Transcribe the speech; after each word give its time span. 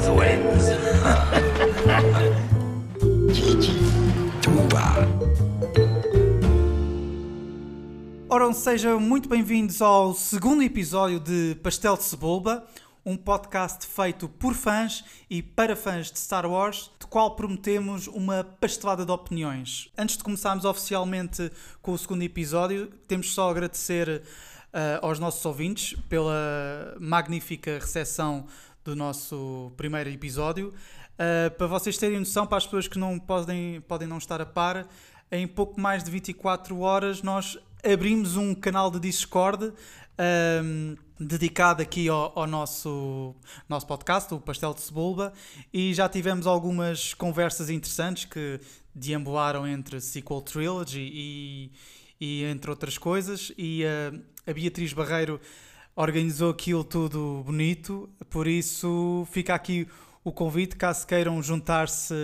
Smith 0.00 0.18
wins. 0.18 0.64
Gigi. 3.34 3.72
Tuba. 4.42 5.06
Ora, 8.28 8.52
sejam 8.54 8.98
muito 8.98 9.28
bem-vindos 9.28 9.82
ao 9.82 10.14
segundo 10.14 10.62
episódio 10.62 11.20
de 11.20 11.56
Pastel 11.62 11.96
de 11.96 12.04
Cebola, 12.04 12.66
um 13.04 13.16
podcast 13.16 13.86
feito 13.86 14.28
por 14.28 14.54
fãs 14.54 15.04
e 15.28 15.42
para 15.42 15.76
fãs 15.76 16.10
de 16.10 16.18
Star 16.18 16.46
Wars, 16.46 16.90
de 16.98 17.06
qual 17.06 17.36
prometemos 17.36 18.06
uma 18.06 18.44
pastelada 18.44 19.04
de 19.04 19.12
opiniões. 19.12 19.90
Antes 19.98 20.16
de 20.16 20.24
começarmos 20.24 20.64
oficialmente 20.64 21.50
com 21.82 21.92
o 21.92 21.98
segundo 21.98 22.22
episódio, 22.22 22.86
temos 23.06 23.34
só 23.34 23.48
a 23.48 23.50
agradecer 23.50 24.22
uh, 24.72 25.04
aos 25.06 25.18
nossos 25.18 25.44
ouvintes 25.44 25.98
pela 26.08 26.96
magnífica 26.98 27.78
recepção 27.78 28.46
do 28.84 28.96
nosso 28.96 29.72
primeiro 29.76 30.10
episódio. 30.10 30.72
Uh, 31.14 31.50
para 31.56 31.66
vocês 31.66 31.98
terem 31.98 32.18
noção, 32.18 32.46
para 32.46 32.58
as 32.58 32.64
pessoas 32.64 32.88
que 32.88 32.98
não 32.98 33.18
podem, 33.18 33.80
podem 33.82 34.08
não 34.08 34.18
estar 34.18 34.40
a 34.40 34.46
par, 34.46 34.88
em 35.30 35.46
pouco 35.46 35.80
mais 35.80 36.02
de 36.02 36.10
24 36.10 36.80
horas 36.80 37.22
nós 37.22 37.58
abrimos 37.84 38.36
um 38.36 38.54
canal 38.54 38.90
de 38.90 38.98
Discord 38.98 39.72
um, 40.62 40.96
dedicado 41.18 41.82
aqui 41.82 42.08
ao, 42.08 42.38
ao, 42.38 42.46
nosso, 42.46 43.34
nosso 43.68 43.86
podcast, 43.86 44.32
o 44.34 44.40
Pastel 44.40 44.74
de 44.74 44.80
Cebola, 44.80 45.32
e 45.72 45.94
já 45.94 46.08
tivemos 46.08 46.46
algumas 46.46 47.14
conversas 47.14 47.70
interessantes 47.70 48.24
que 48.24 48.60
deambularam 48.94 49.66
entre 49.66 50.00
Sequel 50.00 50.40
Trilogy 50.42 51.10
e, 51.12 51.72
e 52.20 52.44
entre 52.44 52.70
outras 52.70 52.98
coisas, 52.98 53.52
e 53.56 53.84
uh, 53.84 54.20
a 54.46 54.52
Beatriz 54.52 54.92
Barreiro 54.92 55.40
organizou 55.94 56.50
aquilo 56.50 56.84
tudo 56.84 57.42
bonito, 57.44 58.08
por 58.28 58.46
isso 58.46 59.26
fica 59.30 59.54
aqui 59.54 59.88
o 60.22 60.32
convite, 60.32 60.76
caso 60.76 61.06
queiram 61.06 61.42
juntar-se 61.42 62.14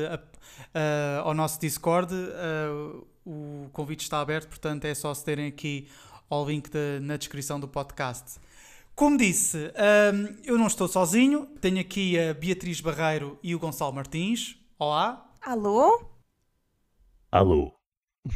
ao 1.23 1.35
nosso 1.35 1.61
Discord, 1.61 2.15
uh, 2.15 3.07
o 3.25 3.69
convite 3.73 4.03
está 4.03 4.21
aberto, 4.21 4.49
portanto 4.49 4.85
é 4.85 4.95
só 4.95 5.13
se 5.13 5.25
terem 5.25 5.47
aqui 5.47 5.89
ao 6.29 6.47
link 6.47 6.71
de, 6.71 7.01
na 7.01 7.17
descrição 7.17 7.59
do 7.59 7.69
podcast. 7.69 8.39
Como 8.95 9.19
disse, 9.19 9.73
um, 10.15 10.37
eu 10.45 10.57
não 10.57 10.67
estou 10.67 10.89
sozinho, 10.89 11.47
tenho 11.61 11.81
aqui 11.81 12.19
a 12.19 12.33
Beatriz 12.33 12.81
Barreiro 12.81 13.39
e 13.43 13.55
o 13.55 13.59
Gonçalo 13.59 13.93
Martins. 13.93 14.57
Olá. 14.79 15.29
Alô? 15.43 16.11
Alô. 17.31 17.73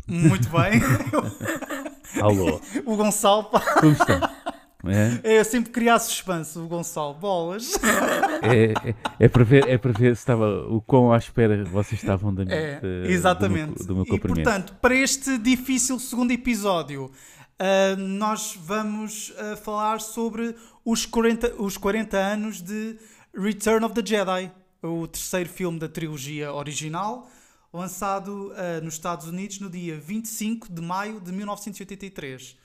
Muito 0.07 0.49
bem. 0.51 0.81
Alô. 2.21 2.61
o 2.85 2.97
Gonçalo. 2.97 3.45
Como 3.81 3.93
estão? 3.93 4.21
É? 4.85 5.39
Eu 5.39 5.45
sempre 5.45 5.71
criar 5.71 5.99
suspense, 5.99 6.59
o 6.59 6.67
Gonçalo. 6.67 7.15
Bolas. 7.15 7.73
É, 8.43 8.73
é, 8.73 8.95
é, 9.19 9.29
para 9.29 9.45
ver, 9.45 9.69
é 9.69 9.77
para 9.77 9.93
ver 9.93 10.17
se 10.17 10.23
estava 10.23 10.67
o 10.67 10.81
quão 10.81 11.13
à 11.13 11.19
espera 11.19 11.63
vocês 11.65 12.01
estavam 12.01 12.35
da 12.35 12.45
minha, 12.45 12.57
é, 12.57 12.81
exatamente. 13.07 13.85
Do 13.85 13.95
meu, 13.95 14.05
do 14.05 14.11
meu 14.11 14.17
e 14.17 14.21
portanto, 14.21 14.75
para 14.81 14.95
este 14.95 15.37
difícil 15.37 15.99
segundo 15.99 16.31
episódio, 16.31 17.05
uh, 17.61 17.97
nós 17.99 18.59
vamos 18.63 19.31
uh, 19.31 19.57
falar 19.59 20.01
sobre 20.01 20.57
os 20.85 21.05
40, 21.05 21.63
os 21.63 21.77
40 21.77 22.17
anos 22.17 22.63
de 22.63 22.97
Return 23.37 23.85
of 23.85 23.95
the 23.95 24.05
Jedi, 24.05 24.51
o 24.83 25.07
terceiro 25.07 25.49
filme 25.51 25.79
da 25.79 25.89
trilogia 25.89 26.53
original, 26.53 27.29
lançado 27.73 28.53
uh, 28.53 28.83
nos 28.83 28.95
Estados 28.95 29.27
Unidos 29.27 29.61
no 29.61 29.69
dia 29.69 29.99
25 29.99 30.73
de 30.73 30.81
maio 30.81 31.21
de 31.21 31.31
1983. 31.31 32.57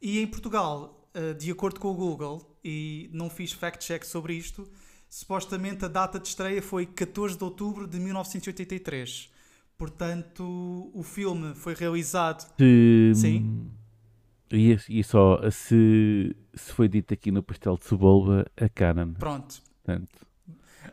E 0.00 0.20
em 0.20 0.26
Portugal, 0.28 0.97
de 1.38 1.50
acordo 1.50 1.80
com 1.80 1.88
o 1.88 1.94
Google, 1.94 2.58
e 2.64 3.10
não 3.12 3.30
fiz 3.30 3.52
fact-check 3.52 4.04
sobre 4.04 4.34
isto, 4.34 4.68
supostamente 5.08 5.84
a 5.84 5.88
data 5.88 6.18
de 6.18 6.28
estreia 6.28 6.62
foi 6.62 6.86
14 6.86 7.36
de 7.36 7.44
outubro 7.44 7.86
de 7.86 7.98
1983. 7.98 9.30
Portanto, 9.76 10.90
o 10.92 11.02
filme 11.02 11.54
foi 11.54 11.74
realizado. 11.74 12.46
Se... 12.58 13.12
Sim. 13.14 13.70
E, 14.50 14.76
e 14.88 15.04
só 15.04 15.40
se, 15.50 16.34
se 16.54 16.72
foi 16.72 16.88
dito 16.88 17.14
aqui 17.14 17.30
no 17.30 17.42
Pastel 17.42 17.76
de 17.76 17.84
Cebola, 17.84 18.46
a 18.56 18.68
canon. 18.68 19.12
Pronto. 19.12 19.62
Portanto, 19.84 20.28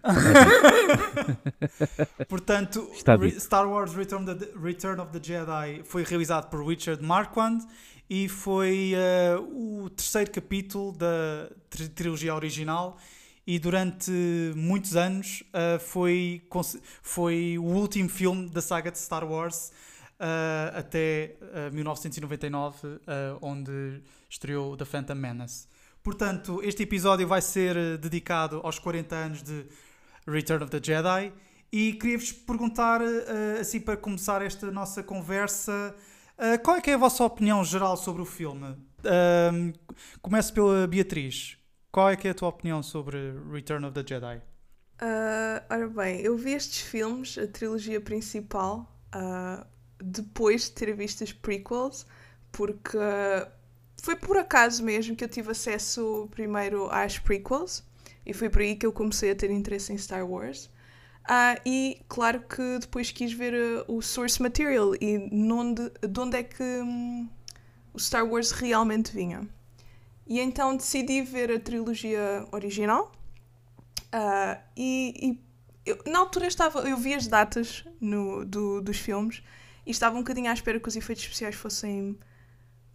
Portanto, 2.29 2.87
Star 3.39 3.67
Wars 3.67 3.95
Return, 3.95 4.25
the, 4.25 4.51
Return 4.55 5.01
of 5.01 5.11
the 5.11 5.19
Jedi 5.21 5.81
foi 5.83 6.03
realizado 6.03 6.49
por 6.49 6.65
Richard 6.65 7.03
Marquand 7.03 7.59
e 8.09 8.29
foi 8.29 8.93
uh, 8.95 9.83
o 9.83 9.89
terceiro 9.89 10.31
capítulo 10.31 10.91
da 10.91 11.49
trilogia 11.95 12.35
original 12.35 12.97
e 13.47 13.57
durante 13.59 14.11
muitos 14.55 14.95
anos 14.95 15.43
uh, 15.49 15.79
foi, 15.79 16.41
foi 17.01 17.57
o 17.57 17.63
último 17.63 18.09
filme 18.09 18.49
da 18.49 18.61
saga 18.61 18.91
de 18.91 18.99
Star 18.99 19.23
Wars 19.23 19.71
uh, 20.19 20.77
até 20.77 21.35
1999, 21.71 22.99
onde 23.41 24.01
estreou 24.29 24.77
The 24.77 24.85
Phantom 24.85 25.15
Menace. 25.15 25.67
Portanto, 26.03 26.61
este 26.63 26.83
episódio 26.83 27.27
vai 27.27 27.41
ser 27.41 27.97
dedicado 27.97 28.61
aos 28.63 28.77
40 28.77 29.15
anos 29.15 29.41
de 29.41 29.65
Return 30.27 30.63
of 30.63 30.71
the 30.71 30.79
Jedi 30.83 31.33
e 31.71 31.93
queria-vos 31.93 32.31
perguntar, 32.31 33.01
assim 33.59 33.79
para 33.79 33.97
começar 33.97 34.43
esta 34.43 34.71
nossa 34.71 35.01
conversa, 35.01 35.95
Uh, 36.37 36.61
qual 36.63 36.77
é 36.77 36.81
que 36.81 36.91
é 36.91 36.95
a 36.95 36.97
vossa 36.97 37.23
opinião 37.23 37.63
geral 37.63 37.95
sobre 37.95 38.21
o 38.21 38.25
filme? 38.25 38.71
Uh, 38.99 39.73
começo 40.21 40.53
pela 40.53 40.85
Beatriz. 40.85 41.57
Qual 41.91 42.09
é 42.09 42.15
que 42.15 42.27
é 42.27 42.31
a 42.31 42.33
tua 42.33 42.49
opinião 42.49 42.83
sobre 42.83 43.17
Return 43.51 43.85
of 43.85 43.93
the 43.93 44.03
Jedi? 44.05 44.41
Uh, 45.01 45.63
ora 45.69 45.87
bem, 45.87 46.19
eu 46.21 46.37
vi 46.37 46.51
estes 46.51 46.81
filmes, 46.81 47.37
a 47.37 47.47
trilogia 47.47 48.01
principal, 48.01 48.89
depois 50.01 50.65
de 50.65 50.71
ter 50.71 50.93
visto 50.93 51.23
as 51.23 51.31
prequels, 51.31 52.05
porque 52.51 52.97
foi 54.01 54.15
por 54.17 54.37
acaso 54.37 54.83
mesmo 54.83 55.15
que 55.15 55.23
eu 55.23 55.29
tive 55.29 55.51
acesso 55.51 56.27
primeiro 56.31 56.89
às 56.91 57.17
prequels 57.17 57.83
e 58.25 58.33
foi 58.33 58.49
por 58.49 58.61
aí 58.61 58.75
que 58.75 58.85
eu 58.85 58.91
comecei 58.91 59.31
a 59.31 59.35
ter 59.35 59.49
interesse 59.51 59.93
em 59.93 59.97
Star 59.97 60.29
Wars. 60.29 60.69
Uh, 61.25 61.59
e 61.65 62.01
claro 62.07 62.41
que 62.41 62.77
depois 62.79 63.11
quis 63.11 63.33
ver 63.33 63.53
uh, 63.53 63.85
o 63.87 63.99
source 63.99 64.39
material 64.39 64.93
e 65.01 65.17
onde, 65.51 65.89
de 66.07 66.19
onde 66.19 66.37
é 66.37 66.43
que 66.43 66.61
um, 66.61 67.27
o 67.91 67.99
Star 67.99 68.23
Wars 68.23 68.51
realmente 68.51 69.11
vinha. 69.11 69.47
E 70.27 70.39
então 70.39 70.77
decidi 70.77 71.23
ver 71.23 71.51
a 71.51 71.59
trilogia 71.59 72.47
original. 72.51 73.11
Uh, 74.13 74.61
e, 74.77 75.13
e 75.29 75.45
eu, 75.83 75.99
na 76.05 76.19
altura 76.19 76.45
estava, 76.45 76.87
eu 76.87 76.95
vi 76.95 77.15
as 77.15 77.25
datas 77.25 77.83
no, 77.99 78.45
do, 78.45 78.81
dos 78.81 78.97
filmes 78.97 79.41
e 79.83 79.89
estava 79.91 80.15
um 80.15 80.19
bocadinho 80.19 80.49
à 80.49 80.53
espera 80.53 80.79
que 80.79 80.87
os 80.87 80.95
efeitos 80.95 81.23
especiais 81.23 81.55
fossem 81.55 82.17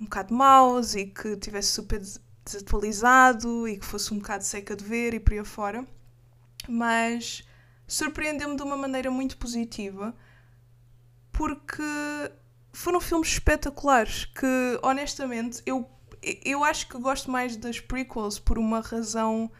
um 0.00 0.04
bocado 0.04 0.32
maus 0.32 0.94
e 0.94 1.06
que 1.06 1.36
tivesse 1.36 1.68
super 1.68 2.00
desatualizado 2.44 3.66
e 3.66 3.76
que 3.76 3.84
fosse 3.84 4.14
um 4.14 4.18
bocado 4.18 4.44
seca 4.44 4.76
de 4.76 4.84
ver 4.84 5.14
e 5.14 5.20
por 5.20 5.32
aí 5.32 5.40
afora. 5.40 5.84
Mas 6.68 7.44
surpreendeu-me 7.90 8.56
de 8.56 8.62
uma 8.62 8.76
maneira 8.76 9.10
muito 9.10 9.36
positiva 9.36 10.14
porque 11.32 11.82
foram 12.72 13.00
filmes 13.00 13.30
espetaculares 13.30 14.26
que 14.26 14.78
honestamente 14.80 15.60
eu, 15.66 15.90
eu 16.44 16.62
acho 16.62 16.86
que 16.86 16.96
gosto 16.98 17.30
mais 17.30 17.56
das 17.56 17.80
prequels 17.80 18.38
por 18.38 18.58
uma 18.58 18.80
razão 18.80 19.50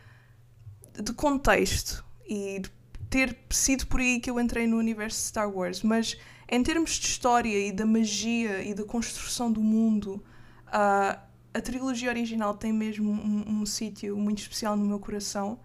de 0.95 1.13
contexto 1.13 2.05
e 2.25 2.61
de 2.61 2.71
ter 3.09 3.37
sido 3.51 3.89
por 3.89 3.99
aí 3.99 4.21
que 4.21 4.31
eu 4.31 4.39
entrei 4.39 4.65
no 4.65 4.79
universo 4.79 5.19
de 5.19 5.27
Star 5.27 5.51
Wars, 5.51 5.83
mas 5.83 6.17
em 6.49 6.63
termos 6.63 6.93
de 6.93 7.07
história 7.07 7.67
e 7.67 7.73
da 7.73 7.85
magia 7.85 8.63
e 8.63 8.73
da 8.75 8.85
construção 8.85 9.51
do 9.51 9.61
mundo, 9.61 10.23
uh, 10.69 11.19
a 11.53 11.61
trilogia 11.61 12.11
original 12.11 12.55
tem 12.55 12.73
mesmo 12.73 13.11
um, 13.11 13.63
um 13.63 13.67
sítio 13.67 14.17
muito 14.17 14.39
especial 14.39 14.77
no 14.77 14.85
meu 14.85 15.01
coração 15.01 15.59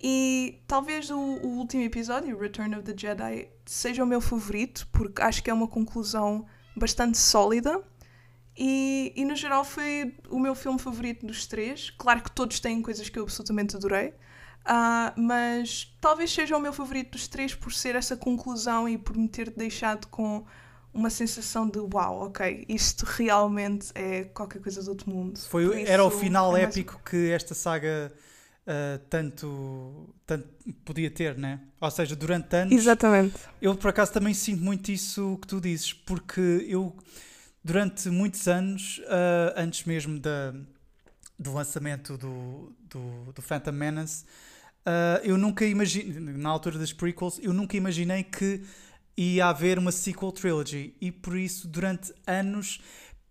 e 0.00 0.62
talvez 0.66 1.10
o, 1.10 1.18
o, 1.18 1.58
último 1.58 1.82
episódio, 1.82 2.38
Return 2.38 2.74
of 2.76 2.84
the 2.84 2.94
Jedi, 2.96 3.48
seja 3.66 4.04
o 4.04 4.06
meu 4.06 4.20
favorito, 4.20 4.86
porque 4.92 5.20
acho 5.20 5.42
que 5.42 5.50
é 5.50 5.54
uma 5.54 5.66
conclusão 5.66 6.46
bastante 6.76 7.18
sólida. 7.18 7.82
E, 8.56 9.12
e 9.16 9.24
no 9.24 9.36
geral 9.36 9.64
foi 9.64 10.16
o 10.30 10.38
meu 10.38 10.54
filme 10.54 10.78
favorito 10.78 11.26
dos 11.26 11.46
três. 11.46 11.90
Claro 11.90 12.22
que 12.22 12.30
todos 12.30 12.60
têm 12.60 12.80
coisas 12.80 13.08
que 13.08 13.18
eu 13.18 13.24
absolutamente 13.24 13.76
adorei. 13.76 14.14
Uh, 14.68 15.20
mas 15.20 15.96
talvez 16.00 16.32
seja 16.32 16.56
o 16.56 16.60
meu 16.60 16.72
favorito 16.72 17.12
dos 17.12 17.26
três 17.26 17.54
por 17.54 17.72
ser 17.72 17.94
essa 17.94 18.16
conclusão 18.16 18.88
e 18.88 18.98
por 18.98 19.16
me 19.16 19.28
ter 19.28 19.50
deixado 19.50 20.06
com 20.08 20.44
uma 20.92 21.10
sensação 21.10 21.68
de 21.68 21.78
uau, 21.78 22.26
ok, 22.26 22.64
isto 22.68 23.04
realmente 23.06 23.90
é 23.94 24.24
qualquer 24.24 24.60
coisa 24.60 24.82
do 24.82 24.90
outro 24.90 25.10
mundo. 25.10 25.38
Foi, 25.38 25.84
era 25.84 26.04
o 26.04 26.10
final 26.10 26.56
é 26.56 26.62
épico 26.62 26.94
mais... 26.94 27.04
que 27.04 27.30
esta 27.30 27.54
saga 27.54 28.12
uh, 28.68 28.98
tanto, 29.08 30.14
tanto 30.26 30.46
podia 30.84 31.10
ter, 31.10 31.36
né? 31.38 31.60
Ou 31.80 31.90
seja, 31.90 32.14
durante 32.14 32.54
anos. 32.54 32.74
Exatamente. 32.74 33.34
Eu 33.60 33.74
por 33.74 33.88
acaso 33.88 34.12
também 34.12 34.34
sinto 34.34 34.62
muito 34.62 34.92
isso 34.92 35.38
que 35.40 35.48
tu 35.48 35.60
dizes, 35.60 35.92
porque 35.92 36.66
eu 36.68 36.94
durante 37.64 38.08
muitos 38.08 38.46
anos, 38.46 38.98
uh, 38.98 39.52
antes 39.56 39.84
mesmo 39.84 40.18
da, 40.18 40.54
do 41.38 41.52
lançamento 41.52 42.16
do, 42.16 42.72
do, 42.88 43.32
do 43.32 43.42
Phantom 43.42 43.72
Menace, 43.72 44.24
uh, 44.86 45.20
eu 45.22 45.36
nunca 45.36 45.64
imaginei, 45.64 46.20
na 46.20 46.48
altura 46.48 46.78
das 46.78 46.92
prequels, 46.92 47.38
eu 47.42 47.52
nunca 47.52 47.76
imaginei 47.76 48.22
que 48.22 48.62
ia 49.16 49.46
haver 49.46 49.78
uma 49.78 49.90
sequel 49.90 50.30
trilogy 50.30 50.94
e 51.00 51.10
por 51.10 51.36
isso 51.36 51.66
durante 51.66 52.12
anos 52.26 52.80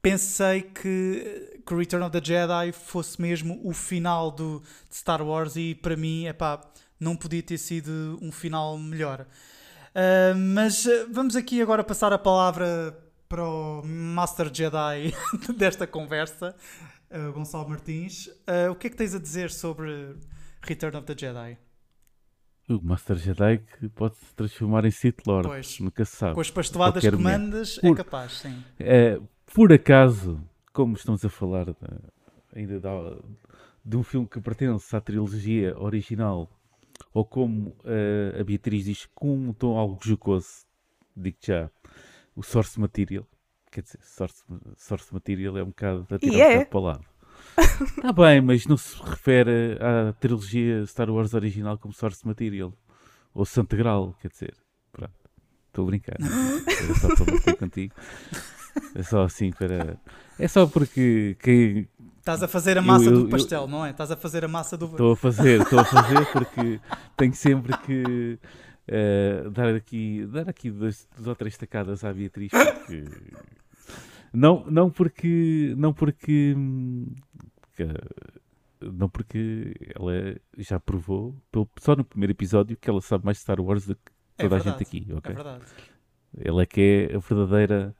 pensei 0.01 0.61
que, 0.61 1.56
que 1.67 1.75
Return 1.75 2.05
of 2.05 2.11
the 2.11 2.23
Jedi 2.23 2.71
fosse 2.71 3.21
mesmo 3.21 3.59
o 3.61 3.73
final 3.73 4.31
do, 4.31 4.63
de 4.89 4.95
Star 4.95 5.21
Wars 5.21 5.57
e 5.57 5.75
para 5.75 5.97
mim, 5.97 6.25
epá, 6.25 6.61
não 6.97 7.15
podia 7.15 7.43
ter 7.43 7.57
sido 7.57 8.17
um 8.21 8.31
final 8.31 8.77
melhor. 8.77 9.21
Uh, 9.93 10.37
mas 10.53 10.85
uh, 10.85 11.07
vamos 11.11 11.35
aqui 11.35 11.61
agora 11.61 11.83
passar 11.83 12.13
a 12.13 12.17
palavra 12.17 12.97
para 13.27 13.43
o 13.43 13.83
Master 13.85 14.49
Jedi 14.53 15.13
desta 15.57 15.85
conversa, 15.85 16.55
uh, 17.11 17.33
Gonçalo 17.33 17.67
Martins. 17.67 18.29
o 18.71 18.75
que 18.75 18.87
é 18.87 18.89
que 18.89 18.95
tens 18.95 19.13
a 19.13 19.19
dizer 19.19 19.51
sobre 19.51 20.15
Return 20.61 20.95
of 20.97 21.05
the 21.05 21.15
Jedi? 21.17 21.57
O 22.69 22.81
Master 22.81 23.17
Jedi 23.17 23.57
que 23.57 23.89
pode 23.89 24.15
se 24.17 24.35
transformar 24.35 24.85
em 24.85 24.91
Sith 24.91 25.25
Lord, 25.25 25.47
pois, 25.47 25.79
nunca 25.79 26.05
se 26.05 26.15
sabe. 26.15 26.35
Com 26.35 26.41
as 26.41 26.51
pasteladas 26.51 27.03
que 27.03 27.11
mandas, 27.11 27.79
é 27.83 27.93
capaz, 27.93 28.39
sim. 28.39 28.63
É, 28.79 29.19
por 29.53 29.71
acaso, 29.73 30.41
como 30.77 30.93
estamos 30.93 31.25
a 31.25 31.29
falar 31.29 31.65
de, 31.65 31.75
ainda 32.55 32.79
de, 32.79 32.87
de, 33.83 33.97
um 33.97 34.03
filme 34.03 34.27
que 34.27 34.39
pertence 34.39 34.95
à 34.95 35.01
trilogia 35.01 35.75
original, 35.75 36.47
ou 37.11 37.25
como 37.25 37.69
uh, 37.69 38.39
a 38.39 38.43
Beatriz 38.43 38.85
diz, 38.85 39.09
com 39.15 39.35
um 39.35 39.53
tom 39.53 39.75
algo 39.75 39.97
jocoso, 40.03 40.67
digo 41.15 41.37
já, 41.41 41.71
o 42.35 42.43
Source 42.43 42.79
Material. 42.79 43.25
Quer 43.71 43.81
dizer, 43.81 43.99
Source, 44.03 44.43
source 44.77 45.11
Material 45.11 45.57
é 45.57 45.63
um 45.63 45.69
bocado 45.69 46.05
a 46.11 46.19
tirar 46.19 46.33
yeah. 46.35 46.47
um 46.47 46.59
bocado 46.59 46.69
para 46.69 46.79
o 46.79 46.83
lado. 46.83 47.05
Está 47.97 48.13
bem, 48.13 48.41
mas 48.41 48.67
não 48.67 48.77
se 48.77 49.01
refere 49.01 49.79
à 49.81 50.13
trilogia 50.13 50.85
Star 50.85 51.09
Wars 51.09 51.33
original 51.33 51.79
como 51.79 51.91
Source 51.91 52.23
Material. 52.23 52.71
Ou 53.33 53.45
Santo 53.45 53.75
Graal, 53.75 54.15
quer 54.21 54.29
dizer. 54.29 54.55
Pronto. 54.91 55.15
Estou 55.69 55.85
a 55.85 55.87
brincar. 55.87 56.17
Era 56.21 56.93
só 56.93 57.15
para 57.15 57.33
bater 57.33 57.57
contigo. 57.57 57.95
É 58.95 59.03
só 59.03 59.23
assim 59.23 59.51
para. 59.51 59.97
É 60.39 60.47
só 60.47 60.67
porque. 60.67 61.35
Que... 61.39 61.87
Estás 62.19 62.43
a 62.43 62.47
fazer 62.47 62.77
a 62.77 62.81
massa 62.81 63.05
eu, 63.05 63.13
eu, 63.13 63.23
do 63.23 63.29
pastel, 63.29 63.61
eu... 63.61 63.67
não 63.67 63.85
é? 63.85 63.91
Estás 63.91 64.11
a 64.11 64.17
fazer 64.17 64.43
a 64.43 64.47
massa 64.47 64.77
do. 64.77 64.85
Estou 64.85 65.13
a 65.13 65.15
fazer, 65.15 65.61
estou 65.61 65.79
a 65.79 65.85
fazer 65.85 66.25
porque 66.31 66.79
tenho 67.15 67.33
sempre 67.33 67.77
que. 67.79 68.39
Uh, 68.89 69.49
dar 69.51 69.75
aqui, 69.75 70.25
dar 70.31 70.47
aqui 70.47 70.71
duas, 70.71 71.05
duas 71.15 71.27
ou 71.27 71.35
três 71.35 71.57
tacadas 71.57 72.05
à 72.05 72.13
Beatriz 72.13 72.51
porque 72.51 73.03
não, 74.33 74.65
não 74.69 74.89
porque. 74.89 75.73
Não 75.77 75.93
porque. 75.93 76.55
Não 78.79 79.09
porque 79.09 79.75
ela 79.95 80.35
já 80.57 80.79
provou, 80.79 81.35
só 81.79 81.95
no 81.95 82.03
primeiro 82.03 82.33
episódio, 82.33 82.77
que 82.77 82.87
ela 82.87 83.01
sabe 83.01 83.25
mais 83.25 83.39
Star 83.39 83.59
Wars 83.59 83.87
do 83.87 83.95
que 83.95 84.11
é 84.37 84.43
toda 84.43 84.55
é 84.57 84.59
verdade, 84.59 84.69
a 84.69 84.71
gente 84.71 84.83
aqui. 84.83 85.13
Okay? 85.13 85.31
É 85.31 85.35
verdade. 85.35 85.65
Ela 86.39 86.61
é 86.61 86.65
que 86.67 87.09
é 87.11 87.15
a 87.15 87.19
verdadeira 87.19 87.95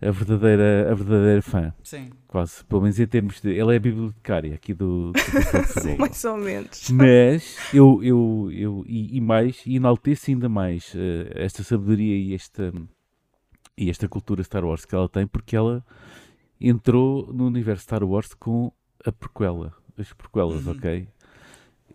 a 0.00 0.10
verdadeira, 0.10 0.90
a 0.90 0.94
verdadeira 0.94 1.42
fã. 1.42 1.72
Sim. 1.82 2.10
Quase. 2.28 2.64
Pelo 2.64 2.82
menos 2.82 3.00
em 3.00 3.06
termos 3.06 3.40
de. 3.40 3.58
Ela 3.58 3.72
é 3.72 3.76
a 3.76 3.80
bibliotecária 3.80 4.54
aqui 4.54 4.74
do, 4.74 5.12
do 5.12 5.18
Sim, 5.80 5.96
mais 5.96 6.24
ou 6.24 6.36
menos. 6.36 6.90
Mas 6.90 7.56
eu, 7.72 8.02
eu, 8.02 8.50
eu 8.52 8.84
e, 8.86 9.16
e 9.16 9.20
mais, 9.20 9.62
e 9.64 9.76
enalteço 9.76 10.30
ainda 10.30 10.48
mais 10.48 10.92
uh, 10.94 11.30
esta 11.34 11.62
sabedoria 11.62 12.16
e 12.16 12.34
esta, 12.34 12.72
e 13.76 13.88
esta 13.88 14.08
cultura 14.08 14.42
Star 14.42 14.64
Wars 14.64 14.84
que 14.84 14.94
ela 14.94 15.08
tem, 15.08 15.26
porque 15.26 15.56
ela 15.56 15.84
entrou 16.60 17.32
no 17.32 17.46
universo 17.46 17.84
Star 17.84 18.04
Wars 18.04 18.34
com 18.34 18.70
a 19.04 19.10
prequela, 19.10 19.72
as 19.98 20.12
prequelas, 20.12 20.66
uhum. 20.66 20.72
ok? 20.72 21.08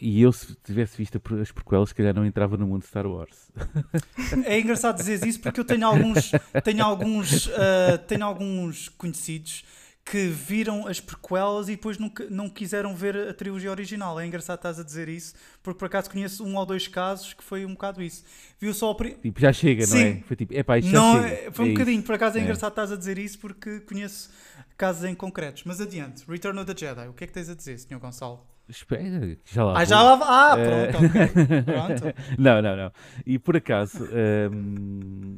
E 0.01 0.19
eu, 0.19 0.31
se 0.31 0.56
tivesse 0.63 0.98
visto 0.98 1.21
as 1.39 1.51
prequelas, 1.51 1.89
se 1.89 1.95
calhar 1.95 2.12
não 2.15 2.25
entrava 2.25 2.57
no 2.57 2.65
mundo 2.65 2.83
Star 2.83 3.06
Wars. 3.06 3.51
É 4.45 4.59
engraçado 4.59 4.98
dizer 4.98 5.24
isso 5.25 5.39
porque 5.39 5.59
eu 5.59 5.65
tenho 5.65 5.86
alguns, 5.86 6.31
tenho 6.63 6.83
alguns, 6.83 7.48
uh, 7.48 7.98
tenho 8.07 8.25
alguns 8.25 8.89
conhecidos 8.89 9.63
que 10.03 10.27
viram 10.27 10.88
as 10.88 11.00
prequelas 11.00 11.69
e 11.69 11.74
depois 11.74 11.98
não, 11.98 12.12
não 12.30 12.50
quiseram 12.50 12.95
ver 12.95 13.15
a 13.15 13.33
trilogia 13.33 13.69
original. 13.69 14.19
É 14.19 14.25
engraçado 14.25 14.57
estás 14.57 14.80
a 14.80 14.83
dizer 14.83 15.07
isso, 15.07 15.36
porque 15.62 15.77
por 15.77 15.86
acaso 15.86 16.09
conheço 16.09 16.44
um 16.44 16.56
ou 16.56 16.65
dois 16.65 16.88
casos 16.88 17.33
que 17.33 17.44
foi 17.44 17.65
um 17.65 17.74
bocado 17.74 18.01
isso. 18.01 18.24
Viu 18.59 18.74
só 18.74 18.92
o 18.92 18.95
pri... 18.95 19.15
Tipo, 19.21 19.39
já 19.39 19.54
chega, 19.54 19.86
Sim. 19.86 19.94
não 19.94 20.06
é? 20.06 20.24
Foi 20.25 20.36
tipo, 20.36 20.54
epá, 20.54 20.80
isto 20.80 20.92
não, 20.92 21.21
já 21.21 21.30
chega. 21.30 21.36
É, 21.36 21.51
foi 21.51 21.65
um 21.65 21.68
é 21.69 21.71
bocadinho, 21.74 21.97
isso. 22.00 22.06
por 22.07 22.15
acaso 22.15 22.38
é, 22.38 22.42
é 22.42 22.44
engraçado 22.44 22.71
estás 22.71 22.92
a 22.92 22.95
dizer 22.95 23.18
isso 23.19 23.38
porque 23.38 23.80
conheço 23.81 24.31
casos 24.75 25.04
em 25.04 25.13
concretos. 25.13 25.63
Mas 25.65 25.80
adiante, 25.80 26.24
Return 26.27 26.59
of 26.59 26.74
the 26.74 26.77
Jedi, 26.77 27.07
o 27.07 27.13
que 27.13 27.24
é 27.24 27.27
que 27.27 27.33
tens 27.33 27.50
a 27.50 27.54
dizer, 27.54 27.77
Sr. 27.77 28.00
Gonçalo? 28.00 28.50
Espera, 28.71 29.38
já 29.45 29.63
lá. 29.63 29.79
Ah, 29.79 29.85
já 29.85 30.01
lá. 30.01 30.19
Ah, 30.23 30.56
pronto, 30.56 31.06
ok. 31.06 31.63
Pronto. 31.63 32.15
não, 32.39 32.62
não, 32.62 32.77
não. 32.77 32.91
E 33.25 33.38
por 33.38 33.57
acaso, 33.57 34.07
um, 34.51 35.38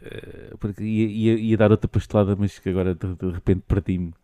Uh, 0.00 0.56
porque 0.56 0.82
ia, 0.82 1.06
ia, 1.06 1.38
ia, 1.38 1.56
dar 1.58 1.70
outra 1.70 1.86
pastelada, 1.86 2.34
mas 2.34 2.58
que 2.58 2.70
agora 2.70 2.94
de, 2.94 3.14
de 3.16 3.30
repente 3.32 3.62
perdi-me 3.68 4.14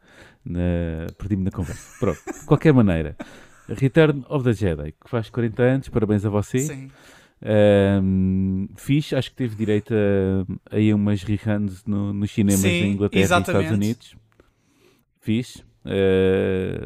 na, 0.43 1.07
perdi 1.19 1.37
na 1.37 1.51
conversa. 1.51 1.99
Pronto, 2.01 2.19
de 2.25 2.47
qualquer 2.47 2.73
maneira, 2.73 3.15
Return 3.69 4.25
of 4.31 4.43
the 4.43 4.55
Jedi, 4.55 4.93
que 4.93 5.11
faz 5.11 5.29
40 5.29 5.63
anos, 5.63 5.89
parabéns 5.91 6.25
a 6.25 6.31
você. 6.31 6.61
Sim. 6.61 6.91
Um, 7.43 8.69
fiz, 8.77 9.13
acho 9.13 9.31
que 9.31 9.37
teve 9.37 9.55
direito 9.55 9.93
a, 9.93 10.77
a 10.77 10.95
umas 10.95 11.23
reruns 11.23 11.85
no, 11.85 12.11
nos 12.15 12.31
cinemas 12.31 12.61
Sim, 12.61 12.69
em 12.69 12.93
Inglaterra 12.93 13.23
exatamente. 13.23 13.49
e 13.49 13.61
Estados 13.61 13.77
Unidos. 13.77 14.17
Fiz, 15.21 15.65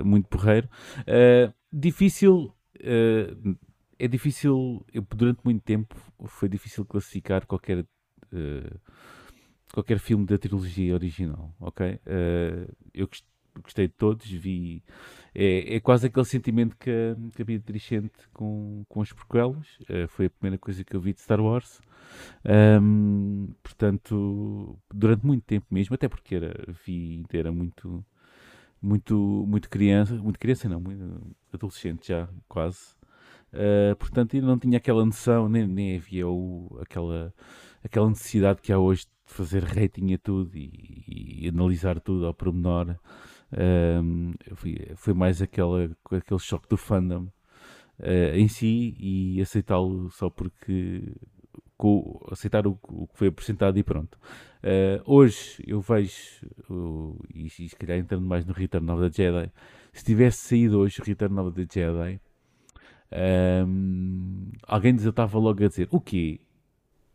muito 0.05 0.29
porreiro. 0.29 0.69
Uh, 1.01 1.53
difícil, 1.73 2.55
uh, 2.81 3.57
é 3.99 4.09
difícil, 4.09 4.85
eu, 4.93 5.07
durante 5.15 5.41
muito 5.45 5.63
tempo 5.63 5.95
foi 6.27 6.49
difícil 6.49 6.85
classificar 6.85 7.47
qualquer 7.47 7.81
uh, 7.81 8.81
qualquer 9.73 9.99
filme 9.99 10.27
da 10.27 10.37
trilogia 10.37 10.95
original, 10.95 11.55
ok? 11.61 11.95
Uh, 11.95 12.75
eu 12.93 13.09
gostei 13.63 13.89
de 13.89 13.95
todos, 13.95 14.31
vi. 14.31 14.83
É, 15.35 15.77
é 15.77 15.81
quase 15.81 16.07
aquele 16.07 16.25
sentimento 16.25 16.77
que 16.77 16.91
que 17.35 17.43
a 17.43 17.45
Beatriz 17.45 17.83
sente 17.85 18.29
com, 18.33 18.85
com 18.89 19.01
as 19.03 19.13
prequelas. 19.13 19.67
Uh, 19.83 20.09
foi 20.09 20.27
a 20.27 20.31
primeira 20.31 20.59
coisa 20.59 20.85
que 20.85 20.95
eu 20.95 21.01
vi 21.01 21.13
de 21.13 21.21
Star 21.21 21.41
Wars. 21.41 21.81
Um, 22.45 23.49
portanto, 23.63 24.79
durante 24.93 25.25
muito 25.25 25.45
tempo 25.45 25.67
mesmo, 25.71 25.95
até 25.95 26.09
porque 26.09 26.35
era, 26.35 26.55
vi, 26.85 27.25
era 27.33 27.53
muito, 27.53 28.05
muito, 28.83 29.45
muito 29.47 29.69
criança, 29.69 30.15
muito 30.15 30.39
criança 30.39 30.69
não, 30.69 30.81
muito 30.81 31.37
adolescente 31.53 32.09
já, 32.09 32.29
quase. 32.49 32.95
Uh, 33.53 33.97
portanto, 33.97 34.35
ainda 34.35 34.47
não 34.47 34.59
tinha 34.59 34.79
aquela 34.79 35.05
noção, 35.05 35.49
nem, 35.49 35.67
nem 35.67 35.97
havia 35.97 36.29
o, 36.29 36.79
aquela 36.81 37.35
aquela 37.83 38.09
necessidade 38.09 38.61
que 38.61 38.73
há 38.73 38.79
hoje 38.79 39.03
de 39.27 39.35
fazer 39.35 39.65
rating 39.65 40.15
a 40.15 40.19
tudo 40.19 40.57
e, 40.57 41.05
e 41.43 41.49
analisar 41.49 42.01
tudo 42.01 42.27
ao 42.27 42.35
pormenor. 42.35 42.97
Um, 43.53 44.33
foi, 44.55 44.93
foi, 44.95 45.13
mais 45.13 45.43
aquela, 45.43 45.91
aquele 46.13 46.39
choque 46.39 46.69
do 46.69 46.77
fandom 46.77 47.25
uh, 47.99 48.35
em 48.35 48.47
si 48.47 48.95
e 48.99 49.41
aceitá-lo 49.41 50.09
só 50.11 50.31
porque 50.31 51.13
com, 51.81 52.21
aceitar 52.31 52.67
o, 52.67 52.79
o, 52.89 53.07
que 53.07 53.17
foi 53.17 53.29
apresentado 53.29 53.79
e 53.79 53.83
pronto. 53.83 54.19
Uh, 54.63 55.01
hoje 55.07 55.65
eu 55.67 55.81
vejo, 55.81 56.47
uh, 56.69 57.19
e, 57.35 57.47
e 57.47 57.51
se 57.51 57.75
calhar 57.75 57.97
entrando 57.97 58.27
mais 58.27 58.45
no 58.45 58.53
Return 58.53 58.91
of 58.91 59.01
the 59.01 59.11
Jedi, 59.11 59.51
se 59.91 60.05
tivesse 60.05 60.47
saído 60.47 60.79
hoje 60.79 61.01
o 61.01 61.05
Return 61.05 61.41
of 61.41 61.53
the 61.53 61.67
Jedi, 61.73 62.21
um, 63.67 64.51
alguém 64.69 64.95
estava 64.95 65.39
logo 65.39 65.65
a 65.65 65.69
dizer: 65.69 65.89
o 65.91 65.99
quê? 65.99 66.43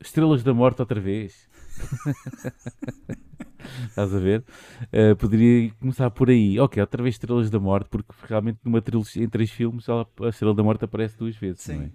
Estrelas 0.02 0.44
da 0.44 0.52
Morte 0.52 0.82
outra 0.82 1.00
vez. 1.00 1.48
Estás 3.90 4.14
a 4.14 4.20
ver? 4.20 4.44
Uh, 4.92 5.16
poderia 5.16 5.72
começar 5.80 6.10
por 6.10 6.32
aí. 6.32 6.60
Ok, 6.60 6.82
outra 6.82 7.04
vez 7.04 7.16
Estrelas 7.16 7.52
da 7.52 7.60
Morte, 7.60 7.90
porque 7.90 8.12
realmente 8.28 8.60
numa 8.64 8.82
trilogia, 8.82 9.24
em 9.24 9.30
três 9.30 9.52
filmes, 9.52 9.88
ela, 9.88 10.08
a 10.22 10.30
Estrela 10.30 10.56
da 10.56 10.64
Morte 10.64 10.86
aparece 10.86 11.16
duas 11.18 11.36
vezes, 11.36 11.62
Sim. 11.62 11.76
não 11.76 11.84
é? 11.84 11.92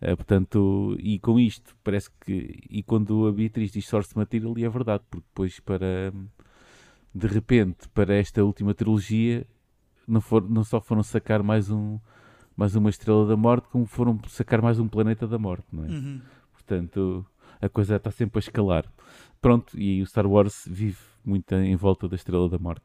Uh, 0.00 0.16
portanto, 0.16 0.96
e 0.98 1.18
com 1.18 1.40
isto, 1.40 1.76
parece 1.82 2.10
que. 2.20 2.60
E 2.70 2.82
quando 2.82 3.26
a 3.26 3.32
Beatriz 3.32 3.72
diz 3.72 3.86
Source 3.86 4.16
Material, 4.16 4.56
e 4.58 4.64
é 4.64 4.68
verdade, 4.68 5.04
porque 5.10 5.26
depois, 5.28 5.60
para. 5.60 6.12
De 7.14 7.26
repente, 7.26 7.88
para 7.88 8.14
esta 8.14 8.44
última 8.44 8.74
trilogia, 8.74 9.46
não, 10.06 10.20
for, 10.20 10.48
não 10.48 10.62
só 10.62 10.80
foram 10.80 11.02
sacar 11.02 11.42
mais 11.42 11.70
um 11.70 11.98
mais 12.56 12.74
uma 12.74 12.88
Estrela 12.88 13.26
da 13.26 13.36
Morte, 13.36 13.68
como 13.68 13.84
foram 13.84 14.18
sacar 14.28 14.62
mais 14.62 14.78
um 14.78 14.88
Planeta 14.88 15.26
da 15.26 15.38
Morte, 15.38 15.66
não 15.70 15.84
é? 15.84 15.88
Uhum. 15.88 16.20
Portanto, 16.52 17.26
a 17.60 17.68
coisa 17.68 17.96
está 17.96 18.10
sempre 18.10 18.38
a 18.38 18.40
escalar. 18.40 18.86
Pronto, 19.40 19.78
e 19.78 20.02
o 20.02 20.06
Star 20.06 20.26
Wars 20.26 20.66
vive 20.66 20.98
muito 21.24 21.54
em 21.54 21.76
volta 21.76 22.08
da 22.08 22.16
Estrela 22.16 22.48
da 22.48 22.58
Morte. 22.58 22.84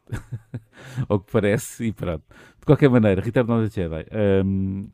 Ao 1.08 1.18
que 1.18 1.32
parece, 1.32 1.86
e 1.86 1.92
pronto. 1.92 2.22
De 2.60 2.66
qualquer 2.66 2.90
maneira, 2.90 3.22
Return 3.22 3.50
of 3.50 3.70
the 3.70 3.82
Jedi. 3.82 4.06
Um, 4.44 4.88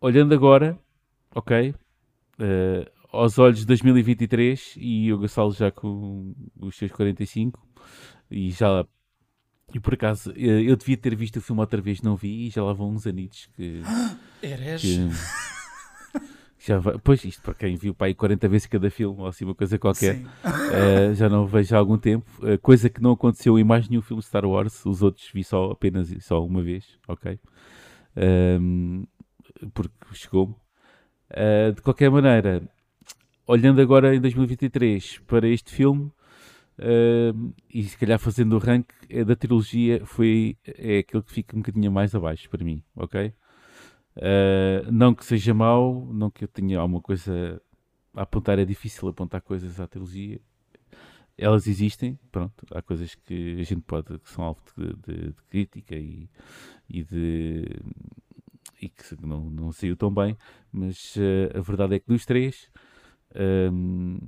olhando 0.00 0.34
agora, 0.34 0.78
ok, 1.34 1.70
uh, 1.70 2.98
aos 3.12 3.38
olhos 3.38 3.60
de 3.60 3.66
2023 3.66 4.74
e 4.76 5.12
o 5.12 5.18
Gonçalo 5.18 5.52
já 5.52 5.70
com 5.70 6.34
os 6.60 6.76
seus 6.76 6.92
45 6.92 7.60
e 8.30 8.50
já 8.50 8.84
E 9.72 9.80
por 9.80 9.94
acaso, 9.94 10.32
eh, 10.36 10.62
eu 10.62 10.76
devia 10.76 10.96
ter 10.96 11.14
visto 11.14 11.36
o 11.36 11.42
filme 11.42 11.60
outra 11.60 11.80
vez, 11.80 12.00
não 12.00 12.16
vi, 12.16 12.46
e 12.46 12.50
já 12.50 12.62
lá 12.62 12.72
vão 12.72 12.90
uns 12.90 13.06
anitos 13.06 13.50
que. 13.54 13.82
Eres? 14.42 14.80
Que, 14.80 15.08
já 16.58 16.78
vai, 16.78 16.98
pois, 16.98 17.22
isto 17.24 17.42
para 17.42 17.54
quem 17.54 17.76
viu 17.76 17.94
pai 17.94 18.14
40 18.14 18.48
vezes 18.48 18.66
cada 18.66 18.90
filme, 18.90 19.20
ou 19.20 19.26
assim 19.26 19.44
uma 19.44 19.54
coisa 19.54 19.78
qualquer, 19.78 20.16
uh, 20.16 21.12
já 21.16 21.28
não 21.28 21.46
vejo 21.46 21.74
há 21.74 21.78
algum 21.78 21.98
tempo. 21.98 22.26
Uh, 22.38 22.58
coisa 22.58 22.88
que 22.88 23.02
não 23.02 23.12
aconteceu 23.12 23.58
em 23.58 23.64
mais 23.64 23.88
nenhum 23.88 24.02
filme 24.02 24.22
Star 24.22 24.46
Wars, 24.46 24.84
os 24.86 25.02
outros 25.02 25.28
vi 25.32 25.44
só 25.44 25.70
apenas 25.70 26.14
só 26.20 26.44
uma 26.44 26.62
vez, 26.62 26.86
ok? 27.06 27.38
Um, 28.16 29.04
porque 29.72 29.94
chegou-me. 30.14 30.54
Uh, 31.30 31.72
de 31.74 31.82
qualquer 31.82 32.10
maneira, 32.10 32.62
olhando 33.46 33.80
agora 33.80 34.14
em 34.14 34.20
2023 34.20 35.18
para 35.26 35.48
este 35.48 35.72
filme, 35.72 36.10
Uh, 36.78 37.52
e 37.74 37.82
se 37.82 37.98
calhar 37.98 38.20
fazendo 38.20 38.54
o 38.54 38.58
rank 38.58 38.86
é 39.10 39.24
da 39.24 39.34
trilogia 39.34 40.06
foi 40.06 40.56
é 40.64 40.98
aquele 40.98 41.24
que 41.24 41.32
fica 41.32 41.56
um 41.56 41.58
bocadinho 41.58 41.90
mais 41.90 42.14
abaixo 42.14 42.48
para 42.48 42.64
mim, 42.64 42.84
ok? 42.94 43.34
Uh, 44.16 44.90
não 44.90 45.12
que 45.12 45.24
seja 45.24 45.52
mau, 45.52 46.06
não 46.12 46.30
que 46.30 46.44
eu 46.44 46.48
tenha 46.48 46.78
alguma 46.78 47.00
coisa 47.00 47.60
a 48.14 48.22
apontar, 48.22 48.60
é 48.60 48.64
difícil 48.64 49.08
apontar 49.08 49.40
coisas 49.40 49.80
à 49.80 49.88
trilogia. 49.88 50.40
Elas 51.36 51.66
existem, 51.66 52.18
pronto, 52.32 52.66
há 52.72 52.82
coisas 52.82 53.14
que 53.14 53.60
a 53.60 53.64
gente 53.64 53.82
pode, 53.82 54.18
que 54.18 54.30
são 54.30 54.44
alvo 54.44 54.60
de, 54.76 54.86
de, 55.06 55.26
de 55.30 55.42
crítica 55.48 55.96
e, 55.96 56.28
e 56.88 57.02
de 57.04 57.64
e 58.80 58.88
que 58.88 59.16
não, 59.20 59.50
não 59.50 59.72
saiu 59.72 59.96
tão 59.96 60.12
bem, 60.12 60.36
mas 60.72 61.16
uh, 61.16 61.58
a 61.58 61.60
verdade 61.60 61.96
é 61.96 61.98
que 61.98 62.06
dos 62.06 62.24
três 62.24 62.70
um, 63.72 64.18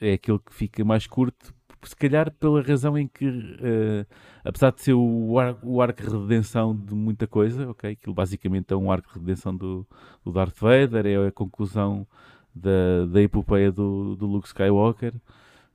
é 0.00 0.14
aquele 0.14 0.38
que 0.38 0.52
fica 0.52 0.84
mais 0.84 1.06
curto, 1.06 1.54
se 1.82 1.94
calhar 1.94 2.32
pela 2.32 2.60
razão 2.62 2.98
em 2.98 3.06
que, 3.06 3.26
uh, 3.26 4.06
apesar 4.44 4.72
de 4.72 4.82
ser 4.82 4.94
o, 4.94 5.38
ar, 5.38 5.56
o 5.62 5.80
arco 5.80 6.02
de 6.02 6.08
redenção 6.08 6.76
de 6.76 6.94
muita 6.94 7.26
coisa, 7.26 7.70
ok? 7.70 7.92
Aquilo 7.92 8.14
basicamente 8.14 8.72
é 8.72 8.76
um 8.76 8.90
arco 8.90 9.08
de 9.12 9.18
redenção 9.20 9.56
do, 9.56 9.86
do 10.24 10.32
Darth 10.32 10.58
Vader, 10.58 11.06
é 11.06 11.28
a 11.28 11.32
conclusão 11.32 12.06
da, 12.54 13.06
da 13.06 13.22
epopeia 13.22 13.70
do, 13.70 14.16
do 14.16 14.26
Luke 14.26 14.48
Skywalker. 14.48 15.14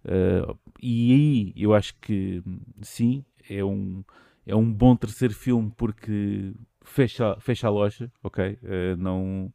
Uh, 0.03 0.57
e 0.81 1.13
aí 1.13 1.53
eu 1.55 1.73
acho 1.73 1.95
que 2.01 2.43
sim, 2.81 3.23
é 3.49 3.63
um, 3.63 4.03
é 4.45 4.55
um 4.55 4.71
bom 4.71 4.95
terceiro 4.95 5.33
filme 5.33 5.71
porque 5.77 6.53
fecha, 6.83 7.37
fecha 7.39 7.67
a 7.67 7.69
loja, 7.69 8.11
ok? 8.23 8.57
Uh, 8.63 8.97
não, 8.97 9.53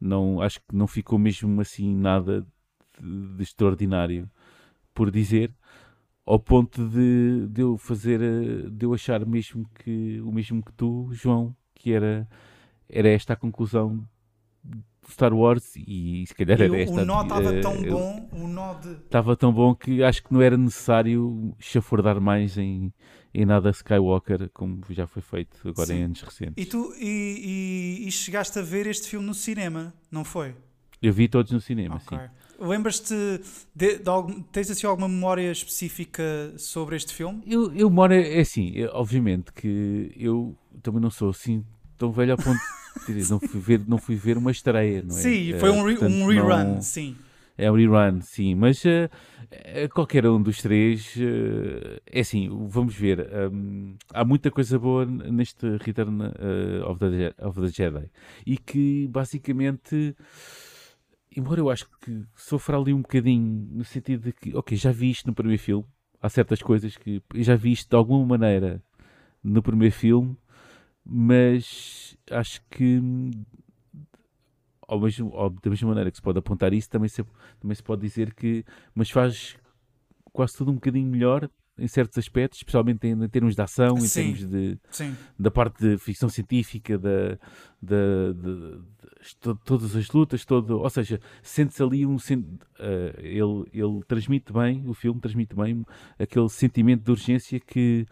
não, 0.00 0.40
acho 0.40 0.60
que 0.60 0.74
não 0.74 0.86
ficou 0.86 1.18
mesmo 1.18 1.60
assim 1.60 1.94
nada 1.94 2.46
de, 3.00 3.36
de 3.36 3.42
extraordinário 3.42 4.30
por 4.94 5.10
dizer, 5.10 5.54
ao 6.24 6.38
ponto 6.38 6.88
de, 6.88 7.48
de 7.48 7.62
eu 7.62 7.76
fazer, 7.78 8.20
eh, 8.20 8.68
de 8.70 8.84
eu 8.84 8.94
achar 8.94 9.24
mesmo 9.24 9.66
que 9.76 10.20
o 10.20 10.30
mesmo 10.30 10.62
que 10.62 10.72
tu, 10.72 11.08
João, 11.12 11.56
que 11.74 11.92
era, 11.92 12.28
era 12.88 13.08
esta 13.08 13.32
a 13.32 13.36
conclusão 13.36 14.06
Star 15.08 15.32
Wars 15.34 15.74
e 15.76 16.24
se 16.26 16.34
calhar 16.34 16.60
era 16.60 16.80
esta. 16.80 17.02
O 17.02 17.04
nó 17.04 17.22
estava 17.22 17.52
uh, 17.52 17.60
tão 17.60 17.82
bom, 17.82 18.28
o 18.32 18.48
nó 18.48 18.74
de... 18.74 18.90
Estava 18.92 19.36
tão 19.36 19.52
bom 19.52 19.74
que 19.74 20.02
acho 20.02 20.22
que 20.22 20.32
não 20.32 20.40
era 20.40 20.56
necessário 20.56 21.54
chafurdar 21.58 22.20
mais 22.20 22.56
em, 22.56 22.92
em 23.34 23.46
nada 23.46 23.70
Skywalker, 23.70 24.50
como 24.52 24.82
já 24.90 25.06
foi 25.06 25.22
feito 25.22 25.56
agora 25.66 25.88
Sim. 25.88 25.94
em 25.94 26.02
anos 26.04 26.20
recentes. 26.22 26.54
E 26.56 26.66
tu 26.66 26.92
e, 26.98 28.00
e, 28.02 28.08
e, 28.08 28.12
chegaste 28.12 28.58
a 28.58 28.62
ver 28.62 28.86
este 28.86 29.08
filme 29.08 29.26
no 29.26 29.34
cinema, 29.34 29.94
não 30.10 30.24
foi? 30.24 30.54
Eu 31.00 31.12
vi 31.12 31.28
todos 31.28 31.50
no 31.50 31.60
cinema, 31.60 31.96
okay. 31.96 32.18
sim. 32.18 32.24
Lembras-te 32.60 33.14
de, 33.74 33.98
de, 33.98 34.08
algum, 34.08 34.40
tens 34.40 34.70
assim 34.70 34.86
alguma 34.86 35.08
memória 35.08 35.50
específica 35.50 36.22
sobre 36.56 36.94
este 36.94 37.12
filme? 37.12 37.42
Eu, 37.44 37.74
eu 37.74 37.90
memória, 37.90 38.14
é 38.14 38.40
assim, 38.40 38.70
eu, 38.74 38.90
obviamente 38.92 39.52
que 39.52 40.12
eu 40.16 40.56
também 40.80 41.00
não 41.00 41.10
sou 41.10 41.30
assim 41.30 41.64
tão 41.98 42.12
velho 42.12 42.34
a 42.34 42.36
ponto 42.36 42.60
de 43.08 43.30
não 43.30 43.40
fui 43.40 43.60
ver, 43.60 43.80
não 43.88 43.98
fui 43.98 44.14
ver 44.14 44.36
uma 44.36 44.50
estreia, 44.50 45.02
não 45.02 45.16
é? 45.16 45.20
Sim, 45.20 45.54
foi 45.58 45.70
um, 45.70 45.84
re, 45.84 45.96
Portanto, 45.96 46.14
um 46.14 46.26
rerun, 46.26 46.74
não, 46.74 46.82
sim. 46.82 47.16
É 47.56 47.70
um 47.70 47.74
rerun, 47.74 48.20
sim, 48.20 48.54
mas 48.54 48.84
uh, 48.84 49.10
qualquer 49.92 50.26
um 50.26 50.42
dos 50.42 50.62
três, 50.62 51.14
uh, 51.16 52.00
é 52.06 52.20
assim, 52.20 52.48
vamos 52.68 52.94
ver, 52.94 53.28
um, 53.52 53.96
há 54.12 54.24
muita 54.24 54.50
coisa 54.50 54.78
boa 54.78 55.04
neste 55.04 55.76
Return 55.78 56.22
uh, 56.22 56.90
of, 56.90 56.98
the, 56.98 57.34
of 57.38 57.60
the 57.60 57.68
Jedi. 57.68 58.10
E 58.46 58.56
que 58.56 59.08
basicamente 59.08 60.16
embora 61.36 61.60
eu 61.60 61.70
acho 61.70 61.88
que 62.00 62.24
sofra 62.36 62.76
ali 62.76 62.92
um 62.92 63.02
bocadinho 63.02 63.66
no 63.70 63.84
sentido 63.84 64.24
de 64.24 64.32
que, 64.32 64.54
ok, 64.54 64.76
já 64.76 64.92
vi 64.92 65.10
isto 65.10 65.26
no 65.26 65.34
primeiro 65.34 65.62
filme, 65.62 65.84
há 66.20 66.28
certas 66.28 66.62
coisas 66.62 66.96
que 66.96 67.22
já 67.36 67.56
vi 67.56 67.72
isto 67.72 67.88
de 67.88 67.96
alguma 67.96 68.24
maneira 68.24 68.82
no 69.42 69.62
primeiro 69.62 69.94
filme, 69.94 70.36
mas 71.04 72.16
acho 72.30 72.62
que 72.70 73.00
ao 74.86 75.00
mesmo, 75.00 75.32
ao, 75.34 75.50
da 75.50 75.70
mesma 75.70 75.88
maneira 75.88 76.10
que 76.10 76.16
se 76.16 76.22
pode 76.22 76.38
apontar 76.38 76.72
isso, 76.72 76.88
também 76.88 77.08
se, 77.08 77.24
também 77.60 77.74
se 77.74 77.82
pode 77.82 78.02
dizer 78.02 78.34
que, 78.34 78.64
mas 78.94 79.10
faz 79.10 79.56
quase 80.32 80.56
tudo 80.56 80.70
um 80.70 80.74
bocadinho 80.74 81.06
melhor 81.06 81.48
em 81.78 81.88
certos 81.88 82.18
aspectos, 82.18 82.58
especialmente 82.58 83.06
em, 83.06 83.12
em 83.12 83.28
termos 83.28 83.54
de 83.54 83.62
ação, 83.62 83.96
em 83.96 84.00
sim, 84.02 84.20
termos 84.20 84.50
de, 84.50 84.78
sim. 84.90 85.16
da 85.38 85.50
parte 85.50 85.80
de 85.80 85.98
ficção 85.98 86.28
científica, 86.28 86.98
da, 86.98 87.38
da, 87.80 88.32
de, 88.34 88.78
de, 88.78 89.58
todas 89.64 89.96
as 89.96 90.08
lutas, 90.10 90.44
todo, 90.44 90.80
ou 90.80 90.90
seja, 90.90 91.20
sente-se 91.42 91.82
ali 91.82 92.06
um. 92.06 92.16
Uh, 92.16 93.18
ele, 93.18 93.64
ele 93.72 94.00
transmite 94.06 94.52
bem, 94.52 94.86
o 94.86 94.94
filme 94.94 95.20
transmite 95.20 95.54
bem 95.54 95.84
aquele 96.18 96.48
sentimento 96.48 97.04
de 97.04 97.10
urgência 97.10 97.58
que. 97.58 98.06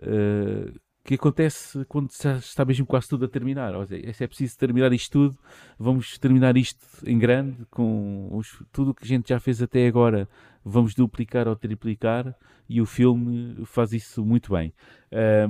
Uh, 0.00 0.78
que 1.08 1.14
acontece 1.14 1.86
quando 1.86 2.10
está 2.10 2.66
mesmo 2.66 2.84
quase 2.84 3.08
tudo 3.08 3.24
a 3.24 3.28
terminar. 3.28 3.74
Ou 3.74 3.86
seja, 3.86 4.24
é 4.24 4.26
preciso 4.26 4.58
terminar 4.58 4.92
isto 4.92 5.10
tudo, 5.10 5.38
vamos 5.78 6.18
terminar 6.18 6.54
isto 6.54 6.86
em 7.06 7.18
grande, 7.18 7.64
com 7.70 8.28
os, 8.30 8.62
tudo 8.70 8.90
o 8.90 8.94
que 8.94 9.04
a 9.04 9.06
gente 9.06 9.30
já 9.30 9.40
fez 9.40 9.62
até 9.62 9.86
agora, 9.86 10.28
vamos 10.62 10.94
duplicar 10.94 11.48
ou 11.48 11.56
triplicar, 11.56 12.34
e 12.68 12.78
o 12.82 12.84
filme 12.84 13.56
faz 13.64 13.94
isso 13.94 14.22
muito 14.22 14.52
bem. 14.52 14.74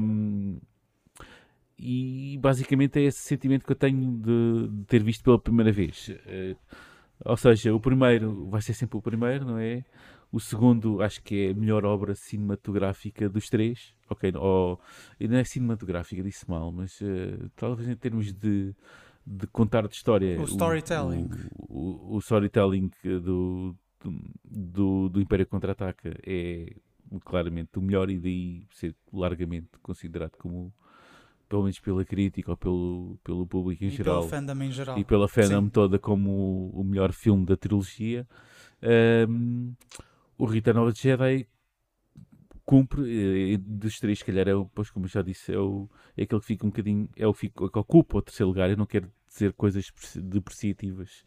Um, 0.00 0.60
e 1.76 2.38
basicamente 2.40 3.00
é 3.00 3.02
esse 3.02 3.18
sentimento 3.18 3.66
que 3.66 3.72
eu 3.72 3.76
tenho 3.76 4.16
de, 4.16 4.68
de 4.68 4.84
ter 4.84 5.02
visto 5.02 5.24
pela 5.24 5.40
primeira 5.40 5.72
vez. 5.72 6.08
Uh, 6.08 6.56
ou 7.24 7.36
seja, 7.36 7.74
o 7.74 7.80
primeiro 7.80 8.48
vai 8.48 8.62
ser 8.62 8.74
sempre 8.74 8.96
o 8.96 9.02
primeiro, 9.02 9.44
não 9.44 9.58
é? 9.58 9.84
O 10.30 10.38
segundo 10.38 11.00
acho 11.02 11.22
que 11.22 11.46
é 11.46 11.50
a 11.50 11.54
melhor 11.54 11.84
obra 11.84 12.14
cinematográfica 12.14 13.28
dos 13.28 13.48
três. 13.48 13.94
Ok, 14.10 14.32
ou, 14.36 14.78
não 15.20 15.36
é 15.36 15.44
cinematográfica, 15.44 16.22
disse 16.22 16.48
mal, 16.48 16.70
mas 16.70 17.00
uh, 17.00 17.50
talvez 17.56 17.88
em 17.88 17.96
termos 17.96 18.32
de, 18.32 18.74
de 19.26 19.46
contar 19.48 19.86
de 19.88 19.94
história. 19.94 20.40
O 20.40 20.44
storytelling. 20.44 21.28
O, 21.68 22.14
o, 22.14 22.16
o 22.16 22.18
storytelling 22.18 22.90
do, 23.22 23.74
do, 24.44 25.08
do 25.08 25.20
Império 25.20 25.46
Contra-Ataca 25.46 26.18
é 26.26 26.74
claramente 27.24 27.78
o 27.78 27.82
melhor 27.82 28.10
e 28.10 28.18
daí 28.18 28.66
ser 28.70 28.94
largamente 29.12 29.68
considerado 29.82 30.36
como 30.36 30.72
pelo 31.48 31.62
menos 31.62 31.80
pela 31.80 32.04
crítica 32.04 32.50
ou 32.50 32.56
pelo, 32.56 33.18
pelo 33.24 33.46
público 33.46 33.82
em 33.82 33.88
e 33.88 33.90
geral, 33.90 34.18
pela 34.18 34.28
fandom 34.28 34.62
em 34.62 34.70
geral 34.70 34.98
e 34.98 35.04
pela 35.04 35.26
fandom 35.26 35.64
Sim. 35.64 35.70
toda 35.70 35.98
como 35.98 36.30
o, 36.30 36.80
o, 36.80 36.84
melhor 36.84 37.12
filme 37.12 37.46
da 37.46 37.56
trilogia 37.56 38.26
um, 39.26 39.72
o 40.38 40.46
Return 40.46 40.80
of 40.80 40.92
the 40.92 41.00
Jedi 41.00 41.48
cumpre, 42.64 43.56
dos 43.56 43.98
três, 43.98 44.18
se 44.18 44.24
calhar, 44.26 44.46
é 44.46 44.54
o, 44.54 44.66
pois, 44.66 44.90
como 44.90 45.08
já 45.08 45.22
disse, 45.22 45.54
é, 45.54 45.58
o, 45.58 45.88
é 46.14 46.24
aquele 46.24 46.40
que 46.40 46.46
fica 46.46 46.66
um 46.66 46.68
bocadinho, 46.68 47.08
é 47.16 47.26
o 47.26 47.32
que 47.32 47.50
ocupa 47.56 48.18
o 48.18 48.22
terceiro 48.22 48.48
lugar. 48.48 48.68
Eu 48.68 48.76
não 48.76 48.84
quero 48.84 49.10
dizer 49.26 49.54
coisas 49.54 49.90
depreciativas 50.16 51.24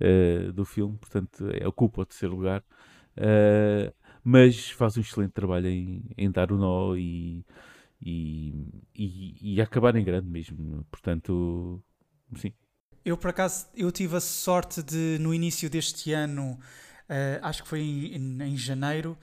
uh, 0.00 0.52
do 0.52 0.66
filme, 0.66 0.98
portanto, 0.98 1.48
é, 1.50 1.66
ocupa 1.66 2.02
o 2.02 2.04
terceiro 2.04 2.36
lugar, 2.36 2.62
uh, 3.16 3.92
mas 4.22 4.70
faz 4.70 4.96
um 4.98 5.00
excelente 5.00 5.32
trabalho 5.32 5.66
em, 5.66 6.04
em 6.16 6.30
dar 6.30 6.52
o 6.52 6.58
nó 6.58 6.94
e, 6.94 7.42
e, 7.98 8.52
e, 8.94 9.54
e 9.54 9.60
acabar 9.62 9.96
em 9.96 10.04
grande 10.04 10.28
mesmo. 10.28 10.86
Portanto, 10.90 11.82
sim. 12.36 12.52
Eu, 13.04 13.16
por 13.16 13.30
acaso, 13.30 13.66
eu 13.74 13.90
tive 13.90 14.16
a 14.16 14.20
sorte 14.20 14.82
de, 14.82 15.16
no 15.18 15.32
início 15.34 15.70
deste 15.70 16.12
ano, 16.12 16.58
acho 17.42 17.62
que 17.62 17.68
foi 17.68 17.80
em, 17.80 18.16
em, 18.16 18.42
em, 18.42 18.56
janeiro, 18.56 19.16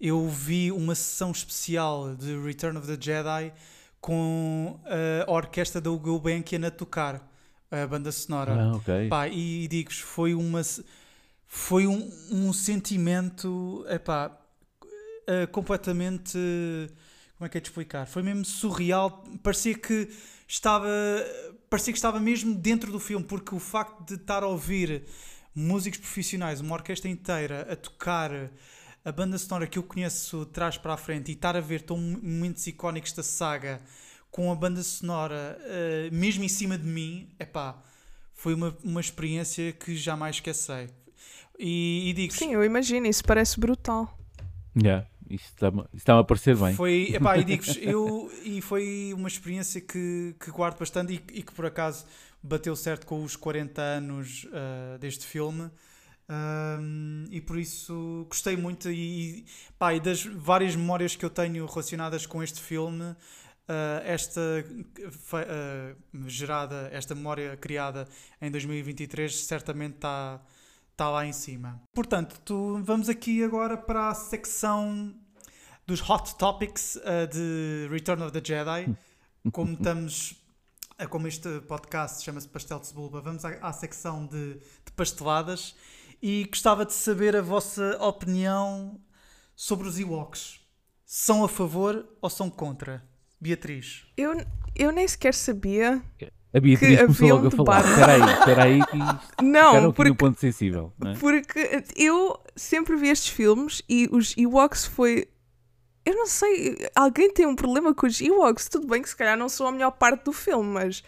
eu 0.00 0.28
vi 0.28 0.72
uma 0.72 0.94
sessão 0.94 1.30
especial 1.30 2.14
de 2.14 2.38
Return 2.38 2.78
of 2.78 2.86
the 2.86 2.96
Jedi 3.00 3.52
com 4.00 4.78
a 5.26 5.30
orquestra 5.30 5.80
da 5.80 5.90
Gulbenkian 5.90 6.66
a 6.66 6.70
tocar 6.70 7.26
a 7.70 7.86
banda 7.86 8.12
sonora. 8.12 8.54
Ah, 8.54 8.76
okay. 8.76 9.08
Pá, 9.08 9.28
e, 9.28 9.64
e 9.64 9.68
digo-vos, 9.68 9.98
foi 9.98 10.34
uma 10.34 10.62
foi 11.46 11.86
um, 11.86 12.10
um 12.30 12.52
sentimento 12.52 13.84
epá, 13.88 14.36
uh, 14.82 15.46
completamente 15.52 16.36
como 17.36 17.46
é 17.46 17.48
que 17.48 17.58
é 17.58 17.60
de 17.60 17.68
explicar? 17.68 18.06
Foi 18.06 18.22
mesmo 18.22 18.44
surreal, 18.44 19.24
parecia 19.42 19.74
que 19.74 20.08
estava 20.46 20.88
parecia 21.68 21.92
que 21.92 21.98
estava 21.98 22.20
mesmo 22.20 22.54
dentro 22.54 22.92
do 22.92 23.00
filme, 23.00 23.24
porque 23.24 23.54
o 23.54 23.58
facto 23.58 24.04
de 24.04 24.14
estar 24.14 24.42
a 24.42 24.46
ouvir 24.46 25.04
músicos 25.54 25.98
profissionais, 26.00 26.60
uma 26.60 26.74
orquestra 26.74 27.10
inteira 27.10 27.66
a 27.70 27.76
tocar 27.76 28.30
a 29.04 29.12
banda 29.12 29.36
sonora 29.38 29.66
que 29.66 29.78
eu 29.78 29.82
conheço 29.82 30.44
de 30.44 30.50
trás 30.50 30.78
para 30.78 30.94
a 30.94 30.96
frente 30.96 31.30
e 31.30 31.34
estar 31.34 31.56
a 31.56 31.60
ver 31.60 31.82
tão 31.82 31.96
momentos 31.96 32.66
icónicos 32.66 33.12
da 33.12 33.22
saga 33.22 33.80
com 34.30 34.50
a 34.50 34.54
banda 34.54 34.82
sonora 34.82 35.58
uh, 35.60 36.14
mesmo 36.14 36.42
em 36.42 36.48
cima 36.48 36.76
de 36.76 36.84
mim, 36.84 37.28
epá, 37.38 37.80
foi 38.32 38.54
uma, 38.54 38.76
uma 38.82 39.00
experiência 39.00 39.72
que 39.72 39.94
jamais 39.94 40.36
esquecerei. 40.36 40.88
E, 41.58 42.10
e 42.10 42.12
digo 42.14 42.32
Sim, 42.32 42.52
eu 42.52 42.64
imagino, 42.64 43.06
isso 43.06 43.24
parece 43.24 43.60
brutal. 43.60 44.18
Yeah. 44.76 45.06
Isto 45.30 45.46
está-me 45.54 45.84
está 45.94 46.18
a 46.18 46.24
parecer 46.24 46.56
bem. 46.56 46.74
Foi, 46.74 47.12
epá, 47.14 47.38
e 47.38 47.44
digo 47.44 47.64
eu, 47.80 48.30
e 48.42 48.60
foi 48.60 49.12
uma 49.14 49.28
experiência 49.28 49.80
que, 49.80 50.34
que 50.38 50.50
guardo 50.50 50.78
bastante 50.78 51.14
e, 51.14 51.38
e, 51.38 51.42
que 51.42 51.52
por 51.52 51.66
acaso 51.66 52.04
bateu 52.44 52.76
certo 52.76 53.06
com 53.06 53.24
os 53.24 53.34
40 53.34 53.80
anos 53.80 54.44
uh, 54.44 54.98
deste 54.98 55.26
filme. 55.26 55.70
Um, 56.26 57.26
e 57.30 57.38
por 57.40 57.58
isso 57.58 58.24
gostei 58.30 58.56
muito 58.56 58.90
e, 58.90 59.44
pá, 59.78 59.92
e 59.92 60.00
das 60.00 60.24
várias 60.24 60.74
memórias 60.74 61.14
que 61.14 61.22
eu 61.22 61.28
tenho 61.28 61.66
relacionadas 61.66 62.24
com 62.24 62.42
este 62.42 62.62
filme 62.62 63.04
uh, 63.68 64.02
esta 64.04 64.40
uh, 64.40 66.28
gerada, 66.28 66.88
esta 66.92 67.14
memória 67.14 67.56
criada 67.56 68.08
em 68.40 68.50
2023 68.50 69.44
certamente 69.44 69.96
está 69.96 70.40
tá 70.96 71.10
lá 71.10 71.26
em 71.26 71.32
cima. 71.32 71.80
Portanto, 71.92 72.40
tu, 72.44 72.80
vamos 72.82 73.08
aqui 73.08 73.42
agora 73.44 73.76
para 73.76 74.08
a 74.08 74.14
secção 74.14 75.14
dos 75.86 76.00
Hot 76.08 76.36
Topics 76.36 76.96
uh, 76.96 77.26
de 77.30 77.88
Return 77.90 78.22
of 78.22 78.32
the 78.32 78.40
Jedi. 78.42 78.96
Como 79.52 79.74
estamos 79.74 80.42
como 81.10 81.26
este 81.26 81.60
podcast 81.62 82.24
chama-se 82.24 82.48
Pastel 82.48 82.78
de 82.78 82.86
Cebulba, 82.86 83.20
vamos 83.20 83.44
à, 83.44 83.50
à 83.60 83.72
secção 83.72 84.26
de, 84.26 84.54
de 84.54 84.92
pasteladas 84.94 85.74
e 86.22 86.44
gostava 86.44 86.86
de 86.86 86.92
saber 86.92 87.36
a 87.36 87.42
vossa 87.42 87.98
opinião 88.00 89.00
sobre 89.56 89.88
os 89.88 89.98
Ewoks. 89.98 90.60
São 91.04 91.44
a 91.44 91.48
favor 91.48 92.06
ou 92.20 92.30
são 92.30 92.48
contra? 92.48 93.04
Beatriz. 93.40 94.06
Eu, 94.16 94.40
eu 94.74 94.90
nem 94.90 95.06
sequer 95.06 95.34
sabia. 95.34 96.02
A 96.54 96.60
Beatriz 96.60 97.00
começou 97.00 97.28
logo 97.28 97.44
um 97.44 97.48
a 97.48 97.50
falar. 97.50 97.84
Espera 97.84 98.12
aí, 98.12 98.38
espera 98.38 98.62
aí 98.64 98.80
que 98.86 98.96
não, 99.44 99.92
porque, 99.92 100.10
no 100.10 100.16
ponto 100.16 100.40
sensível. 100.40 100.92
Não 100.98 101.10
é? 101.10 101.14
Porque 101.16 101.84
eu 101.96 102.38
sempre 102.54 102.96
vi 102.96 103.08
estes 103.08 103.28
filmes 103.28 103.82
e 103.88 104.08
os 104.10 104.34
Ewoks 104.36 104.86
foi... 104.86 105.28
Eu 106.04 106.14
não 106.14 106.26
sei, 106.26 106.76
alguém 106.94 107.32
tem 107.32 107.46
um 107.46 107.56
problema 107.56 107.94
com 107.94 108.06
os 108.06 108.20
Ewoks? 108.20 108.68
Tudo 108.68 108.86
bem 108.86 109.00
que 109.00 109.08
se 109.08 109.16
calhar 109.16 109.38
não 109.38 109.48
são 109.48 109.66
a 109.66 109.72
melhor 109.72 109.90
parte 109.92 110.24
do 110.24 110.32
filme, 110.32 110.68
mas 110.68 111.02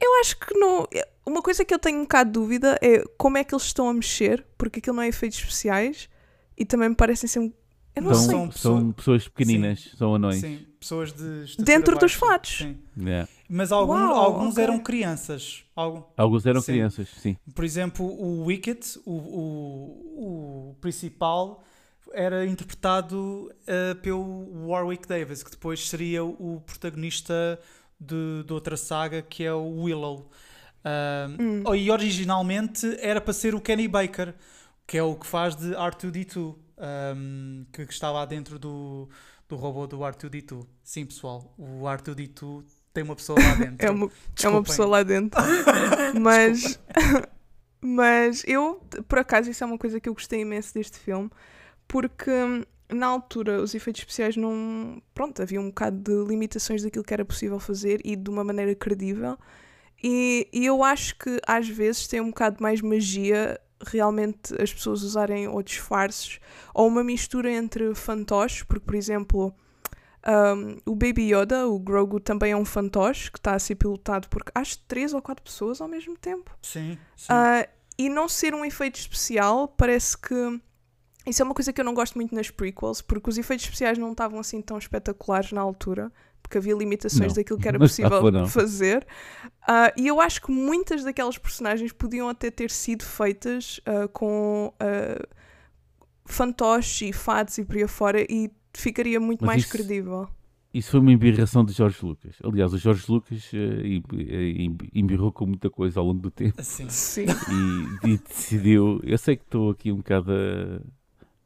eu 0.00 0.20
acho 0.20 0.38
que 0.38 0.56
não. 0.56 0.86
Uma 1.24 1.42
coisa 1.42 1.64
que 1.64 1.74
eu 1.74 1.78
tenho 1.78 1.98
um 1.98 2.02
bocado 2.02 2.30
de 2.30 2.34
dúvida 2.34 2.78
é 2.80 3.02
como 3.16 3.38
é 3.38 3.44
que 3.44 3.52
eles 3.54 3.64
estão 3.64 3.88
a 3.88 3.94
mexer, 3.94 4.46
porque 4.56 4.78
aquilo 4.78 4.96
não 4.96 5.02
é 5.02 5.08
efeitos 5.08 5.38
especiais 5.38 6.08
e 6.56 6.64
também 6.64 6.88
me 6.88 6.94
parecem 6.94 7.28
ser. 7.28 7.52
Eu 7.96 8.02
não 8.02 8.14
são, 8.14 8.52
sei. 8.52 8.60
São 8.60 8.92
pessoas 8.92 9.26
pequeninas, 9.26 9.80
Sim. 9.80 9.96
são 9.96 10.14
anões. 10.14 10.40
Sim, 10.40 10.66
pessoas 10.78 11.12
de. 11.12 11.56
Dentro 11.58 11.94
baixa. 11.94 12.06
dos 12.06 12.12
fatos. 12.12 12.58
Sim. 12.58 12.76
Yeah. 12.96 13.28
Mas 13.48 13.72
alguns, 13.72 14.00
Uau, 14.00 14.14
alguns 14.14 14.52
okay. 14.52 14.64
eram 14.64 14.78
crianças. 14.78 15.64
Algum... 15.74 16.02
Alguns 16.16 16.44
eram 16.44 16.60
sim. 16.60 16.72
crianças, 16.72 17.08
sim. 17.20 17.36
Por 17.54 17.64
exemplo, 17.64 18.04
o 18.04 18.44
Wicket, 18.44 18.96
o, 19.06 19.12
o, 19.12 20.70
o 20.70 20.74
principal, 20.80 21.64
era 22.12 22.46
interpretado 22.46 23.50
uh, 23.62 23.94
pelo 23.96 24.68
Warwick 24.68 25.06
Davis, 25.06 25.42
que 25.42 25.50
depois 25.50 25.88
seria 25.88 26.24
o 26.24 26.62
protagonista 26.64 27.58
de, 28.00 28.44
de 28.44 28.52
outra 28.52 28.76
saga 28.76 29.22
que 29.22 29.44
é 29.44 29.52
o 29.52 29.82
Willow. 29.82 30.30
Uh, 30.84 31.42
hum. 31.42 31.74
E 31.74 31.90
originalmente 31.90 32.96
era 33.00 33.20
para 33.20 33.32
ser 33.32 33.54
o 33.54 33.60
Kenny 33.60 33.88
Baker, 33.88 34.34
que 34.86 34.96
é 34.96 35.02
o 35.02 35.16
que 35.16 35.26
faz 35.26 35.56
de 35.56 35.70
R2D2, 35.70 36.54
um, 37.16 37.66
que, 37.72 37.86
que 37.86 37.92
está 37.92 38.10
lá 38.10 38.24
dentro 38.24 38.58
do, 38.58 39.08
do 39.48 39.56
robô 39.56 39.86
do 39.86 39.98
R2D2. 39.98 40.66
Sim, 40.84 41.06
pessoal, 41.06 41.52
o 41.58 41.82
R2D2 41.82 42.64
tem 42.92 43.02
uma 43.02 43.16
pessoa 43.16 43.38
lá 43.38 43.54
dentro. 43.56 43.86
é, 43.86 43.90
uma, 43.90 44.10
é 44.42 44.48
uma 44.48 44.62
pessoa 44.62 44.88
lá 44.88 45.02
dentro. 45.02 45.40
mas, 46.20 46.78
mas 47.80 48.44
eu, 48.46 48.80
por 49.08 49.18
acaso, 49.18 49.50
isso 49.50 49.64
é 49.64 49.66
uma 49.66 49.78
coisa 49.78 49.98
que 50.00 50.08
eu 50.08 50.14
gostei 50.14 50.40
imenso 50.40 50.72
deste 50.72 50.98
filme, 50.98 51.30
porque 51.86 52.30
na 52.88 53.06
altura 53.06 53.60
os 53.60 53.74
efeitos 53.74 54.02
especiais 54.02 54.36
não. 54.36 55.02
Pronto, 55.14 55.42
havia 55.42 55.60
um 55.60 55.68
bocado 55.68 55.96
de 55.98 56.28
limitações 56.28 56.82
daquilo 56.82 57.04
que 57.04 57.14
era 57.14 57.24
possível 57.24 57.58
fazer 57.58 58.00
e 58.04 58.14
de 58.14 58.30
uma 58.30 58.44
maneira 58.44 58.74
credível. 58.74 59.38
E, 60.02 60.48
e 60.52 60.66
eu 60.66 60.84
acho 60.84 61.18
que 61.18 61.40
às 61.46 61.68
vezes 61.68 62.06
tem 62.06 62.20
um 62.20 62.28
bocado 62.28 62.62
mais 62.62 62.80
magia 62.80 63.60
realmente 63.86 64.54
as 64.60 64.72
pessoas 64.72 65.02
usarem 65.02 65.48
ou 65.48 65.62
disfarces 65.62 66.38
ou 66.74 66.86
uma 66.86 67.02
mistura 67.04 67.50
entre 67.50 67.94
fantoches, 67.94 68.62
porque 68.62 68.84
por 68.84 68.94
exemplo. 68.94 69.54
Um, 70.28 70.78
o 70.84 70.96
Baby 70.96 71.32
Yoda, 71.32 71.68
o 71.68 71.78
Grogu, 71.78 72.18
também 72.18 72.50
é 72.50 72.56
um 72.56 72.64
fantoche 72.64 73.30
que 73.30 73.38
está 73.38 73.54
a 73.54 73.60
ser 73.60 73.76
pilotado 73.76 74.26
por 74.26 74.42
acho 74.56 74.80
três 74.88 75.14
ou 75.14 75.22
quatro 75.22 75.44
pessoas 75.44 75.80
ao 75.80 75.86
mesmo 75.86 76.18
tempo. 76.18 76.50
Sim. 76.60 76.98
sim. 77.14 77.32
Uh, 77.32 77.68
e 77.96 78.08
não 78.08 78.28
ser 78.28 78.52
um 78.52 78.64
efeito 78.64 78.96
especial 78.96 79.68
parece 79.68 80.18
que 80.18 80.60
isso 81.26 81.42
é 81.42 81.44
uma 81.44 81.54
coisa 81.54 81.72
que 81.72 81.80
eu 81.80 81.84
não 81.84 81.94
gosto 81.94 82.14
muito 82.14 82.34
nas 82.34 82.50
prequels, 82.50 83.02
porque 83.02 83.28
os 83.28 83.36
efeitos 83.36 83.64
especiais 83.64 83.98
não 83.98 84.12
estavam 84.12 84.38
assim 84.38 84.62
tão 84.62 84.78
espetaculares 84.78 85.50
na 85.50 85.60
altura, 85.60 86.12
porque 86.40 86.58
havia 86.58 86.74
limitações 86.74 87.28
não. 87.28 87.34
daquilo 87.34 87.58
que 87.58 87.66
era 87.66 87.78
possível 87.80 88.46
fazer. 88.46 89.06
Uh, 89.62 89.90
e 89.96 90.06
eu 90.06 90.20
acho 90.20 90.40
que 90.40 90.52
muitas 90.52 91.02
daquelas 91.02 91.36
personagens 91.36 91.92
podiam 91.92 92.28
até 92.28 92.50
ter 92.50 92.70
sido 92.70 93.04
feitas 93.04 93.78
uh, 93.78 94.08
com 94.10 94.72
uh, 94.74 95.26
fantoches 96.24 97.08
e 97.08 97.12
fatos 97.12 97.58
e 97.58 97.64
por 97.64 97.76
aí 97.76 97.82
afora, 97.82 98.22
e 98.22 98.50
ficaria 98.72 99.18
muito 99.18 99.40
Mas 99.40 99.48
mais 99.48 99.62
isso... 99.62 99.72
credível. 99.72 100.28
Isso 100.72 100.90
foi 100.90 101.00
uma 101.00 101.10
embirração 101.10 101.64
de 101.64 101.72
Jorge 101.72 101.98
Lucas. 102.02 102.36
Aliás, 102.44 102.70
o 102.72 102.76
Jorge 102.76 103.04
Lucas 103.08 103.50
uh, 103.52 104.86
embirrou 104.94 105.32
com 105.32 105.46
muita 105.46 105.70
coisa 105.70 105.98
ao 105.98 106.06
longo 106.06 106.20
do 106.20 106.30
tempo. 106.30 106.62
Sim. 106.62 106.88
Sim. 106.90 107.24
E, 108.04 108.10
e, 108.10 108.18
decidiu. 108.18 109.00
Eu 109.02 109.16
sei 109.16 109.36
que 109.36 109.42
estou 109.44 109.70
aqui 109.70 109.90
um 109.90 109.96
bocado 109.96 110.30
a, 110.32 110.82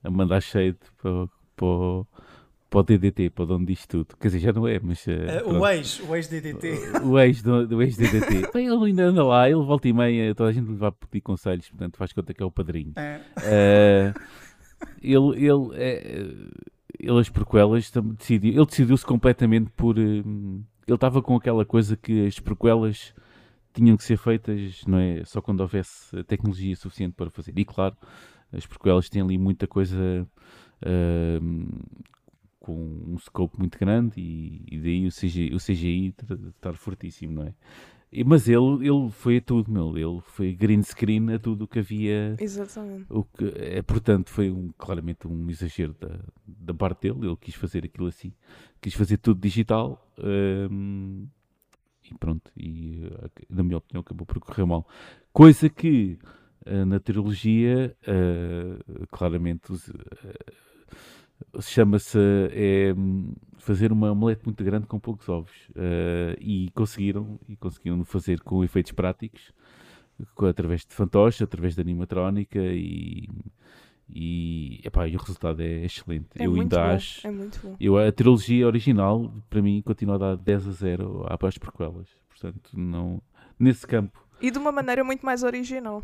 a 0.02 0.10
mandar 0.10 0.40
shade 0.40 0.78
para, 1.00 1.26
para, 1.56 2.06
para 2.70 2.80
o 2.80 2.82
DDT, 2.82 3.30
para 3.30 3.42
o 3.42 3.46
dono 3.46 3.66
disto 3.66 3.88
tudo. 3.88 4.16
Quer 4.16 4.28
dizer, 4.28 4.38
já 4.38 4.52
não 4.52 4.66
é, 4.66 4.78
mas. 4.80 5.06
Uh, 5.06 5.48
o 5.48 5.66
ex, 5.66 6.00
o 6.00 6.14
ex-DDT. 6.14 7.00
O 7.04 7.18
ex 7.18 7.42
do, 7.42 7.66
do 7.66 7.82
ex-DDT. 7.82 8.50
Bem, 8.54 8.66
ele 8.66 8.84
ainda 8.86 9.04
anda 9.04 9.24
lá, 9.24 9.48
ele 9.48 9.62
volta 9.62 9.88
e 9.88 9.92
meia, 9.92 10.34
toda 10.34 10.50
a 10.50 10.52
gente 10.52 10.68
lhe 10.68 10.76
vai 10.76 10.92
pedir 10.92 11.20
conselhos, 11.20 11.68
portanto 11.68 11.96
faz 11.96 12.12
conta 12.12 12.32
que 12.32 12.42
é 12.42 12.46
o 12.46 12.50
padrinho. 12.50 12.92
É. 12.96 13.20
Uh, 13.38 14.20
ele, 15.02 15.46
ele, 15.46 15.74
é, 15.74 16.26
ele, 16.98 17.20
as 17.20 17.28
prequelas, 17.28 17.90
decidiu, 18.18 18.52
ele 18.54 18.66
decidiu-se 18.66 19.04
completamente 19.04 19.70
por. 19.76 19.98
ele 19.98 20.64
estava 20.88 21.20
com 21.20 21.36
aquela 21.36 21.64
coisa 21.64 21.96
que 21.96 22.26
as 22.26 22.38
prequelas 22.38 23.12
tinham 23.74 23.96
que 23.96 24.02
ser 24.02 24.16
feitas, 24.16 24.82
não 24.86 24.98
é? 24.98 25.22
Só 25.24 25.40
quando 25.40 25.60
houvesse 25.60 26.22
tecnologia 26.24 26.74
suficiente 26.74 27.14
para 27.14 27.30
fazer. 27.30 27.52
E 27.56 27.64
claro 27.64 27.96
as 28.52 28.66
prequelas 28.66 29.08
têm 29.08 29.22
ali 29.22 29.38
muita 29.38 29.66
coisa 29.66 30.26
uh, 30.82 31.84
com 32.58 32.74
um 33.06 33.18
scope 33.18 33.58
muito 33.58 33.78
grande 33.78 34.20
e, 34.20 34.64
e 34.70 34.78
daí 34.78 35.06
o 35.06 35.10
CGI, 35.10 35.54
o 35.54 35.58
CGI 35.58 36.14
estar 36.48 36.74
fortíssimo, 36.74 37.32
não 37.32 37.42
é? 37.44 37.54
E, 38.12 38.24
mas 38.24 38.48
ele, 38.48 38.88
ele 38.88 39.08
foi 39.10 39.36
a 39.36 39.40
tudo, 39.40 39.70
meu. 39.70 39.96
Ele 39.96 40.20
foi 40.20 40.52
green 40.52 40.82
screen 40.82 41.32
a 41.32 41.38
tudo 41.38 41.64
o 41.64 41.68
que 41.68 41.78
havia. 41.78 42.36
Exatamente. 42.40 43.06
O 43.08 43.22
que, 43.22 43.52
é, 43.54 43.80
portanto, 43.82 44.30
foi 44.30 44.50
um, 44.50 44.70
claramente 44.76 45.28
um 45.28 45.48
exagero 45.48 45.94
da, 46.00 46.18
da 46.44 46.74
parte 46.74 47.02
dele. 47.02 47.28
Ele 47.28 47.36
quis 47.36 47.54
fazer 47.54 47.84
aquilo 47.84 48.08
assim. 48.08 48.32
Quis 48.80 48.94
fazer 48.94 49.16
tudo 49.18 49.40
digital. 49.40 50.04
E 50.18 52.14
pronto. 52.18 52.50
E, 52.56 53.08
na 53.48 53.62
minha 53.62 53.78
opinião, 53.78 54.00
acabou 54.00 54.26
por 54.26 54.40
correr 54.40 54.66
mal. 54.66 54.86
Coisa 55.32 55.68
que 55.68 56.18
eh, 56.20 56.39
na 56.86 57.00
trilogia, 57.00 57.96
uh, 58.06 59.06
claramente, 59.08 59.72
uh, 59.72 59.78
chama-se 61.60 62.18
é, 62.52 62.94
fazer 63.58 63.92
uma 63.92 64.12
omelete 64.12 64.44
muito 64.44 64.62
grande 64.62 64.86
com 64.86 65.00
poucos 65.00 65.28
ovos. 65.28 65.52
e 66.38 66.70
conseguiram, 66.74 67.40
e 67.48 67.56
conseguiram 67.56 68.04
fazer 68.04 68.40
com 68.40 68.62
efeitos 68.62 68.92
práticos, 68.92 69.52
através 70.48 70.84
de 70.84 70.94
fantoche, 70.94 71.42
através 71.42 71.74
de 71.74 71.80
animatrónica 71.80 72.60
e 72.60 73.26
e, 74.12 74.80
epá, 74.84 75.06
e 75.06 75.14
o 75.14 75.18
resultado 75.18 75.60
é 75.62 75.84
excelente. 75.84 76.28
É 76.36 76.46
eu 76.46 76.54
ainda 76.54 76.76
bom, 76.76 76.82
acho. 76.82 77.26
É. 77.26 77.32
Eu, 77.78 77.96
a 77.96 78.10
trilogia 78.10 78.66
original, 78.66 79.32
para 79.48 79.62
mim, 79.62 79.80
continua 79.82 80.16
a 80.16 80.18
dar 80.18 80.36
10 80.36 80.68
a 80.68 80.72
0 80.72 81.26
às 81.28 81.58
prequelas. 81.58 82.08
Portanto, 82.28 82.70
não, 82.74 83.22
nesse 83.58 83.86
campo. 83.86 84.24
E 84.40 84.50
de 84.50 84.58
uma 84.58 84.72
maneira 84.72 85.04
muito 85.04 85.24
mais 85.24 85.42
original. 85.42 86.02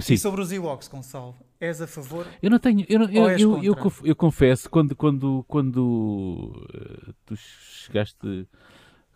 Sim. 0.00 0.14
E 0.14 0.18
sobre 0.18 0.42
os 0.42 0.52
Ewoks, 0.52 0.86
Gonçalo, 0.88 1.34
és 1.58 1.80
a 1.80 1.86
favor? 1.86 2.26
Eu 2.42 2.50
não 2.50 2.58
tenho, 2.58 2.84
eu, 2.88 3.00
eu, 3.04 3.30
eu, 3.30 3.64
eu, 3.64 3.92
eu, 4.04 4.16
confesso, 4.16 4.68
quando, 4.68 4.94
quando, 4.94 5.44
quando 5.48 6.52
uh, 6.54 7.14
tu 7.24 7.34
chegaste, 7.36 8.46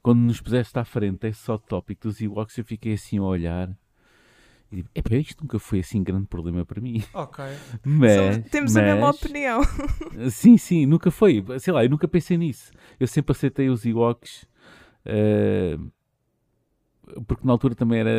quando 0.03 0.21
nos 0.21 0.41
puseste 0.41 0.79
à 0.79 0.85
frente 0.85 1.27
esse 1.27 1.41
só 1.41 1.59
tópico 1.59 2.09
dos 2.09 2.21
Ewoks, 2.21 2.57
eu 2.57 2.65
fiquei 2.65 2.95
assim 2.95 3.19
a 3.19 3.23
olhar 3.23 3.69
E 4.73 4.77
digo, 4.77 4.89
epá, 4.95 5.15
isto 5.17 5.43
nunca 5.43 5.59
foi 5.59 5.81
assim 5.81 6.03
grande 6.03 6.27
problema 6.27 6.65
para 6.65 6.81
mim. 6.81 7.05
Ok. 7.13 7.45
Mas, 7.85 8.39
temos 8.51 8.73
mas, 8.73 8.77
a 8.77 8.83
mesma 8.83 9.11
opinião. 9.11 9.61
Sim, 10.31 10.57
sim, 10.57 10.87
nunca 10.87 11.11
foi. 11.11 11.45
Sei 11.61 11.73
lá, 11.73 11.85
eu 11.85 11.91
nunca 11.91 12.09
pensei 12.09 12.39
nisso. 12.39 12.73
Eu 12.99 13.07
sempre 13.07 13.33
aceitei 13.33 13.69
os 13.69 13.85
Ewoks. 13.85 14.47
Uh, 15.05 15.93
porque 17.27 17.47
na 17.47 17.53
altura 17.53 17.75
também 17.75 18.01
era. 18.01 18.11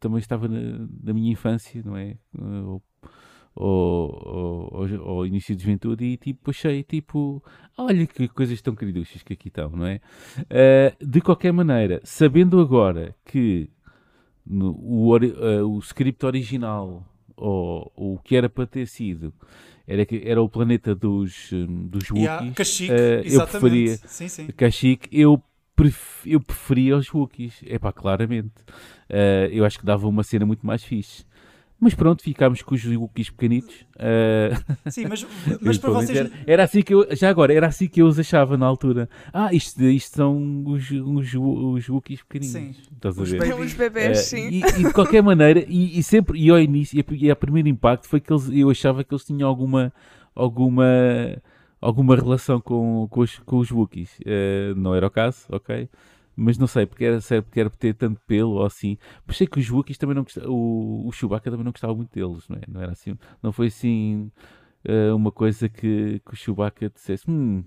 Também 0.00 0.18
estava 0.18 0.48
na, 0.48 0.88
na 1.02 1.12
minha 1.12 1.30
infância, 1.30 1.82
não 1.84 1.96
é? 1.96 2.16
Ou, 2.36 2.82
ou, 3.54 4.70
ou, 4.72 5.00
ou, 5.02 5.26
início 5.26 5.54
de 5.54 5.62
juventude 5.62 6.04
e 6.04 6.16
tipo 6.16 6.50
achei 6.50 6.82
tipo 6.82 7.42
olha 7.76 8.06
que 8.06 8.28
coisas 8.28 8.62
tão 8.62 8.74
queriduchas 8.74 9.22
que 9.22 9.34
aqui 9.34 9.48
estão, 9.48 9.70
não 9.70 9.86
é? 9.86 10.00
Uh, 10.40 11.06
de 11.06 11.20
qualquer 11.20 11.52
maneira, 11.52 12.00
sabendo 12.02 12.60
agora 12.60 13.14
que 13.24 13.68
no, 14.46 14.70
o, 14.70 15.16
uh, 15.16 15.68
o 15.68 15.78
script 15.80 16.24
original, 16.24 17.06
ou 17.36 17.92
o 17.96 18.18
que 18.18 18.36
era 18.36 18.48
para 18.48 18.66
ter 18.66 18.86
sido, 18.86 19.32
era, 19.86 20.04
que, 20.06 20.22
era 20.24 20.40
o 20.42 20.48
planeta 20.48 20.94
dos, 20.94 21.52
um, 21.52 21.86
dos 21.88 22.10
Wookiees. 22.10 22.24
Yeah, 22.24 22.52
Kashyyyk, 22.54 22.92
uh, 22.92 23.34
eu 23.34 23.46
preferia 23.46 23.96
sim, 23.96 24.28
sim. 24.28 24.46
Kashyyyk, 24.48 25.08
eu, 25.10 25.42
pref, 25.80 26.26
eu 26.26 26.40
preferia 26.40 26.96
os 26.96 27.12
Wookiees. 27.12 27.54
É 27.66 27.78
pá, 27.78 27.92
claramente. 27.92 28.52
Uh, 29.08 29.48
eu 29.50 29.64
acho 29.64 29.78
que 29.78 29.86
dava 29.86 30.06
uma 30.06 30.22
cena 30.22 30.44
muito 30.44 30.66
mais 30.66 30.84
fixe. 30.84 31.24
Mas 31.82 31.94
pronto, 31.94 32.22
ficámos 32.22 32.60
com 32.60 32.74
os 32.74 32.84
Wookiees 32.84 33.30
pequenitos. 33.30 33.86
Uh... 33.96 34.90
Sim, 34.90 35.06
mas, 35.08 35.26
mas 35.62 35.78
para 35.78 35.90
vocês. 35.90 36.18
Era, 36.18 36.30
era, 36.46 36.64
assim 36.64 36.82
que 36.82 36.92
eu, 36.92 37.06
já 37.16 37.30
agora, 37.30 37.54
era 37.54 37.68
assim 37.68 37.88
que 37.88 38.02
eu 38.02 38.06
os 38.06 38.18
achava 38.18 38.58
na 38.58 38.66
altura. 38.66 39.08
Ah, 39.32 39.54
isto, 39.54 39.82
isto 39.84 40.16
são 40.16 40.62
os, 40.66 40.90
os, 40.90 41.34
os 41.34 41.88
Wookiees 41.88 42.22
pequeninos. 42.22 42.52
Sim, 42.52 42.74
Estás 42.92 43.18
a 43.18 43.24
ver? 43.24 43.54
Os 43.54 43.72
bebés, 43.72 44.18
uh, 44.18 44.22
sim. 44.22 44.48
E, 44.50 44.58
e, 44.58 44.84
de 44.84 44.92
qualquer 44.92 45.22
maneira, 45.22 45.64
e, 45.66 45.98
e, 45.98 46.02
sempre, 46.02 46.38
e 46.38 46.50
ao 46.50 46.60
início, 46.60 46.98
e, 46.98 47.24
e 47.24 47.30
a 47.30 47.36
primeiro 47.36 47.68
impacto 47.68 48.06
foi 48.06 48.20
que 48.20 48.30
eles, 48.30 48.50
eu 48.52 48.68
achava 48.68 49.02
que 49.02 49.14
eles 49.14 49.24
tinham 49.24 49.48
alguma. 49.48 49.90
alguma 50.34 50.84
alguma 51.80 52.14
relação 52.16 52.60
com, 52.60 53.06
com, 53.10 53.20
os, 53.20 53.38
com 53.38 53.58
os 53.58 53.70
Wookiees. 53.70 54.18
Uh, 54.20 54.74
não 54.76 54.94
era 54.94 55.06
o 55.06 55.10
caso, 55.10 55.46
ok? 55.50 55.88
mas 56.36 56.56
não 56.56 56.66
sei, 56.66 56.86
porque 56.86 57.04
era, 57.04 57.20
sei, 57.20 57.42
porque 57.42 57.60
era 57.60 57.68
por 57.68 57.76
ter 57.76 57.94
tanto 57.94 58.18
pelo 58.26 58.52
ou 58.52 58.64
assim. 58.64 58.96
Mas 59.26 59.36
sei 59.36 59.46
que 59.46 59.60
os 59.60 59.70
Wookiees 59.70 59.98
também 59.98 60.16
não 60.16 60.22
gostavam, 60.22 60.50
o, 60.50 61.06
o 61.06 61.12
Chewbacca 61.12 61.50
também 61.50 61.64
não 61.64 61.72
gostava 61.72 61.94
muito 61.94 62.14
deles, 62.14 62.48
não 62.48 62.56
é? 62.56 62.62
Não 62.66 62.80
era 62.80 62.92
assim, 62.92 63.14
não 63.42 63.52
foi 63.52 63.66
assim 63.66 64.30
uh, 64.88 65.14
uma 65.14 65.30
coisa 65.30 65.68
que, 65.68 66.20
que 66.24 66.32
o 66.32 66.36
Chewbacca 66.36 66.88
dissesse, 66.88 67.30
hum, 67.30 67.62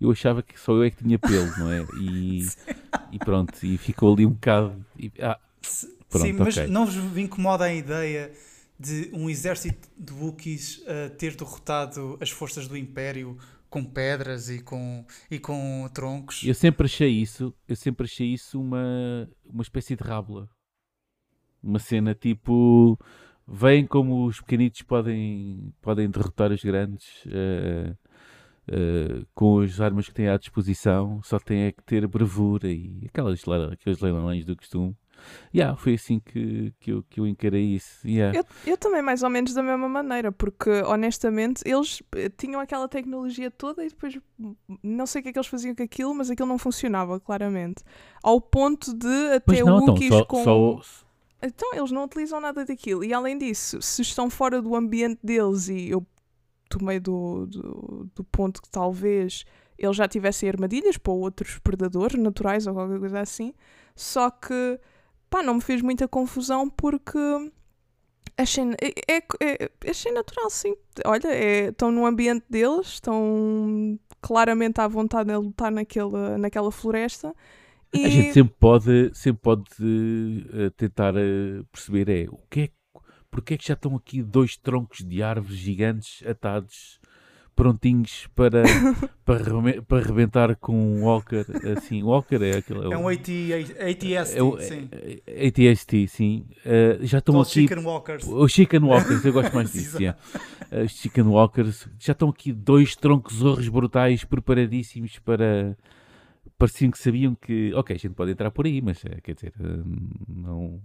eu 0.00 0.10
achava 0.10 0.42
que 0.42 0.58
só 0.58 0.72
eu 0.72 0.82
é 0.82 0.90
que 0.90 1.04
tinha 1.04 1.20
pelo, 1.20 1.56
não 1.56 1.70
é? 1.70 1.86
E, 2.00 2.46
e 3.12 3.18
pronto, 3.20 3.64
e 3.64 3.78
ficou 3.78 4.12
ali 4.12 4.26
um 4.26 4.32
bocado. 4.32 4.84
E, 4.98 5.12
ah, 5.20 5.38
pronto, 6.10 6.26
Sim, 6.26 6.32
mas 6.32 6.56
okay. 6.56 6.68
não 6.68 6.84
vos 6.84 7.16
incomoda 7.16 7.64
a 7.64 7.72
ideia 7.72 8.32
de 8.78 9.08
um 9.12 9.30
exército 9.30 9.88
de 9.96 10.12
Wookiees 10.12 10.78
uh, 10.78 11.10
ter 11.16 11.36
derrotado 11.36 12.18
as 12.20 12.30
forças 12.30 12.66
do 12.66 12.76
Império 12.76 13.38
com 13.76 13.84
pedras 13.84 14.48
e 14.48 14.62
com, 14.62 15.04
e 15.30 15.38
com 15.38 15.86
troncos. 15.92 16.42
Eu 16.42 16.54
sempre 16.54 16.86
achei 16.86 17.10
isso, 17.10 17.54
eu 17.68 17.76
sempre 17.76 18.06
achei 18.06 18.32
isso 18.32 18.58
uma, 18.58 19.28
uma 19.44 19.62
espécie 19.62 19.94
de 19.94 20.02
rábula. 20.02 20.48
Uma 21.62 21.78
cena 21.78 22.14
tipo 22.14 22.98
veem 23.46 23.86
como 23.86 24.24
os 24.24 24.40
pequenitos 24.40 24.80
podem, 24.80 25.74
podem 25.82 26.08
derrotar 26.08 26.52
os 26.52 26.64
grandes 26.64 27.26
uh, 27.26 27.92
uh, 28.72 29.26
com 29.34 29.60
as 29.60 29.78
armas 29.78 30.08
que 30.08 30.14
têm 30.14 30.28
à 30.28 30.38
disposição, 30.38 31.22
só 31.22 31.38
têm 31.38 31.64
é 31.64 31.72
que 31.72 31.82
ter 31.82 32.06
bravura 32.06 32.72
e 32.72 33.02
aquelas, 33.06 33.44
aqueles 33.70 34.00
leilões 34.00 34.46
do 34.46 34.56
costume. 34.56 34.96
Yeah, 35.54 35.76
foi 35.76 35.94
assim 35.94 36.20
que, 36.20 36.72
que, 36.80 36.92
eu, 36.92 37.02
que 37.08 37.20
eu 37.20 37.26
encarei 37.26 37.74
isso. 37.74 38.06
Yeah. 38.06 38.38
Eu, 38.38 38.44
eu 38.66 38.76
também, 38.76 39.02
mais 39.02 39.22
ou 39.22 39.30
menos 39.30 39.54
da 39.54 39.62
mesma 39.62 39.88
maneira, 39.88 40.30
porque 40.32 40.70
honestamente 40.82 41.62
eles 41.64 42.02
eh, 42.14 42.30
tinham 42.36 42.60
aquela 42.60 42.88
tecnologia 42.88 43.50
toda 43.50 43.84
e 43.84 43.88
depois 43.88 44.18
não 44.82 45.06
sei 45.06 45.20
o 45.20 45.22
que 45.22 45.28
é 45.30 45.32
que 45.32 45.38
eles 45.38 45.48
faziam 45.48 45.74
com 45.74 45.82
aquilo, 45.82 46.14
mas 46.14 46.30
aquilo 46.30 46.48
não 46.48 46.58
funcionava, 46.58 47.18
claramente. 47.20 47.82
Ao 48.22 48.40
ponto 48.40 48.94
de 48.94 49.34
até 49.34 49.62
o 49.62 49.66
Wookiees 49.66 50.12
então, 50.12 50.24
com. 50.26 50.44
Só... 50.44 50.80
Então 51.42 51.74
eles 51.74 51.90
não 51.90 52.04
utilizam 52.04 52.40
nada 52.40 52.64
daquilo. 52.64 53.04
E 53.04 53.12
além 53.12 53.38
disso, 53.38 53.80
se 53.80 54.02
estão 54.02 54.28
fora 54.30 54.60
do 54.60 54.74
ambiente 54.74 55.20
deles, 55.22 55.68
e 55.68 55.90
eu 55.90 56.06
tomei 56.68 56.98
do, 56.98 57.46
do, 57.46 58.10
do 58.14 58.24
ponto 58.24 58.60
que 58.60 58.68
talvez 58.68 59.44
eles 59.78 59.96
já 59.96 60.08
tivessem 60.08 60.48
armadilhas 60.48 60.96
para 60.96 61.12
outros 61.12 61.58
predadores 61.58 62.20
naturais 62.20 62.66
ou 62.66 62.74
qualquer 62.74 62.98
coisa 62.98 63.20
assim, 63.20 63.54
só 63.94 64.30
que 64.30 64.80
pá, 65.30 65.42
não 65.42 65.54
me 65.54 65.60
fez 65.60 65.82
muita 65.82 66.06
confusão 66.08 66.68
porque 66.68 67.18
achei, 68.36 68.64
é, 68.80 69.16
é, 69.16 69.22
é, 69.40 69.90
achei 69.90 70.12
natural, 70.12 70.50
sim. 70.50 70.74
Olha, 71.04 71.28
é, 71.28 71.68
estão 71.68 71.90
no 71.90 72.06
ambiente 72.06 72.44
deles, 72.48 72.86
estão 72.88 73.98
claramente 74.20 74.80
à 74.80 74.88
vontade 74.88 75.30
de 75.30 75.36
lutar 75.36 75.70
naquela, 75.70 76.36
naquela 76.38 76.70
floresta. 76.70 77.34
E... 77.92 78.04
A 78.04 78.08
gente 78.08 78.32
sempre 78.32 78.54
pode, 78.58 79.10
sempre 79.14 79.42
pode 79.42 79.62
uh, 79.80 80.70
tentar 80.76 81.14
uh, 81.14 81.64
perceber 81.72 82.08
é 82.08 82.28
o 82.28 82.38
que 82.50 82.60
é 82.60 82.70
porque 83.30 83.54
é 83.54 83.56
que 83.58 83.66
já 83.66 83.74
estão 83.74 83.94
aqui 83.94 84.22
dois 84.22 84.56
troncos 84.56 85.04
de 85.04 85.22
árvores 85.22 85.58
gigantes 85.58 86.26
atados 86.26 86.98
prontinhos 87.56 88.28
para, 88.36 88.62
para, 89.24 89.82
para 89.82 90.06
rebentar 90.06 90.54
com 90.56 90.76
um 90.76 91.04
Walker, 91.04 91.44
assim, 91.76 92.02
Walker 92.02 92.36
é 92.36 92.58
aquele... 92.58 92.80
É, 92.80 92.92
é 92.92 92.98
um 92.98 93.08
AT, 93.08 93.28
ATST, 93.80 94.38
é, 94.38 94.42
o, 94.42 94.58
sim. 94.60 94.88
ATST, 95.26 96.06
sim. 96.06 96.46
Uh, 96.64 97.04
já 97.04 97.18
estão 97.18 97.40
aqui... 97.40 97.62
Chicken 97.62 97.82
Walkers. 97.82 98.24
Os 98.28 98.52
Chicken 98.52 98.80
Walkers, 98.80 99.24
eu 99.24 99.32
gosto 99.32 99.54
mais 99.54 99.72
disso, 99.72 100.00
yeah. 100.00 100.18
uh, 100.70 100.84
Os 100.84 100.92
Chicken 100.92 101.24
Walkers, 101.24 101.88
já 101.98 102.12
estão 102.12 102.28
aqui 102.28 102.52
dois 102.52 102.94
troncos 102.94 103.42
horros 103.42 103.68
brutais 103.68 104.22
preparadíssimos 104.22 105.18
para... 105.18 105.76
Pareciam 106.58 106.90
que 106.90 106.98
sabiam 106.98 107.34
que, 107.34 107.72
ok, 107.74 107.96
a 107.96 107.98
gente 107.98 108.14
pode 108.14 108.30
entrar 108.30 108.50
por 108.50 108.64
aí, 108.64 108.80
mas 108.80 109.02
quer 109.22 109.34
dizer, 109.34 109.52
não 110.26 110.80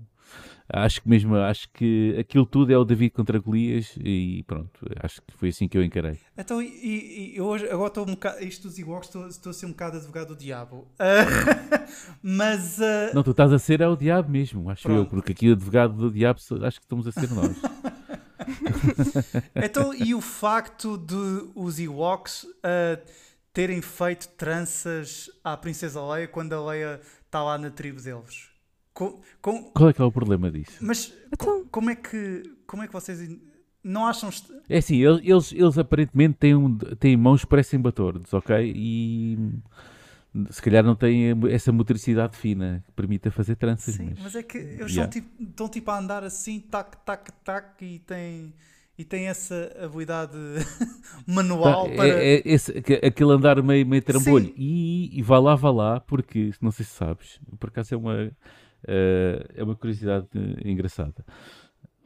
acho 0.71 1.01
que 1.01 1.09
mesmo, 1.09 1.35
acho 1.35 1.67
que 1.73 2.15
aquilo 2.19 2.45
tudo 2.45 2.71
é 2.71 2.77
o 2.77 2.85
David 2.85 3.11
contra 3.11 3.39
Golias 3.39 3.95
e 3.99 4.43
pronto, 4.47 4.85
acho 5.01 5.21
que 5.21 5.33
foi 5.37 5.49
assim 5.49 5.67
que 5.67 5.77
eu 5.77 5.83
encarei. 5.83 6.17
Então, 6.37 6.61
e, 6.61 7.35
e 7.35 7.41
hoje, 7.41 7.69
agora 7.69 7.87
estou 7.87 8.03
um 8.03 8.11
bocado, 8.11 8.43
isto 8.43 8.67
dos 8.67 8.79
Ewoks, 8.79 9.09
estou, 9.09 9.27
estou 9.27 9.49
a 9.49 9.53
ser 9.53 9.65
um 9.65 9.71
bocado 9.71 9.97
advogado 9.97 10.29
do 10.29 10.35
diabo. 10.35 10.87
Uh, 10.99 11.83
mas... 12.23 12.77
Uh... 12.77 13.13
Não, 13.13 13.23
tu 13.23 13.31
estás 13.31 13.51
a 13.51 13.59
ser 13.59 13.81
é 13.81 13.87
o 13.87 13.95
diabo 13.95 14.29
mesmo, 14.29 14.69
acho 14.69 14.83
pronto. 14.83 14.99
eu, 14.99 15.05
porque 15.05 15.31
aqui 15.33 15.49
o 15.49 15.53
advogado 15.53 15.93
do 15.93 16.11
diabo 16.11 16.39
acho 16.39 16.79
que 16.79 16.85
estamos 16.85 17.07
a 17.07 17.11
ser 17.11 17.29
nós. 17.31 17.55
então, 19.55 19.93
e 19.93 20.15
o 20.15 20.21
facto 20.21 20.97
de 20.97 21.51
os 21.55 21.79
Ewoks 21.79 22.43
uh, 22.43 23.01
terem 23.53 23.81
feito 23.81 24.27
tranças 24.29 25.29
à 25.43 25.57
Princesa 25.57 26.03
Leia 26.05 26.27
quando 26.27 26.53
a 26.53 26.65
Leia 26.65 27.01
está 27.25 27.43
lá 27.43 27.57
na 27.57 27.69
tribo 27.69 28.01
deles? 28.01 28.50
Com, 28.93 29.21
com... 29.41 29.63
Qual 29.71 29.89
é 29.89 29.93
que 29.93 30.01
é 30.01 30.05
o 30.05 30.11
problema 30.11 30.51
disso? 30.51 30.77
Mas 30.81 31.13
então... 31.31 31.65
como, 31.71 31.89
é 31.89 31.95
que, 31.95 32.43
como 32.67 32.83
é 32.83 32.87
que 32.87 32.93
vocês 32.93 33.29
não 33.83 34.05
acham. 34.05 34.29
É 34.69 34.77
assim, 34.77 34.97
eles, 34.97 35.51
eles 35.51 35.77
aparentemente 35.77 36.37
têm, 36.39 36.55
um, 36.55 36.77
têm 36.77 37.17
mãos 37.17 37.41
que 37.41 37.47
parecem 37.47 37.79
batordos, 37.79 38.33
ok? 38.33 38.71
E 38.75 39.37
se 40.49 40.61
calhar 40.61 40.83
não 40.83 40.95
têm 40.95 41.31
essa 41.49 41.71
motricidade 41.71 42.37
fina 42.37 42.83
que 42.85 42.91
permita 42.93 43.31
fazer 43.31 43.55
tranças. 43.55 43.95
Sim, 43.95 44.11
mas, 44.11 44.19
mas 44.19 44.35
é 44.35 44.43
que 44.43 44.57
eles 44.57 44.91
yeah. 44.91 45.11
tipo, 45.11 45.29
estão 45.43 45.67
tipo 45.67 45.89
a 45.91 45.99
andar 45.99 46.23
assim, 46.23 46.59
tac, 46.59 46.95
tac, 47.05 47.31
tac, 47.43 47.83
e 47.83 47.99
têm 47.99 48.53
e 48.97 49.03
tem 49.03 49.27
essa 49.27 49.71
habilidade 49.83 50.37
manual 51.25 51.89
tá, 51.89 51.95
para. 51.95 52.07
É, 52.07 52.35
é 52.35 52.41
esse, 52.45 52.71
aquele 52.77 53.31
andar 53.31 53.61
meio, 53.63 53.85
meio 53.85 54.01
trambolho. 54.01 54.53
E, 54.55 55.17
e 55.17 55.21
vá 55.23 55.39
lá, 55.39 55.55
vá 55.55 55.71
lá, 55.71 55.99
porque 55.99 56.51
não 56.61 56.71
sei 56.71 56.85
se 56.85 56.91
sabes, 56.91 57.39
por 57.59 57.69
acaso 57.69 57.95
é 57.95 57.97
uma, 57.97 58.31
Uh, 58.83 59.45
é 59.53 59.63
uma 59.63 59.75
curiosidade 59.75 60.27
engraçada. 60.63 61.25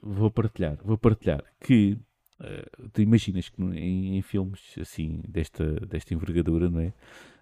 Vou 0.01 0.29
partilhar, 0.29 0.77
vou 0.83 0.97
partilhar 0.97 1.43
que 1.59 1.97
uh, 2.39 2.89
tu 2.89 3.01
imaginas 3.01 3.49
que 3.49 3.61
em, 3.61 4.17
em, 4.17 4.21
filmes 4.21 4.61
assim 4.79 5.21
desta, 5.27 5.79
desta 5.85 6.13
envergadura, 6.13 6.69
não 6.69 6.79
é? 6.79 6.93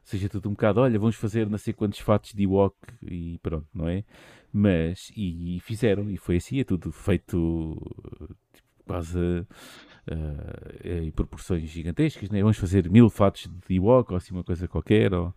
Seja 0.03 0.29
tudo 0.29 0.49
um 0.49 0.51
bocado, 0.51 0.81
olha, 0.81 0.99
vamos 0.99 1.15
fazer 1.15 1.49
não 1.49 1.57
sei 1.57 1.73
quantos 1.73 1.99
fatos 1.99 2.33
de 2.33 2.43
Ewok 2.43 2.75
e 3.01 3.39
pronto, 3.39 3.67
não 3.73 3.87
é? 3.87 4.03
Mas, 4.51 5.11
e, 5.15 5.57
e 5.57 5.59
fizeram, 5.61 6.09
e 6.11 6.17
foi 6.17 6.37
assim, 6.37 6.59
é 6.59 6.63
tudo 6.63 6.91
feito 6.91 7.77
quase 8.85 9.19
uh, 9.19 9.45
em 10.83 11.11
proporções 11.11 11.69
gigantescas, 11.69 12.29
né? 12.29 12.41
vamos 12.41 12.57
fazer 12.57 12.89
mil 12.89 13.09
fatos 13.09 13.49
de 13.67 13.75
Ewok 13.75 14.11
ou 14.11 14.17
assim 14.17 14.33
uma 14.33 14.43
coisa 14.43 14.67
qualquer, 14.67 15.13
ou, 15.13 15.33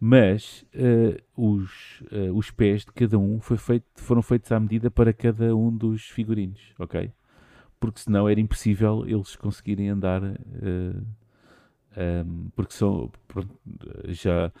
mas 0.00 0.64
uh, 0.74 1.22
os, 1.36 2.02
os 2.34 2.50
pés 2.50 2.84
de 2.84 2.92
cada 2.92 3.18
um 3.18 3.40
feito, 3.40 3.86
foram 3.96 4.22
feitos 4.22 4.50
à 4.50 4.58
medida 4.58 4.90
para 4.90 5.12
cada 5.12 5.54
um 5.54 5.74
dos 5.74 6.08
figurinos, 6.08 6.60
ok? 6.78 7.12
Porque 7.78 8.00
senão 8.00 8.28
era 8.28 8.40
impossível 8.40 9.04
eles 9.06 9.36
conseguirem 9.36 9.88
andar, 9.88 10.22
um, 10.22 12.50
porque 12.54 12.74
são, 12.74 13.10
pronto, 13.26 13.50
já 14.08 14.52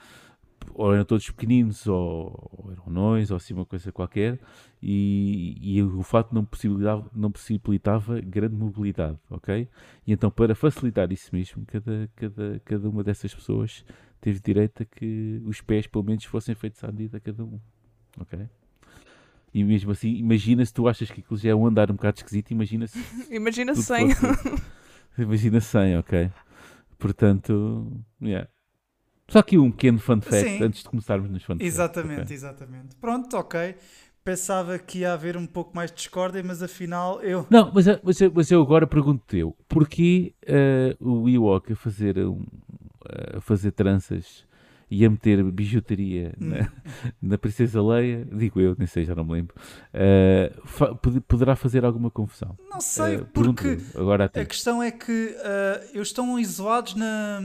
ou 0.74 0.94
eram 0.94 1.04
todos 1.04 1.28
pequeninos, 1.30 1.86
ou, 1.86 2.50
ou 2.52 2.72
eram 2.72 2.84
anões, 2.86 3.30
ou 3.30 3.36
assim 3.36 3.54
uma 3.54 3.64
coisa 3.64 3.90
qualquer, 3.92 4.38
e, 4.82 5.56
e 5.60 5.82
o 5.82 6.02
fato 6.02 6.34
não 6.34 6.44
possibilitava, 6.44 7.10
não 7.14 7.30
possibilitava 7.30 8.20
grande 8.20 8.54
mobilidade, 8.54 9.18
ok? 9.30 9.68
E 10.06 10.12
então, 10.12 10.30
para 10.30 10.54
facilitar 10.54 11.10
isso 11.12 11.30
mesmo, 11.32 11.64
cada, 11.66 12.10
cada, 12.16 12.60
cada 12.64 12.88
uma 12.88 13.02
dessas 13.04 13.34
pessoas 13.34 13.84
teve 14.20 14.40
direito 14.40 14.82
a 14.82 14.86
que 14.86 15.42
os 15.44 15.60
pés, 15.60 15.86
pelo 15.86 16.04
menos, 16.04 16.24
fossem 16.24 16.54
feitos 16.54 16.82
à 16.84 16.88
medida 16.88 17.20
cada 17.20 17.44
um, 17.44 17.60
ok? 18.18 18.48
E 19.54 19.62
mesmo 19.62 19.90
assim, 19.90 20.14
imagina 20.14 20.64
se 20.64 20.72
tu 20.72 20.88
achas 20.88 21.10
que 21.10 21.20
aquilo 21.20 21.38
já 21.38 21.50
é 21.50 21.54
um 21.54 21.66
andar 21.66 21.90
um 21.90 21.94
bocado 21.94 22.16
esquisito, 22.16 22.52
imagina 22.52 22.86
se. 22.86 22.98
imagina 23.30 23.74
100. 23.74 24.08
imagina 25.18 25.60
100, 25.60 25.98
ok? 25.98 26.30
Portanto, 26.98 27.86
yeah. 28.22 28.48
Só 29.32 29.38
aqui 29.38 29.56
um 29.56 29.70
pequeno 29.70 29.98
fun 29.98 30.20
fact 30.20 30.42
Sim. 30.42 30.62
antes 30.62 30.82
de 30.82 30.90
começarmos 30.90 31.30
nos 31.30 31.42
fun 31.42 31.56
Exatamente, 31.58 32.24
okay. 32.24 32.36
exatamente. 32.36 32.96
Pronto, 32.96 33.34
ok. 33.34 33.76
Pensava 34.22 34.78
que 34.78 34.98
ia 34.98 35.14
haver 35.14 35.38
um 35.38 35.46
pouco 35.46 35.74
mais 35.74 35.90
de 35.90 35.96
discórdia, 35.96 36.42
mas 36.44 36.62
afinal 36.62 37.18
eu. 37.22 37.46
Não, 37.48 37.72
mas, 37.72 37.86
mas, 38.02 38.20
mas 38.34 38.50
eu 38.50 38.60
agora 38.60 38.86
pergunto-te 38.86 39.38
eu: 39.38 39.56
porquê 39.66 40.34
uh, 41.00 41.22
o 41.22 41.30
Ewok 41.30 41.72
a 41.72 41.76
fazer, 41.76 42.18
um, 42.18 42.44
a 43.34 43.40
fazer 43.40 43.72
tranças 43.72 44.44
e 44.90 45.02
a 45.02 45.08
meter 45.08 45.42
bijuteria 45.44 46.34
hum. 46.38 46.50
na, 46.50 46.72
na, 47.30 47.38
Princesa 47.38 47.82
Leia, 47.82 48.28
digo 48.30 48.60
eu, 48.60 48.76
nem 48.78 48.86
sei, 48.86 49.06
já 49.06 49.14
não 49.14 49.24
me 49.24 49.32
lembro, 49.32 49.54
uh, 49.94 50.66
fa 50.68 50.94
poderá 51.26 51.56
fazer 51.56 51.86
alguma 51.86 52.10
confusão? 52.10 52.54
Não 52.70 52.82
sei, 52.82 53.16
uh, 53.16 53.26
porque 53.32 53.78
agora 53.96 54.24
a, 54.24 54.40
a, 54.40 54.44
questão 54.44 54.82
é 54.82 54.90
que 54.90 55.34
eles 55.94 56.08
estão 56.08 56.38
isolados 56.38 56.94
na 56.94 57.40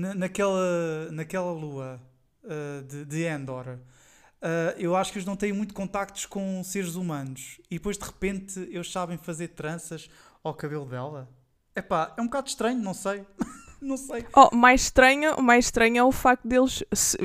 na, 0.00 0.14
naquela, 0.14 1.10
naquela 1.12 1.52
lua 1.52 2.00
uh, 2.42 2.82
de, 2.84 3.04
de 3.04 3.24
Endor, 3.24 3.68
uh, 3.68 3.78
eu 4.78 4.96
acho 4.96 5.12
que 5.12 5.18
eles 5.18 5.26
não 5.26 5.36
têm 5.36 5.52
muito 5.52 5.74
contactos 5.74 6.24
com 6.24 6.62
seres 6.64 6.94
humanos 6.94 7.60
e 7.70 7.74
depois 7.74 7.98
de 7.98 8.04
repente 8.04 8.58
eles 8.70 8.90
sabem 8.90 9.18
fazer 9.18 9.48
tranças 9.48 10.08
ao 10.42 10.54
cabelo 10.54 10.86
dela. 10.86 11.28
Epá, 11.76 12.14
é 12.16 12.22
um 12.22 12.24
bocado 12.24 12.48
estranho, 12.48 12.80
não 12.80 12.94
sei. 12.94 13.24
não 13.80 13.96
sei. 13.96 14.26
Oh, 14.34 14.54
mais 14.56 14.82
estranho, 14.82 15.40
mais 15.40 15.66
estranho 15.66 15.98
é 15.98 16.02
o 16.02 16.10
facto 16.10 16.48
deles, 16.48 16.82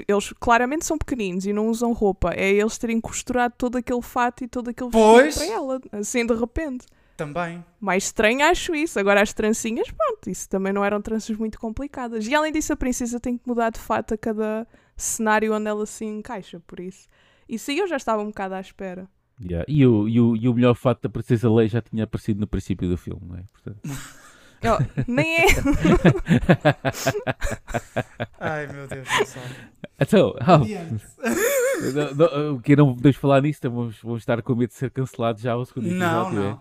eles 0.08 0.34
claramente 0.40 0.86
são 0.86 0.98
pequeninos 0.98 1.46
e 1.46 1.54
não 1.54 1.70
usam 1.70 1.94
roupa. 1.94 2.34
É 2.36 2.52
eles 2.52 2.78
terem 2.78 3.00
costurado 3.00 3.56
todo 3.58 3.78
aquele 3.78 4.02
fato 4.02 4.44
e 4.44 4.48
todo 4.48 4.70
aquele 4.70 4.90
vestido 4.90 5.46
para 5.46 5.54
ela, 5.56 5.82
assim 5.94 6.26
de 6.26 6.36
repente. 6.36 6.86
Também. 7.16 7.64
Mais 7.80 8.06
estranho 8.06 8.44
acho 8.46 8.76
isso. 8.76 9.00
Agora 9.00 9.22
as 9.22 9.34
trancinhas, 9.34 9.90
pronto, 9.92 10.30
isso 10.30 10.50
também 10.50 10.74
não 10.74 10.84
eram 10.84 11.02
tranças 11.02 11.36
muito 11.38 11.60
complicadas. 11.60 12.28
E 12.28 12.36
além 12.36 12.52
disso, 12.52 12.74
a 12.74 12.78
princesa 12.78 13.20
tem 13.20 13.38
que 13.38 13.48
mudar 13.48 13.70
de 13.70 13.80
fato 13.80 14.14
a 14.14 14.18
cada 14.18 14.68
cenário 14.98 15.54
onde 15.54 15.68
ela 15.68 15.86
se 15.86 16.04
encaixa, 16.06 16.60
por 16.68 16.80
isso. 16.80 17.08
Isso 17.48 17.72
aí 17.72 17.78
eu 17.78 17.88
já 17.88 17.96
estava 17.96 18.22
um 18.22 18.28
bocado 18.28 18.56
à 18.56 18.60
espera. 18.60 19.08
Yeah. 19.42 19.66
E, 19.68 19.86
o, 19.86 20.08
e, 20.08 20.20
o, 20.20 20.36
e 20.36 20.48
o 20.48 20.54
melhor 20.54 20.76
fato 20.76 21.02
da 21.04 21.10
Princesa 21.10 21.52
Leia 21.52 21.68
já 21.68 21.82
tinha 21.82 22.06
aparecido 22.06 22.40
no 22.40 22.48
princípio 22.48 22.90
do 22.90 22.98
filme, 22.98 23.22
não 23.26 23.36
é? 23.38 23.44
Portanto... 23.52 23.80
Oh, 24.64 24.78
nem 25.08 25.38
é. 25.38 25.46
Ai 28.40 28.68
meu 28.68 28.88
Deus. 28.88 29.08
Então, 30.00 30.34
oh, 32.54 32.60
que 32.60 32.76
não 32.76 32.96
podemos 32.96 33.18
falar 33.18 33.42
nisso, 33.42 33.60
então 33.60 33.72
vamos, 33.72 33.98
vamos 34.02 34.22
estar 34.22 34.42
com 34.42 34.56
medo 34.56 34.70
de 34.70 34.76
ser 34.76 34.92
cancelado 34.92 35.40
já 35.40 35.54
ao 35.54 35.66
segundo 35.66 35.88
episódio. 35.88 36.34
Não, 36.34 36.42
não. 36.52 36.60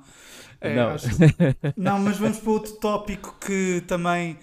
É, 0.61 0.75
não. 0.75 0.89
Acho... 0.91 1.09
não, 1.77 1.99
mas 1.99 2.19
vamos 2.19 2.39
para 2.39 2.51
outro 2.51 2.73
tópico 2.77 3.37
que 3.41 3.83
também 3.87 4.39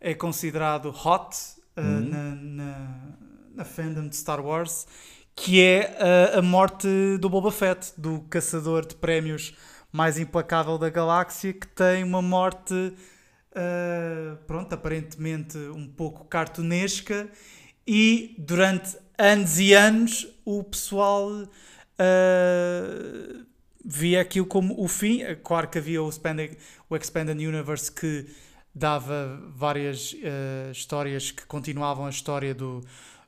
é 0.00 0.14
considerado 0.14 0.90
hot 0.90 1.36
uh, 1.76 1.80
uhum. 1.80 2.08
na, 2.08 2.34
na, 2.34 2.90
na, 3.54 3.64
fandom 3.64 4.08
de 4.08 4.16
Star 4.16 4.44
Wars, 4.44 4.86
que 5.34 5.60
é 5.60 6.32
a, 6.34 6.38
a 6.38 6.42
morte 6.42 7.18
do 7.18 7.28
Boba 7.28 7.50
Fett, 7.50 7.92
do 7.96 8.20
caçador 8.30 8.86
de 8.86 8.94
prémios 8.94 9.54
mais 9.94 10.18
implacável 10.18 10.76
da 10.76 10.90
galáxia, 10.90 11.52
que 11.52 11.68
tem 11.68 12.02
uma 12.02 12.20
morte, 12.20 12.74
uh, 12.74 14.36
pronto, 14.44 14.72
aparentemente 14.72 15.56
um 15.56 15.86
pouco 15.86 16.24
cartunesca, 16.24 17.30
e 17.86 18.34
durante 18.36 18.96
anos 19.16 19.60
e 19.60 19.72
anos 19.72 20.26
o 20.44 20.64
pessoal 20.64 21.30
uh, 21.30 21.46
via 23.84 24.20
aquilo 24.20 24.46
como 24.46 24.82
o 24.82 24.88
fim. 24.88 25.20
Claro 25.44 25.68
que 25.68 25.78
havia 25.78 26.02
o 26.02 26.08
Expanded, 26.08 26.58
o 26.90 26.96
Expanded 26.96 27.38
Universe 27.38 27.92
que 27.92 28.26
dava 28.74 29.40
várias 29.54 30.12
uh, 30.12 30.72
histórias 30.72 31.30
que 31.30 31.46
continuavam 31.46 32.06
a 32.06 32.10
história 32.10 32.52
do, 32.52 32.80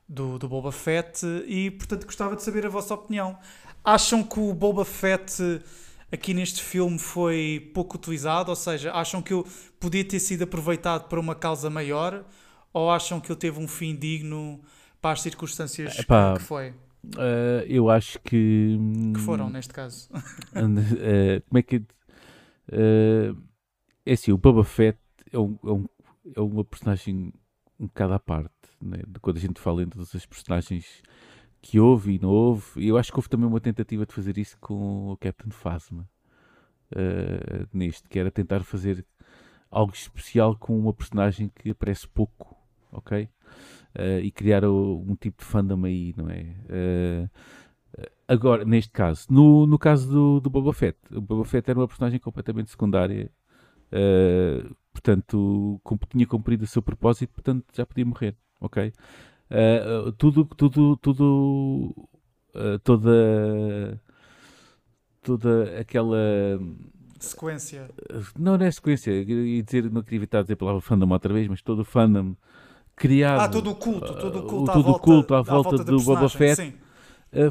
do, 0.05 0.37
do 0.37 0.49
Boba 0.49 0.73
Fett, 0.73 1.25
e 1.45 1.71
portanto 1.71 2.03
gostava 2.05 2.35
de 2.35 2.43
saber 2.43 2.65
a 2.65 2.69
vossa 2.69 2.93
opinião. 2.93 3.39
Acham 3.85 4.21
que 4.21 4.37
o 4.37 4.53
Boba 4.53 4.83
Fett 4.83 5.61
aqui 6.11 6.33
neste 6.33 6.61
filme 6.61 6.97
foi 6.99 7.71
pouco 7.73 7.97
utilizado? 7.97 8.49
Ou 8.49 8.55
seja, 8.55 8.91
acham 8.93 9.21
que 9.21 9.33
ele 9.33 9.43
podia 9.79 10.03
ter 10.03 10.19
sido 10.19 10.43
aproveitado 10.43 11.07
para 11.07 11.19
uma 11.19 11.35
causa 11.35 11.69
maior? 11.69 12.25
Ou 12.73 12.91
acham 12.91 13.19
que 13.19 13.31
ele 13.31 13.39
teve 13.39 13.59
um 13.59 13.67
fim 13.67 13.95
digno 13.95 14.61
para 15.01 15.11
as 15.11 15.21
circunstâncias 15.21 15.97
Epá, 15.99 16.35
que 16.37 16.43
foi? 16.43 16.69
Uh, 17.15 17.63
eu 17.67 17.89
acho 17.89 18.19
que. 18.19 18.77
Que 19.13 19.19
foram, 19.19 19.49
neste 19.49 19.73
caso. 19.73 20.09
uh, 20.13 21.41
como 21.47 21.57
é 21.57 21.61
que. 21.61 21.77
Uh, 21.77 23.37
é 24.05 24.13
assim, 24.13 24.31
o 24.31 24.37
Boba 24.37 24.63
Fett 24.63 24.97
é, 25.31 25.39
um, 25.39 25.57
é, 25.63 25.71
um, 25.71 25.85
é 26.35 26.41
uma 26.41 26.63
personagem 26.63 27.33
um 27.79 27.87
bocado 27.87 28.13
à 28.13 28.19
parte. 28.19 28.51
Né? 28.81 28.99
De 29.07 29.19
quando 29.19 29.37
a 29.37 29.39
gente 29.39 29.59
fala 29.59 29.83
em 29.83 29.87
todas 29.87 30.13
as 30.13 30.25
personagens 30.25 31.01
que 31.61 31.79
houve 31.79 32.15
e 32.15 32.19
não 32.19 32.29
houve. 32.29 32.87
Eu 32.87 32.97
acho 32.97 33.11
que 33.11 33.17
houve 33.17 33.29
também 33.29 33.47
uma 33.47 33.59
tentativa 33.59 34.05
de 34.05 34.13
fazer 34.13 34.37
isso 34.37 34.57
com 34.59 35.11
o 35.11 35.17
Captain 35.17 35.51
Phasma 35.51 36.07
uh, 36.91 37.67
neste, 37.73 38.07
que 38.07 38.19
era 38.19 38.31
tentar 38.31 38.63
fazer 38.63 39.05
algo 39.69 39.93
especial 39.93 40.55
com 40.55 40.77
uma 40.77 40.93
personagem 40.93 41.49
que 41.53 41.71
aparece 41.71 42.07
pouco, 42.07 42.55
ok? 42.91 43.29
Uh, 43.95 44.19
e 44.23 44.31
criar 44.31 44.63
o, 44.63 45.03
um 45.07 45.15
tipo 45.15 45.43
de 45.43 45.45
fandom 45.45 45.83
aí, 45.85 46.13
não 46.15 46.29
é? 46.29 46.41
Uh, 46.69 47.29
agora, 48.27 48.63
neste 48.63 48.91
caso, 48.91 49.27
no, 49.29 49.65
no 49.65 49.79
caso 49.79 50.09
do, 50.09 50.39
do 50.39 50.49
Boba 50.49 50.73
Fett, 50.73 50.97
o 51.11 51.21
Boba 51.21 51.43
Fett 51.43 51.69
era 51.69 51.79
uma 51.79 51.87
personagem 51.87 52.19
completamente 52.19 52.69
secundária, 52.69 53.31
portanto, 54.93 55.81
tinha 56.09 56.27
cumprido 56.27 56.65
o 56.65 56.67
seu 56.67 56.81
propósito, 56.81 57.33
portanto 57.33 57.65
já 57.73 57.85
podia 57.85 58.05
morrer, 58.05 58.35
ok? 58.59 58.93
Uh, 59.49 60.11
tudo, 60.13 60.45
tudo, 60.45 60.97
tudo, 60.97 61.93
uh, 62.53 62.79
toda, 62.83 64.01
toda 65.21 65.79
aquela 65.79 66.59
sequência. 67.19 67.89
Não, 68.37 68.57
não 68.57 68.65
é 68.65 68.71
sequência. 68.71 69.11
ia 69.11 69.63
dizer, 69.63 69.89
não 69.89 70.03
queria 70.03 70.17
evitar 70.17 70.41
dizer 70.41 70.53
a 70.53 70.57
palavra 70.57 70.81
fandom 70.81 71.09
outra 71.09 71.33
vez, 71.33 71.47
mas 71.47 71.61
todo 71.61 71.79
o 71.79 71.85
fandom 71.85 72.35
criado. 72.95 73.41
Ah, 73.41 73.49
todo 73.49 73.71
o 73.71 73.75
culto, 73.75 74.13
todo 74.15 74.39
o 74.39 74.43
culto, 74.43 74.71
todo 74.71 74.79
à, 74.79 74.83
volta, 74.83 74.99
culto 74.99 75.35
à 75.35 75.41
volta, 75.41 75.69
à 75.69 75.71
volta 75.71 75.83
do 75.83 76.03
Boba 76.03 76.29
Fett 76.29 76.75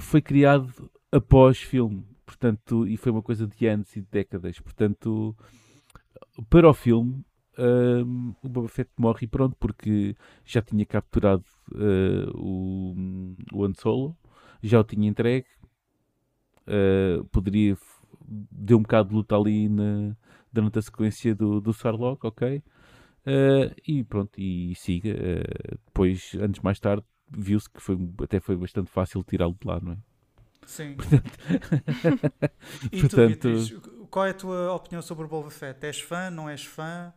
foi 0.01 0.21
criado 0.21 0.73
após 1.11 1.59
filme. 1.59 2.05
Portanto, 2.27 2.87
e 2.87 2.97
foi 2.97 3.13
uma 3.13 3.23
coisa 3.23 3.47
de 3.47 3.67
anos 3.67 3.95
e 3.97 4.01
de 4.01 4.09
décadas. 4.11 4.59
Portanto, 4.61 5.35
para 6.51 6.69
o 6.69 6.75
filme, 6.75 7.25
um, 7.59 8.35
o 8.43 8.49
Boba 8.49 8.69
Fett 8.69 8.91
morre 8.99 9.21
e 9.23 9.27
pronto, 9.27 9.57
porque 9.59 10.15
já 10.45 10.61
tinha 10.61 10.85
capturado 10.85 11.45
uh, 11.73 12.31
o, 12.35 12.95
o 13.53 13.65
Han 13.65 13.75
Solo, 13.75 14.17
já 14.63 14.81
o 14.81 14.85
tinha 14.85 15.09
entregue, 15.09 15.47
uh, 16.67 17.25
poderia 17.27 17.77
deu 18.29 18.79
um 18.79 18.83
bocado 18.83 19.11
de 19.11 19.15
luta 19.15 19.37
ali 19.37 19.69
na, 19.69 20.17
durante 20.53 20.79
a 20.79 20.83
sequência 20.83 21.35
do, 21.35 21.61
do 21.61 21.73
Sarlocke, 21.73 22.27
ok? 22.27 22.59
Uh, 22.59 23.75
e 23.87 24.03
pronto, 24.03 24.33
e 24.39 24.75
siga. 24.75 25.15
depois, 25.87 26.33
anos 26.41 26.59
mais 26.61 26.81
tarde, 26.81 27.05
viu-se 27.31 27.71
que 27.71 27.81
foi, 27.81 27.97
até 28.23 28.41
foi 28.41 28.57
bastante 28.57 28.91
fácil 28.91 29.23
tirá-lo 29.23 29.57
de 29.61 29.67
lá, 29.67 29.81
não 29.81 29.93
é? 29.93 29.97
Sim. 30.67 30.97
Portanto... 30.97 31.31
e 32.93 33.09
tu, 33.09 33.17
Beatriz, 33.17 33.75
qual 34.11 34.27
é 34.27 34.31
a 34.31 34.35
tua 34.35 34.73
opinião 34.73 35.03
sobre 35.03 35.25
o 35.25 35.29
Boba 35.29 35.51
Fett? 35.51 35.85
És 35.85 36.01
fã, 36.01 36.31
não 36.31 36.49
és 36.49 36.65
fã? 36.65 37.13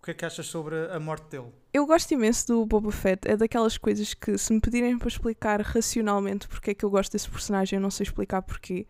O 0.00 0.02
que 0.02 0.12
é 0.12 0.14
que 0.14 0.24
achas 0.24 0.46
sobre 0.46 0.76
a 0.90 0.98
morte 0.98 1.24
dele? 1.28 1.52
Eu 1.74 1.86
gosto 1.86 2.10
imenso 2.12 2.46
do 2.46 2.64
Boba 2.64 2.90
Fett. 2.90 3.28
É 3.28 3.36
daquelas 3.36 3.76
coisas 3.76 4.14
que, 4.14 4.38
se 4.38 4.50
me 4.50 4.58
pedirem 4.58 4.96
para 4.96 5.08
explicar 5.08 5.60
racionalmente 5.60 6.48
porque 6.48 6.70
é 6.70 6.74
que 6.74 6.86
eu 6.86 6.90
gosto 6.90 7.12
desse 7.12 7.28
personagem, 7.28 7.76
eu 7.76 7.82
não 7.82 7.90
sei 7.90 8.04
explicar 8.04 8.40
porquê. 8.40 8.86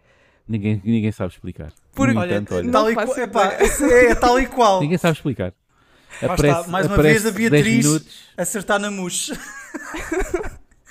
Ninguém, 0.47 0.81
ninguém 0.85 1.11
sabe 1.11 1.33
explicar. 1.33 1.73
Por, 1.93 2.09
olha, 2.11 2.37
entanto, 2.37 2.55
olha. 2.55 2.71
Tal 2.71 2.91
e 2.93 2.95
qual, 2.95 3.17
é, 3.19 4.07
é, 4.07 4.15
tal 4.15 4.39
e 4.39 4.47
qual. 4.47 4.81
ninguém 4.81 4.99
sabe 4.99 5.17
explicar. 5.17 5.53
Aparece, 6.23 6.61
está, 6.61 6.71
mais 6.71 6.87
uma 6.87 6.97
vez 6.97 7.27
a 7.27 7.33
Beatriz 7.33 8.27
acertar 8.37 8.79
na 8.79 8.91
mousse. 8.91 9.33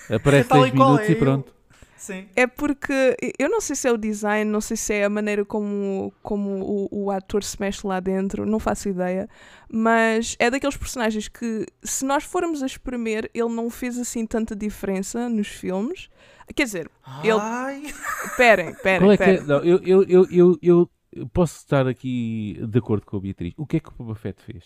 Aparece 0.09 0.49
10 0.49 0.65
é 0.65 0.71
minutos 0.71 1.07
é, 1.07 1.11
e 1.11 1.15
pronto. 1.15 1.53
Sim. 1.99 2.27
É 2.33 2.47
porque 2.47 3.17
eu 3.37 3.49
não 3.49 3.59
sei 3.59 3.75
se 3.75 3.85
é 3.85 3.91
o 3.91 3.97
design, 3.97 4.49
não 4.49 4.61
sei 4.61 4.77
se 4.77 4.93
é 4.93 5.03
a 5.03 5.09
maneira 5.09 5.43
como, 5.43 6.13
como 6.23 6.87
o, 6.89 7.03
o 7.03 7.11
ator 7.11 7.43
se 7.43 7.59
mexe 7.59 7.85
lá 7.85 7.99
dentro, 7.99 8.45
não 8.45 8.57
faço 8.57 8.87
ideia. 8.87 9.27
Mas 9.69 10.37
é 10.39 10.49
daqueles 10.49 10.77
personagens 10.77 11.27
que, 11.27 11.65
se 11.83 12.05
nós 12.05 12.23
formos 12.23 12.63
a 12.63 12.65
espremer, 12.65 13.29
ele 13.33 13.49
não 13.49 13.69
fez 13.69 13.99
assim 13.99 14.25
tanta 14.25 14.55
diferença 14.55 15.27
nos 15.27 15.49
filmes. 15.49 16.09
Quer 16.55 16.63
dizer, 16.63 16.89
ele. 17.21 17.87
Esperem, 18.31 18.69
esperem. 18.69 19.11
É 19.11 19.35
é? 19.35 19.41
Não, 19.41 19.57
eu, 19.57 19.79
eu, 19.83 20.03
eu, 20.03 20.27
eu, 20.31 20.89
eu 21.11 21.27
posso 21.33 21.57
estar 21.57 21.85
aqui 21.85 22.57
de 22.65 22.79
acordo 22.79 23.05
com 23.05 23.17
a 23.17 23.19
Beatriz. 23.19 23.53
O 23.57 23.65
que 23.67 23.75
é 23.75 23.79
que 23.81 23.89
o 23.89 23.91
Boba 23.91 24.15
Fett 24.15 24.41
fez? 24.41 24.63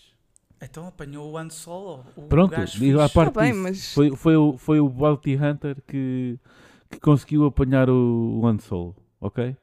Então 0.62 0.86
apanhou 0.86 1.32
o 1.32 1.36
Han 1.36 1.50
Solo. 1.50 2.04
O 2.16 2.22
Pronto, 2.22 2.52
gajo 2.52 3.00
à 3.00 3.08
parte 3.08 3.34
Tá 3.34 3.40
bem, 3.40 3.52
mas- 3.52 3.92
foi, 3.92 4.14
foi, 4.16 4.36
o, 4.36 4.56
foi 4.56 4.80
o 4.80 4.88
Bounty 4.88 5.36
Hunter 5.36 5.82
que, 5.86 6.38
que 6.90 7.00
conseguiu 7.00 7.44
apanhar 7.46 7.88
o, 7.90 8.40
Solo, 8.60 8.94
ok? 9.20 9.56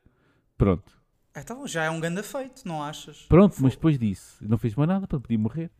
Pronto. 0.57 0.99
Então 1.35 1.65
já 1.65 1.85
é 1.85 1.89
um 1.89 1.99
ganda 1.99 2.21
feito, 2.21 2.67
não 2.67 2.83
achas? 2.83 3.25
Pronto, 3.29 3.55
Fo- 3.55 3.63
mas 3.63 3.73
depois 3.73 3.97
disso, 3.97 4.37
não 4.41 4.57
fez 4.57 4.75
mais 4.75 4.87
nada 4.89 5.07
para 5.07 5.19
poder 5.19 5.37
morrer. 5.37 5.71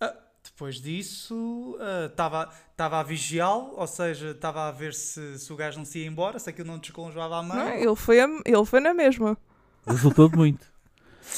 Ah, 0.00 0.14
depois 0.42 0.80
disso, 0.80 1.76
estava 2.10 2.50
estava 2.72 2.98
a 3.00 3.02
vigiá-lo, 3.02 3.74
ou 3.76 3.86
seja, 3.86 4.32
estava 4.32 4.68
a 4.68 4.72
ver 4.72 4.92
se, 4.92 5.38
se 5.38 5.52
o 5.52 5.56
gajo 5.56 5.78
não 5.78 5.84
se 5.84 6.00
ia 6.00 6.06
embora, 6.06 6.38
se 6.38 6.50
aquilo 6.50 6.66
não 6.68 6.78
descongelava 6.78 7.38
a 7.38 7.42
mão. 7.42 7.56
Não 7.56 7.68
ele, 7.68 7.96
foi 7.96 8.20
a- 8.20 8.40
ele 8.44 8.64
foi 8.64 8.80
na 8.80 8.92
mesma. 8.92 9.38
Resultou 9.86 10.28
de 10.28 10.36
muito. 10.36 10.66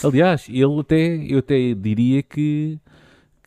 Aliás, 0.03 0.47
ele 0.49 0.81
até, 0.81 1.16
eu 1.33 1.38
até 1.38 1.75
diria 1.75 2.23
que, 2.23 2.79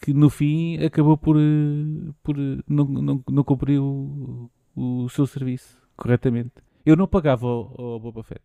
que 0.01 0.13
no 0.13 0.29
fim 0.29 0.77
acabou 0.83 1.17
por, 1.17 1.35
eh, 1.37 2.11
por 2.23 2.35
eh, 2.37 2.59
não, 2.67 2.85
não, 2.85 3.23
não 3.29 3.43
cumprir 3.43 3.79
o, 3.79 4.49
o 4.75 5.09
seu 5.09 5.25
serviço 5.27 5.77
corretamente. 6.01 6.51
Eu 6.85 6.95
não 6.95 7.07
pagava 7.07 7.45
ao, 7.45 7.73
ao 7.79 7.99
Boba 7.99 8.23
Fett. 8.23 8.41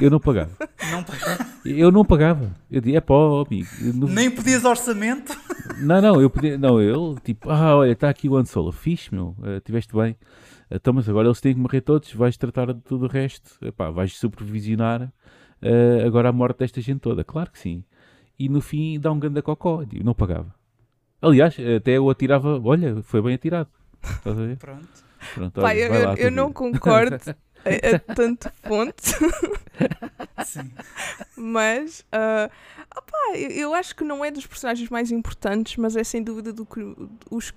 Eu 0.00 0.10
não 0.10 0.20
pagava. 0.20 0.50
Não 0.90 1.02
pa- 1.02 1.14
Eu 1.64 1.90
não 1.90 2.04
pagava. 2.04 2.54
Eu 2.70 2.80
dizia, 2.80 2.98
é 2.98 3.00
pá, 3.00 3.14
amigo. 3.14 3.68
não- 3.94 4.06
Nem 4.08 4.30
pedias 4.30 4.64
orçamento. 4.64 5.36
Não, 5.80 6.00
não, 6.00 6.20
eu 6.20 6.30
podia, 6.30 6.56
não, 6.56 6.80
ele 6.80 7.18
tipo, 7.24 7.50
ah, 7.50 7.76
olha, 7.76 7.90
está 7.90 8.08
aqui 8.08 8.28
o 8.28 8.36
Han 8.36 8.44
Solo, 8.44 8.70
fixe, 8.70 9.12
meu, 9.12 9.34
eh, 9.42 9.58
tiveste 9.60 9.92
bem. 9.94 10.16
Então, 10.70 10.92
mas 10.94 11.08
agora 11.08 11.26
eles 11.26 11.40
têm 11.40 11.52
que 11.54 11.60
morrer 11.60 11.80
todos, 11.80 12.12
vais 12.14 12.36
tratar 12.36 12.72
de 12.72 12.80
tudo 12.82 13.06
o 13.06 13.08
resto, 13.08 13.58
Epá, 13.60 13.90
vais 13.90 14.16
supervisionar 14.16 15.12
eh, 15.60 16.04
agora 16.06 16.28
a 16.28 16.32
morte 16.32 16.58
desta 16.60 16.80
gente 16.80 17.00
toda, 17.00 17.24
claro 17.24 17.50
que 17.50 17.58
sim. 17.58 17.82
E 18.38 18.48
no 18.48 18.60
fim 18.60 18.98
dá 19.00 19.10
um 19.10 19.18
ganda 19.18 19.42
cocó, 19.42 19.82
eu 19.92 20.04
não 20.04 20.14
pagava. 20.14 20.54
Aliás, 21.20 21.56
até 21.76 21.92
eu 21.98 22.08
atirava, 22.08 22.60
olha, 22.62 23.02
foi 23.02 23.20
bem 23.20 23.34
atirado. 23.34 23.68
Estás 24.02 24.38
a 24.38 24.42
ver? 24.42 24.56
Pronto. 24.58 24.88
Pronto, 25.34 25.60
olha, 25.60 25.78
eu, 25.78 26.04
lá, 26.04 26.14
eu 26.14 26.30
não 26.30 26.52
concordo 26.52 27.16
a, 27.64 27.96
a 27.96 28.14
tanto 28.14 28.50
ponto, 28.62 29.02
Sim. 30.44 30.72
mas 31.36 32.04
ah, 32.12 32.50
opá, 32.96 33.36
eu, 33.36 33.50
eu 33.50 33.74
acho 33.74 33.94
que 33.94 34.04
não 34.04 34.24
é 34.24 34.30
dos 34.30 34.46
personagens 34.46 34.88
mais 34.88 35.10
importantes, 35.10 35.76
mas 35.76 35.96
é 35.96 36.04
sem 36.04 36.22
dúvida 36.22 36.52
do 36.52 36.64
que 36.64 36.80
os. 37.30 37.52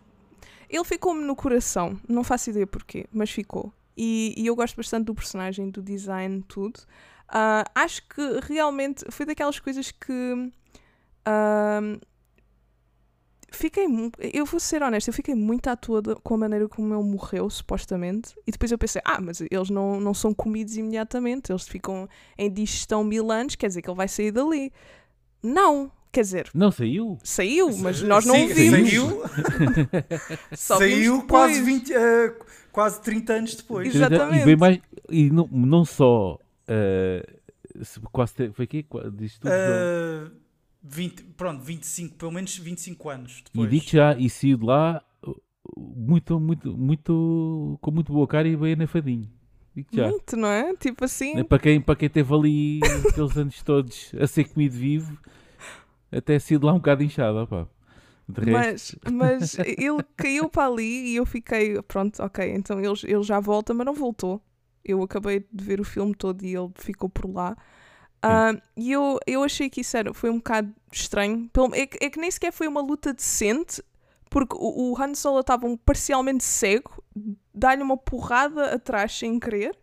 Ele 0.70 0.84
ficou-me 0.84 1.24
no 1.24 1.36
coração, 1.36 2.00
não 2.08 2.24
faço 2.24 2.50
ideia 2.50 2.68
porquê, 2.68 3.06
mas 3.12 3.32
ficou. 3.32 3.74
E, 3.98 4.34
e 4.38 4.48
eu 4.48 4.56
gosto 4.56 4.78
bastante 4.78 5.06
do 5.06 5.14
personagem, 5.16 5.70
do 5.70 5.82
design, 5.82 6.44
tudo. 6.48 6.80
Ah, 7.28 7.66
acho 7.76 8.08
que 8.08 8.40
realmente 8.44 9.06
foi 9.12 9.26
daquelas 9.26 9.60
coisas 9.60 9.92
que. 9.92 10.52
ah, 11.26 11.82
fiquei. 13.52 13.86
Eu 14.34 14.46
vou 14.46 14.60
ser 14.60 14.82
honesta, 14.84 15.10
eu 15.10 15.14
fiquei 15.14 15.36
muito 15.36 15.68
à 15.70 15.76
toa 15.76 16.02
com 16.24 16.34
a 16.34 16.38
maneira 16.38 16.68
como 16.68 16.94
ele 16.94 17.04
morreu, 17.04 17.50
supostamente. 17.50 18.34
E 18.48 18.52
depois 18.52 18.72
eu 18.72 18.78
pensei, 18.78 19.02
ah, 19.06 19.20
mas 19.22 19.42
eles 19.42 19.70
não, 19.70 20.00
não 20.00 20.14
são 20.14 20.34
comidos 20.34 20.76
imediatamente, 20.78 21.52
eles 21.52 21.68
ficam 21.68 22.08
em 22.38 22.52
digestão 22.52 23.04
mil 23.04 23.32
anos, 23.32 23.56
quer 23.56 23.68
dizer 23.68 23.82
que 23.82 23.90
ele 23.90 23.98
vai 23.98 24.08
sair 24.08 24.32
dali. 24.32 24.72
Não, 25.42 25.92
quer 26.12 26.22
dizer, 26.22 26.50
Não 26.54 26.72
saiu? 26.72 27.18
saiu, 27.24 27.78
mas 27.78 28.02
nós 28.02 28.26
não 28.26 28.36
Sim, 28.36 28.46
o 28.46 28.48
vimos. 28.56 28.90
Saiu, 28.90 29.18
saiu 30.56 31.24
quase, 31.28 31.54
depois. 31.62 31.66
20, 31.66 31.94
eh, 31.94 32.36
quase 32.72 33.02
30 33.02 33.34
anos 33.34 33.56
depois. 33.56 33.94
Exatamente. 33.96 34.42
E 34.42 34.46
bem 34.46 34.56
mais, 34.58 34.80
e 35.10 35.30
não, 35.30 35.48
não 35.52 35.86
só, 35.86 36.38
se- 37.84 38.00
quase, 38.12 38.34
foi 38.54 38.66
aqui, 38.66 38.86
diz 39.14 39.38
tudo, 39.40 39.52
Eh, 39.52 40.28
20, 40.82 41.24
pronto, 41.36 41.64
25, 41.64 42.16
pelo 42.16 42.32
menos 42.32 42.58
25 42.58 43.10
anos 43.10 43.40
E 43.40 43.44
depois. 43.44 43.70
digo 43.70 43.86
já, 43.88 44.16
e 44.18 44.30
saiu 44.30 44.58
de 44.58 44.66
lá 44.66 45.04
muito, 45.78 46.40
muito, 46.40 46.78
muito, 46.78 47.78
com 47.82 47.92
muito 47.92 48.12
boa 48.12 48.28
cara 48.28 48.48
e 48.48 48.56
bem 48.56 48.74
anafadinho. 48.74 49.30
Digo 49.76 49.90
já. 49.94 50.08
Muito, 50.10 50.36
não 50.36 50.48
é? 50.48 50.76
Tipo 50.76 51.06
assim. 51.06 51.36
Né, 51.36 51.44
Para 51.44 51.60
quem, 51.60 51.82
para 51.82 51.96
quem 51.96 52.10
teve 52.10 52.34
ali 52.34 52.80
aqueles 53.10 53.38
anos 53.38 53.62
todos 53.64 54.12
a 54.20 54.28
ser 54.28 54.46
comido 54.46 54.74
vivo, 54.74 55.18
até 56.12 56.40
saiu 56.40 56.60
de 56.60 56.66
lá 56.66 56.74
um 56.74 56.78
bocado 56.78 57.04
inchado, 57.04 57.40
opá. 57.40 57.68
De 58.28 58.42
resto, 58.42 59.00
Mas, 59.04 59.12
mas 59.12 59.60
ele 59.60 60.04
caiu 60.16 60.50
para 60.50 60.68
ali 60.68 61.14
e 61.14 61.16
eu 61.16 61.26
fiquei, 61.26 61.82
pronto, 61.82 62.22
ok, 62.22 62.54
então 62.54 62.80
ele, 62.80 62.94
ele 63.06 63.24
já 63.24 63.40
volta, 63.40 63.74
mas 63.74 63.86
não 63.86 63.94
voltou. 63.94 64.40
Eu 64.86 65.02
acabei 65.02 65.44
de 65.52 65.64
ver 65.64 65.82
o 65.82 65.84
filme 65.84 66.14
todo 66.14 66.44
e 66.46 66.56
ele 66.56 66.70
ficou 66.76 67.10
por 67.10 67.28
lá. 67.28 67.58
Ah, 68.22 68.54
e 68.76 68.92
eu, 68.92 69.18
eu 69.26 69.44
achei 69.44 69.70
que 69.70 69.82
isso 69.82 69.96
era, 69.96 70.14
foi 70.14 70.30
um 70.30 70.38
bocado 70.38 70.74
estranho. 70.92 71.50
Pelo- 71.54 71.74
É 71.76 71.86
que, 71.86 71.98
é 72.04 72.10
que 72.10 72.20
nem 72.20 72.30
sequer 72.30 72.52
foi 72.52 72.68
uma 72.68 72.82
luta 72.82 73.14
decente, 73.14 73.82
porque 74.30 74.56
o, 74.58 74.92
o 74.94 75.02
Han 75.02 75.16
Solo 75.16 75.40
estava 75.40 75.66
um 75.66 75.78
parcialmente 75.78 76.44
cego, 76.44 77.04
dá-lhe 77.54 77.82
uma 77.82 77.98
porrada 77.98 78.74
atrás 78.76 79.18
sem 79.18 79.40
querer 79.40 79.78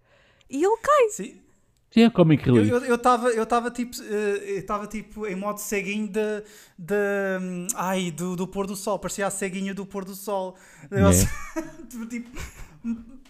e 0.51 0.63
ele 0.63 0.77
cai. 0.83 1.09
Sim. 1.11 1.41
Sim, 1.91 2.03
é 2.03 2.11
comic 2.11 2.47
Eu 2.47 2.55
relief. 2.57 2.73
eu- 2.75 2.85
eu 2.85 2.95
estava 2.97 3.31
eu 3.31 3.47
tava, 3.47 3.71
tipo, 3.71 3.97
eh, 4.03 4.59
eu 4.59 4.67
tava, 4.67 4.87
tipo 4.87 5.27
em 5.27 5.35
modo 5.35 5.59
ceguinho 5.59 6.09
de, 6.09 6.43
de, 6.79 6.95
ai, 7.75 8.11
do, 8.11 8.37
do 8.37 8.47
pôr 8.47 8.67
do 8.67 8.77
sol, 8.77 8.99
parecia 8.99 9.27
a 9.27 9.31
ceguinha 9.31 9.73
do 9.73 9.87
pôr 9.87 10.05
do 10.05 10.15
sol. 10.15 10.57
Eu, 10.91 11.07
É. 11.09 11.13
tipo, 12.11 12.29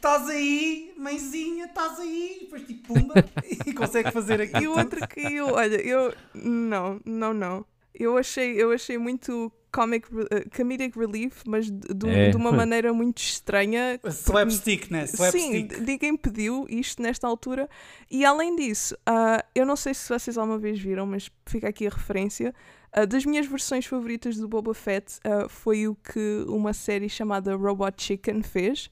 estás 0.07 0.29
aí, 0.29 0.93
mãezinha, 0.97 1.65
estás 1.67 1.99
aí, 1.99 2.37
e 2.37 2.45
depois 2.45 2.63
tipo, 2.67 2.95
pumba, 2.95 3.15
e 3.67 3.73
consegue 3.75 4.11
fazer 4.13 4.41
aquilo. 4.41 4.63
E 4.63 4.69
o 4.69 4.79
outro 4.79 5.01
caiu, 5.09 5.47
olha, 5.49 5.77
eu 5.77 6.15
não, 6.35 7.01
não, 7.05 7.35
não. 7.35 7.65
Eu 7.95 8.17
achei, 8.19 8.53
eu 8.63 8.73
achei 8.73 8.99
muito 8.99 9.51
comic, 9.73 10.07
eh, 10.31 10.45
comedic 10.55 10.99
relief, 10.99 11.43
mas 11.47 11.71
de, 11.71 11.95
de- 11.95 12.09
É, 12.09 12.31
de 12.31 12.37
uma 12.37 12.53
maneira 12.53 12.93
muito 12.93 13.19
estranha. 13.19 13.99
Slapstick, 14.05 14.91
né? 14.91 15.07
Sim, 15.07 15.15
Slapstick. 15.17 15.81
ninguém 15.81 16.17
pediu 16.17 16.67
isto 16.69 17.01
nesta 17.03 17.27
altura. 17.27 17.69
E 18.11 18.23
além 18.25 18.55
disso, 18.55 18.95
ah, 19.07 19.43
eu 19.55 19.65
não 19.67 19.77
sei 19.77 19.95
se 19.95 20.09
vocês 20.11 20.37
alguma 20.37 20.59
vez 20.59 20.79
viram, 20.79 21.07
mas 21.07 21.31
fica 21.47 21.69
aqui 21.69 21.87
a 21.87 21.91
referência. 21.91 22.55
ah, 22.93 23.07
das 23.07 23.25
minhas 23.25 23.47
versões 23.47 23.87
favoritas 23.87 24.37
do 24.37 24.47
Boba 24.47 24.75
Fett 24.75 25.19
ah, 25.25 25.49
foi 25.49 25.89
o 25.89 25.95
que 25.95 26.45
uma 26.49 26.75
série 26.75 27.09
chamada 27.09 27.57
Robot 27.57 27.95
Chicken 28.03 28.43
fez, 28.43 28.91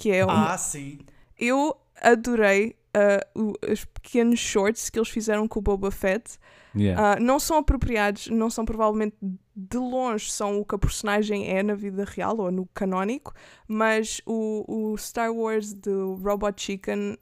que 0.00 0.10
é 0.10 0.24
uma, 0.24 0.52
Ah, 0.54 0.58
sim. 0.58 0.98
eu 1.38 1.76
adorei 2.00 2.74
ah, 2.94 3.24
o- 3.36 3.52
os 3.70 3.84
pequenos 3.84 4.38
shorts 4.40 4.90
que 4.90 4.98
eles 4.98 5.08
fizeram 5.10 5.46
com 5.46 5.58
o 5.60 5.62
Boba 5.62 5.90
Fett. 5.90 6.38
Yeah. 6.74 7.12
Ah, 7.14 7.20
não 7.20 7.38
são 7.38 7.58
apropriados, 7.58 8.28
não 8.28 8.48
são 8.48 8.64
provavelmente 8.64 9.16
de 9.54 9.76
longe 9.76 10.30
são 10.30 10.58
o 10.60 10.64
que 10.64 10.74
a 10.74 10.78
personagem 10.78 11.48
é 11.50 11.62
na 11.62 11.74
vida 11.74 12.04
real 12.04 12.38
ou 12.38 12.50
no 12.50 12.66
canónico, 12.72 13.32
mas 13.68 14.20
o, 14.24 14.64
o 14.92 14.96
Star 14.96 15.32
Wars 15.34 15.74
do 15.74 16.14
Robot 16.14 16.62
Chicken 16.62 17.18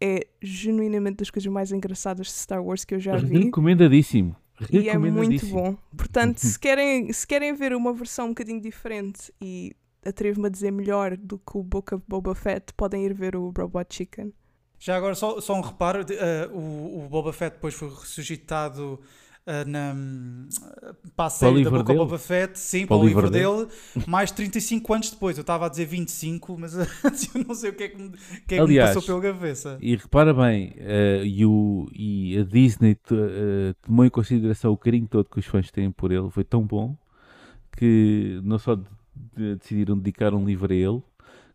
é 0.00 0.26
genuinamente 0.40 1.18
das 1.18 1.30
coisas 1.30 1.50
mais 1.52 1.70
engraçadas 1.72 2.26
de 2.28 2.32
Star 2.34 2.64
Wars 2.64 2.84
que 2.84 2.94
eu 2.94 3.00
já 3.00 3.16
vi. 3.16 3.44
Recomendadíssimo. 3.44 4.34
E 4.72 4.88
é 4.88 4.96
muito 4.96 5.46
bom. 5.48 5.76
Portanto, 5.96 6.38
se 6.46 6.58
querem, 6.58 7.12
se 7.12 7.26
querem 7.26 7.52
ver 7.54 7.74
uma 7.74 7.92
versão 7.92 8.26
um 8.26 8.28
bocadinho 8.30 8.60
diferente 8.60 9.32
e 9.40 9.74
atrevo-me 10.06 10.46
a 10.46 10.50
dizer 10.50 10.70
melhor 10.70 11.16
do 11.16 11.38
que 11.38 11.56
o 11.58 11.62
Book 11.62 11.94
of 11.94 12.04
Boba 12.06 12.34
Fett, 12.34 12.72
podem 12.74 13.04
ir 13.04 13.12
ver 13.14 13.36
o 13.36 13.52
Robot 13.56 13.86
Chicken. 13.94 14.32
Já 14.78 14.96
agora, 14.96 15.14
só, 15.14 15.40
só 15.40 15.54
um 15.54 15.60
reparo: 15.62 16.04
eh, 16.10 16.48
o, 16.52 17.04
o 17.04 17.08
Boba 17.08 17.32
Fett 17.32 17.54
depois 17.56 17.72
foi 17.74 17.88
ressuscitado 17.88 19.00
eh, 19.46 19.64
na, 19.64 19.94
para 21.16 21.26
a 21.26 21.30
série 21.30 21.64
da 21.64 21.70
Boca 21.70 21.84
dele? 21.84 21.98
Boba 21.98 22.18
Fett, 22.18 22.58
sim, 22.58 22.80
Para 22.86 22.88
para, 22.88 22.96
o 23.04 23.08
livro 23.08 23.26
livro 23.26 23.30
dele, 23.30 23.68
mais 24.06 24.30
35 24.30 24.92
anos 24.92 25.10
depois. 25.10 25.38
Eu 25.38 25.40
estava 25.40 25.64
a 25.64 25.68
dizer 25.70 25.86
25, 25.86 26.58
mas 26.58 26.74
eu 26.76 27.44
não 27.48 27.54
sei 27.54 27.70
o 27.70 27.72
que 27.74 27.84
é 27.84 27.88
que 27.88 27.96
me, 27.96 28.10
que 28.10 28.16
é 28.16 28.42
que 28.46 28.54
me 28.56 28.60
Aliás, 28.60 28.94
passou 28.94 29.20
pela 29.20 29.32
cabeça. 29.34 29.78
E 29.80 29.96
repara 29.96 30.34
bem, 30.34 30.74
eh, 30.76 31.22
e, 31.24 31.46
o- 31.46 31.88
e 31.94 32.36
a 32.38 32.42
Disney 32.44 32.96
to- 32.96 33.16
tomou 33.80 34.04
em 34.04 34.10
consideração 34.10 34.72
o 34.72 34.76
carinho 34.76 35.08
todo 35.08 35.30
que 35.30 35.38
os 35.38 35.46
fãs 35.46 35.70
têm 35.70 35.90
por 35.90 36.12
ele, 36.12 36.28
foi 36.30 36.44
tão 36.44 36.62
bom 36.62 36.94
que 37.76 38.40
não 38.44 38.58
só 38.58 38.78
decidiram 39.34 39.96
dedicar 39.96 40.34
um 40.34 40.44
livro 40.44 40.72
a 40.72 40.76
ele, 40.76 41.02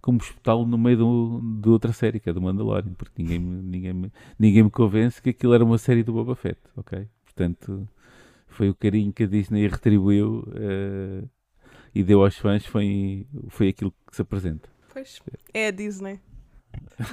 como 0.01 0.17
espetá-lo 0.17 0.65
no 0.65 0.77
meio 0.77 0.97
do- 0.97 1.41
de 1.61 1.69
outra 1.69 1.93
série, 1.93 2.19
que 2.19 2.29
é 2.29 2.33
do 2.33 2.41
Mandalorian, 2.41 2.93
porque 2.93 3.21
ninguém, 3.21 3.39
me- 3.39 3.61
ninguém, 3.63 3.93
me, 3.93 4.11
ninguém 4.37 4.63
me 4.63 4.69
convence 4.69 5.21
que 5.21 5.29
aquilo 5.29 5.53
era 5.53 5.63
uma 5.63 5.77
série 5.77 6.03
do 6.03 6.13
Boba 6.13 6.35
Fett, 6.35 6.59
ok? 6.75 7.07
Portanto, 7.25 7.87
foi 8.47 8.69
o 8.69 8.75
carinho 8.75 9.13
que 9.13 9.23
a 9.23 9.27
Disney 9.27 9.67
retribuiu 9.67 10.45
eh, 10.55 11.23
e 11.95 12.03
deu 12.03 12.23
aos 12.23 12.37
fãs, 12.37 12.65
foi, 12.65 13.25
foi 13.49 13.69
aquilo 13.69 13.93
que 14.07 14.15
se 14.15 14.21
apresenta. 14.21 14.69
Pois, 14.93 15.21
é 15.53 15.67
a 15.67 15.71
Disney. 15.71 16.19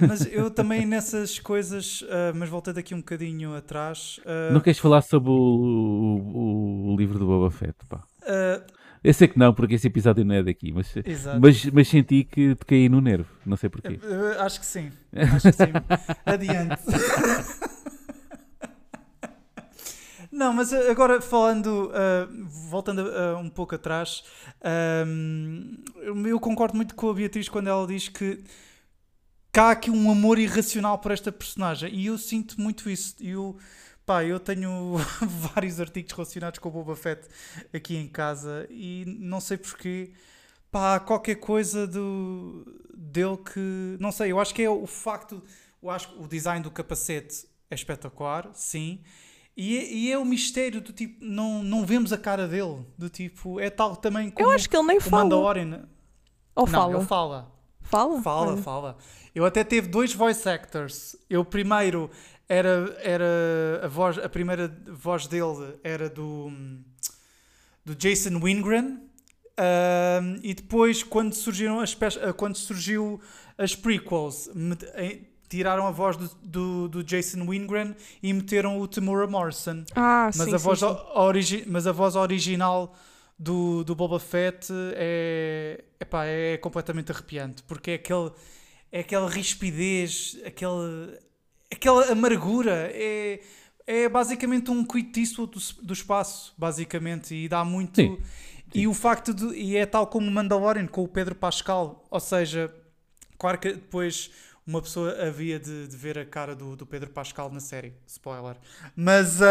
Mas 0.07 0.27
eu 0.33 0.51
também 0.51 0.87
nessas 0.87 1.39
coisas, 1.39 2.03
uh, 2.03 2.35
mas 2.35 2.49
voltando 2.49 2.79
aqui 2.79 2.95
um 2.95 2.99
bocadinho 2.99 3.55
atrás. 3.55 4.19
Uh, 4.19 4.53
não 4.53 4.61
queres 4.61 4.79
falar 4.79 5.03
sobre 5.03 5.31
o, 5.31 5.35
o, 5.35 6.93
o, 6.93 6.97
livro 6.97 7.19
do 7.19 7.27
Boba 7.27 7.51
Fett? 7.51 7.75
Pá? 7.89 8.05
Uh, 8.23 8.78
eu 9.03 9.15
sei 9.15 9.29
que 9.29 9.39
não, 9.39 9.53
porque 9.55 9.75
esse 9.75 9.87
episódio 9.87 10.25
não 10.25 10.35
é 10.35 10.43
daqui, 10.43 10.73
mas, 10.73 10.95
mas, 11.41 11.65
mas 11.67 11.89
senti 11.89 12.25
que 12.25 12.55
te 12.55 12.65
caí 12.65 12.89
no 12.89 13.01
nervo, 13.01 13.29
não 13.45 13.57
sei 13.57 13.69
porquê. 13.69 13.99
acho 14.39 14.61
que 14.61 14.67
sim, 14.67 14.91
acho 15.15 15.51
que 15.51 15.57
sim. 15.57 15.73
Adiante. 16.27 16.83
Não, 20.31 20.53
mas 20.53 20.73
agora 20.73 21.21
falando, 21.21 21.91
uh, 21.91 22.47
voltando 22.71 23.01
uh, 23.01 23.39
um 23.39 23.49
pouco 23.49 23.75
atrás, 23.75 24.23
uh, 24.61 26.27
eu 26.27 26.39
concordo 26.39 26.77
muito 26.77 26.95
com 26.95 27.11
a 27.11 27.15
Beatriz 27.15 27.49
quando 27.49 27.69
ela 27.69 27.87
diz 27.87 28.09
que, 28.09 28.45
que 29.53 29.59
há 29.59 29.71
aqui 29.71 29.91
um 29.91 30.09
amor 30.11 30.39
irracional 30.39 30.99
por 30.99 31.11
esta 31.13 31.33
personagem 31.33 31.93
e 31.93 32.07
eu 32.07 32.17
sinto 32.19 32.61
muito 32.61 32.89
isso. 32.91 33.17
Eu, 33.21 33.57
pá, 34.09 34.25
eu 34.25 34.41
tenho 34.41 34.97
vários 35.53 35.79
artigos 35.79 36.13
relacionados 36.13 36.59
com 36.59 36.71
o 36.71 36.73
Boba 36.73 36.97
Fett 36.97 37.29
aqui 37.75 37.95
em 37.95 38.09
casa 38.09 38.67
e 38.71 39.05
não 39.21 39.39
sei 39.39 39.59
porquê. 39.59 40.13
Pá, 40.71 40.99
qualquer 40.99 41.35
coisa 41.35 41.87
do, 41.87 42.65
dele 42.97 43.37
que. 43.37 43.99
Não 44.01 44.11
sei, 44.11 44.33
eu 44.33 44.41
acho 44.41 44.55
que 44.55 44.63
é 44.63 44.71
o 44.71 44.87
facto. 44.87 45.43
Eu 45.83 45.91
acho 45.91 46.09
que 46.09 46.23
o 46.23 46.27
design 46.27 46.63
do 46.63 46.71
capacete 46.71 47.47
é 47.71 47.75
espetacular, 47.75 48.51
sim 48.55 49.03
e 49.55 49.77
é, 49.77 49.93
e 49.93 50.13
é 50.13 50.17
o 50.17 50.25
mistério 50.25 50.81
do 50.81 50.93
tipo, 50.93 51.23
não, 51.23 51.65
não 51.65 51.85
vemos 51.85 52.13
a 52.13 52.17
cara 52.17 52.47
dele. 52.47 52.87
Do 52.97 53.11
tipo, 53.11 53.59
é 53.59 53.69
tal 53.69 53.97
também 53.97 54.31
como 54.31 54.49
Eu 54.49 54.55
acho 54.55 54.71
que 54.71 54.77
ele 54.77 54.87
nem 54.87 55.01
fala. 55.01 55.25
Mandalorian. 55.25 55.89
Ou 56.55 56.65
não, 56.65 56.73
fala? 56.73 56.97
ele 56.97 57.05
fala. 57.05 57.53
Fala? 57.81 58.23
Fala, 58.23 58.57
fala. 58.59 58.97
Eu 59.35 59.45
até 59.45 59.65
teve 59.65 59.89
dois 59.89 60.15
voice 60.15 60.49
actors. 60.49 61.17
Eu 61.29 61.45
primeiro 61.45 62.09
era, 62.49 62.97
era 63.03 63.81
a 63.85 63.89
voz, 63.89 64.19
a 64.19 64.29
primeira 64.29 64.75
voz 64.87 65.27
dele 65.27 65.79
era 65.85 66.09
do, 66.09 66.51
do 67.85 67.95
Jason 67.95 68.41
Wingren. 68.43 69.01
Um, 69.61 70.39
e 70.41 70.55
depois 70.55 71.03
quando 71.03 71.35
surgiram 71.35 71.81
as 71.81 71.97
quando 72.37 72.55
surgiu 72.55 73.21
as 73.59 73.75
prequels 73.75 74.49
tiraram 75.49 75.85
a 75.85 75.91
voz 75.91 76.17
do, 76.17 76.29
do, 76.43 76.89
do, 76.89 77.03
Jason 77.03 77.45
Wingren 77.45 77.97
e 78.23 78.33
meteram 78.33 78.79
o 78.79 78.87
Tamura 78.87 79.27
Morrison. 79.27 79.85
Ah, 79.97 80.31
mas 80.37 80.49
sim, 80.49 80.55
a 80.55 80.59
voz 80.59 80.79
sim, 80.79 80.87
sim. 80.87 80.95
Mas 81.67 81.89
a 81.89 81.93
voz 81.93 82.15
original 82.15 82.95
do, 83.39 83.83
do 83.83 83.95
Boba 83.95 84.21
Fett 84.21 84.69
é, 84.95 85.85
epá, 85.99 86.25
é 86.27 86.57
completamente 86.59 87.11
arrepiante, 87.11 87.63
porque 87.65 87.93
é 87.93 87.95
aquele 87.95 88.31
é 88.91 89.01
aquela 89.01 89.29
rispidez, 89.29 90.39
aquele, 90.47 91.19
aquela 91.71 92.11
amargura, 92.11 92.91
é, 92.93 93.41
é 93.87 94.09
basicamente 94.09 94.71
um 94.71 94.87
Eastwood 95.17 95.53
do, 95.53 95.87
do 95.87 95.93
espaço, 95.93 96.55
basicamente, 96.57 97.35
e 97.35 97.49
dá 97.49 97.65
muito... 97.65 98.01
Sim. 98.01 98.19
E 98.75 98.87
o 98.87 98.93
facto 98.93 99.33
de... 99.33 99.47
E 99.57 99.77
é 99.77 99.87
tal 99.87 100.07
como 100.07 100.31
Mandalorian 100.31 100.87
com 100.87 101.03
o 101.03 101.09
Pedro 101.09 101.35
Pascal, 101.35 102.05
ou 102.11 102.21
seja, 102.21 102.75
claro 103.39 103.59
que 103.59 103.73
depois 103.73 104.31
uma 104.69 104.83
pessoa 104.83 105.17
havia 105.27 105.59
de, 105.59 105.89
de, 105.89 105.97
ver 105.97 106.19
a 106.19 106.27
cara 106.27 106.55
do, 106.55 106.77
do 106.77 106.85
Pedro 106.85 107.09
Pascal 107.09 107.51
na 107.51 107.59
série. 107.59 107.95
Spoiler. 108.07 108.57
Mas, 108.95 109.41
uh, 109.41 109.45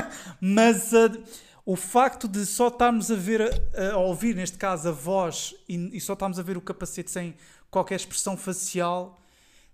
mas 0.40 0.94
uh, 0.94 1.22
o 1.66 1.76
facto 1.76 2.26
de 2.26 2.46
só 2.46 2.68
estarmos 2.68 3.10
a 3.10 3.14
ver, 3.14 3.42
a, 3.42 3.92
a 3.92 3.98
ouvir, 3.98 4.34
neste 4.34 4.56
caso, 4.56 4.88
a 4.88 4.92
voz 4.92 5.54
e, 5.68 5.94
e, 5.94 6.00
só 6.00 6.14
estarmos 6.14 6.38
a 6.38 6.42
ver 6.42 6.56
o 6.56 6.62
capacete 6.62 7.10
sem 7.10 7.34
qualquer 7.70 7.96
expressão 7.96 8.34
facial, 8.34 9.20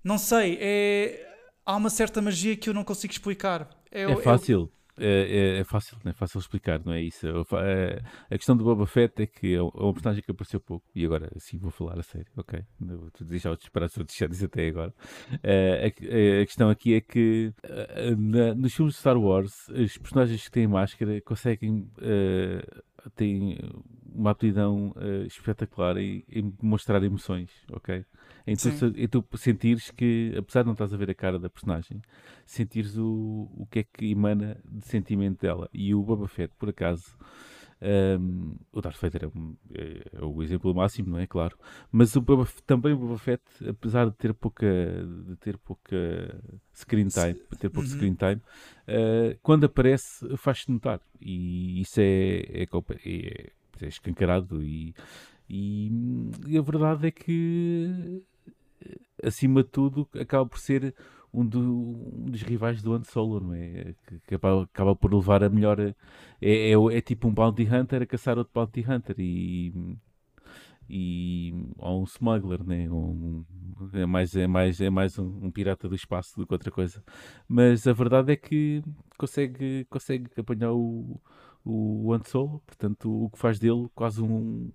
não 0.02 0.18
sei, 0.18 0.58
é, 0.60 1.31
há 1.64 1.76
uma 1.76 1.90
certa 1.90 2.20
magia 2.20 2.56
que 2.56 2.68
eu 2.68 2.74
não 2.74 2.84
consigo 2.84 3.12
explicar. 3.12 3.68
É, 3.90 4.02
é 4.02 4.16
fácil. 4.16 4.60
Eu, 4.60 4.82
é, 4.98 5.56
é, 5.56 5.58
é, 5.60 5.64
fácil, 5.64 5.96
é 6.04 6.12
fácil 6.12 6.38
explicar, 6.38 6.80
não 6.84 6.92
é 6.92 7.00
isso? 7.00 7.26
É, 7.26 8.02
a 8.30 8.36
questão 8.36 8.54
do 8.56 8.62
Boba 8.62 8.86
Fett 8.86 9.22
é 9.22 9.26
que 9.26 9.54
é 9.54 9.62
uma 9.62 9.92
personagem 9.92 10.22
que 10.22 10.30
apareceu 10.30 10.60
pouco, 10.60 10.86
e 10.94 11.04
agora 11.04 11.30
sim 11.38 11.58
vou 11.58 11.70
falar 11.70 11.98
a 11.98 12.02
sério, 12.02 12.30
ok? 12.36 12.62
Vou 12.78 13.10
deixar 13.22 13.52
os 13.52 13.62
esperar 13.62 13.88
se 13.88 14.02
deixar 14.04 14.28
disso 14.28 14.44
até 14.44 14.68
agora. 14.68 14.94
Uh, 15.32 15.82
a, 15.82 16.42
a, 16.42 16.46
questão 16.46 16.68
aqui 16.68 16.94
é 16.94 17.00
que 17.00 17.52
uh, 17.64 18.16
na, 18.16 18.54
nos 18.54 18.74
filmes 18.74 18.94
de 18.94 19.00
Star 19.00 19.16
Wars, 19.18 19.68
os 19.70 19.96
personagens 19.96 20.44
que 20.44 20.50
têm 20.50 20.66
máscara 20.66 21.20
conseguem. 21.22 21.90
Uh, 21.98 22.82
têm 23.16 23.58
uma 24.14 24.30
aptidão 24.30 24.94
espetacular 25.26 25.96
em, 25.96 26.22
em 26.28 26.54
mostrar 26.62 27.02
emoções, 27.02 27.50
ok? 27.72 28.04
Em 28.46 28.56
tu, 28.56 28.68
em 28.96 29.08
tu 29.08 29.24
sentires 29.36 29.90
que, 29.90 30.34
apesar 30.36 30.62
de 30.62 30.66
não 30.66 30.72
estás 30.72 30.92
a 30.92 30.96
ver 30.96 31.10
a 31.10 31.14
cara 31.14 31.38
da 31.38 31.50
personagem, 31.50 32.00
sentires 32.44 32.96
o, 32.96 33.48
o 33.56 33.66
que 33.70 33.80
é 33.80 33.84
que 33.84 34.10
emana 34.10 34.60
de 34.64 34.86
sentimento 34.86 35.40
dela. 35.40 35.68
E 35.72 35.94
o 35.94 36.02
Boba 36.02 36.28
Fett, 36.28 36.52
por 36.58 36.68
acaso, 36.68 37.16
um, 37.82 38.54
o 38.72 38.80
Darth 38.80 39.00
Vader 39.00 39.24
é, 39.24 39.26
um, 39.26 39.56
é, 39.74 40.02
é, 40.12 40.24
o 40.24 40.42
exemplo 40.42 40.72
máximo, 40.72 41.10
não 41.10 41.18
é? 41.18 41.26
Claro. 41.26 41.58
Mas 41.90 42.14
o 42.14 42.20
Boba, 42.20 42.46
também 42.64 42.92
o 42.92 42.96
Boba 42.96 43.18
Fett, 43.18 43.42
apesar 43.68 44.08
de 44.08 44.16
ter 44.16 44.32
pouca, 44.32 44.66
de 45.26 45.36
ter 45.36 45.58
pouca 45.58 45.96
screen 46.72 47.08
time, 47.08 47.34
ter 47.58 47.70
pouco 47.70 47.88
uhum. 47.88 47.94
screen 47.94 48.14
time, 48.14 48.36
uh, 48.36 49.38
quando 49.42 49.64
aparece 49.64 50.36
faz-se 50.36 50.70
notar. 50.70 51.00
E 51.20 51.80
isso 51.80 52.00
é, 52.00 52.62
é, 52.62 52.62
é, 53.04 53.52
é 53.80 53.88
escancarado 53.88 54.62
e, 54.62 54.94
e, 55.48 55.90
e, 56.46 56.56
a 56.56 56.62
verdade 56.62 57.08
é 57.08 57.10
que 57.10 58.22
acima 59.22 59.62
de 59.62 59.68
tudo, 59.68 60.08
acaba 60.14 60.46
por 60.46 60.58
ser 60.58 60.94
um, 61.32 61.46
do, 61.46 61.60
um 61.60 62.30
dos 62.30 62.42
rivais 62.42 62.82
do 62.82 62.92
Han 62.92 63.02
Solo, 63.04 63.40
não 63.40 63.54
é? 63.54 63.94
Que, 64.06 64.18
que 64.26 64.34
acaba, 64.34 64.64
acaba, 64.64 64.94
por 64.96 65.12
levar 65.12 65.42
a 65.42 65.48
melhor. 65.48 65.80
É, 65.80 65.94
é, 66.40 66.72
é, 66.72 67.00
tipo 67.00 67.28
um 67.28 67.34
Bounty 67.34 67.64
Hunter 67.64 68.02
a 68.02 68.06
caçar 68.06 68.36
outro 68.36 68.52
Bounty 68.54 68.84
Hunter 68.86 69.16
e. 69.18 69.72
e 70.88 71.54
ou 71.78 72.02
um 72.02 72.04
smuggler, 72.04 72.62
né? 72.64 72.90
Um, 72.90 73.44
é 73.94 74.06
mais, 74.06 74.36
é 74.36 74.46
mais, 74.46 74.80
é 74.80 74.90
mais 74.90 75.18
um, 75.18 75.46
um, 75.46 75.50
pirata 75.50 75.88
do 75.88 75.94
espaço 75.94 76.36
do 76.38 76.46
que 76.46 76.52
outra 76.52 76.70
coisa. 76.70 77.02
Mas 77.48 77.86
a 77.86 77.92
verdade 77.92 78.32
é 78.32 78.36
que 78.36 78.82
consegue, 79.16 79.86
consegue 79.88 80.28
apanhar 80.36 80.72
o, 80.72 81.20
o 81.64 82.18
Solo, 82.26 82.60
portanto, 82.66 83.24
o 83.24 83.30
que 83.30 83.38
faz 83.38 83.58
dele 83.58 83.88
quase 83.94 84.22
um 84.22 84.70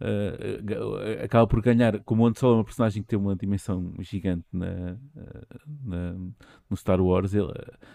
uh, 0.00 1.24
acaba 1.24 1.46
por 1.46 1.60
ganhar, 1.60 2.00
como 2.00 2.22
o 2.22 2.26
Han 2.26 2.34
Solo 2.34 2.54
é 2.54 2.56
uma 2.58 2.64
personagem 2.64 3.02
que 3.02 3.08
tem 3.08 3.18
uma 3.18 3.36
dimensão 3.36 3.94
gigante 4.00 4.46
na, 4.52 4.96
na 5.84 6.16
no 6.68 6.76
Star 6.76 7.00
Wars, 7.00 7.34
ele, 7.34 7.52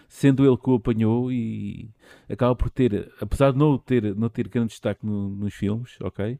sendo 0.08 0.44
ele 0.46 0.56
que 0.56 0.70
o 0.70 0.74
apanhou 0.74 1.30
e 1.30 1.90
acaba 2.28 2.54
por 2.54 2.70
ter, 2.70 3.12
apesar 3.20 3.52
de 3.52 3.58
não 3.58 3.78
ter, 3.78 4.14
não 4.14 4.28
ter 4.28 4.48
grande 4.48 4.68
destaque 4.68 5.04
no, 5.04 5.30
nos 5.30 5.54
filmes, 5.54 5.96
ok? 6.00 6.38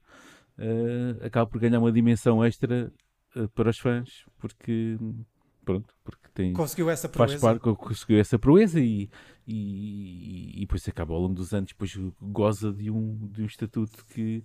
Uh, 0.58 1.24
acaba 1.24 1.50
por 1.50 1.60
ganhar 1.60 1.80
uma 1.80 1.92
dimensão 1.92 2.44
extra 2.44 2.92
uh, 3.36 3.48
para 3.48 3.70
os 3.70 3.78
fãs, 3.78 4.24
porque 4.38 4.96
pronto, 5.64 5.94
porque 6.04 6.28
tem 6.34 6.52
conseguiu 6.52 6.90
essa 6.90 7.08
proeza, 7.08 7.38
faz 7.38 7.60
parte, 7.60 7.76
conseguiu 7.76 8.18
essa 8.18 8.38
proeza 8.38 8.78
e, 8.80 9.08
e, 9.46 10.52
e, 10.56 10.60
depois 10.60 10.86
acaba 10.88 11.14
ao 11.14 11.20
longo 11.20 11.34
dos 11.34 11.52
anos, 11.52 11.70
depois 11.70 11.96
goza 12.20 12.72
de 12.72 12.90
um, 12.90 13.28
de 13.32 13.42
um 13.42 13.46
estatuto 13.46 14.04
que 14.06 14.44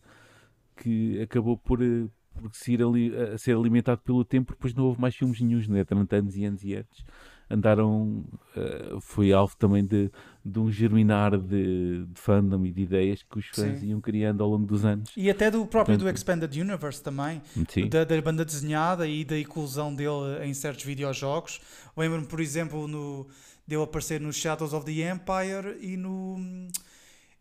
que 0.79 1.21
acabou 1.21 1.57
por, 1.57 1.81
eh, 1.81 2.07
por 2.33 2.53
ser, 2.53 2.81
ali, 2.81 3.15
a 3.15 3.37
ser 3.37 3.55
alimentado 3.55 4.01
pelo 4.01 4.23
tempo, 4.23 4.53
depois 4.53 4.73
não 4.73 4.85
houve 4.85 4.99
mais 4.99 5.15
filmes 5.15 5.39
nenhums, 5.41 5.67
né? 5.67 5.83
durante 5.83 6.15
anos 6.15 6.35
e 6.35 6.45
anos 6.45 6.63
e 6.63 6.73
anos. 6.73 7.05
Andaram, 7.51 8.23
uh, 8.55 9.01
foi 9.01 9.33
alvo 9.33 9.55
também 9.57 9.83
de, 9.83 10.11
de 10.45 10.59
um 10.59 10.71
germinar 10.71 11.35
de, 11.35 12.05
de 12.05 12.21
fandom 12.21 12.63
e 12.63 12.71
de 12.71 12.83
ideias 12.83 13.23
que 13.23 13.39
os 13.39 13.47
fãs 13.47 13.79
Sim. 13.79 13.87
iam 13.87 13.99
criando 13.99 14.43
ao 14.43 14.49
longo 14.51 14.67
dos 14.67 14.85
anos. 14.85 15.11
E 15.17 15.31
até 15.31 15.49
do 15.49 15.65
próprio 15.65 15.97
Portanto, 15.97 16.01
do 16.01 16.15
Expanded 16.15 16.61
Universe 16.61 17.01
também, 17.01 17.41
da, 17.89 18.03
da, 18.03 18.21
banda 18.21 18.45
desenhada 18.45 19.07
e 19.07 19.25
da 19.25 19.37
inclusão 19.37 19.95
dele 19.95 20.45
em 20.45 20.53
certos 20.53 20.85
videojogos. 20.85 21.59
Lembro-me, 21.97 22.27
por 22.27 22.39
exemplo, 22.39 22.87
no, 22.87 23.25
dele 23.67 23.81
aparecer 23.81 24.21
no 24.21 24.31
Shadows 24.31 24.71
of 24.71 24.85
the 24.85 25.11
Empire 25.11 25.75
e 25.81 25.97
no 25.97 26.37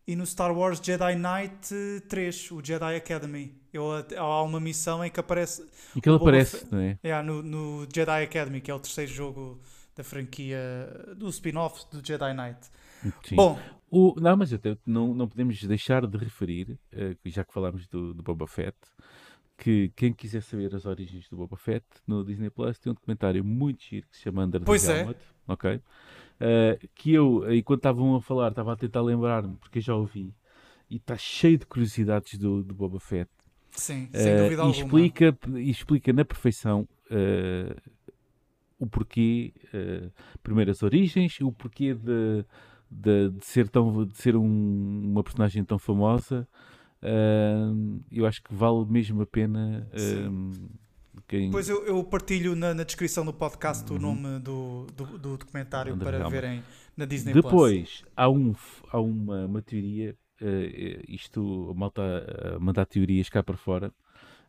e 0.08 0.16
no 0.16 0.24
Star 0.24 0.56
Wars 0.56 0.80
Jedi 0.82 1.16
Knight 1.16 1.68
3, 2.08 2.52
o 2.52 2.64
Jedi 2.64 2.96
Academy. 2.96 3.54
Ele, 3.70 4.16
há 4.16 4.42
uma 4.42 4.58
missão 4.58 5.04
em 5.04 5.10
que 5.10 5.20
aparece. 5.20 5.68
E 5.94 6.00
que 6.00 6.08
ele 6.08 6.16
aparece, 6.16 6.66
não 6.72 6.78
é? 6.78 6.98
É, 7.02 7.22
no, 7.22 7.42
no 7.42 7.86
Jedi 7.94 8.22
Academy, 8.24 8.62
que 8.62 8.70
é 8.70 8.74
o 8.74 8.80
terceiro 8.80 9.12
jogo 9.12 9.60
da 9.94 10.02
franquia 10.02 10.58
do 11.14 11.28
spin-off 11.28 11.84
do 11.92 12.04
Jedi 12.04 12.32
Knight. 12.32 12.70
Sim. 13.22 13.36
Bom. 13.36 13.60
O, 13.90 14.14
não, 14.18 14.34
mas 14.34 14.50
até 14.50 14.78
não, 14.86 15.12
não 15.12 15.28
podemos 15.28 15.62
deixar 15.62 16.06
de 16.06 16.16
referir, 16.16 16.78
uh, 16.94 17.16
já 17.26 17.44
que 17.44 17.52
falámos 17.52 17.86
do, 17.86 18.14
do 18.14 18.22
Boba 18.22 18.46
Fett, 18.46 18.76
que 19.58 19.92
quem 19.94 20.14
quiser 20.14 20.42
saber 20.42 20.74
as 20.74 20.86
origens 20.86 21.28
do 21.28 21.36
Boba 21.36 21.56
Fett 21.56 21.84
no 22.06 22.24
Disney 22.24 22.48
Plus 22.48 22.78
tem 22.78 22.90
um 22.90 22.94
documentário 22.94 23.44
muito 23.44 23.84
giro 23.84 24.06
que 24.08 24.16
se 24.16 24.22
chama 24.22 24.44
Under 24.44 24.62
pois 24.62 24.86
the 24.86 24.92
é. 24.92 25.00
Helmet. 25.00 25.20
Ok? 25.46 25.80
Uh, 26.40 26.88
que 26.94 27.12
eu, 27.12 27.52
enquanto 27.52 27.80
estavam 27.80 28.14
a 28.14 28.20
falar, 28.20 28.48
estava 28.50 28.72
a 28.72 28.76
tentar 28.76 29.02
lembrar-me, 29.02 29.56
porque 29.56 29.78
eu 29.78 29.82
já 29.82 29.94
ouvi, 29.94 30.32
e 30.88 30.96
está 30.96 31.16
cheio 31.16 31.58
de 31.58 31.66
curiosidades 31.66 32.38
do, 32.38 32.62
do 32.62 32.74
Boba 32.74 33.00
Fett. 33.00 33.30
Sim, 33.72 34.08
sem 34.12 34.34
uh, 34.34 34.42
dúvida 34.42 34.64
e 34.64 34.70
explica, 34.70 35.38
e 35.56 35.70
explica 35.70 36.12
na 36.12 36.24
perfeição 36.24 36.88
uh, 37.10 37.92
o 38.78 38.86
porquê, 38.86 39.52
uh, 39.74 40.12
primeiro 40.42 40.70
as 40.70 40.82
origens, 40.82 41.40
o 41.40 41.50
porquê 41.50 41.92
de, 41.92 42.44
de, 42.88 43.30
de 43.30 43.44
ser, 43.44 43.68
tão, 43.68 44.04
de 44.04 44.16
ser 44.16 44.36
um, 44.36 45.10
uma 45.10 45.24
personagem 45.24 45.64
tão 45.64 45.78
famosa. 45.78 46.46
Uh, 47.02 48.00
eu 48.10 48.26
acho 48.26 48.42
que 48.42 48.54
vale 48.54 48.84
mesmo 48.86 49.22
a 49.22 49.26
pena. 49.26 49.88
Quem... 51.28 51.50
Pois 51.50 51.68
eu, 51.68 51.84
eu 51.84 52.02
partilho 52.02 52.56
na, 52.56 52.72
na, 52.72 52.84
descrição 52.84 53.24
do 53.24 53.34
podcast 53.34 53.88
uhum. 53.90 53.98
o 53.98 54.00
nome 54.00 54.38
do, 54.40 54.86
do, 54.96 55.18
do 55.18 55.36
documentário 55.36 55.92
André 55.92 56.10
para 56.10 56.28
verem 56.30 56.62
na 56.96 57.04
Disney 57.04 57.34
Depois, 57.34 58.00
Plus. 58.00 58.12
há, 58.16 58.30
um, 58.30 58.54
há 58.90 58.98
uma, 58.98 59.44
uma 59.44 59.60
teoria, 59.60 60.16
uh, 60.40 61.04
isto, 61.06 61.68
a 61.70 61.74
malta 61.74 62.02
a 62.56 62.58
mandar 62.58 62.86
teorias 62.86 63.28
cá 63.28 63.42
para 63.42 63.56
fora, 63.56 63.92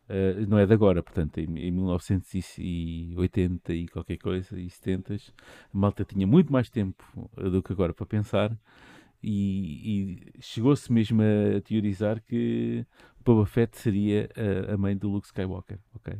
Uh, 0.09 0.41
não 0.47 0.57
é 0.57 0.65
de 0.65 0.73
agora, 0.73 1.03
portanto, 1.03 1.37
em, 1.37 1.43
em 1.43 1.69
1980 1.69 3.73
e 3.75 3.87
qualquer 3.87 4.17
coisa, 4.17 4.59
e 4.59 4.67
70, 4.67 5.13
a 5.13 5.19
malta 5.71 6.03
tinha 6.03 6.25
muito 6.25 6.51
mais 6.51 6.67
tempo 6.67 7.03
do 7.37 7.61
que 7.61 7.71
agora 7.71 7.93
para 7.93 8.07
pensar 8.07 8.57
e, 9.21 10.23
e 10.33 10.41
chegou-se 10.41 10.91
mesmo 10.91 11.21
a 11.21 11.61
teorizar 11.61 12.23
que 12.23 12.83
Boba 13.23 13.45
Fett 13.45 13.77
seria 13.77 14.27
a, 14.35 14.73
a 14.73 14.77
mãe 14.77 14.97
do 14.97 15.09
Luke 15.09 15.27
Skywalker, 15.27 15.77
ok? 15.93 16.17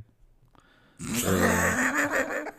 Uh, 1.02 2.52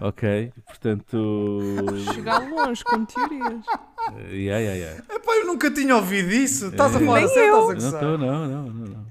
ok, 0.00 0.52
portanto. 0.66 1.84
Chegar 2.14 2.48
longe 2.48 2.82
com 2.84 3.04
teorias. 3.04 3.66
Uh, 3.66 4.32
yeah, 4.32 4.58
yeah, 4.58 4.74
yeah. 4.74 5.04
Epá, 5.14 5.32
eu 5.36 5.46
nunca 5.46 5.70
tinha 5.70 5.94
ouvido 5.96 6.32
isso. 6.32 6.68
Estás 6.68 6.96
a 6.96 7.00
falar 7.00 7.24
assim, 7.24 7.40
estás 7.40 7.70
a 7.70 7.74
gozar. 7.74 8.02
Não, 8.02 8.18
não, 8.18 8.48
não, 8.48 8.62
não, 8.70 8.86
não. 8.86 9.06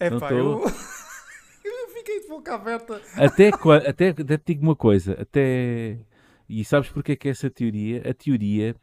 É 0.00 0.10
pá, 0.10 0.32
eu... 0.32 0.64
eu 1.64 1.88
fiquei 1.94 2.20
de 2.20 2.28
boca 2.28 2.54
aberta. 2.54 3.00
Até, 3.16 3.50
até, 3.88 4.08
até 4.08 4.38
te 4.38 4.54
digo 4.54 4.62
uma 4.62 4.76
coisa, 4.76 5.20
até. 5.20 5.98
E 6.48 6.64
sabes 6.64 6.88
porque 6.88 7.12
é 7.12 7.16
que 7.16 7.28
é 7.28 7.30
essa 7.30 7.50
teoria? 7.50 8.02
A 8.08 8.14
teoria 8.14 8.74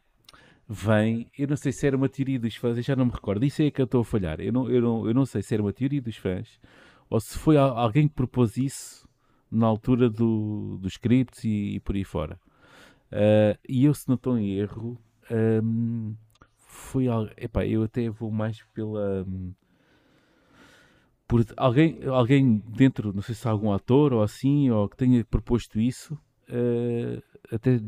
vem, 0.68 1.30
eu 1.38 1.46
não 1.48 1.56
sei 1.56 1.72
se 1.72 1.86
era 1.86 1.96
uma 1.96 2.08
teoria 2.08 2.38
dos 2.38 2.56
fãs, 2.56 2.76
eu 2.76 2.82
já 2.82 2.96
não 2.96 3.04
me 3.06 3.12
recordo, 3.12 3.44
isso 3.44 3.62
é 3.62 3.70
que 3.70 3.80
eu 3.80 3.84
estou 3.84 4.00
a 4.00 4.04
falhar. 4.04 4.40
Eu 4.40 4.52
não, 4.52 4.70
eu, 4.70 4.80
não, 4.80 5.06
eu 5.06 5.14
não 5.14 5.26
sei 5.26 5.42
se 5.42 5.54
era 5.54 5.62
uma 5.62 5.72
teoria 5.72 6.00
dos 6.00 6.16
fãs 6.16 6.58
ou 7.12 7.20
se 7.20 7.36
foi 7.36 7.58
alguém 7.58 8.08
que 8.08 8.14
propôs 8.14 8.56
isso 8.56 9.06
na 9.50 9.66
altura 9.66 10.08
do, 10.08 10.78
dos 10.80 10.94
scripts 10.94 11.44
e, 11.44 11.74
e 11.74 11.80
por 11.80 11.94
aí 11.94 12.04
fora. 12.04 12.40
Uh, 13.12 13.58
e 13.68 13.84
eu, 13.84 13.92
se 13.92 14.08
não 14.08 14.14
estou 14.14 14.38
em 14.38 14.54
erro, 14.54 14.98
um, 15.62 16.14
foi 16.56 17.08
algo. 17.08 17.30
Epá, 17.36 17.66
eu 17.66 17.82
até 17.82 18.08
vou 18.08 18.30
mais 18.30 18.62
pela. 18.72 19.26
Um, 19.28 19.52
por 21.28 21.44
alguém, 21.54 21.98
alguém 22.06 22.62
dentro, 22.66 23.12
não 23.12 23.20
sei 23.20 23.34
se 23.34 23.46
há 23.46 23.50
algum 23.50 23.72
ator 23.72 24.14
ou 24.14 24.22
assim, 24.22 24.70
ou 24.70 24.88
que 24.88 24.96
tenha 24.96 25.22
proposto 25.22 25.78
isso, 25.78 26.14
uh, 26.48 27.22
até 27.54 27.78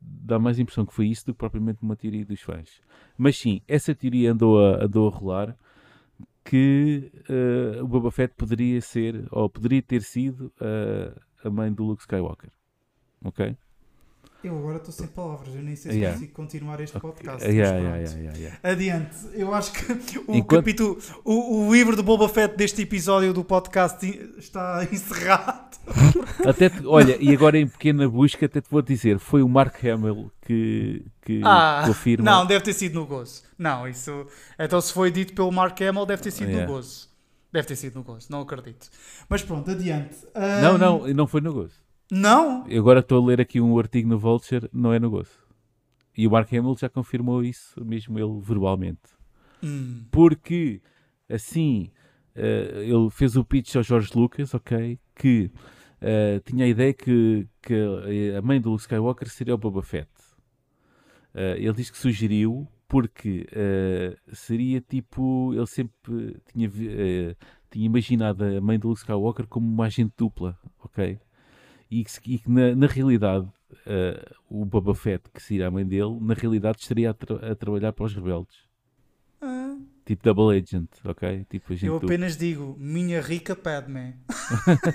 dá 0.00 0.40
mais 0.40 0.58
impressão 0.58 0.84
que 0.84 0.94
foi 0.94 1.06
isso 1.06 1.26
do 1.26 1.32
que 1.32 1.38
propriamente 1.38 1.78
uma 1.80 1.94
teoria 1.94 2.26
dos 2.26 2.40
fãs. 2.40 2.80
Mas 3.16 3.38
sim, 3.38 3.62
essa 3.68 3.94
teoria 3.94 4.32
andou 4.32 4.58
a, 4.58 4.84
andou 4.84 5.06
a 5.06 5.10
rolar 5.12 5.56
que 6.48 7.12
uh, 7.28 7.84
o 7.84 7.86
Boba 7.86 8.10
Fett 8.10 8.34
poderia 8.34 8.80
ser, 8.80 9.28
ou 9.30 9.50
poderia 9.50 9.82
ter 9.82 10.00
sido, 10.00 10.50
uh, 10.62 11.20
a 11.44 11.50
mãe 11.50 11.70
do 11.70 11.84
Luke 11.84 12.00
Skywalker. 12.00 12.50
Ok? 13.22 13.54
Eu 14.42 14.56
agora 14.56 14.76
estou 14.76 14.92
sem 14.92 15.08
palavras, 15.08 15.52
eu 15.52 15.62
nem 15.62 15.74
sei 15.74 15.90
se 15.90 15.98
yeah. 15.98 16.14
consigo 16.14 16.32
continuar 16.32 16.80
este 16.80 16.98
podcast. 17.00 17.44
Yeah, 17.44 17.76
yeah, 17.76 18.58
Adiante, 18.62 19.16
eu 19.34 19.52
acho 19.52 19.72
que 19.72 20.18
o 20.28 20.36
Enquanto... 20.36 20.60
capítulo, 20.60 20.98
o, 21.24 21.66
o, 21.66 21.74
livro 21.74 21.96
do 21.96 22.04
Boba 22.04 22.28
Fett 22.28 22.56
deste 22.56 22.82
episódio 22.82 23.34
do 23.34 23.42
podcast 23.42 24.06
está 24.38 24.86
encerrado. 24.92 25.76
Até 26.46 26.68
te, 26.68 26.86
olha, 26.86 27.16
e 27.20 27.34
agora 27.34 27.58
em 27.58 27.66
pequena 27.66 28.08
busca, 28.08 28.46
até 28.46 28.60
te 28.60 28.70
vou 28.70 28.80
dizer, 28.80 29.18
foi 29.18 29.42
o 29.42 29.48
Mark 29.48 29.84
Hamill 29.84 30.30
que, 30.42 31.04
que 31.22 31.40
ah, 31.44 31.82
confirma. 31.84 32.24
Não, 32.24 32.46
deve 32.46 32.62
ter 32.62 32.74
sido 32.74 32.94
no 32.94 33.06
gozo. 33.06 33.42
Não, 33.58 33.88
isso. 33.88 34.24
Então, 34.56 34.80
se 34.80 34.92
foi 34.92 35.10
dito 35.10 35.32
pelo 35.32 35.50
Mark 35.50 35.80
Hamill, 35.82 36.06
deve 36.06 36.22
ter 36.22 36.30
sido 36.30 36.52
no 36.52 36.64
gozo. 36.64 37.08
Deve 37.52 37.66
ter 37.66 37.74
sido 37.74 37.96
no 37.96 38.04
gozo, 38.04 38.28
não 38.30 38.42
acredito. 38.42 38.88
Mas 39.28 39.42
pronto, 39.42 39.68
adiante. 39.68 40.16
Um... 40.32 40.62
Não, 40.62 40.78
não, 40.78 41.08
não 41.08 41.26
foi 41.26 41.40
no 41.40 41.52
gozo. 41.52 41.87
Não? 42.10 42.66
Eu 42.68 42.80
agora 42.80 43.00
estou 43.00 43.22
a 43.22 43.26
ler 43.26 43.40
aqui 43.40 43.60
um 43.60 43.78
artigo 43.78 44.08
no 44.08 44.18
Vulture, 44.18 44.68
não 44.72 44.92
é 44.92 44.98
no 44.98 45.10
gozo. 45.10 45.46
E 46.16 46.26
o 46.26 46.30
Mark 46.30 46.52
Hamill 46.52 46.76
já 46.76 46.88
confirmou 46.88 47.44
isso, 47.44 47.84
mesmo 47.84 48.18
ele 48.18 48.40
verbalmente. 48.40 49.16
Hum. 49.62 50.04
Porque, 50.10 50.80
assim, 51.28 51.92
uh, 52.34 52.80
ele 52.80 53.10
fez 53.10 53.36
o 53.36 53.44
pitch 53.44 53.76
ao 53.76 53.82
George 53.82 54.10
Lucas, 54.14 54.54
ok? 54.54 54.98
Que 55.14 55.50
uh, 56.02 56.40
tinha 56.44 56.64
a 56.64 56.68
ideia 56.68 56.92
que, 56.92 57.46
que 57.62 57.74
a 58.36 58.42
mãe 58.42 58.60
do 58.60 58.70
Luke 58.70 58.82
Skywalker 58.82 59.28
seria 59.28 59.54
o 59.54 59.58
Boba 59.58 59.82
Fett. 59.82 60.10
Uh, 61.34 61.54
ele 61.56 61.74
diz 61.74 61.90
que 61.90 61.98
sugeriu 61.98 62.66
porque 62.88 63.46
seria 64.32 64.80
tipo. 64.80 65.52
Ele 65.52 65.66
sempre 65.66 66.40
tinha, 66.50 66.70
tinha 67.70 67.84
imaginado 67.84 68.42
a 68.42 68.60
mãe 68.62 68.78
do 68.78 68.88
Luke 68.88 69.00
Skywalker 69.00 69.46
como 69.46 69.68
uma 69.68 69.84
agente 69.84 70.14
dupla, 70.16 70.58
ok? 70.82 71.20
E 71.90 72.04
que, 72.04 72.34
e 72.34 72.38
que 72.38 72.50
na, 72.50 72.74
na, 72.74 72.86
realidade 72.86 73.46
uh, 73.46 74.34
o 74.48 74.64
Boba 74.64 74.94
Fett, 74.94 75.24
que 75.32 75.42
seria 75.42 75.68
a 75.68 75.70
mãe 75.70 75.86
dele, 75.86 76.18
na 76.20 76.34
realidade 76.34 76.78
estaria 76.80 77.10
a, 77.10 77.14
tra 77.14 77.52
a 77.52 77.54
trabalhar 77.54 77.92
para 77.92 78.04
os 78.04 78.14
rebeldes. 78.14 78.56
Ah. 79.40 79.76
Tipo 80.04 80.22
Double 80.22 80.56
Agent, 80.56 80.88
ok? 81.04 81.46
Tipo 81.48 81.74
eu 81.84 81.96
apenas 81.96 82.36
digo, 82.36 82.76
minha 82.78 83.20
rica 83.20 83.54
Padme. 83.54 84.14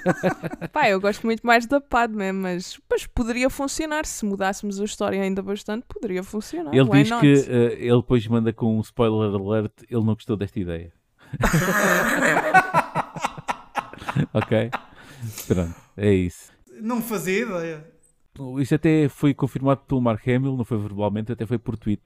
Pá, 0.74 0.90
eu 0.90 1.00
gosto 1.00 1.26
muito 1.26 1.46
mais 1.46 1.66
da 1.66 1.80
Padme, 1.80 2.32
mas, 2.32 2.80
mas 2.90 3.06
poderia 3.06 3.50
funcionar 3.50 4.06
se 4.06 4.26
mudássemos 4.26 4.80
a 4.82 4.84
história 4.84 5.22
ainda 5.22 5.42
bastante, 5.42 5.86
poderia 5.88 6.24
funcionar. 6.24 6.74
Ele 6.74 6.90
Why 6.90 7.04
diz 7.04 7.12
not? 7.12 7.22
que 7.22 7.34
uh, 7.34 7.74
ele 7.78 7.98
depois 7.98 8.28
manda 8.28 8.52
com 8.52 8.78
um 8.78 8.82
spoiler 8.82 9.34
alert, 9.34 9.74
ele 9.90 10.04
não 10.04 10.14
gostou 10.16 10.36
desta 10.36 10.60
ideia. 10.60 10.92
ok? 14.34 14.72
Pronto, 15.48 15.76
é 15.98 16.14
isso. 16.14 16.53
Não 16.82 17.02
fazia 17.02 17.42
ideia. 17.42 17.94
Isso 18.60 18.74
até 18.74 19.08
foi 19.08 19.34
confirmado 19.34 19.82
pelo 19.88 20.02
Mark 20.02 20.28
Hamill, 20.28 20.58
não 20.58 20.66
foi 20.66 20.78
verbalmente, 20.78 21.32
até 21.32 21.46
foi 21.46 21.58
por 21.58 21.78
tweet. 21.78 22.02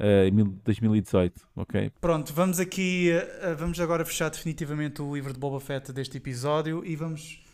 Uh, 0.00 0.26
em 0.26 0.44
2018, 0.64 1.40
ok? 1.54 1.92
Pronto, 2.00 2.32
vamos 2.32 2.58
aqui, 2.58 3.10
uh, 3.12 3.54
vamos 3.56 3.78
agora 3.78 4.04
fechar 4.04 4.30
definitivamente 4.30 5.00
o 5.00 5.14
livro 5.14 5.32
de 5.32 5.38
Boba 5.38 5.60
Fett 5.60 5.92
deste 5.92 6.16
episódio 6.16 6.84
e 6.84 6.96
vamos 6.96 7.44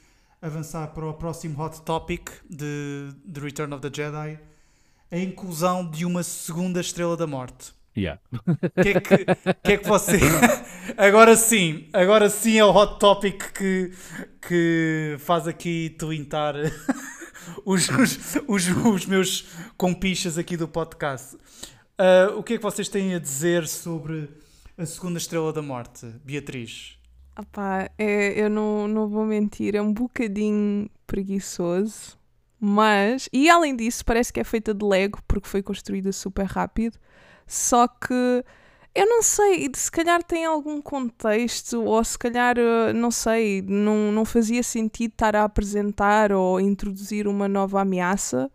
avançar 0.40 0.86
para 0.94 1.04
o 1.04 1.12
próximo 1.12 1.60
hot 1.60 1.82
topic 1.82 2.30
de 2.48 3.10
The 3.30 3.40
Return 3.40 3.74
of 3.74 3.82
the 3.82 3.90
Jedi, 3.94 4.38
a 5.10 5.18
inclusão 5.18 5.90
de 5.90 6.06
uma 6.06 6.22
segunda 6.22 6.80
estrela 6.80 7.16
da 7.16 7.26
morte. 7.26 7.74
Yeah. 7.96 8.20
que 8.80 8.88
é 8.88 9.00
que, 9.00 9.24
que, 9.62 9.72
é 9.72 9.76
que 9.76 9.88
você. 9.88 10.18
agora 10.96 11.36
sim, 11.36 11.88
agora 11.92 12.30
sim 12.30 12.58
é 12.58 12.64
o 12.64 12.70
hot 12.70 12.98
topic 12.98 13.52
que, 13.52 13.92
que 14.40 15.16
faz 15.18 15.46
aqui 15.46 15.94
twintar 15.98 16.54
os, 17.64 17.88
os, 17.88 18.36
os, 18.46 18.68
os, 18.68 19.06
meus 19.06 19.48
compichas 19.76 20.38
aqui 20.38 20.56
do 20.56 20.68
podcast. 20.68 21.36
Uh, 21.36 22.38
o 22.38 22.42
que 22.42 22.54
é 22.54 22.56
que 22.56 22.62
vocês 22.62 22.88
têm 22.88 23.14
a 23.14 23.18
dizer 23.18 23.66
sobre 23.66 24.28
a 24.76 24.86
segunda 24.86 25.18
estrela 25.18 25.52
da 25.52 25.62
morte, 25.62 26.06
Beatriz? 26.24 26.96
Opá, 27.38 27.90
é, 27.98 28.40
eu 28.40 28.50
não, 28.50 28.88
não 28.88 29.08
vou 29.08 29.24
mentir, 29.24 29.74
é 29.74 29.82
um 29.82 29.92
bocadinho 29.92 30.88
preguiçoso, 31.06 32.16
mas. 32.60 33.28
E 33.32 33.48
além 33.48 33.76
disso, 33.76 34.04
parece 34.04 34.32
que 34.32 34.40
é 34.40 34.44
feita 34.44 34.74
de 34.74 34.84
Lego 34.84 35.20
porque 35.26 35.48
foi 35.48 35.62
construída 35.62 36.12
super 36.12 36.46
rápido. 36.46 36.98
Só 37.46 37.88
que 37.88 38.44
eu 38.98 39.06
não 39.06 39.22
sei, 39.22 39.70
se 39.74 39.90
calhar 39.92 40.24
tem 40.24 40.44
algum 40.44 40.82
contexto, 40.82 41.84
ou 41.84 42.02
se 42.02 42.18
calhar, 42.18 42.56
eh, 42.58 42.92
não 42.92 43.12
sei, 43.12 43.62
não, 43.62 44.10
não 44.10 44.24
fazia 44.24 44.60
sentido 44.60 45.12
estar 45.12 45.36
a 45.36 45.44
apresentar 45.44 46.32
ou 46.32 46.60
introduzir 46.60 47.28
uma 47.28 47.46
nova 47.46 47.80
ameaça. 47.80 48.50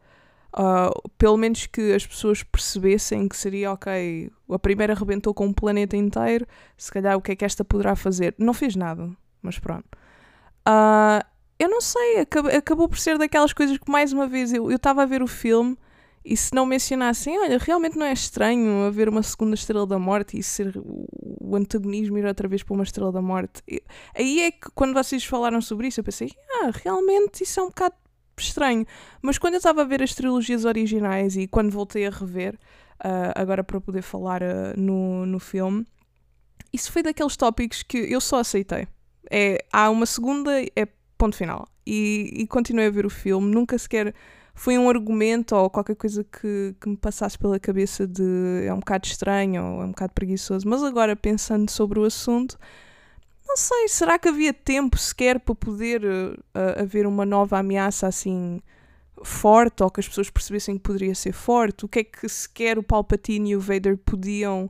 Uh, 0.55 1.09
pelo 1.17 1.35
menos 1.37 1.65
que 1.65 1.93
as 1.93 2.05
pessoas 2.05 2.43
percebessem 2.43 3.27
que 3.27 3.35
seria 3.35 3.71
ok, 3.71 4.29
a 4.51 4.59
primeira 4.59 4.93
arrebentou 4.93 5.33
com 5.33 5.47
um 5.47 5.53
planeta 5.53 5.97
inteiro, 5.97 6.45
se 6.77 6.91
calhar 6.91 7.17
o 7.17 7.21
que 7.21 7.31
é 7.31 7.35
que 7.35 7.45
esta 7.45 7.65
poderá 7.65 7.95
fazer? 7.95 8.35
Não 8.37 8.53
fez 8.53 8.75
nada, 8.75 9.09
mas 9.41 9.57
pronto. 9.57 9.87
Uh, 10.67 11.25
eu 11.57 11.69
não 11.69 11.81
sei, 11.81 12.19
acabou, 12.19 12.51
acabou 12.51 12.89
por 12.89 12.99
ser 12.99 13.17
daquelas 13.17 13.53
coisas 13.53 13.77
que 13.77 13.89
mais 13.89 14.13
uma 14.13 14.27
vez 14.27 14.53
eu 14.53 14.69
estava 14.71 15.03
a 15.03 15.05
ver 15.05 15.23
o 15.23 15.27
filme 15.27 15.77
e 16.25 16.37
se 16.37 16.53
não 16.53 16.65
mencionassem, 16.65 17.37
olha, 17.37 17.57
realmente 17.57 17.97
não 17.97 18.05
é 18.05 18.13
estranho 18.13 18.85
haver 18.85 19.09
uma 19.09 19.21
segunda 19.21 19.55
estrela 19.55 19.85
da 19.85 19.99
morte 19.99 20.37
e 20.37 20.43
ser 20.43 20.73
o 20.75 21.55
antagonismo 21.55 22.17
ir 22.17 22.25
outra 22.25 22.47
vez 22.47 22.63
para 22.63 22.73
uma 22.73 22.83
estrela 22.83 23.11
da 23.11 23.21
morte. 23.21 23.61
E, 23.67 23.83
aí 24.15 24.41
é 24.41 24.51
que 24.51 24.69
quando 24.73 24.93
vocês 24.93 25.25
falaram 25.25 25.59
sobre 25.61 25.87
isso, 25.87 25.99
eu 25.99 26.03
pensei, 26.03 26.31
ah, 26.61 26.71
realmente 26.73 27.43
isso 27.43 27.59
é 27.59 27.63
um 27.63 27.67
bocado 27.67 27.95
estranho. 28.37 28.85
Mas 29.21 29.37
quando 29.37 29.55
eu 29.55 29.57
estava 29.57 29.81
a 29.81 29.85
ver 29.85 30.01
as 30.01 30.15
trilogias 30.15 30.63
originais 30.63 31.35
e 31.35 31.45
quando 31.45 31.71
voltei 31.71 32.07
a 32.07 32.09
rever, 32.09 32.55
uh, 33.03 33.33
agora 33.35 33.63
para 33.63 33.81
poder 33.81 34.01
falar 34.01 34.41
uh, 34.41 34.79
no, 34.79 35.25
no 35.25 35.39
filme, 35.39 35.85
isso 36.71 36.89
foi 36.89 37.03
daqueles 37.03 37.35
tópicos 37.35 37.83
que 37.83 37.97
eu 37.97 38.21
só 38.21 38.39
aceitei. 38.39 38.87
É, 39.29 39.63
há 39.73 39.89
uma 39.89 40.05
segunda, 40.05 40.51
é 40.75 40.87
ponto 41.17 41.35
final. 41.35 41.67
e, 41.85 42.31
e 42.33 42.47
continuei 42.47 42.87
a 42.87 42.91
ver 42.91 43.05
o 43.05 43.09
filme. 43.09 43.53
Nunca 43.53 43.77
sequer 43.77 44.13
foi 44.53 44.77
um 44.77 44.89
argumento 44.89 45.55
ou 45.55 45.69
qualquer 45.69 45.95
coisa 45.95 46.23
que, 46.23 46.75
que 46.79 46.89
me 46.89 46.95
passasse 46.95 47.37
pela 47.37 47.59
cabeça 47.59 48.07
de 48.07 48.65
é 48.65 48.73
um 48.73 48.79
bocado 48.79 49.07
estranho 49.07 49.63
ou 49.63 49.81
é 49.81 49.85
um 49.85 49.89
bocado 49.89 50.13
preguiçoso. 50.13 50.67
Mas 50.67 50.83
agora, 50.83 51.15
pensando 51.15 51.69
sobre 51.69 51.99
o 51.99 52.03
assunto, 52.03 52.57
não 53.47 53.57
sei, 53.57 53.87
será 53.87 54.17
que 54.19 54.29
havia 54.29 54.53
tempo 54.53 54.97
sequer 54.97 55.39
para 55.39 55.55
poder 55.55 56.03
uh, 56.05 56.81
haver 56.81 57.05
uma 57.07 57.25
nova 57.25 57.59
ameaça 57.59 58.07
assim 58.07 58.61
forte 59.23 59.83
ou 59.83 59.89
que 59.89 59.99
as 59.99 60.07
pessoas 60.07 60.29
percebessem 60.29 60.75
que 60.75 60.83
poderia 60.83 61.15
ser 61.15 61.33
forte? 61.33 61.85
O 61.85 61.87
que 61.87 61.99
é 61.99 62.03
que 62.03 62.27
sequer 62.29 62.77
o 62.77 62.83
Palpatine 62.83 63.51
e 63.51 63.55
o 63.55 63.59
Vader 63.59 63.97
podiam 63.97 64.69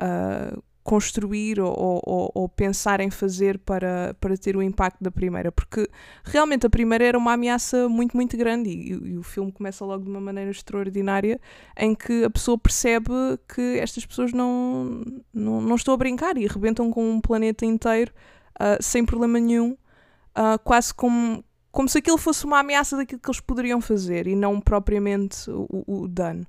uh, 0.00 0.62
construir 0.88 1.60
ou, 1.60 2.00
ou, 2.02 2.32
ou, 2.34 2.48
pensar 2.48 2.98
em 2.98 3.10
fazer 3.10 3.58
para, 3.58 4.16
para 4.18 4.38
ter 4.38 4.56
o 4.56 4.62
impacto 4.62 5.04
da 5.04 5.10
primeira, 5.10 5.52
porque 5.52 5.86
realmente 6.24 6.66
a 6.66 6.70
primeira 6.70 7.04
era 7.04 7.18
uma 7.18 7.34
ameaça 7.34 7.90
muito, 7.90 8.16
muito 8.16 8.34
grande 8.38 8.70
e, 8.70 8.92
e, 8.92 9.18
o 9.18 9.22
filme 9.22 9.52
começa 9.52 9.84
logo 9.84 10.04
de 10.04 10.08
uma 10.08 10.18
maneira 10.18 10.50
extraordinária 10.50 11.38
em 11.76 11.94
que 11.94 12.24
a 12.24 12.30
pessoa 12.30 12.56
percebe 12.56 13.12
que 13.54 13.78
estas 13.78 14.06
pessoas 14.06 14.32
não, 14.32 15.04
não, 15.30 15.60
não 15.60 15.76
estão 15.76 15.92
a 15.92 15.96
brincar 15.98 16.38
e 16.38 16.46
arrebentam 16.46 16.90
com 16.90 17.06
um 17.06 17.20
planeta 17.20 17.66
inteiro 17.66 18.10
uh, 18.58 18.82
sem 18.82 19.04
problema 19.04 19.38
nenhum, 19.38 19.72
uh, 19.72 20.58
quase 20.64 20.94
como, 20.94 21.44
como 21.70 21.86
se 21.86 21.98
aquilo 21.98 22.16
fosse 22.16 22.46
uma 22.46 22.60
ameaça 22.60 22.96
daquilo 22.96 23.20
que 23.20 23.28
eles 23.28 23.40
poderiam 23.40 23.82
fazer 23.82 24.26
e 24.26 24.34
não 24.34 24.58
propriamente 24.58 25.50
o, 25.50 25.84
o 25.86 26.08
dano. 26.08 26.46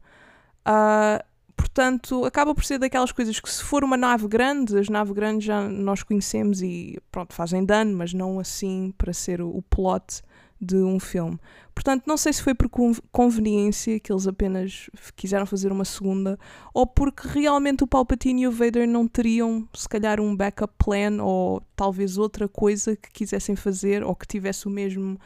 Uh, 0.66 1.29
Portanto, 1.60 2.24
acaba 2.24 2.56
por 2.56 2.64
ser 2.64 2.80
daquelas 2.80 3.12
coisas 3.12 3.38
que, 3.38 3.52
se 3.52 3.62
for 3.62 3.84
uma 3.84 3.98
nave 3.98 4.30
grande, 4.30 4.80
as 4.80 4.88
naves 4.88 5.14
grandes 5.14 5.44
já 5.44 5.68
nós 5.68 6.02
conhecemos 6.02 6.62
e 6.62 6.98
pronto, 7.12 7.34
fazem 7.34 7.66
dano, 7.66 7.98
mas 7.98 8.14
não 8.14 8.40
assim 8.40 8.94
para 8.98 9.12
ser 9.12 9.42
o 9.42 9.62
plot 9.70 10.22
de 10.60 10.78
um 10.78 11.02
filme. 11.02 11.38
Portanto, 11.76 12.04
não 12.08 12.16
sei 12.16 12.32
se 12.32 12.42
foi 12.42 12.56
por 12.56 12.70
conveniência 13.12 14.00
que 14.00 14.10
eles 14.10 14.26
apenas 14.26 14.90
quiseram 15.18 15.46
fazer 15.46 15.70
uma 15.70 15.84
segunda 15.84 16.40
ou 16.74 16.88
porque 16.88 17.28
realmente 17.28 17.84
o 17.84 17.88
Palpatine 17.88 18.44
e 18.44 18.48
o 18.48 18.52
Vader 18.54 18.88
não 18.88 19.06
teriam, 19.06 19.68
se 19.74 19.88
calhar, 19.88 20.22
um 20.22 20.34
backup 20.34 20.74
plan 20.78 21.22
ou 21.22 21.62
talvez 21.76 22.18
outra 22.18 22.48
coisa 22.48 22.96
que 22.96 23.12
quisessem 23.12 23.58
fazer 23.58 24.02
ou 24.02 24.16
que 24.16 24.26
tivesse 24.26 24.66
o 24.66 24.70
mesmo 24.70 25.20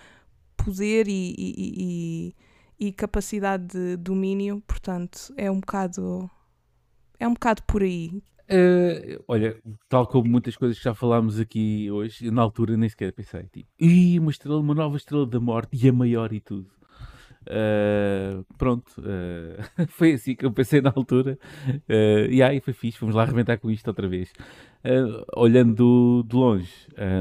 poder 0.57 1.07
e, 1.07 1.35
e, 1.37 1.53
e 1.77 2.35
e 2.79 2.91
capacidade 2.91 3.67
de 3.67 3.97
domínio, 3.97 4.61
portanto, 4.67 5.33
é 5.37 5.49
um 5.49 5.59
bocado 5.59 6.29
é 7.19 7.27
um 7.27 7.33
bocado 7.33 7.63
por 7.63 7.81
aí. 7.81 8.21
Uh, 8.49 9.23
olha, 9.27 9.57
tal 9.87 10.05
como 10.05 10.29
muitas 10.29 10.57
coisas 10.57 10.77
que 10.77 10.83
já 10.83 10.93
falámos 10.93 11.39
aqui 11.39 11.89
hoje, 11.89 12.29
na 12.29 12.41
altura 12.41 12.75
nem 12.75 12.89
sequer 12.89 13.13
pensei, 13.13 13.43
tipo, 13.43 13.69
uma 14.21 14.31
estrela, 14.31 14.59
uma 14.59 14.75
nova 14.75 14.97
estrela 14.97 15.25
da 15.25 15.39
morte 15.39 15.77
e 15.81 15.89
a 15.89 15.93
maior 15.93 16.33
e 16.33 16.41
tudo. 16.41 16.69
Uh, 17.43 18.43
pronto, 18.57 18.89
uh, 18.99 19.87
foi 19.87 20.13
assim 20.13 20.35
que 20.35 20.45
eu 20.45 20.51
pensei 20.51 20.81
na 20.81 20.91
altura. 20.95 21.37
Uh, 21.89 22.29
e 22.29 22.41
aí 22.43 22.59
foi 22.59 22.73
fixe, 22.73 22.99
vamos 22.99 23.15
lá 23.15 23.23
arrebentar 23.23 23.57
com 23.57 23.71
isto 23.71 23.87
outra 23.87 24.07
vez. 24.07 24.31
olhando 25.35 26.23
de 26.27 26.35
longe, 26.35 26.73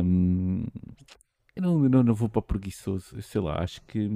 um, 0.05 0.65
eu 1.55 1.63
não, 1.63 1.79
não, 1.79 2.03
não 2.03 2.15
vou 2.15 2.29
para 2.29 2.43
preguiçoso, 2.43 3.21
sei 3.21 3.41
lá, 3.41 3.63
acho 3.63 3.83
que 3.83 4.09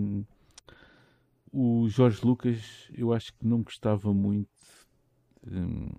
o 1.58 1.88
Jorge 1.88 2.20
Lucas, 2.22 2.90
eu 2.92 3.14
acho 3.14 3.32
que 3.32 3.46
não 3.46 3.62
gostava 3.62 4.12
muito. 4.12 4.50
Uh, 5.48 5.96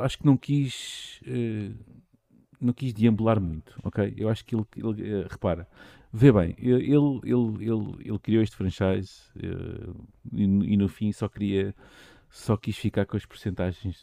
acho 0.00 0.18
que 0.18 0.24
não 0.24 0.36
quis. 0.36 1.20
Uh, 1.26 1.74
não 2.60 2.72
quis 2.72 2.92
deambular 2.92 3.40
muito, 3.40 3.74
ok? 3.82 4.14
Eu 4.16 4.28
acho 4.28 4.44
que 4.44 4.54
ele, 4.54 4.64
ele 4.76 5.12
uh, 5.12 5.26
repara, 5.28 5.68
vê 6.12 6.30
bem, 6.30 6.54
ele, 6.58 6.84
ele, 6.84 7.22
ele, 7.24 7.96
ele 8.04 8.18
criou 8.20 8.42
este 8.42 8.56
franchise 8.56 9.22
e, 10.32 10.42
e, 10.42 10.76
no 10.76 10.88
fim 10.88 11.12
só 11.12 11.28
queria, 11.28 11.72
só 12.28 12.56
quis 12.56 12.76
ficar 12.76 13.06
com 13.06 13.16
as 13.16 13.24
porcentagens 13.24 14.02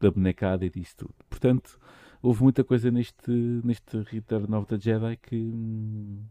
da 0.00 0.10
bonecada 0.10 0.64
e 0.64 0.70
disso 0.70 0.98
tudo. 0.98 1.14
Portanto, 1.28 1.80
houve 2.20 2.42
muita 2.42 2.62
coisa 2.62 2.92
neste, 2.92 3.30
neste 3.30 4.02
Return 4.02 4.54
of 4.54 4.68
the 4.68 4.78
Jedi 4.78 5.16
que, 5.16 5.36
hum, 5.36 6.24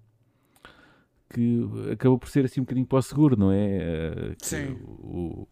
que 1.31 1.91
acabou 1.91 2.17
por 2.17 2.29
ser 2.29 2.45
assim 2.45 2.61
um 2.61 2.63
bocadinho 2.63 2.85
para 2.85 2.99
o 2.99 3.01
seguro, 3.01 3.37
não 3.37 3.51
é? 3.51 3.77
Eh, 3.77 4.35
que 4.39 4.45
Sim. 4.45 4.77
O, 4.83 5.47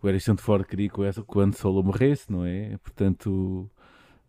o 0.00 0.06
Harrison 0.06 0.36
Ford 0.36 0.64
queria 0.64 0.88
que 0.88 1.00
o 1.00 1.40
Han 1.40 1.52
Solo 1.52 1.82
morresse, 1.82 2.30
não 2.30 2.44
é? 2.44 2.76
Portanto, 2.78 3.70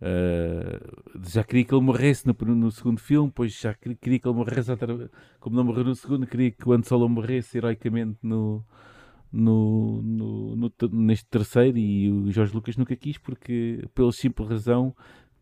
uh, 0.02 1.30
já 1.30 1.44
queria 1.44 1.66
que 1.66 1.74
ele 1.74 1.84
morresse 1.84 2.26
no, 2.26 2.36
no, 2.56 2.72
segundo 2.72 3.00
filme, 3.00 3.28
depois 3.28 3.54
já 3.54 3.74
queria, 3.74 3.98
queria 3.98 4.20
que 4.20 4.28
ele 4.28 4.36
morresse, 4.36 4.72
como 5.40 5.56
não 5.56 5.64
morreu 5.64 5.84
no 5.84 5.96
segundo, 5.96 6.26
queria 6.26 6.52
que 6.52 6.68
o 6.68 6.74
Han 6.74 6.84
Solo 6.84 7.08
morresse 7.08 7.58
heroicamente 7.58 8.18
no, 8.24 8.66
no, 9.32 10.02
no, 10.02 10.56
no, 10.56 10.72
neste 10.92 11.28
terceiro 11.28 11.78
e 11.78 12.12
o 12.12 12.32
Jorge 12.32 12.54
Lucas 12.54 12.78
nunca 12.78 12.96
quis 12.96 13.18
porque, 13.18 13.88
pela 13.94 14.12
simples 14.12 14.50
razão 14.50 14.96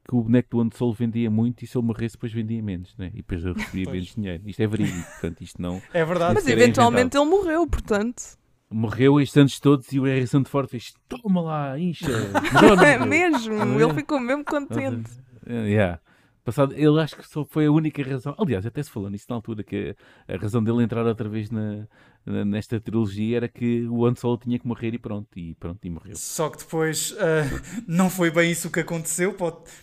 que 0.07 0.15
o 0.15 0.21
boneco 0.21 0.49
do 0.51 0.61
Han 0.61 0.69
Solo 0.71 0.93
vendia 0.93 1.29
muito 1.31 1.63
e 1.63 1.67
se 1.67 1.77
ele 1.77 1.85
morresse 1.85 2.15
depois 2.15 2.31
vendia 2.31 2.61
menos, 2.61 2.95
né? 2.97 3.09
E 3.13 3.17
depois 3.17 3.43
eu 3.43 3.53
recebia 3.53 3.85
menos 3.91 4.13
dinheiro. 4.13 4.43
Isto 4.45 4.61
é 4.61 4.67
verídico, 4.67 5.11
portanto, 5.11 5.41
isto 5.41 5.61
não. 5.61 5.81
É 5.93 6.05
verdade. 6.05 6.35
Mas 6.35 6.47
eventualmente 6.47 7.17
ele 7.17 7.25
morreu, 7.25 7.67
portanto. 7.67 8.37
Morreu 8.69 9.19
estes 9.19 9.37
anos 9.37 9.59
todos 9.59 9.91
e 9.91 9.99
o 9.99 10.03
Harrison 10.03 10.43
Ford 10.43 10.69
fez 10.69 10.93
toma 11.07 11.41
lá, 11.41 11.79
incha. 11.79 12.05
é 12.85 13.03
mesmo, 13.03 13.53
ele 13.79 13.93
ficou 13.93 14.19
mesmo 14.19 14.43
contente. 14.43 15.09
Uh, 15.45 15.65
yeah. 15.65 15.99
Passado, 16.43 16.75
ele 16.75 17.01
acho 17.01 17.15
que 17.15 17.27
só 17.27 17.43
foi 17.43 17.65
a 17.65 17.71
única 17.71 18.03
razão. 18.03 18.35
Aliás, 18.37 18.63
até 18.67 18.83
se 18.83 18.91
falou 18.91 19.09
nisso 19.09 19.25
na 19.27 19.35
altura, 19.35 19.63
que 19.63 19.95
a, 20.27 20.37
razão 20.37 20.63
dele 20.63 20.83
entrar 20.83 21.03
outra 21.03 21.27
vez 21.27 21.49
na, 21.49 21.87
nesta 22.25 22.79
trilogia 22.79 23.37
era 23.37 23.47
que 23.47 23.85
o 23.87 24.05
Han 24.05 24.15
Solo 24.15 24.37
tinha 24.37 24.57
que 24.57 24.67
morrer 24.67 24.93
e 24.93 24.97
pronto, 24.97 25.27
e 25.37 25.53
pronto, 25.55 25.85
e 25.85 25.89
morreu. 25.89 26.15
Só 26.15 26.49
que 26.49 26.57
depois 26.57 27.11
uh, 27.11 27.15
não 27.87 28.09
foi 28.09 28.31
bem 28.31 28.51
isso 28.51 28.71
que 28.71 28.79
aconteceu 28.79 29.35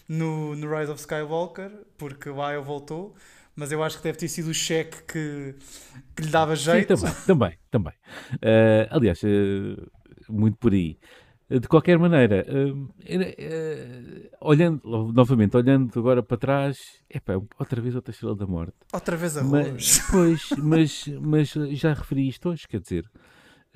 no, 0.09 0.57
no 0.57 0.77
Rise 0.77 0.91
of 0.91 1.01
Skywalker, 1.01 1.71
porque 1.97 2.29
o 2.29 2.43
Aya 2.43 2.61
voltou, 2.61 3.15
mas 3.55 3.71
eu 3.71 3.83
acho 3.83 3.99
que 3.99 4.03
deve 4.03 4.19
ter 4.19 4.29
sido 4.29 4.49
o 4.49 4.55
cheque 4.55 5.03
que, 5.05 5.55
que 6.17 6.23
lhe 6.25 6.31
dava 6.31 6.57
jeito. 6.57 6.97
Sim, 6.97 7.07
também, 7.07 7.17
também, 7.27 7.59
também. 7.71 7.95
Uh, 8.35 8.89
aliás, 8.91 9.23
uh, 9.23 9.91
muito 10.29 10.57
por 10.57 10.73
aí. 10.73 10.99
De 11.61 11.69
qualquer 11.69 11.99
maneira, 11.99 12.47
uh, 12.49 12.83
uh, 12.83 12.89
olhando 14.41 14.81
novamente, 15.13 15.57
olhando 15.57 15.99
agora 15.99 16.23
para 16.23 16.37
trás, 16.39 16.79
epá, 17.11 17.35
outra 17.59 17.81
vez 17.81 17.95
outra 17.95 18.11
estrela 18.11 18.35
da 18.35 18.47
morte. 18.47 18.77
Outra 18.93 19.17
vez 19.17 19.37
a 19.37 19.45
mas, 19.45 20.01
Pois, 20.11 20.49
mas, 20.59 21.07
mas 21.21 21.51
já 21.51 21.93
referi 21.93 22.27
isto 22.27 22.49
hoje, 22.49 22.67
quer 22.67 22.81
dizer, 22.81 23.05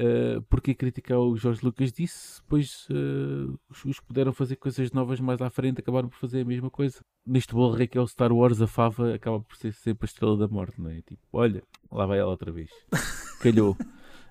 uh, 0.00 0.40
porque 0.48 0.74
criticar 0.74 1.18
o 1.18 1.36
Jorge 1.36 1.60
Lucas 1.62 1.92
disse, 1.92 2.40
pois 2.48 2.86
uh, 2.88 3.58
os, 3.68 3.84
os 3.84 4.00
puderam 4.00 4.32
fazer 4.32 4.56
coisas 4.56 4.90
novas 4.92 5.20
mais 5.20 5.42
à 5.42 5.50
frente, 5.50 5.80
acabaram 5.80 6.08
por 6.08 6.18
fazer 6.18 6.40
a 6.40 6.44
mesma 6.46 6.70
coisa. 6.70 7.00
Neste 7.26 7.52
bolo 7.52 7.74
rei 7.74 7.86
que 7.86 7.98
é 7.98 8.00
o 8.00 8.06
Star 8.06 8.32
Wars, 8.32 8.62
a 8.62 8.66
Fava 8.66 9.14
acaba 9.14 9.40
por 9.40 9.54
ser 9.56 9.74
sempre 9.74 10.06
a 10.06 10.08
estrela 10.08 10.36
da 10.38 10.48
morte, 10.48 10.80
não 10.80 10.90
é? 10.90 11.02
Tipo, 11.02 11.20
olha, 11.30 11.62
lá 11.92 12.06
vai 12.06 12.18
ela 12.18 12.30
outra 12.30 12.50
vez. 12.50 12.70
Calhou. 13.42 13.76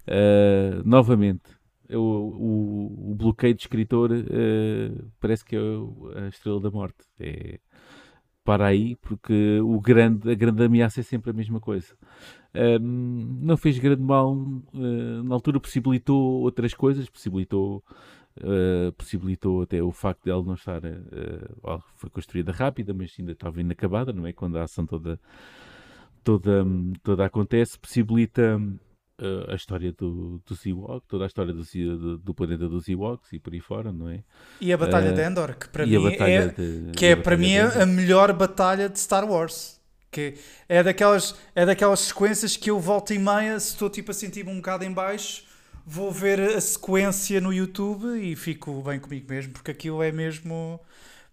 Uh, 0.07 0.81
novamente 0.83 1.55
o, 1.89 1.97
o, 1.97 3.11
o, 3.11 3.15
bloqueio 3.15 3.53
de 3.53 3.61
escritor 3.61 4.11
uh, 4.11 5.11
parece 5.19 5.43
que 5.45 5.55
é 5.55 5.59
a 5.59 6.27
estrela 6.27 6.59
da 6.59 6.71
morte. 6.71 6.97
É, 7.19 7.59
para 8.45 8.67
aí, 8.67 8.95
porque 8.97 9.59
o 9.59 9.81
grande, 9.81 10.31
a 10.31 10.35
grande 10.35 10.63
ameaça 10.63 10.99
é 10.99 11.03
sempre 11.03 11.31
a 11.31 11.33
mesma 11.33 11.59
coisa. 11.59 11.95
Um, 12.53 13.39
não 13.41 13.57
fez 13.57 13.79
grande 13.79 14.03
mal, 14.03 14.33
uh, 14.33 15.23
na 15.23 15.33
altura 15.33 15.59
possibilitou 15.59 16.41
outras 16.41 16.75
coisas, 16.75 17.09
possibilitou, 17.09 17.83
uh, 18.37 18.93
possibilitou 18.93 19.63
até 19.63 19.81
o 19.81 19.91
facto 19.91 20.25
de 20.25 20.29
ela 20.29 20.43
não 20.43 20.53
estar, 20.53 20.79
uh, 20.85 21.83
foi 21.95 22.09
construída 22.11 22.51
rápida, 22.51 22.93
mas 22.93 23.15
ainda 23.19 23.31
estava 23.31 23.59
inacabada, 23.59 24.13
não 24.13 24.27
é? 24.27 24.31
Quando 24.31 24.57
a 24.59 24.63
ação 24.63 24.85
toda, 24.85 25.19
toda, 26.23 26.63
toda 27.01 27.25
acontece, 27.25 27.79
possibilita 27.79 28.61
uh, 29.21 29.51
a 29.51 29.55
história 29.55 29.91
do, 29.91 30.41
do 30.45 30.57
Ewok, 30.65 31.05
toda 31.07 31.25
a 31.25 31.27
história 31.27 31.53
do, 31.53 31.63
do, 31.63 32.17
do, 32.17 32.33
planeta 32.33 32.67
dos 32.67 32.87
Ewoks 32.87 33.33
e 33.33 33.39
por 33.39 33.53
aí 33.53 33.59
fora, 33.59 33.91
não 33.91 34.09
é? 34.09 34.23
E 34.59 34.71
a 34.73 34.77
Batalha 34.77 35.11
uh, 35.11 35.15
de 35.15 35.21
Endor, 35.21 35.55
que 35.55 35.69
para 35.69 35.85
mim 35.85 35.95
é, 36.19 36.47
de, 36.47 36.91
que 36.95 37.05
é 37.05 37.15
para 37.15 37.37
mim 37.37 37.53
é 37.53 37.81
a 37.81 37.85
melhor 37.85 38.33
batalha 38.33 38.89
de 38.89 38.99
Star 38.99 39.29
Wars. 39.29 39.75
Que 40.11 40.35
é 40.69 40.81
daquelas, 40.81 41.35
é 41.53 41.65
daquelas 41.65 41.99
sequências 41.99 42.55
que 42.55 42.69
eu 42.69 42.79
volto 42.79 43.13
e 43.13 43.19
meia, 43.19 43.59
se 43.59 43.73
estou 43.73 43.89
tipo 43.89 44.11
a 44.11 44.13
sentir-me 44.13 44.49
um 44.49 44.57
bocado 44.57 44.85
em 44.85 44.91
baixo, 44.91 45.43
vou 45.85 46.09
ver 46.09 46.39
a 46.39 46.61
sequência 46.61 47.41
no 47.41 47.51
YouTube 47.51 48.17
e 48.17 48.33
fico 48.33 48.81
bem 48.81 48.97
comigo 48.97 49.29
mesmo, 49.29 49.51
porque 49.51 49.71
aquilo 49.71 50.01
é 50.01 50.13
mesmo 50.13 50.79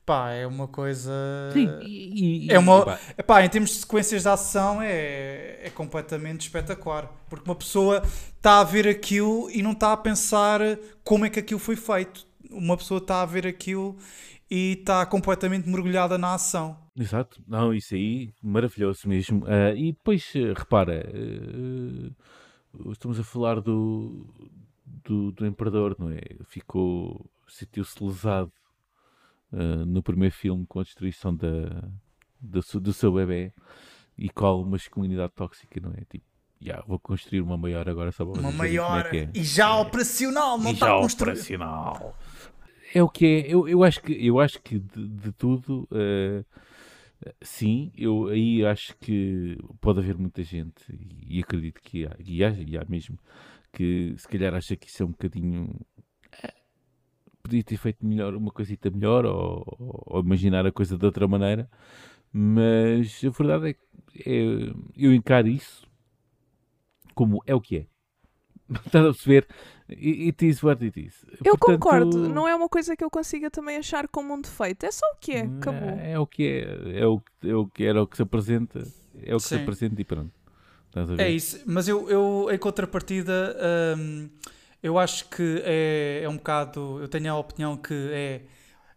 Pá, 0.05 0.31
é 0.33 0.47
uma 0.47 0.67
coisa. 0.67 1.13
Sim, 1.53 1.69
e, 1.83 2.47
e 2.47 2.53
é 2.53 2.59
uma. 2.59 2.99
E, 3.17 3.23
pá. 3.23 3.45
em 3.45 3.49
termos 3.49 3.71
de 3.71 3.77
sequências 3.77 4.23
de 4.23 4.29
ação, 4.29 4.83
é, 4.83 5.61
é 5.63 5.71
completamente 5.71 6.41
espetacular. 6.41 7.07
Porque 7.29 7.49
uma 7.49 7.55
pessoa 7.55 8.03
está 8.37 8.59
a 8.59 8.65
ver 8.65 8.89
aquilo 8.89 9.49
e 9.51 9.63
não 9.63 9.73
está 9.73 9.93
a 9.93 9.97
pensar 9.97 10.61
como 11.05 11.25
é 11.25 11.31
que 11.31 11.39
aquilo 11.39 11.61
foi 11.61 11.77
feito. 11.77 12.27
Uma 12.51 12.77
pessoa 12.77 12.99
está 12.99 13.23
a 13.23 13.27
ver 13.27 13.47
aquilo 13.47 13.97
e 14.51 14.73
está 14.73 15.07
completamente 15.07 15.69
mergulhada 15.69 16.19
na 16.19 16.35
ação. 16.35 16.77
Exato, 16.95 17.43
não, 17.49 17.73
isso 17.73 17.95
aí, 17.95 18.35
maravilhoso 18.43 19.09
mesmo. 19.09 19.45
Uh, 19.45 19.75
e 19.75 19.93
depois, 19.93 20.31
uh, 20.35 20.53
repara, 20.55 21.09
uh, 21.11 22.91
estamos 22.93 23.19
a 23.19 23.25
falar 23.25 23.63
do, 23.63 24.27
do, 24.85 25.33
do, 25.33 25.47
Imperador, 25.47 25.97
não 25.99 26.11
é? 26.11 26.21
Ficou, 26.45 27.25
sentiu-se 27.49 28.05
lesado 28.05 28.53
no 29.87 30.03
primeiro 30.03 30.35
filme 30.35 30.67
com 30.67 30.81
a 30.81 30.83
destruição 30.83 31.35
da, 31.35 31.89
do, 32.41 32.61
do 32.81 32.93
seu 32.93 33.13
bebê 33.13 33.53
e 34.17 34.29
com 34.29 34.63
uma 34.63 34.71
masculinidade 34.73 35.33
tóxica, 35.35 35.81
não 35.81 35.91
é? 35.93 36.05
Tipo, 36.09 36.25
yeah, 36.63 36.85
vou 36.87 36.99
construir 36.99 37.41
uma 37.41 37.57
maior 37.57 37.89
agora 37.89 38.13
só 38.13 38.25
para 38.25 38.41
Uma 38.41 38.51
é 38.51 38.53
maior 38.53 39.15
é 39.15 39.19
é. 39.19 39.31
e 39.35 39.43
já 39.43 39.69
é. 39.69 39.81
operacional, 39.81 40.59
não 40.59 40.71
e 40.71 40.75
está 40.75 40.87
já 40.87 40.97
operacional. 40.97 42.17
É 42.95 43.03
o 43.03 43.09
que 43.09 43.25
é, 43.27 43.55
eu, 43.55 43.69
eu, 43.69 43.83
acho, 43.83 44.03
que, 44.03 44.13
eu 44.13 44.39
acho 44.39 44.61
que 44.61 44.79
de, 44.79 45.09
de 45.09 45.33
tudo. 45.33 45.89
Uh, 45.91 46.45
Sim, 47.41 47.93
eu 47.97 48.29
aí 48.29 48.65
acho 48.65 48.97
que 48.99 49.57
pode 49.81 50.01
haver 50.01 50.17
muita 50.19 50.43
gente, 50.43 50.85
e 51.25 51.41
acredito 51.41 51.81
que 51.81 52.05
há, 52.05 52.17
e 52.19 52.43
há, 52.43 52.51
e 52.51 52.77
há 52.77 52.85
mesmo, 52.89 53.19
que 53.73 54.15
se 54.17 54.27
calhar 54.27 54.55
acha 54.55 54.77
que 54.77 54.89
isso 54.89 55.03
é 55.03 55.07
um 55.07 55.11
bocadinho. 55.11 55.81
É, 57.43 57.49
podia 57.49 57.65
ter 57.65 57.77
feito 57.77 58.07
melhor, 58.07 58.35
uma 58.35 58.51
coisita 58.51 58.91
melhor, 58.91 59.27
ou, 59.27 59.65
ou, 60.07 60.21
imaginar 60.21 60.65
a 60.67 60.73
coisa 60.73 60.97
de 60.97 61.05
outra 61.05 61.27
maneira, 61.27 61.69
mas 62.33 63.21
a 63.25 63.31
verdade 63.31 63.71
é 63.71 63.73
que 63.75 64.31
é, 64.31 64.73
eu 64.97 65.13
encaro 65.13 65.49
isso 65.49 65.87
como 67.15 67.43
é 67.47 67.55
o 67.55 67.61
que 67.61 67.79
é. 67.79 67.87
Estás 68.87 69.05
a 69.05 69.13
perceber? 69.13 69.47
It 69.89 70.47
is 70.47 70.63
what 70.63 70.83
it 70.83 70.99
is. 70.99 71.27
Eu 71.45 71.57
Portanto, 71.59 71.81
concordo, 71.81 72.29
não 72.29 72.49
é 72.49 72.55
uma 72.55 72.69
coisa 72.69 72.97
que 72.97 73.05
eu 73.05 73.11
consiga 73.11 73.51
também 73.51 73.77
achar 73.77 74.09
como 74.09 74.33
um 74.33 74.41
defeito, 74.41 74.87
é 74.87 74.91
só 74.91 75.05
o 75.15 75.17
que 75.21 75.33
é, 75.33 75.41
acabou. 75.43 75.91
É, 75.91 76.13
é 76.13 76.19
o 76.19 76.27
que 76.27 76.45
é, 76.45 77.01
é 77.01 77.07
o, 77.07 77.23
é 77.45 77.55
o 77.55 77.67
que 77.67 77.85
era 77.85 78.03
o 78.03 78.07
que 78.07 78.17
se 78.17 78.23
apresenta, 78.23 78.83
é 79.23 79.35
o 79.35 79.39
que 79.39 79.43
Sim. 79.43 79.57
se 79.57 79.63
apresenta 79.63 80.01
e 80.01 80.05
pronto. 80.05 80.33
É 81.19 81.31
isso, 81.31 81.63
mas 81.67 81.89
eu, 81.89 82.09
eu 82.11 82.49
em 82.51 82.59
contrapartida, 82.59 83.57
hum, 83.97 84.29
eu 84.83 84.99
acho 84.99 85.29
que 85.29 85.63
é, 85.65 86.23
é 86.25 86.29
um 86.29 86.37
bocado. 86.37 87.01
Eu 87.01 87.09
tenho 87.09 87.33
a 87.33 87.39
opinião 87.39 87.77
que 87.77 87.95
é 88.13 88.43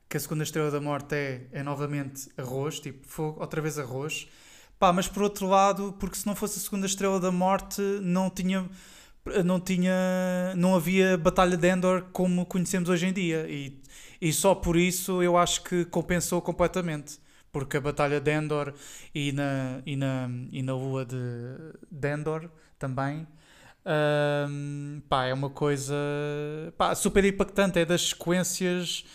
que 0.10 0.18
a 0.18 0.20
segunda 0.20 0.44
estrela 0.44 0.72
da 0.72 0.80
morte 0.80 1.16
é, 1.16 1.48
é 1.52 1.64
novamente 1.64 2.30
arroz, 2.38 2.80
tipo 2.80 3.08
fogo, 3.08 3.40
outra 3.42 3.62
vez 3.62 3.78
arroz. 3.80 4.28
Pá, 4.80 4.92
mas 4.94 5.08
por 5.08 5.24
outro 5.24 5.48
lado, 5.48 5.94
porque 6.00 6.16
se 6.18 6.26
não 6.28 6.36
fosse 6.36 6.60
a 6.60 6.62
segunda 6.62 6.86
estrela 6.86 7.20
da 7.20 7.32
morte, 7.32 7.82
não 8.02 8.30
tinha 8.30 8.70
não 9.44 9.60
tinha 9.60 10.54
não 10.56 10.76
havia 10.76 11.18
batalha 11.18 11.58
de 11.58 11.68
Endor 11.68 12.04
como 12.14 12.46
conhecemos 12.46 12.90
hoje 12.90 13.08
em 13.08 13.14
dia 13.14 13.48
e, 13.50 13.82
e 14.22 14.32
só 14.32 14.54
por 14.54 14.78
isso 14.78 15.24
eu 15.24 15.36
acho 15.36 15.64
que 15.64 15.84
compensou 15.86 16.42
completamente 16.42 17.20
porque 17.52 17.78
a 17.78 17.82
batalha 17.82 18.20
de 18.22 18.32
Endor 18.32 18.74
e 19.16 19.32
na 19.32 19.82
e 19.86 19.96
na, 19.96 20.30
e 20.52 20.62
na 20.62 20.74
lua 20.76 21.06
de, 21.06 21.18
de 21.90 22.14
Endor 22.14 22.50
também 22.78 23.28
um, 23.86 25.02
pá, 25.08 25.26
é 25.26 25.34
uma 25.34 25.50
coisa 25.50 25.96
pá, 26.78 26.96
super 26.96 27.24
impactante 27.24 27.80
é 27.80 27.86
das 27.86 28.10
sequências 28.10 29.06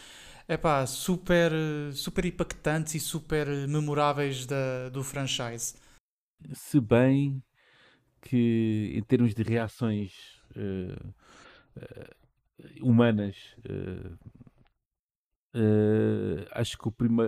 é 0.46 0.56
pá, 0.56 0.86
super 0.86 1.52
super 1.92 2.24
impactantes 2.24 2.94
e 2.94 3.00
super 3.00 3.46
memoráveis 3.68 4.46
da, 4.46 4.88
do 4.88 5.02
franchise. 5.04 5.74
Se 6.52 6.80
bem 6.80 7.42
que, 8.20 8.92
em 8.94 9.02
termos 9.02 9.34
de 9.34 9.42
reações 9.42 10.12
uh, 10.56 11.14
uh, 11.76 12.88
humanas, 12.88 13.36
uh, 13.68 14.18
acho 16.52 16.78
que 16.78 16.88
o, 16.88 16.92
prime 16.92 17.22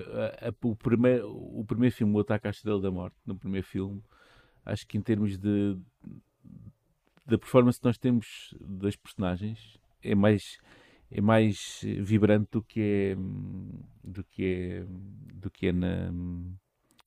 o, 0.62 0.76
primeiro, 0.76 1.30
o 1.30 1.64
primeiro 1.64 1.94
filme, 1.94 2.14
O 2.14 2.20
Ataque 2.20 2.46
à 2.46 2.50
Estrela 2.50 2.80
da 2.80 2.90
Morte, 2.90 3.16
no 3.26 3.38
primeiro 3.38 3.66
filme, 3.66 4.02
acho 4.64 4.86
que 4.86 4.96
em 4.98 5.02
termos 5.02 5.38
de 5.38 5.76
da 7.26 7.38
performance 7.38 7.78
que 7.78 7.86
nós 7.86 7.98
temos 7.98 8.54
das 8.60 8.96
personagens 8.96 9.78
é 10.02 10.14
mais 10.14 10.58
é 11.10 11.20
mais 11.20 11.80
vibrante 12.00 12.48
do 12.52 12.62
que 12.62 12.80
é 12.80 13.16
do 14.02 14.24
que 14.24 14.44
é 14.44 14.84
do 15.34 15.50
que 15.50 15.66
é 15.68 15.72
na 15.72 16.12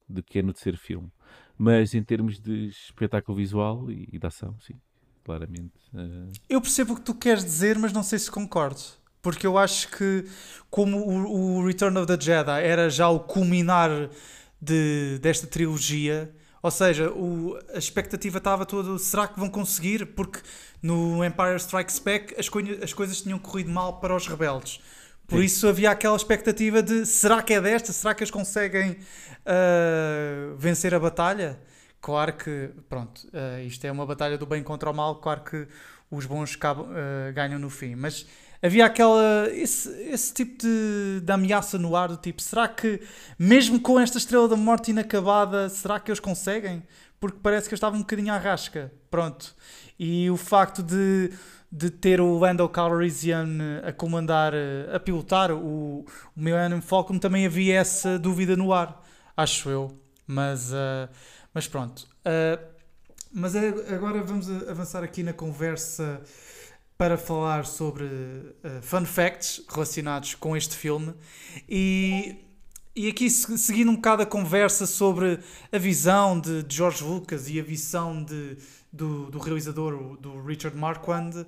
do 0.08 0.22
que 0.24 0.40
é 0.40 0.42
no 0.42 0.54
terceiro 0.54 0.78
filme 0.78 1.12
mas 1.58 1.94
em 1.94 2.04
termos 2.04 2.40
de 2.40 2.68
espetáculo 2.68 3.38
visual 3.38 3.90
e, 3.90 4.10
e 4.12 4.20
de 4.20 4.28
ação, 4.28 4.56
sim, 4.60 4.76
claramente. 5.24 5.74
Uh... 5.94 6.32
Eu 6.50 6.62
percebo 6.62 6.94
o 6.94 6.96
que 6.96 7.02
tu 7.02 7.16
queres 7.16 7.44
dizer, 7.44 7.78
mas 7.78 7.94
não 7.94 8.04
sei 8.04 8.20
se 8.20 8.30
concordo. 8.30 8.82
Porque 9.22 9.48
eu 9.48 9.58
acho 9.58 9.90
que, 9.90 10.26
como 10.70 10.98
o, 11.00 11.58
o 11.58 11.66
Return 11.66 11.98
of 11.98 12.06
the 12.06 12.20
Jedi 12.20 12.64
era 12.64 12.90
já 12.90 13.10
o 13.10 13.22
culminar 13.22 13.90
de, 14.62 15.18
desta 15.20 15.48
trilogia, 15.48 16.32
ou 16.66 16.72
seja, 16.72 17.12
o, 17.12 17.60
a 17.76 17.78
expectativa 17.78 18.40
estava 18.40 18.66
toda: 18.66 18.98
será 18.98 19.28
que 19.28 19.40
vão 19.40 19.48
conseguir? 19.48 20.04
Porque 20.04 20.40
no 20.82 21.24
Empire 21.24 21.58
Strikes 21.58 22.00
Back 22.00 22.34
as, 22.40 22.50
co 22.50 22.60
as 22.82 22.92
coisas 22.92 23.22
tinham 23.22 23.38
corrido 23.38 23.70
mal 23.70 24.00
para 24.00 24.16
os 24.16 24.26
rebeldes. 24.26 24.82
Por 25.28 25.38
Sim. 25.38 25.46
isso 25.46 25.68
havia 25.68 25.92
aquela 25.92 26.16
expectativa 26.16 26.82
de 26.82 27.06
será 27.06 27.44
que 27.44 27.54
é 27.54 27.62
desta? 27.62 27.94
Será 27.94 28.16
que 28.16 28.24
eles 28.24 28.32
conseguem 28.32 28.94
uh, 28.94 30.56
vencer 30.58 30.96
a 30.96 31.00
batalha? 31.00 31.60
Claro 32.02 32.34
que, 32.34 32.72
pronto, 32.90 33.28
uh, 33.28 33.62
isto 33.64 33.86
é 33.86 33.92
uma 33.92 34.06
batalha 34.08 34.36
do 34.36 34.48
bem 34.48 34.64
contra 34.64 34.90
o 34.90 34.94
mal, 34.94 35.18
claro 35.18 35.42
que 35.42 35.68
os 36.10 36.26
bons 36.26 36.56
uh, 36.56 37.32
ganham 37.36 37.60
no 37.60 37.70
fim, 37.70 37.94
mas 37.94 38.26
havia 38.66 38.86
aquela, 38.86 39.48
esse, 39.52 39.90
esse 40.10 40.34
tipo 40.34 40.58
de, 40.62 41.22
de 41.22 41.32
ameaça 41.32 41.78
no 41.78 41.96
ar, 41.96 42.10
do 42.10 42.18
tipo, 42.18 42.42
será 42.42 42.68
que 42.68 43.02
mesmo 43.38 43.80
com 43.80 44.00
esta 44.00 44.18
estrela 44.18 44.48
da 44.48 44.56
morte 44.56 44.92
inacabada, 44.92 45.70
será 45.70 46.00
que 46.00 46.10
eles 46.10 46.20
conseguem? 46.20 46.84
Porque 47.20 47.38
parece 47.42 47.68
que 47.68 47.74
eu 47.74 47.78
estava 47.78 47.96
um 47.96 48.00
bocadinho 48.00 48.34
à 48.34 48.38
rasca, 48.38 48.92
pronto. 49.10 49.56
E 49.98 50.30
o 50.30 50.38
facto 50.38 50.84
de 50.84 51.32
de 51.72 51.90
ter 51.90 52.22
o 52.22 52.38
Lando 52.38 52.70
Calrissian 52.70 53.82
a 53.84 53.92
comandar, 53.92 54.54
a 54.94 54.98
pilotar 54.98 55.52
o, 55.52 56.06
o 56.06 56.06
Millennium 56.34 56.82
Falcon, 56.82 57.20
também 57.20 57.46
havia 57.46 57.76
essa 57.76 58.18
dúvida 58.18 58.56
no 58.56 58.72
ar, 58.72 59.04
acho 59.36 59.70
eu. 59.70 60.00
Mas, 60.26 60.72
uh, 60.72 61.10
mas 61.54 61.68
pronto. 61.68 62.08
Uh, 62.26 62.64
mas 63.32 63.54
agora 63.56 64.24
vamos 64.24 64.50
avançar 64.70 65.04
aqui 65.04 65.22
na 65.22 65.34
conversa 65.34 66.22
para 66.98 67.18
falar 67.18 67.66
sobre 67.66 68.06
uh, 68.06 68.82
fun 68.82 69.06
facts 69.06 69.62
relacionados 69.70 70.36
com 70.36 70.56
este 70.56 70.76
filme. 70.76 71.14
E, 71.68 72.38
e 72.96 73.10
aqui 73.10 73.30
seguindo 73.30 73.92
um 73.92 73.96
bocado 73.96 74.24
a 74.24 74.26
conversa 74.26 74.86
sobre 74.86 75.40
a 75.72 75.78
visão 75.78 76.40
de, 76.40 76.64
de 76.64 76.76
George 76.76 77.04
Lucas 77.04 77.50
e 77.50 77.60
a 77.60 77.64
visão 77.64 78.24
de, 78.24 78.58
do, 78.92 79.30
do 79.30 79.40
realizador, 79.40 80.18
do 80.18 80.42
Richard 80.42 80.78
Marquand, 80.78 81.46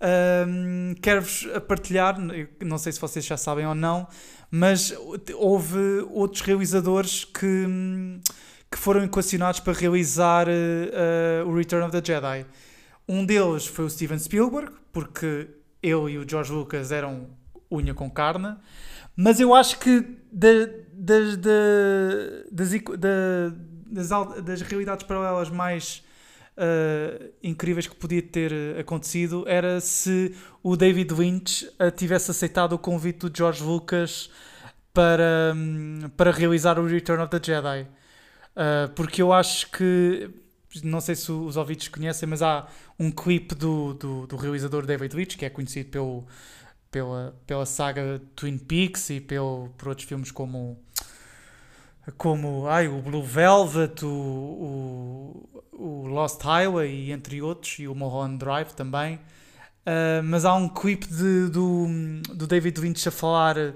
um, 0.00 0.94
quero-vos 1.02 1.46
partilhar, 1.66 2.16
não 2.64 2.78
sei 2.78 2.92
se 2.92 3.00
vocês 3.00 3.24
já 3.24 3.36
sabem 3.36 3.66
ou 3.66 3.74
não, 3.74 4.06
mas 4.50 4.94
houve 5.34 6.06
outros 6.10 6.42
realizadores 6.42 7.24
que, 7.24 7.66
que 8.70 8.78
foram 8.78 9.02
equacionados 9.04 9.60
para 9.60 9.72
realizar 9.72 10.46
uh, 10.48 11.48
o 11.48 11.54
Return 11.54 11.84
of 11.84 11.92
the 11.92 12.04
Jedi. 12.04 12.46
Um 13.08 13.24
deles 13.24 13.66
foi 13.66 13.86
o 13.86 13.90
Steven 13.90 14.18
Spielberg, 14.18 14.72
porque 14.98 15.48
ele 15.80 16.10
e 16.10 16.18
o 16.18 16.28
George 16.28 16.50
Lucas 16.50 16.90
eram 16.90 17.28
unha 17.70 17.94
com 17.94 18.10
carne, 18.10 18.56
mas 19.14 19.38
eu 19.38 19.54
acho 19.54 19.78
que 19.78 20.04
das, 20.32 20.68
das, 20.92 21.36
das, 22.50 23.54
das, 23.86 24.42
das 24.42 24.60
realidades 24.62 25.06
paralelas 25.06 25.50
mais 25.50 26.02
uh, 26.56 27.32
incríveis 27.40 27.86
que 27.86 27.94
podia 27.94 28.20
ter 28.20 28.52
acontecido 28.76 29.44
era 29.46 29.80
se 29.80 30.34
o 30.64 30.76
David 30.76 31.14
Lynch 31.14 31.70
tivesse 31.96 32.32
aceitado 32.32 32.72
o 32.72 32.78
convite 32.78 33.28
do 33.28 33.36
George 33.36 33.62
Lucas 33.62 34.28
para, 34.92 35.52
um, 35.54 36.10
para 36.16 36.32
realizar 36.32 36.76
o 36.76 36.86
Return 36.86 37.22
of 37.22 37.30
the 37.30 37.40
Jedi. 37.40 37.82
Uh, 37.82 38.92
porque 38.96 39.22
eu 39.22 39.32
acho 39.32 39.70
que, 39.70 40.28
não 40.82 41.00
sei 41.00 41.14
se 41.14 41.30
os 41.30 41.56
ouvintes 41.56 41.88
conhecem, 41.88 42.28
mas 42.28 42.42
há 42.42 42.66
um 42.98 43.10
clipe 43.10 43.54
do, 43.54 43.94
do, 43.94 44.26
do 44.26 44.36
realizador 44.36 44.84
David 44.86 45.14
Lynch, 45.14 45.36
que 45.36 45.44
é 45.44 45.50
conhecido 45.50 45.90
pelo, 45.90 46.26
pela, 46.90 47.36
pela 47.46 47.66
saga 47.66 48.20
Twin 48.34 48.58
Peaks 48.58 49.10
e 49.10 49.20
pelo, 49.20 49.68
por 49.76 49.88
outros 49.88 50.06
filmes 50.06 50.30
como 50.30 50.78
como 52.16 52.66
ai, 52.66 52.88
o 52.88 53.02
Blue 53.02 53.22
Velvet, 53.22 54.02
o, 54.02 54.08
o, 54.08 55.62
o, 55.72 56.06
Lost 56.06 56.40
Highway, 56.42 57.12
entre 57.12 57.42
outros, 57.42 57.78
e 57.78 57.86
o 57.86 57.94
Mulholland 57.94 58.38
Drive 58.38 58.72
também. 58.72 59.16
Uh, 59.16 60.22
mas 60.24 60.44
há 60.46 60.54
um 60.54 60.68
clipe 60.68 61.06
de, 61.06 61.48
do, 61.48 61.86
do 62.34 62.46
David 62.46 62.80
Lynch 62.80 63.06
a 63.08 63.12
falar 63.12 63.74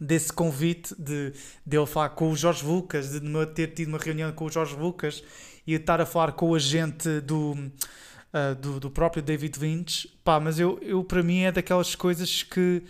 desse 0.00 0.32
convite 0.32 0.94
de, 0.98 1.32
de 1.64 1.76
ele 1.76 1.86
falar 1.86 2.10
com 2.10 2.30
o 2.30 2.36
Jorge 2.36 2.64
Lucas, 2.64 3.10
de 3.10 3.46
ter 3.54 3.68
tido 3.68 3.88
uma 3.88 3.98
reunião 3.98 4.32
com 4.32 4.46
o 4.46 4.50
Jorge 4.50 4.74
Lucas 4.74 5.22
e 5.70 5.74
estar 5.76 6.00
a 6.00 6.06
falar 6.06 6.32
com 6.32 6.50
o 6.50 6.54
agente 6.56 7.20
do, 7.20 7.52
uh, 7.52 8.54
do, 8.60 8.80
do, 8.80 8.90
próprio 8.90 9.22
David 9.22 9.56
Lynch. 9.60 10.08
Pá, 10.24 10.40
mas 10.40 10.58
eu, 10.58 10.78
eu 10.82 11.04
para 11.04 11.22
mim 11.22 11.42
é 11.42 11.52
daquelas 11.52 11.94
coisas 11.94 12.42
que 12.42 12.82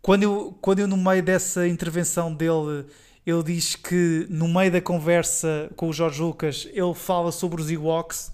quando 0.00 0.22
eu, 0.22 0.56
quando 0.60 0.78
eu 0.78 0.86
no 0.86 0.96
meio 0.96 1.22
dessa 1.22 1.66
intervenção 1.66 2.32
dele 2.32 2.86
ele 3.26 3.42
diz 3.42 3.74
que 3.74 4.24
no 4.30 4.46
meio 4.46 4.70
da 4.70 4.80
conversa 4.80 5.68
com 5.74 5.88
o 5.88 5.92
Jorge 5.92 6.22
Lucas 6.22 6.68
ele 6.72 6.94
fala 6.94 7.32
sobre 7.32 7.60
os 7.60 7.68
Ewoks. 7.68 8.32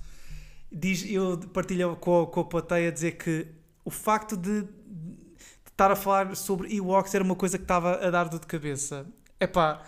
Diz, 0.71 1.03
ele 1.03 1.47
partilha 1.53 1.89
com, 1.97 2.27
com 2.27 2.41
a 2.41 2.45
plateia 2.45 2.89
a 2.89 2.93
dizer 2.93 3.13
que 3.13 3.47
o 3.87 3.91
facto 3.91 4.37
de, 4.37 4.63
de 4.63 4.69
estar 5.67 5.91
a 5.91 5.97
falar 5.97 6.37
sobre 6.37 6.75
Ewoks 6.77 7.15
era 7.15 7.25
uma 7.25 7.35
coisa 7.35 7.57
que 7.57 7.65
estava 7.65 8.07
a 8.07 8.11
dar 8.11 8.29
dor 8.29 8.41
de 8.41 8.47
cabeça. 8.47 9.07
Epá, 9.41 9.83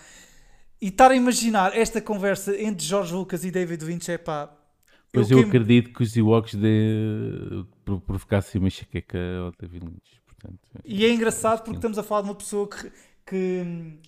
e 0.81 0.89
estar 0.89 1.11
a 1.11 1.15
imaginar 1.15 1.77
esta 1.77 2.01
conversa 2.01 2.59
entre 2.61 2.85
Jorge 2.85 3.13
Lucas 3.13 3.45
e 3.45 3.51
David 3.51 3.85
Lynch, 3.85 4.11
epá, 4.11 4.57
Pois 5.13 5.31
eu, 5.31 5.41
eu 5.41 5.47
acredito 5.47 5.93
que 5.93 6.03
os 6.03 6.17
Ewoks 6.17 6.55
de... 6.55 7.65
provocassem 7.85 8.61
uma 8.61 8.71
chaqueca 8.71 9.19
ao 9.45 9.53
David 9.61 9.87
Lynch. 9.87 10.21
Portanto, 10.25 10.61
e 10.85 11.05
é 11.05 11.13
engraçado 11.13 11.65
porque 11.65 11.77
estamos 11.77 11.99
a 11.99 12.03
falar 12.03 12.23
de 12.23 12.29
uma 12.29 12.35
pessoa 12.35 12.69
que, 12.69 12.91
que, 13.27 13.99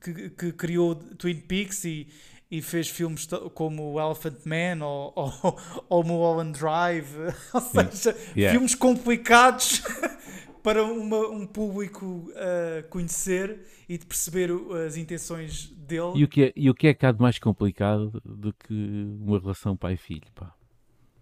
que, 0.00 0.30
que 0.30 0.52
criou 0.52 0.94
Twin 0.94 1.40
Peaks 1.40 1.84
e, 1.84 2.06
e 2.50 2.62
fez 2.62 2.88
filmes 2.88 3.26
como 3.52 4.00
Elephant 4.00 4.38
Man 4.46 4.84
ou, 4.86 5.12
ou, 5.16 5.58
ou 5.88 6.04
Mulholland 6.04 6.58
Drive, 6.58 7.08
ou 7.52 7.60
seja, 7.60 8.16
yeah. 8.36 8.52
filmes 8.52 8.76
complicados 8.76 9.82
para 10.62 10.84
uma, 10.84 11.28
um 11.28 11.46
público 11.46 12.06
uh, 12.06 12.88
conhecer 12.88 13.66
e 13.88 13.98
de 13.98 14.06
perceber 14.06 14.50
as 14.86 14.96
intenções 14.96 15.73
dele. 15.84 16.12
E 16.14 16.24
o 16.24 16.28
que 16.28 16.44
é, 16.44 16.52
e 16.56 16.70
o 16.70 16.74
que 16.74 16.88
é 16.88 16.94
cada 16.94 17.20
mais 17.20 17.38
complicado 17.38 18.20
do 18.24 18.52
que 18.52 19.06
uma 19.20 19.38
relação 19.38 19.76
pai-filho, 19.76 20.26
pá? 20.34 20.54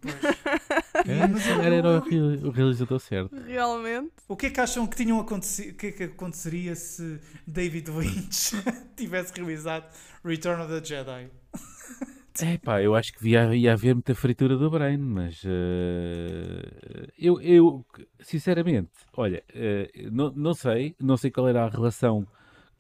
É, 1.05 1.67
era, 1.67 1.75
era 1.75 1.89
o, 2.47 2.51
realizador 2.51 3.01
certo. 3.01 3.35
Realmente. 3.47 4.13
O 4.29 4.37
que 4.37 4.47
é 4.47 4.51
que 4.51 4.61
acham 4.61 4.87
que 4.87 4.95
tinham 4.95 5.19
acontecido? 5.19 5.73
O 5.73 5.75
que 5.75 5.87
é 5.87 5.93
que 5.93 6.05
aconteceria 6.05 6.77
se 6.77 7.19
David 7.47 7.91
Lynch 7.91 8.53
tivesse 8.95 9.33
realizado 9.35 9.87
Return 10.23 10.63
of 10.63 10.71
the 10.71 10.85
Jedi? 10.85 11.29
É 12.41 12.57
pá, 12.57 12.81
eu 12.81 12.95
acho 12.95 13.13
que 13.13 13.29
ia, 13.29 13.55
ia 13.55 13.73
haver 13.73 13.95
muita 13.95 14.15
fritura 14.15 14.57
do 14.57 14.71
Brain, 14.71 14.97
mas 14.97 15.43
uh, 15.45 15.49
eu, 17.19 17.41
eu, 17.41 17.85
sinceramente, 18.21 18.91
olha, 19.15 19.45
uh, 19.55 20.11
não, 20.11 20.33
não 20.33 20.55
sei, 20.55 20.95
não 20.99 21.17
sei 21.17 21.31
qual 21.31 21.49
era 21.49 21.65
a 21.65 21.69
relação 21.69 22.27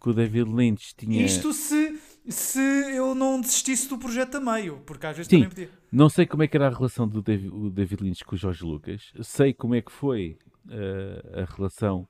que 0.02 0.10
o 0.10 0.12
David 0.12 0.50
Lynch 0.50 0.94
tinha. 0.96 1.24
Isto 1.24 1.52
se, 1.52 1.96
se 2.28 2.58
eu 2.58 3.14
não 3.14 3.40
desistisse 3.40 3.88
do 3.88 3.96
projeto 3.96 4.34
a 4.36 4.40
meio, 4.40 4.78
porque 4.84 5.06
às 5.06 5.16
vezes 5.16 5.30
Sim, 5.30 5.36
também 5.36 5.48
podia. 5.48 5.70
Não 5.92 6.08
sei 6.08 6.26
como 6.26 6.42
é 6.42 6.48
que 6.48 6.56
era 6.56 6.66
a 6.66 6.70
relação 6.70 7.06
do 7.06 7.22
David, 7.22 7.54
o 7.54 7.70
David 7.70 8.02
Lynch 8.02 8.24
com 8.24 8.34
o 8.34 8.38
Jorge 8.38 8.64
Lucas, 8.64 9.12
sei 9.22 9.54
como 9.54 9.76
é 9.76 9.80
que 9.80 9.92
foi 9.92 10.36
uh, 10.66 11.40
a 11.40 11.54
relação 11.54 12.08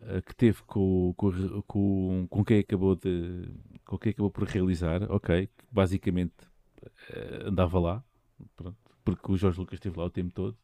uh, 0.00 0.22
que 0.22 0.34
teve 0.34 0.62
com, 0.62 1.12
com, 1.14 1.62
com, 1.66 2.26
com 2.30 2.44
quem 2.44 2.60
acabou 2.60 2.96
de 2.96 3.48
com 3.84 3.98
quem 3.98 4.12
acabou 4.12 4.30
por 4.30 4.44
realizar, 4.44 5.02
ok, 5.10 5.48
basicamente 5.70 6.46
uh, 6.82 7.48
andava 7.48 7.78
lá, 7.78 8.04
pronto, 8.56 8.78
porque 9.04 9.30
o 9.30 9.36
Jorge 9.36 9.58
Lucas 9.58 9.74
esteve 9.74 9.98
lá 9.98 10.06
o 10.06 10.10
tempo 10.10 10.32
todo. 10.32 10.56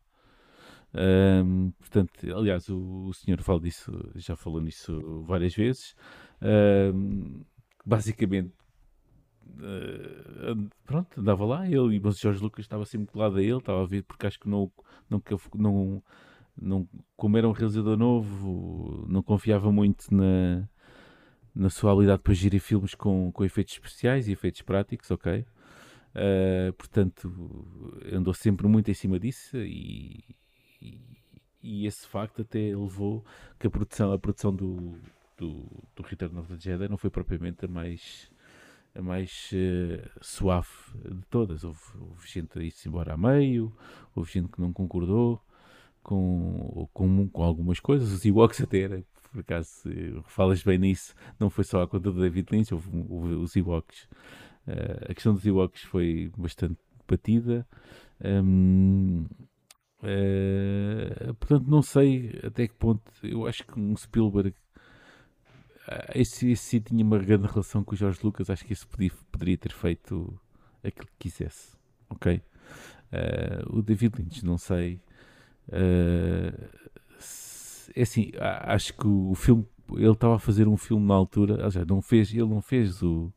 Um, 0.95 1.73
portanto, 1.73 2.13
aliás, 2.35 2.69
o, 2.71 3.09
o 3.09 3.13
senhor 3.13 3.43
fala 3.43 3.61
disso, 3.61 3.93
já 4.15 4.35
falou 4.35 4.61
nisso 4.63 5.23
várias 5.27 5.55
vezes. 5.55 5.95
Um, 6.43 7.45
basicamente, 7.85 8.53
uh, 9.59 10.69
pronto, 10.85 11.21
andava 11.21 11.45
lá, 11.45 11.67
ele 11.67 11.97
e 11.97 11.99
o 11.99 12.13
Jorge 12.13 12.43
Lucas 12.43 12.65
estava 12.65 12.85
sempre 12.85 13.13
colado 13.13 13.37
a 13.37 13.43
ele, 13.43 13.59
estava 13.59 13.83
a 13.83 13.87
ver, 13.87 14.03
porque 14.03 14.27
acho 14.27 14.39
que 14.39 14.49
não, 14.49 14.71
não, 15.09 15.23
não, 15.55 16.03
não, 16.61 16.89
como 17.17 17.39
era 17.39 17.49
um 17.49 17.53
realizador 17.53 17.97
novo, 17.97 19.07
não 19.09 19.23
confiava 19.23 19.71
muito 19.73 20.15
na, 20.15 20.69
na 21.55 21.71
sua 21.71 21.93
habilidade 21.93 22.23
para 22.23 22.35
gerir 22.35 22.61
filmes 22.61 22.95
com, 22.95 23.31
com 23.33 23.45
efeitos 23.45 23.75
especiais 23.75 24.29
e 24.29 24.33
efeitos 24.33 24.63
práticos, 24.63 25.11
ok? 25.11 25.47
Uh, 26.17 26.73
portanto, 26.73 27.31
andou 28.11 28.33
sempre 28.33 28.67
muito 28.67 28.91
em 28.91 28.95
cima 28.95 29.21
disso 29.21 29.59
e, 29.59 30.25
e, 30.81 30.99
e, 31.63 31.87
esse 31.87 32.07
facto 32.07 32.41
até 32.41 32.75
levou 32.75 33.23
que 33.59 33.67
a 33.67 33.71
produção, 33.71 34.13
a 34.13 34.19
produção 34.19 34.55
do, 34.55 34.99
do, 35.37 35.67
do 35.95 36.03
Return 36.03 36.39
of 36.39 36.49
the 36.49 36.59
Jedi 36.59 36.89
não 36.89 36.97
foi 36.97 37.11
propriamente 37.11 37.65
a 37.65 37.69
mais 37.69 38.31
a 38.95 39.03
mais 39.03 39.51
uh, 39.53 40.11
suave 40.23 40.69
de 41.05 41.27
todas. 41.29 41.65
Houve, 41.65 41.81
houve 42.01 42.27
gente 42.27 42.59
a 42.59 42.63
ir-se 42.63 42.89
embora 42.89 43.15
a 43.15 43.17
meio, 43.17 43.73
houve 44.15 44.33
gente 44.33 44.49
que 44.49 44.61
não 44.61 44.73
concordou 44.73 45.41
com, 46.03 46.89
com, 46.93 47.29
com 47.29 47.43
algumas 47.43 47.79
coisas. 47.79 48.11
Os 48.11 48.25
Ewoks 48.25 48.63
até 48.63 48.81
era, 48.81 49.05
por 49.31 49.41
acaso, 49.41 49.83
falas 50.27 50.63
bem 50.63 50.79
nisso, 50.79 51.15
não 51.39 51.51
foi 51.51 51.65
só 51.65 51.83
a 51.83 51.89
conta 51.89 52.11
do 52.11 52.21
David 52.21 52.49
Lynch, 52.51 52.73
houve, 52.73 52.89
houve 53.09 53.35
os 53.35 53.55
Ewoks. 53.55 54.05
Uh, 54.67 55.11
a 55.11 55.15
questão 55.15 55.35
dos 55.35 55.45
Ewoks 55.45 55.83
foi 55.83 56.33
bastante 56.37 56.79
batida. 57.07 57.67
Um, 58.25 59.27
uh, 60.03 61.35
portanto, 61.35 61.69
não 61.69 61.83
sei 61.83 62.41
até 62.43 62.67
que 62.67 62.75
ponto. 62.75 63.03
Eu 63.23 63.47
acho 63.47 63.65
que 63.65 63.79
um 63.79 63.95
Spielberg 63.97 64.55
ah, 65.87 66.11
esse, 66.15 66.51
esse 66.51 66.65
sim 66.65 66.81
tinha 66.81 67.05
uma 67.05 67.19
grande 67.19 67.47
relação 67.47 67.85
com 67.85 67.95
o 67.95 67.97
Jorge 67.97 68.19
Lucas. 68.23 68.51
Acho 68.51 68.65
que 68.65 68.73
isso 68.73 68.87
podia, 68.89 69.11
poderia 69.31 69.57
ter 69.57 69.73
feito 69.73 70.39
aquilo 70.83 71.07
que 71.07 71.31
quisesse. 71.31 71.77
Ok? 72.11 72.43
Uh, 73.13 73.79
o 73.79 73.83
David 73.83 74.19
Lynch, 74.19 74.45
não 74.45 74.59
sei. 74.59 75.01
Uh, 75.69 76.69
é 77.95 78.03
assim, 78.03 78.33
acho 78.41 78.95
que 78.95 79.07
o 79.07 79.35
filme. 79.35 79.67
Ele 79.93 80.11
estava 80.11 80.35
a 80.35 80.39
fazer 80.41 80.67
um 80.67 80.77
filme 80.77 81.07
na 81.07 81.15
altura. 81.15 81.71
Já 81.71 81.85
não 81.85 82.03
fez, 82.03 82.33
ele 82.33 82.47
não 82.47 82.61
fez 82.61 83.03
o. 83.03 83.33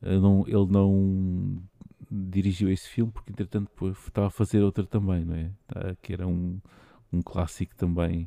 Não, 0.00 0.44
ele 0.46 0.66
não 0.70 1.62
dirigiu 2.10 2.70
esse 2.70 2.88
filme 2.88 3.12
porque, 3.12 3.30
entretanto, 3.30 3.70
estava 4.06 4.28
a 4.28 4.30
fazer 4.30 4.62
outra 4.62 4.84
também, 4.84 5.24
não 5.26 5.34
é? 5.34 5.50
Tá, 5.66 5.94
que 6.00 6.14
era 6.14 6.26
um, 6.26 6.58
um 7.12 7.20
clássico 7.20 7.76
também 7.76 8.26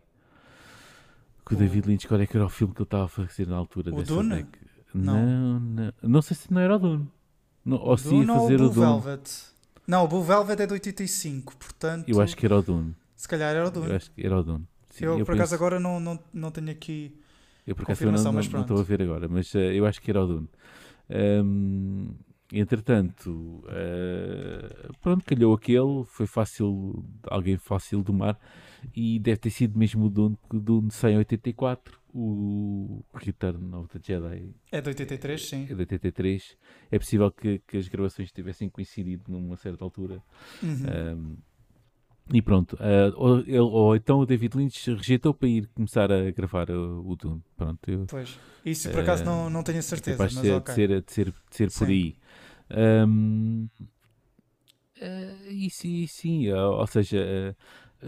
com 1.43 1.55
o 1.55 1.57
David 1.57 1.87
Lynch, 1.87 2.07
qual 2.07 2.19
é 2.19 2.27
que 2.27 2.37
era 2.37 2.45
o 2.45 2.49
filme 2.49 2.73
que 2.73 2.81
ele 2.81 2.87
estava 2.87 3.05
a 3.05 3.07
fazer 3.07 3.47
na 3.47 3.57
altura 3.57 3.93
o 3.93 3.97
dessa 3.97 4.13
Dune? 4.13 4.35
Deck? 4.35 4.59
Não. 4.93 5.59
não, 5.59 5.93
não. 6.01 6.21
sei 6.21 6.37
se 6.37 6.53
não 6.53 6.61
era 6.61 6.75
o 6.75 6.79
Dune. 6.79 7.09
Não, 7.65 7.77
ou 7.77 7.97
se 7.97 8.13
ia 8.13 8.25
fazer 8.25 8.61
ou 8.61 8.69
o 8.69 8.73
Dune. 8.73 8.85
Velvet? 8.85 9.31
Não, 9.87 10.03
o 10.03 10.07
Blue 10.07 10.23
Velvet 10.23 10.61
é 10.61 10.65
de 10.65 10.73
85, 10.73 11.57
portanto... 11.57 12.07
Eu 12.07 12.21
acho 12.21 12.37
que 12.37 12.45
era 12.45 12.57
o 12.57 12.61
Dune. 12.61 12.95
Se 13.15 13.27
calhar 13.27 13.53
era 13.55 13.67
o 13.67 13.71
Dune. 13.71 13.89
Eu 13.89 13.95
acho 13.95 14.11
que 14.11 14.25
era 14.25 14.39
o 14.39 14.43
Dune. 14.43 14.65
Sim, 14.89 15.05
eu, 15.05 15.19
eu, 15.19 15.25
por 15.25 15.33
penso... 15.33 15.39
acaso, 15.39 15.55
agora 15.55 15.79
não, 15.79 15.99
não, 15.99 16.19
não 16.33 16.51
tenho 16.51 16.69
aqui 16.69 17.19
eu, 17.65 17.75
por 17.75 17.83
acaso, 17.83 18.05
não, 18.05 18.11
não, 18.11 18.31
não, 18.31 18.39
estou 18.39 18.79
a 18.79 18.83
ver 18.83 19.01
agora, 19.01 19.27
mas 19.27 19.53
uh, 19.53 19.59
eu 19.59 19.85
acho 19.85 20.01
que 20.01 20.11
era 20.11 20.21
o 20.21 20.27
Dune. 20.27 20.49
Um, 21.09 22.09
entretanto, 22.59 23.63
uh, 23.65 24.93
pronto, 25.01 25.25
calhou 25.25 25.53
aquele, 25.53 26.03
foi 26.05 26.27
fácil, 26.27 27.03
alguém 27.27 27.57
fácil 27.57 28.03
do 28.03 28.13
mar 28.13 28.39
e 28.95 29.19
deve 29.19 29.37
ter 29.37 29.49
sido 29.49 29.77
mesmo 29.77 30.05
o 30.05 30.09
Dune, 30.09 30.37
o 30.51 30.59
Dune 30.59 30.91
184, 30.91 31.99
o 32.13 33.03
Return 33.13 33.75
of 33.75 33.87
the 33.89 33.99
Jedi. 34.01 34.53
É 34.71 34.81
de 34.81 34.89
83, 34.89 35.49
sim. 35.49 35.63
É 35.63 35.73
de 35.73 35.79
83. 35.79 36.57
É 36.91 36.99
possível 36.99 37.31
que, 37.31 37.59
que 37.67 37.77
as 37.77 37.87
gravações 37.87 38.31
tivessem 38.31 38.69
coincidido 38.69 39.23
numa 39.27 39.57
certa 39.57 39.83
altura. 39.83 40.21
Uhum. 40.61 41.17
Um, 41.17 41.37
e 42.31 42.41
pronto, 42.41 42.73
uh, 42.75 43.13
ou, 43.17 43.39
ele, 43.39 43.59
ou, 43.59 43.95
então 43.95 44.19
o 44.19 44.25
David 44.25 44.55
Lynch 44.55 44.89
rejeitou 44.93 45.33
para 45.33 45.49
ir 45.49 45.67
começar 45.73 46.09
a 46.09 46.31
gravar 46.31 46.69
o, 46.69 47.09
o 47.09 47.15
Dune. 47.17 47.43
Pronto, 47.57 47.79
eu, 47.91 48.05
pois, 48.05 48.39
isso 48.63 48.89
por 48.91 49.01
acaso 49.01 49.23
uh, 49.23 49.25
não, 49.25 49.49
não 49.49 49.63
tenho 49.63 49.83
certeza. 49.83 50.23
Mas 50.23 50.33
de, 50.33 50.51
okay. 50.51 50.73
de 50.73 50.73
ser, 50.73 51.01
de 51.01 51.11
ser, 51.11 51.25
de 51.25 51.55
ser 51.55 51.71
por 51.71 51.87
aí. 51.89 52.15
Um, 52.71 53.67
uh, 55.01 55.49
e 55.49 55.69
sim, 55.69 56.07
sim, 56.07 56.51
ou 56.51 56.87
seja, 56.87 57.55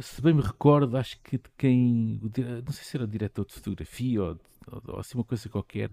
se 0.02 0.22
bem 0.22 0.34
me 0.34 0.42
recordo, 0.42 0.98
acho 0.98 1.20
que 1.22 1.38
de 1.38 1.50
quem. 1.58 2.20
Não 2.66 2.74
sei 2.74 2.84
se 2.84 2.98
era 2.98 3.08
diretor 3.08 3.46
de 3.46 3.54
fotografia 3.54 4.24
ou, 4.24 4.40
ou, 4.72 4.84
ou 4.88 5.00
assim 5.00 5.18
uma 5.18 5.24
coisa 5.24 5.50
qualquer. 5.50 5.92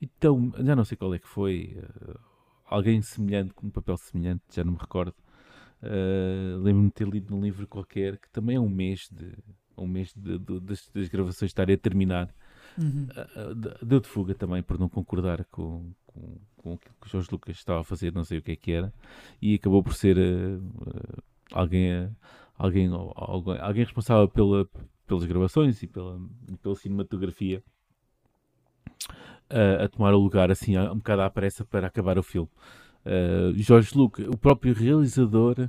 Então, 0.00 0.52
já 0.58 0.74
não 0.74 0.84
sei 0.84 0.96
qual 0.96 1.14
é 1.14 1.18
que 1.18 1.28
foi. 1.28 1.78
Uh, 1.78 2.18
alguém 2.66 3.02
semelhante, 3.02 3.52
com 3.52 3.66
um 3.66 3.70
papel 3.70 3.96
semelhante, 3.96 4.42
já 4.50 4.64
não 4.64 4.72
me 4.72 4.78
recordo. 4.78 5.14
Uh, 5.82 6.58
Lembro-me 6.62 6.88
de 6.88 6.94
ter 6.94 7.08
lido 7.08 7.34
num 7.34 7.42
livro 7.42 7.66
qualquer 7.66 8.16
que 8.18 8.28
também 8.30 8.56
é 8.56 8.60
um 8.60 8.68
mês 8.68 9.08
de. 9.10 9.32
Um 9.76 9.86
mês 9.86 10.12
de, 10.14 10.38
de, 10.38 10.60
das, 10.60 10.88
das, 10.94 11.08
gravações 11.08 11.50
estarem 11.50 11.74
a 11.74 11.78
terminar. 11.78 12.34
Uhum. 12.78 13.06
Uh, 13.36 13.84
deu 13.84 14.00
de 14.00 14.08
fuga 14.08 14.34
também 14.34 14.62
por 14.62 14.78
não 14.78 14.88
concordar 14.88 15.44
com, 15.46 15.92
com, 16.12 16.38
com 16.56 16.72
aquilo 16.74 16.94
que 17.00 17.06
o 17.06 17.10
Jorge 17.10 17.28
Lucas 17.30 17.56
estava 17.56 17.80
a 17.80 17.84
fazer, 17.84 18.12
não 18.12 18.24
sei 18.24 18.38
o 18.38 18.42
que 18.42 18.52
é 18.52 18.56
que 18.56 18.72
era, 18.72 18.92
e 19.40 19.54
acabou 19.54 19.82
por 19.82 19.94
ser 19.94 20.16
alguém 21.52 21.92
a 21.92 22.10
alguém, 22.62 22.88
alguém, 23.16 23.58
alguém 23.58 23.84
responsável 23.84 24.28
pela, 24.28 24.68
pelas 25.06 25.24
gravações 25.24 25.82
e 25.82 25.86
pela, 25.88 26.20
pela 26.62 26.76
cinematografia 26.76 27.62
uh, 29.50 29.84
a 29.84 29.88
tomar 29.88 30.14
o 30.14 30.18
lugar 30.18 30.50
assim 30.50 30.78
um 30.78 30.96
bocado 30.96 31.22
à 31.22 31.30
pressa 31.30 31.64
para 31.64 31.88
acabar 31.88 32.18
o 32.18 32.22
filme. 32.22 32.48
Uh, 33.04 33.52
Jorge 33.56 33.96
Lucas, 33.96 34.26
o 34.28 34.38
próprio 34.38 34.72
realizador, 34.72 35.68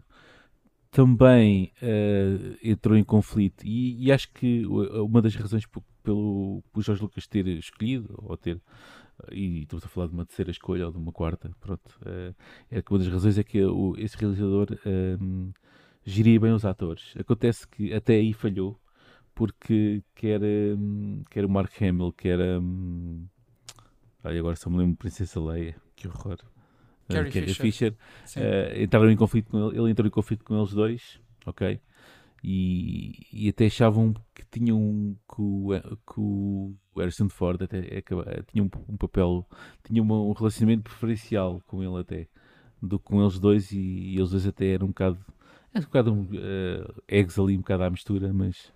também 0.92 1.72
uh, 1.82 2.58
entrou 2.64 2.96
em 2.96 3.04
conflito 3.04 3.66
e, 3.66 4.06
e, 4.06 4.12
acho 4.12 4.32
que 4.32 4.64
uma 4.68 5.24
das 5.24 5.36
razões 5.36 5.66
pelo, 5.66 6.64
pelo 6.72 6.84
Jorge 6.84 7.02
Lucas 7.02 7.26
ter 7.26 7.48
escolhido 7.48 8.14
ou 8.22 8.38
ter 8.38 8.62
e 9.32 9.62
estamos 9.62 9.84
a 9.86 9.88
falar 9.88 10.08
de 10.08 10.14
uma 10.14 10.26
terceira 10.26 10.52
escolha 10.52 10.86
ou 10.86 10.92
de 10.92 10.98
uma 10.98 11.12
quarta, 11.12 11.52
pronto. 11.60 12.00
Uh, 12.02 12.36
é 12.70 12.82
que 12.82 12.92
uma 12.92 13.00
das 13.00 13.08
razões 13.08 13.38
é 13.38 13.44
que 13.44 13.64
o, 13.64 13.96
esse 13.98 14.18
realizador 14.18 14.68
um, 14.86 15.52
geria 16.06 16.40
bem 16.40 16.52
os 16.52 16.66
atores. 16.66 17.14
Acontece 17.18 17.68
que 17.68 17.94
até 17.94 18.16
aí 18.16 18.34
falhou, 18.34 18.80
porque 19.34 20.04
quer, 20.16 20.42
um, 20.44 21.24
quer 21.30 21.46
o 21.46 21.50
Mark 21.50 21.72
Hamill, 21.82 22.14
quer. 22.14 22.40
Um, 22.40 23.26
ai, 24.24 24.38
agora 24.38 24.56
só 24.56 24.70
me 24.70 24.78
lembro 24.78 24.98
Princesa 24.98 25.40
Leia, 25.40 25.76
que 25.96 26.08
horror. 26.08 26.40
Carrie, 27.08 27.30
uh, 27.30 27.34
Carrie 27.34 27.54
Fisher, 27.54 27.94
Fisher 28.26 28.42
uh, 28.42 28.82
entraram 28.82 29.12
em 29.12 29.18
conflito 29.18 29.50
com 29.50 29.70
ele, 29.70 29.80
ele 29.80 29.92
entrou 29.92 30.08
em 30.08 30.12
conflito 30.12 30.44
com 30.44 30.58
eles 30.58 30.74
dois, 30.74 31.20
ok? 31.46 31.80
E, 32.44 33.28
e 33.32 33.50
até 33.50 33.68
achavam 33.68 34.14
que 34.36 34.44
tinham 34.52 35.18
que 35.28 35.42
o, 35.42 35.70
que 36.06 36.20
o 36.20 36.76
Harrison 37.00 37.30
Ford 37.30 37.62
até 37.62 37.82
tinha 38.52 38.64
um, 38.64 38.70
um 38.90 38.98
papel, 38.98 39.46
tinha 39.84 40.02
uma, 40.02 40.20
um 40.22 40.32
relacionamento 40.32 40.84
preferencial 40.84 41.62
com 41.68 41.84
ele 41.84 42.00
até 42.00 42.28
do 42.82 43.00
com 43.00 43.22
eles 43.22 43.40
dois 43.40 43.72
e, 43.72 43.80
e 43.80 44.18
eles 44.18 44.32
dois 44.32 44.46
até 44.46 44.74
eram 44.74 44.88
um 44.88 44.90
bocado, 44.90 45.18
é 45.74 45.80
um 45.80 45.84
bocado 45.84 46.14
uh, 46.14 47.04
eggs 47.08 47.40
ali 47.40 47.56
um 47.56 47.62
bocado 47.62 47.84
à 47.84 47.90
mistura, 47.90 48.34
mas, 48.34 48.74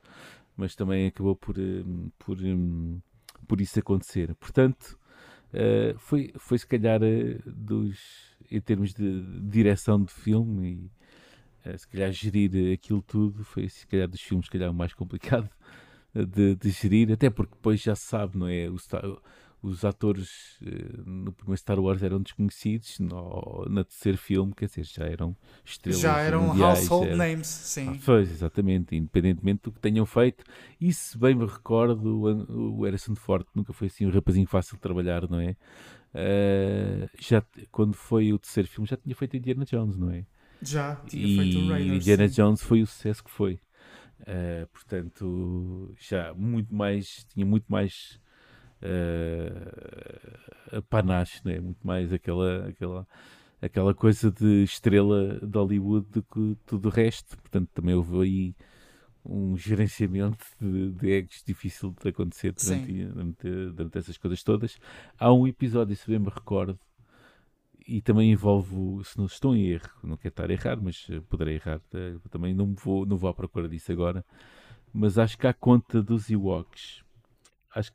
mas 0.56 0.76
também 0.76 1.08
acabou 1.08 1.36
por, 1.36 1.60
um, 1.60 2.10
por, 2.18 2.38
um, 2.42 3.00
por 3.48 3.60
isso 3.60 3.78
acontecer. 3.80 4.34
Portanto, 4.36 4.98
uh, 5.54 5.98
foi, 6.00 6.34
foi 6.38 6.58
se 6.58 6.66
calhar 6.66 7.02
uh, 7.04 7.42
dos, 7.46 8.00
em 8.50 8.62
termos 8.62 8.94
de 8.94 9.22
direção 9.42 10.02
de 10.02 10.12
filme 10.12 10.90
e 11.66 11.78
se 11.78 11.86
calhar 11.86 12.10
gerir 12.14 12.74
aquilo 12.74 13.02
tudo 13.02 13.44
foi 13.44 13.68
se 13.68 13.86
calhar 13.86 14.08
dos 14.08 14.22
filmes 14.22 14.46
se 14.46 14.52
calhar 14.54 14.72
o 14.72 14.74
mais 14.74 14.94
complicado 14.94 15.50
de, 16.26 16.56
de 16.56 16.70
gerir, 16.70 17.12
até 17.12 17.30
porque 17.30 17.56
depois 17.56 17.82
já 17.82 17.96
se 17.96 18.06
sabe, 18.06 18.38
não 18.38 18.48
é? 18.48 18.70
O 18.70 18.78
Star, 18.78 19.04
os 19.62 19.84
atores 19.84 20.58
eh, 20.66 21.02
no 21.06 21.32
primeiro 21.32 21.58
Star 21.58 21.80
Wars 21.80 22.04
eram 22.04 22.22
desconhecidos, 22.22 23.00
no, 23.00 23.66
no 23.68 23.84
terceiro 23.84 24.18
filme, 24.18 24.54
quer 24.56 24.68
dizer, 24.68 24.86
já 24.86 25.06
eram 25.06 25.36
estrelas. 25.66 26.02
Já 26.02 26.20
eram 26.20 26.48
mundiais, 26.48 26.80
household 26.80 27.08
era... 27.08 27.18
names, 27.18 27.48
sim. 27.48 27.90
Ah, 27.90 27.98
pois, 28.06 28.32
exatamente, 28.32 28.96
independentemente 28.96 29.64
do 29.64 29.72
que 29.72 29.80
tenham 29.80 30.06
feito. 30.06 30.44
E 30.80 30.94
se 30.94 31.18
bem 31.18 31.36
me 31.36 31.46
recordo, 31.46 32.22
o 32.50 32.84
Harrison 32.84 33.16
Ford 33.16 33.46
nunca 33.54 33.74
foi 33.74 33.88
assim 33.88 34.06
um 34.06 34.12
rapazinho 34.12 34.48
fácil 34.48 34.76
de 34.76 34.82
trabalhar, 34.82 35.30
não 35.30 35.40
é? 35.40 35.56
Uh, 36.14 37.10
já, 37.20 37.44
quando 37.72 37.94
foi 37.94 38.32
o 38.34 38.40
terceiro 38.40 38.70
filme, 38.70 38.88
já 38.88 38.96
tinha 38.96 39.16
feito 39.16 39.38
Indiana 39.38 39.66
Jones, 39.66 39.98
não 39.98 40.12
é? 40.12 40.26
Já, 40.62 40.96
tinha 41.08 41.28
e 41.28 41.38
feito 41.38 41.60
o 41.60 41.70
Raiders. 41.70 41.98
Indiana 41.98 42.28
sim. 42.28 42.36
Jones 42.36 42.62
foi 42.62 42.82
o 42.82 42.88
sucesso 42.88 43.24
que 43.24 43.30
foi. 43.30 43.60
Uh, 44.22 44.66
portanto, 44.68 45.94
já 46.00 46.34
muito 46.34 46.74
mais, 46.74 47.26
tinha 47.26 47.46
muito 47.46 47.66
mais 47.68 48.20
uh, 48.82 50.82
panache, 50.90 51.42
né? 51.46 51.60
muito 51.60 51.86
mais 51.86 52.12
aquela, 52.12 52.68
aquela, 52.68 53.08
aquela 53.62 53.94
coisa 53.94 54.32
de 54.32 54.64
estrela 54.64 55.40
de 55.40 55.58
Hollywood 55.58 56.08
do 56.10 56.24
que 56.24 56.58
tudo 56.66 56.88
o 56.88 56.92
resto. 56.92 57.38
Portanto, 57.38 57.70
também 57.74 57.96
houve 57.96 58.22
aí 58.22 58.56
um 59.24 59.58
gerenciamento 59.58 60.46
de, 60.60 60.92
de 60.92 61.12
egos 61.12 61.44
difícil 61.46 61.94
de 62.02 62.10
acontecer 62.10 62.54
durante, 62.54 63.06
durante, 63.06 63.72
durante, 63.74 63.98
essas 63.98 64.18
coisas 64.18 64.42
todas. 64.42 64.80
Há 65.20 65.34
um 65.34 65.46
episódio, 65.46 65.96
se 65.96 66.10
bem 66.10 66.20
me 66.20 66.30
recordo, 66.30 66.80
e 67.88 68.02
também 68.02 68.32
envolve, 68.32 68.76
se 69.06 69.18
não 69.18 69.26
estou 69.26 69.56
em 69.56 69.68
erro, 69.70 69.90
não 70.04 70.18
quero 70.18 70.34
estar 70.34 70.50
a 70.50 70.54
errar, 70.54 70.78
mas 70.82 71.08
eh, 71.10 71.22
poderei 71.22 71.56
errar, 71.56 71.80
eh, 71.94 72.16
também 72.30 72.54
não 72.54 72.74
vou, 72.76 73.06
não 73.06 73.16
vou 73.16 73.30
à 73.30 73.34
procura 73.34 73.70
disso 73.70 73.92
agora, 73.92 74.26
mas 74.94 75.18
acho 75.18 75.38
que 75.38 75.48
há 75.48 75.54
conta 75.54 76.04
dos 76.04 76.30
Ewoks, 76.30 77.02
acho, 77.74 77.94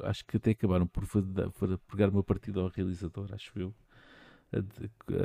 acho 0.00 0.24
que 0.26 0.36
até 0.38 0.50
acabaram 0.50 0.88
por, 0.88 1.06
por 1.06 1.78
pegar 1.90 2.08
uma 2.08 2.24
partida 2.24 2.60
ao 2.60 2.68
realizador, 2.68 3.28
acho 3.32 3.56
eu, 3.56 3.72
a, 4.52 4.58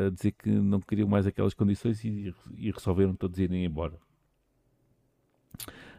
a, 0.06 0.10
dizer 0.12 0.34
que 0.34 0.50
não 0.50 0.80
queriam 0.80 1.08
mais 1.08 1.26
aquelas 1.26 1.56
condições 1.56 2.04
e, 2.04 2.34
e 2.56 2.70
resolveram 2.70 3.16
todos 3.16 3.40
irem 3.40 3.66
embora. 3.66 3.98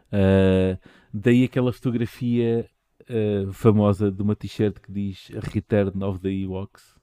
Uh, 0.07 0.79
daí 1.13 1.43
aquela 1.43 1.73
fotografia 1.73 2.69
uh, 3.09 3.51
famosa 3.51 4.09
de 4.11 4.21
uma 4.21 4.35
t-shirt 4.35 4.79
que 4.79 4.91
diz 4.91 5.29
Return 5.51 6.01
of 6.03 6.19
the 6.19 6.29
Ewoks 6.29 6.94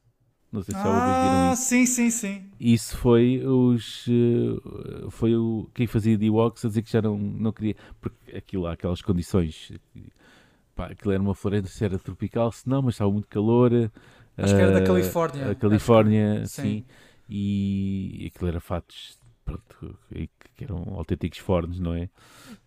não 0.52 0.62
sei 0.62 0.74
se 0.74 0.82
já 0.82 0.86
ouviram 0.86 1.48
ah, 1.48 1.52
isso. 1.54 1.62
sim, 1.62 1.86
sim, 1.86 2.10
sim. 2.10 2.50
Isso 2.60 2.96
foi 2.98 3.42
os. 3.42 4.06
Uh, 4.06 5.10
foi 5.10 5.34
o, 5.34 5.66
quem 5.74 5.86
fazia 5.86 6.16
de 6.18 6.26
Ewoks 6.26 6.62
a 6.64 6.68
dizer 6.68 6.82
que 6.82 6.92
já 6.92 7.00
não, 7.00 7.16
não 7.16 7.52
queria. 7.52 7.74
Porque 7.98 8.36
aquilo 8.36 8.66
aquelas 8.66 9.00
condições. 9.00 9.72
Pá, 10.76 10.86
aquilo 10.86 11.12
era 11.12 11.22
uma 11.22 11.34
floresta, 11.34 11.84
era 11.84 11.98
tropical, 11.98 12.52
se 12.52 12.68
não, 12.68 12.82
mas 12.82 12.94
estava 12.94 13.10
muito 13.10 13.28
calor. 13.28 13.72
Acho 14.36 14.52
uh, 14.52 14.56
que 14.56 14.62
era 14.62 14.72
da 14.72 14.80
eh, 14.80 14.86
Califórnia. 14.86 15.50
A 15.50 15.54
Califórnia, 15.54 16.40
que, 16.42 16.48
sim. 16.48 16.62
sim. 16.62 16.84
E, 17.30 18.24
e 18.24 18.26
aquilo 18.26 18.48
era 18.48 18.60
fatos 18.60 19.18
pronto, 19.44 19.98
que 20.54 20.64
eram 20.64 20.82
autênticos 20.94 21.38
fornos, 21.38 21.80
não 21.80 21.94
é? 21.94 22.10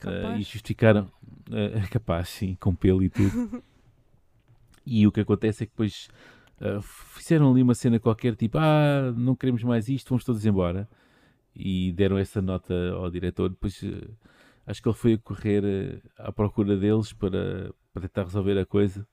Uh, 0.04 0.38
e 0.40 0.44
justificaram. 0.44 1.12
Uh, 1.50 1.88
capaz, 1.92 2.30
sim, 2.30 2.58
com 2.60 2.74
pelo 2.74 3.04
e 3.04 3.10
tudo. 3.12 3.64
e 4.84 5.06
o 5.06 5.12
que 5.12 5.22
acontece 5.22 5.64
é 5.64 5.66
que 5.68 5.72
depois 5.72 6.10
Uh, 6.62 6.82
fizeram 6.82 7.52
ali 7.52 7.62
uma 7.62 7.76
cena 7.76 8.00
qualquer, 8.00 8.36
tipo, 8.36 8.58
ah, 8.58 9.14
não 9.16 9.36
queremos 9.36 9.64
mais 9.64 9.90
isto, 9.90 10.10
vamos 10.10 10.24
todos 10.24 10.46
embora. 10.46 10.88
E 11.56 11.92
deram 11.94 12.18
essa 12.18 12.42
nota 12.42 12.74
ao 12.94 13.10
diretor. 13.10 13.50
Depois 13.50 13.82
uh, 13.84 14.12
acho 14.66 14.82
que 14.82 14.88
ele 14.88 14.96
foi 14.96 15.14
a 15.14 15.18
correr 15.18 15.64
uh, 15.64 16.02
à 16.18 16.32
procura 16.32 16.78
deles 16.78 17.14
para, 17.14 17.74
para 17.94 18.02
tentar 18.04 18.24
resolver 18.24 18.58
a 18.60 18.66
coisa. 18.66 19.08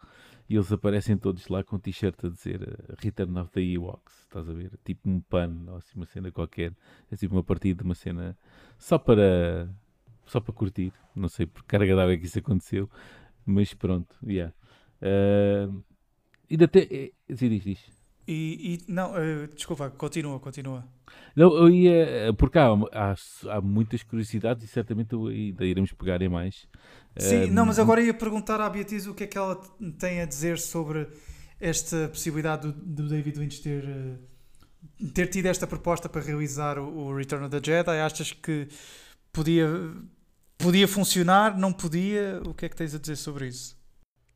E 0.49 0.55
eles 0.57 0.71
aparecem 0.73 1.17
todos 1.17 1.49
lá 1.49 1.63
com 1.63 1.79
t-shirt 1.79 2.25
a 2.25 2.29
dizer 2.29 2.79
Return 2.99 3.39
of 3.39 3.51
the 3.53 3.63
Ewoks, 3.63 4.23
estás 4.23 4.49
a 4.49 4.53
ver? 4.53 4.73
Tipo 4.85 5.09
um 5.09 5.21
pano, 5.21 5.77
assim, 5.77 5.93
uma 5.97 6.07
cena 6.07 6.31
qualquer. 6.31 6.73
É 7.11 7.17
tipo 7.17 7.35
uma 7.35 7.45
partida, 7.45 7.83
uma 7.85 7.95
cena 7.95 8.37
só 8.79 8.99
para 8.99 9.69
só 10.27 10.41
para 10.41 10.53
curtir. 10.53 10.93
Não 11.15 11.29
sei 11.29 11.47
por 11.47 11.63
carga 11.65 11.95
d'água 11.97 12.15
é 12.15 12.17
que 12.17 12.27
isso 12.27 12.39
aconteceu, 12.39 12.91
mas 13.47 13.73
pronto, 13.75 14.15
yeah. 14.25 14.53
Ainda 16.53 16.69
tem. 16.69 16.87
Eh, 16.91 17.11
diz, 17.31 17.65
diz. 17.65 17.79
E, 18.29 18.75
e 18.75 18.93
não, 18.93 19.13
uh, 19.13 19.49
desculpa, 19.55 19.91
continua, 19.91 20.39
continua. 20.39 20.85
Não, 21.35 21.53
eu 21.55 21.71
ia. 21.71 21.93
Eh, 21.93 22.33
porque 22.33 22.59
há, 22.59 22.69
há, 23.49 23.61
muitas 23.63 24.03
curiosidades 24.03 24.63
e 24.63 24.69
certamente 24.69 25.15
ainda 25.15 25.65
iremos 25.65 25.93
pegar 25.93 26.21
em 26.21 26.29
mais. 26.29 26.69
Sim, 27.17 27.51
não, 27.51 27.65
mas 27.65 27.79
agora 27.79 28.03
ia 28.03 28.13
perguntar 28.13 28.61
à 28.61 28.69
Beatriz 28.69 29.07
o 29.07 29.15
que 29.15 29.25
é 29.25 29.27
que 29.27 29.37
ela 29.37 29.61
tem 29.99 30.21
a 30.21 30.27
dizer 30.27 30.59
sobre 30.59 31.09
esta 31.59 32.09
possibilidade 32.09 32.69
do, 32.69 32.73
do 32.73 33.09
David 33.09 33.39
Lynch 33.39 33.63
ter, 33.63 33.85
ter 35.15 35.27
tido 35.29 35.47
esta 35.47 35.67
proposta 35.67 36.09
para 36.09 36.21
realizar 36.21 36.79
o, 36.79 37.07
o 37.07 37.17
Return 37.17 37.47
of 37.47 37.51
the 37.51 37.65
Jedi. 37.65 37.99
Achas 37.99 38.33
que 38.33 38.69
podia, 39.33 39.67
podia 40.59 40.87
funcionar? 40.87 41.59
Não 41.59 41.73
podia? 41.73 42.43
O 42.47 42.53
que 42.53 42.67
é 42.67 42.69
que 42.69 42.77
tens 42.77 42.95
a 42.95 42.99
dizer 42.99 43.17
sobre 43.17 43.49
isso? 43.49 43.82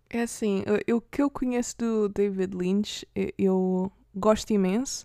É 0.08 0.22
assim, 0.22 0.64
o 0.92 1.00
que 1.00 1.20
eu 1.20 1.28
conheço 1.28 1.76
do 1.78 2.08
David 2.08 2.56
Lynch, 2.56 3.06
eu 3.36 3.90
gosto 4.14 4.50
imenso, 4.52 5.04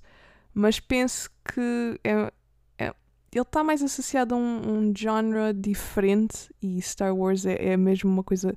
mas 0.54 0.80
penso 0.80 1.30
que 1.44 2.00
é, 2.04 2.32
é 2.78 2.94
ele 3.32 3.42
está 3.42 3.64
mais 3.64 3.82
associado 3.82 4.36
a 4.36 4.38
um, 4.38 4.90
um 4.90 4.94
genre 4.96 5.54
diferente 5.54 6.54
e 6.62 6.82
Star 6.82 7.16
Wars 7.16 7.46
é, 7.46 7.74
é 7.74 7.78
mesmo 7.78 8.12
uma 8.12 8.24
coisa 8.24 8.56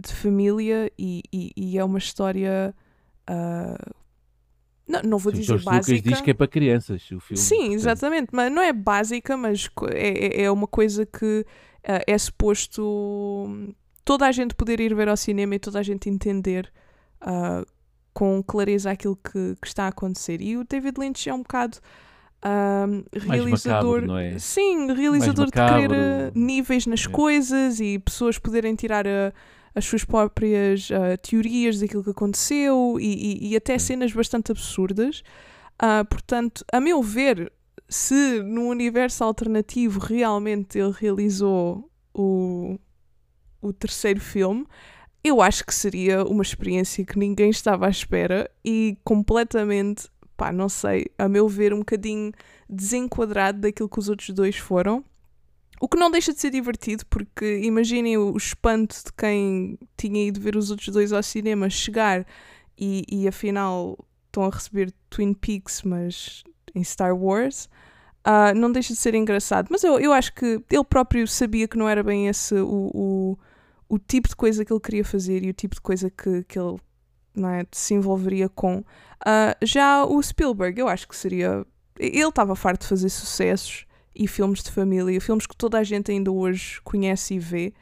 de 0.00 0.12
família 0.12 0.90
e, 0.98 1.22
e, 1.32 1.52
e 1.56 1.78
é 1.78 1.84
uma 1.84 1.98
história. 1.98 2.74
Uh, 3.28 3.94
não, 4.86 5.02
não 5.02 5.18
vou 5.18 5.32
Sim, 5.32 5.40
dizer 5.40 5.58
George 5.58 5.64
básica. 5.64 5.96
Lucas 5.96 6.12
diz 6.12 6.20
que 6.20 6.30
é 6.30 6.34
para 6.34 6.46
crianças 6.46 7.02
o 7.10 7.20
filme. 7.20 7.36
Sim, 7.36 7.56
portanto. 7.56 7.74
exatamente, 7.74 8.28
mas 8.32 8.52
não 8.52 8.62
é 8.62 8.72
básica, 8.72 9.36
mas 9.36 9.70
é, 9.92 10.42
é, 10.42 10.42
é 10.42 10.50
uma 10.50 10.66
coisa 10.66 11.06
que 11.06 11.40
uh, 11.40 12.04
é 12.06 12.18
suposto 12.18 13.74
toda 14.04 14.26
a 14.26 14.32
gente 14.32 14.54
poder 14.54 14.80
ir 14.80 14.94
ver 14.94 15.08
ao 15.08 15.16
cinema 15.16 15.54
e 15.54 15.58
toda 15.58 15.78
a 15.78 15.82
gente 15.82 16.08
entender 16.08 16.70
uh, 17.22 17.66
com 18.12 18.42
clareza 18.42 18.90
aquilo 18.90 19.16
que, 19.16 19.56
que, 19.60 19.66
está 19.66 19.84
a 19.84 19.88
acontecer. 19.88 20.40
E 20.40 20.56
o 20.56 20.64
David 20.64 21.00
Lynch 21.00 21.28
é 21.28 21.34
um 21.34 21.38
bocado 21.38 21.78
uh, 22.44 23.04
realizador. 23.12 24.02
Macabro, 24.02 24.18
é? 24.18 24.38
Sim, 24.38 24.92
realizador 24.92 25.46
de 25.46 25.52
querer 25.52 25.90
uh, 25.90 26.38
níveis 26.38 26.86
nas 26.86 27.06
é. 27.06 27.08
coisas 27.08 27.80
e 27.80 27.98
pessoas 27.98 28.38
poderem 28.38 28.74
tirar 28.74 29.06
a, 29.06 29.32
as 29.74 29.84
suas 29.84 30.04
próprias 30.04 30.88
teorias 31.22 31.80
daquilo 31.80 32.04
que 32.04 32.10
aconteceu 32.10 32.96
e, 33.00 33.40
e, 33.40 33.48
e 33.48 33.56
até 33.56 33.74
é. 33.74 33.78
cenas 33.78 34.12
bastante 34.12 34.52
absurdas. 34.52 35.24
portanto, 36.08 36.64
a 36.72 36.78
meu 36.78 37.02
ver, 37.02 37.52
se 37.88 38.40
no 38.42 38.68
universo 38.68 39.24
alternativo 39.24 39.98
realmente 39.98 40.78
ele 40.78 40.94
realizou 40.96 41.90
o, 42.14 42.78
o 43.64 43.72
terceiro 43.72 44.20
filme, 44.20 44.66
eu 45.22 45.40
acho 45.40 45.64
que 45.64 45.74
seria 45.74 46.22
uma 46.22 46.42
experiência 46.42 47.04
que 47.04 47.18
ninguém 47.18 47.48
estava 47.48 47.86
à 47.86 47.90
espera 47.90 48.50
e 48.62 48.98
completamente, 49.02 50.08
pá, 50.36 50.52
não 50.52 50.68
sei, 50.68 51.06
a 51.18 51.26
meu 51.28 51.48
ver, 51.48 51.72
um 51.72 51.78
bocadinho 51.78 52.30
desenquadrado 52.68 53.60
daquilo 53.60 53.88
que 53.88 53.98
os 53.98 54.08
outros 54.08 54.28
dois 54.30 54.56
foram. 54.56 55.02
O 55.80 55.88
que 55.88 55.96
não 55.96 56.10
deixa 56.10 56.32
de 56.32 56.40
ser 56.40 56.50
divertido, 56.50 57.04
porque 57.06 57.60
imaginem 57.62 58.18
o 58.18 58.36
espanto 58.36 58.96
de 58.96 59.12
quem 59.16 59.78
tinha 59.96 60.26
ido 60.26 60.40
ver 60.40 60.56
os 60.56 60.70
outros 60.70 60.88
dois 60.88 61.12
ao 61.12 61.22
cinema 61.22 61.70
chegar 61.70 62.26
e, 62.78 63.04
e 63.10 63.26
afinal 63.26 63.98
estão 64.26 64.44
a 64.44 64.50
receber 64.50 64.92
Twin 65.08 65.32
Peaks, 65.32 65.82
mas 65.82 66.44
em 66.74 66.84
Star 66.84 67.16
Wars. 67.16 67.68
Uh, 68.26 68.54
não 68.56 68.72
deixa 68.72 68.92
de 68.92 68.98
ser 68.98 69.14
engraçado, 69.14 69.68
mas 69.70 69.84
eu, 69.84 69.98
eu 70.00 70.12
acho 70.12 70.34
que 70.34 70.60
ele 70.70 70.84
próprio 70.84 71.26
sabia 71.28 71.68
que 71.68 71.76
não 71.76 71.88
era 71.88 72.02
bem 72.02 72.26
esse 72.28 72.54
o, 72.54 72.90
o, 72.94 73.38
o 73.88 73.98
tipo 73.98 74.28
de 74.28 74.36
coisa 74.36 74.64
que 74.64 74.72
ele 74.72 74.80
queria 74.80 75.04
fazer 75.04 75.44
e 75.44 75.50
o 75.50 75.52
tipo 75.52 75.74
de 75.74 75.80
coisa 75.80 76.10
que, 76.10 76.44
que 76.44 76.58
ele 76.58 76.78
é, 77.36 77.66
se 77.72 77.94
envolveria 77.94 78.48
com. 78.48 78.78
Uh, 78.78 79.56
já 79.62 80.04
o 80.04 80.22
Spielberg, 80.22 80.80
eu 80.80 80.88
acho 80.88 81.08
que 81.08 81.16
seria. 81.16 81.66
Ele 81.98 82.28
estava 82.28 82.54
farto 82.56 82.82
de 82.82 82.88
fazer 82.88 83.08
sucessos 83.08 83.86
e 84.14 84.28
filmes 84.28 84.62
de 84.62 84.70
família, 84.70 85.20
filmes 85.20 85.46
que 85.46 85.56
toda 85.56 85.78
a 85.78 85.84
gente 85.84 86.10
ainda 86.10 86.30
hoje 86.30 86.80
conhece 86.82 87.34
e 87.34 87.38
vê, 87.38 87.72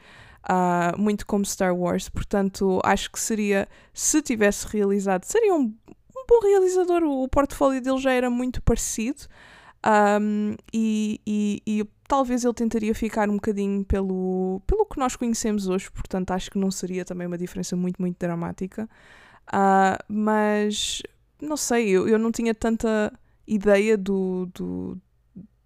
uh, 0.45 0.99
muito 0.99 1.27
como 1.27 1.45
Star 1.45 1.75
Wars. 1.75 2.09
Portanto, 2.09 2.81
acho 2.85 3.11
que 3.11 3.21
seria, 3.21 3.69
se 3.93 4.23
tivesse 4.23 4.67
realizado, 4.67 5.25
seria 5.25 5.55
um, 5.55 5.65
um 5.65 6.27
bom 6.29 6.41
realizador. 6.43 7.03
O 7.03 7.29
portfólio 7.29 7.81
dele 7.81 7.99
já 7.99 8.13
era 8.13 8.31
muito 8.31 8.63
parecido. 8.63 9.23
Um, 9.85 10.55
e, 10.73 11.21
e, 11.27 11.63
e, 11.67 11.85
talvez 12.07 12.45
ele 12.45 12.55
tentaria 12.55 12.95
ficar 12.95 13.29
um 13.29 13.35
bocadinho 13.35 13.85
pelo, 13.85 14.63
pelo 14.67 14.87
que 14.87 14.99
nós 14.99 15.17
conhecemos 15.17 15.67
hoje, 15.67 15.91
portanto 15.91 16.31
acho 16.31 16.51
que 16.53 16.59
não 16.59 16.71
seria 16.71 17.05
também 17.05 17.27
uma 17.27 17.39
diferença 17.39 17.75
muito, 17.75 18.01
muito 18.01 18.17
dramática. 18.19 18.89
Uh, 19.49 19.99
mas 20.09 21.03
não 21.41 21.57
sei, 21.57 21.89
eu, 21.89 22.09
eu 22.09 22.19
não 22.19 22.31
tinha 22.31 22.55
tanta 22.55 23.13
ideia 23.47 23.97
do, 23.97 24.49
do 24.55 25.01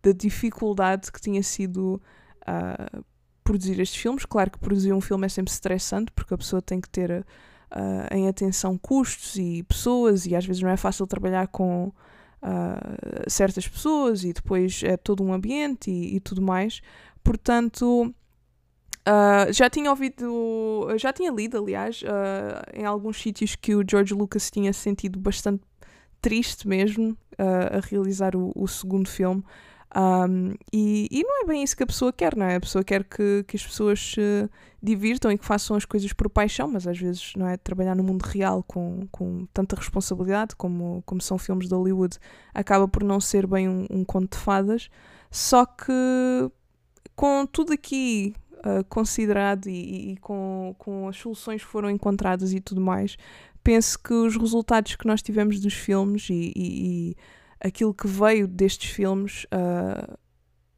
da 0.03 0.13
dificuldade 0.13 1.11
que 1.11 1.21
tinha 1.21 1.43
sido 1.43 2.01
uh, 2.43 3.05
produzir 3.43 3.79
estes 3.81 4.01
filmes. 4.01 4.25
Claro 4.25 4.51
que 4.51 4.59
produzir 4.59 4.93
um 4.93 5.01
filme 5.01 5.27
é 5.27 5.29
sempre 5.29 5.53
estressante 5.53 6.13
porque 6.13 6.33
a 6.33 6.39
pessoa 6.39 6.63
tem 6.63 6.81
que 6.81 6.89
ter 6.89 7.11
uh, 7.11 8.15
em 8.15 8.29
atenção 8.29 8.79
custos 8.79 9.37
e 9.37 9.63
pessoas, 9.65 10.27
e 10.27 10.35
às 10.35 10.47
vezes 10.47 10.63
não 10.63 10.71
é 10.71 10.77
fácil 10.77 11.07
trabalhar 11.07 11.49
com 11.49 11.93
uh, 12.43 13.31
certas 13.31 13.67
pessoas 13.67 14.25
e 14.25 14.33
depois 14.33 14.83
é 14.83 14.97
todo 14.97 15.23
um 15.23 15.33
ambiente 15.33 15.91
e, 15.91 16.17
e 16.17 16.21
tudo 16.21 16.43
mais. 16.43 16.81
Portanto, 17.23 18.15
uh, 19.07 19.53
já 19.53 19.69
tinha 19.69 19.91
ouvido, 19.91 20.89
já 20.99 21.13
tinha 21.13 21.31
lido, 21.31 21.59
aliás, 21.59 22.03
uh, 22.03 22.79
em 22.79 22.85
alguns 22.85 23.21
sítios 23.21 23.57
que 23.57 23.75
o 23.75 23.85
George 23.89 24.15
Lucas 24.15 24.51
tinha 24.51 24.73
sentido 24.73 25.19
bastante 25.19 25.63
triste 26.21 26.67
mesmo 26.67 27.17
a 27.39 27.81
realizar 27.87 28.35
o, 28.35 28.51
o 28.57 28.67
segundo 28.67 29.09
filme 29.09 29.45
um, 29.99 30.53
e, 30.71 31.09
e, 31.11 31.23
não 31.23 31.43
é 31.43 31.47
bem 31.47 31.63
isso 31.63 31.75
que 31.75 31.83
a 31.83 31.87
pessoa 31.87 32.13
quer, 32.13 32.37
não 32.37 32.45
é? 32.45 32.57
A 32.57 32.61
pessoa 32.61 32.85
quer 32.85 33.03
que, 33.03 33.43
que 33.49 33.57
as 33.57 33.67
pessoas 33.67 33.99
se 33.99 34.51
divirtam 34.83 35.33
e 35.33 35.39
que 35.39 35.45
façam 35.45 35.75
as 35.75 35.87
coisas 35.87 36.13
por 36.13 36.29
paixão, 36.29 36.69
mas 36.69 36.87
às 36.87 36.99
vezes 36.99 37.33
não 37.35 37.49
é? 37.49 37.57
Trabalhar 37.57 37.95
no 37.95 38.05
mundo 38.05 38.23
real 38.23 38.63
com, 38.63 39.09
com 39.11 39.47
tanta 39.55 39.75
responsabilidade 39.75 40.55
como, 40.55 41.03
como 41.07 41.23
são 41.23 41.39
filmes 41.39 41.67
de 41.69 41.75
Hollywood 41.75 42.19
acaba 42.53 42.87
por 42.87 43.03
não 43.03 43.19
ser 43.19 43.47
bem 43.47 43.71
um, 43.71 43.87
um 43.91 44.05
conto 44.05 44.37
de 44.37 44.43
fadas. 44.43 44.91
Só 45.31 45.65
que 45.65 45.93
com 47.15 47.47
tudo 47.47 47.73
aqui 47.73 48.35
uh, 48.59 48.85
considerado 48.91 49.67
e, 49.67 50.13
e, 50.13 50.17
com, 50.19 50.75
com 50.79 51.09
as 51.09 51.17
soluções 51.17 51.65
que 51.65 51.71
foram 51.71 51.89
encontradas 51.89 52.53
e 52.53 52.61
tudo 52.61 52.83
mais, 52.83 53.17
penso 53.65 53.99
que 53.99 54.13
os 54.13 54.37
resultados 54.37 54.95
que 54.95 55.07
nós 55.07 55.23
tivemos 55.23 55.59
dos 55.59 55.73
filmes 55.73 56.29
e, 56.29 56.53
e 56.55 57.17
aquilo 57.61 57.95
que 57.95 58.07
veio 58.07 58.47
destes 58.47 58.91
filmes 58.91 59.45
uh, 59.45 60.17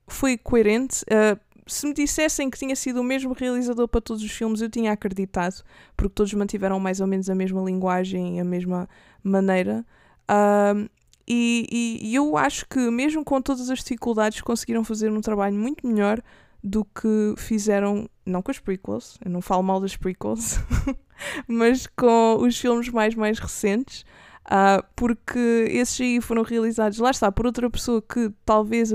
foi 0.07 0.37
coerente. 0.37 1.05
Uh, 1.05 1.39
se 1.67 1.87
me 1.87 1.93
dissessem 1.93 2.49
que 2.49 2.59
tinha 2.59 2.75
sido 2.75 3.01
o 3.01 3.05
mesmo 3.05 3.35
realizador 3.35 3.87
para 3.87 4.01
todos 4.01 4.23
os 4.23 4.31
filmes, 4.31 4.61
eu 4.61 4.71
tinha 4.71 4.93
acreditado, 4.93 5.63
porque 5.97 6.15
todos 6.15 6.33
mantiveram 6.33 6.81
mais 6.81 7.01
ou 7.01 7.07
menos 7.07 7.29
a 7.29 7.35
mesma 7.35 7.63
linguagem, 7.63 8.41
a 8.41 8.45
mesma 8.45 8.89
maneira. 9.23 9.85
Uh, 10.31 10.89
e, 11.31 12.01
e, 12.01 12.15
eu 12.15 12.39
acho 12.39 12.67
que, 12.67 12.79
mesmo 12.91 13.23
com 13.23 13.41
todas 13.43 13.69
as 13.69 13.81
dificuldades, 13.81 14.41
conseguiram 14.41 14.83
fazer 14.83 15.13
um 15.13 15.21
trabalho 15.21 15.55
muito 15.55 15.87
melhor 15.87 16.23
do 16.65 16.87
que 16.87 17.35
fizeram, 17.37 18.09
não 18.25 18.41
com 18.41 18.51
as 18.51 18.59
prequels, 18.59 19.19
eu 19.23 19.31
não 19.31 19.43
falo 19.43 19.63
mal 19.63 19.79
das 19.79 19.95
prequels, 19.95 20.59
mas 21.47 21.87
com 21.87 22.39
os 22.41 22.59
filmes 22.59 22.89
mais, 22.89 23.15
mais 23.15 23.39
recentes. 23.39 24.07
Uh, 24.49 24.83
porque 24.97 25.67
esses 25.69 26.01
aí 26.01 26.21
foram 26.23 26.43
realizados, 26.43 26.99
lá 26.99 27.11
está, 27.11 27.31
por 27.31 27.45
outra 27.45 27.69
pessoa 27.69 28.01
que 28.01 28.33
talvez 28.47 28.95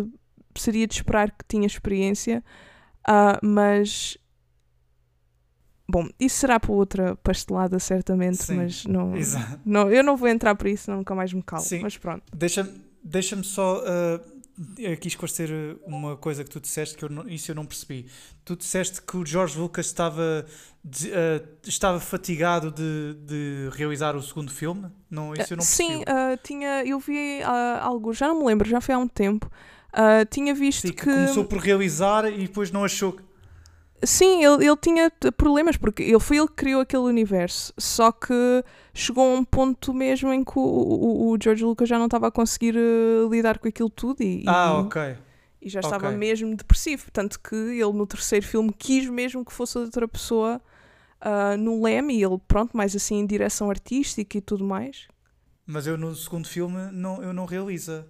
seria 0.57 0.87
de 0.87 0.95
esperar 0.95 1.29
que 1.29 1.45
tinha 1.47 1.67
experiência, 1.67 2.43
uh, 3.07 3.45
mas 3.45 4.17
Bom, 5.87 6.07
isso 6.19 6.37
será 6.37 6.59
para 6.59 6.71
outra 6.71 7.15
pastelada, 7.17 7.77
certamente, 7.77 8.41
Sim, 8.41 8.55
mas 8.55 8.85
não, 8.85 9.13
não, 9.65 9.91
eu 9.91 10.01
não 10.03 10.15
vou 10.15 10.27
entrar 10.27 10.55
por 10.55 10.67
isso, 10.67 10.89
nunca 10.89 11.13
mais 11.13 11.31
me 11.33 11.43
calo. 11.43 11.61
Sim. 11.61 11.81
Mas 11.81 11.97
pronto. 11.97 12.23
Deixa-me 12.35 12.71
deixa 13.03 13.43
só 13.43 13.83
uh, 13.83 14.91
aqui 14.91 15.09
esclarecer 15.09 15.77
uma 15.85 16.15
coisa 16.15 16.43
que 16.43 16.49
tu 16.49 16.59
disseste, 16.59 16.95
que 16.95 17.03
eu 17.03 17.09
não, 17.09 17.27
isso 17.27 17.51
eu 17.51 17.55
não 17.55 17.65
percebi. 17.65 18.07
Tu 18.45 18.55
disseste 18.55 19.01
que 19.01 19.17
o 19.17 19.25
George 19.25 19.59
Lucas 19.59 19.85
estava 19.87 20.45
de, 20.83 21.09
uh, 21.09 21.47
estava 21.63 21.99
fatigado 21.99 22.69
de, 22.69 23.15
de 23.25 23.69
realizar 23.71 24.15
o 24.15 24.21
segundo 24.21 24.51
filme? 24.51 24.89
Não, 25.09 25.33
isso 25.33 25.53
eu 25.53 25.57
não 25.57 25.63
Sim, 25.63 26.01
uh, 26.01 26.37
tinha, 26.43 26.83
eu 26.85 26.99
vi 26.99 27.41
uh, 27.41 27.81
algo, 27.81 28.13
já 28.13 28.27
não 28.27 28.39
me 28.39 28.45
lembro, 28.45 28.67
já 28.67 28.81
foi 28.81 28.93
há 28.93 28.97
um 28.97 29.07
tempo. 29.07 29.49
tinha 30.29 30.53
visto 30.53 30.87
Sim, 30.87 30.93
que, 30.93 31.03
que. 31.03 31.05
Começou 31.05 31.45
por 31.45 31.59
realizar 31.59 32.25
e 32.25 32.47
depois 32.47 32.69
não 32.71 32.83
achou 32.83 33.13
que. 33.13 33.23
Sim, 34.03 34.43
ele, 34.43 34.65
ele 34.65 34.75
tinha 34.75 35.09
problemas, 35.37 35.77
porque 35.77 36.03
ele 36.03 36.19
foi 36.19 36.35
ele 36.35 36.47
que 36.47 36.55
criou 36.55 36.81
aquele 36.81 37.03
universo. 37.03 37.73
Só 37.77 38.11
que 38.11 38.33
chegou 38.93 39.31
a 39.31 39.39
um 39.39 39.45
ponto 39.45 39.93
mesmo 39.93 40.33
em 40.33 40.43
que 40.43 40.59
o, 40.59 40.61
o, 40.61 41.31
o 41.31 41.37
George 41.41 41.63
Lucas 41.63 41.87
já 41.87 41.97
não 41.97 42.05
estava 42.05 42.27
a 42.27 42.31
conseguir 42.31 42.75
lidar 43.31 43.59
com 43.59 43.69
aquilo 43.69 43.89
tudo. 43.89 44.21
E, 44.21 44.43
ah, 44.45 44.73
e... 44.75 44.81
ok 44.81 45.15
e 45.61 45.69
já 45.69 45.79
estava 45.79 46.07
okay. 46.07 46.17
mesmo 46.17 46.53
depressivo. 46.55 47.05
Tanto 47.11 47.39
que 47.39 47.55
ele 47.55 47.93
no 47.93 48.05
terceiro 48.05 48.45
filme 48.45 48.73
quis 48.77 49.07
mesmo 49.07 49.45
que 49.45 49.53
fosse 49.53 49.77
outra 49.77 50.05
pessoa 50.07 50.61
uh, 51.23 51.57
no 51.57 51.83
leme 51.83 52.15
e 52.15 52.23
ele, 52.23 52.37
pronto, 52.47 52.75
mais 52.75 52.95
assim 52.95 53.15
em 53.15 53.25
direção 53.25 53.69
artística 53.69 54.37
e 54.37 54.41
tudo 54.41 54.63
mais. 54.63 55.07
Mas 55.65 55.87
eu 55.87 55.97
no 55.97 56.13
segundo 56.15 56.47
filme 56.47 56.91
não, 56.91 57.23
eu 57.23 57.33
não 57.33 57.45
realiza. 57.45 58.07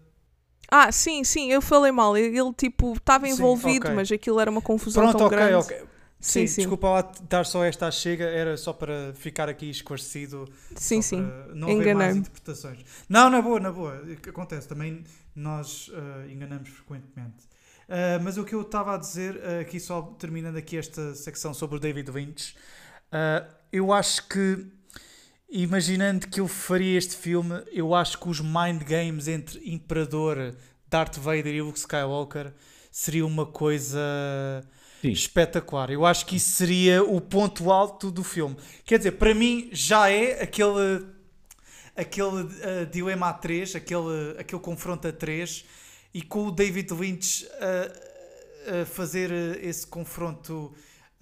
Ah, 0.69 0.91
sim, 0.91 1.23
sim, 1.23 1.51
eu 1.51 1.61
falei 1.61 1.91
mal. 1.91 2.17
Ele, 2.17 2.53
tipo 2.53 2.93
estava 2.93 3.27
envolvido, 3.27 3.71
sim, 3.71 3.79
okay. 3.79 3.93
mas 3.93 4.11
aquilo 4.11 4.39
era 4.39 4.49
uma 4.49 4.61
confusão 4.61 5.03
Pronto, 5.03 5.17
tão 5.17 5.27
okay, 5.27 5.37
grande. 5.37 5.55
Ok, 5.55 5.83
Sim, 6.23 6.47
sim, 6.47 6.61
desculpa 6.61 6.89
lá 6.89 7.11
dar 7.29 7.45
só 7.45 7.65
esta 7.65 7.91
chega, 7.91 8.23
era 8.23 8.55
só 8.55 8.71
para 8.71 9.13
ficar 9.13 9.49
aqui 9.49 9.69
esclarecido. 9.69 10.47
Sim, 10.73 11.01
sim. 11.01 11.29
Não 11.53 11.69
haver 11.69 11.93
mais 11.93 12.15
interpretações. 12.15 12.79
Não, 13.09 13.29
na 13.29 13.41
boa, 13.41 13.59
na 13.59 13.69
boa. 13.69 14.01
Acontece, 14.25 14.65
também 14.65 15.03
nós 15.35 15.89
uh, 15.89 16.31
enganamos 16.31 16.69
frequentemente. 16.69 17.43
Uh, 17.89 18.23
mas 18.23 18.37
o 18.37 18.45
que 18.45 18.55
eu 18.55 18.61
estava 18.61 18.95
a 18.95 18.97
dizer, 18.97 19.35
uh, 19.35 19.59
aqui 19.59 19.81
só 19.81 20.01
terminando 20.17 20.55
aqui 20.55 20.77
esta 20.77 21.13
secção 21.13 21.53
sobre 21.53 21.75
o 21.75 21.79
David 21.79 22.09
Lynch, 22.09 22.55
Uh, 23.13 23.47
eu 23.71 23.93
acho 23.93 24.27
que, 24.27 24.65
imaginando 25.47 26.27
que 26.27 26.39
eu 26.39 26.47
faria 26.47 26.97
este 26.97 27.15
filme, 27.15 27.63
eu 27.71 27.93
acho 27.93 28.19
que 28.19 28.27
os 28.27 28.39
mind 28.39 28.81
games 28.81 29.27
entre 29.27 29.61
Imperador, 29.71 30.55
Darth 30.89 31.17
Vader 31.17 31.53
e 31.53 31.61
Luke 31.61 31.77
Skywalker 31.77 32.51
seria 32.91 33.23
uma 33.25 33.45
coisa 33.45 33.99
Sim. 34.99 35.11
espetacular. 35.11 35.91
Eu 35.91 36.05
acho 36.05 36.25
que 36.25 36.37
isso 36.37 36.51
seria 36.51 37.03
o 37.03 37.21
ponto 37.21 37.71
alto 37.71 38.09
do 38.09 38.23
filme. 38.23 38.57
Quer 38.83 38.97
dizer, 38.97 39.11
para 39.11 39.35
mim 39.35 39.69
já 39.71 40.09
é 40.09 40.41
aquele 40.41 41.05
aquele 41.95 42.41
uh, 42.41 42.85
dilema 42.91 43.29
a 43.29 43.33
3, 43.33 43.75
aquele, 43.75 44.35
aquele 44.39 44.61
confronto 44.61 45.07
a 45.07 45.11
3 45.11 45.63
e 46.11 46.23
com 46.23 46.47
o 46.47 46.51
David 46.51 46.91
Lynch 46.91 47.47
a 47.59 48.81
uh, 48.81 48.85
fazer 48.87 49.31
esse 49.63 49.85
confronto 49.85 50.73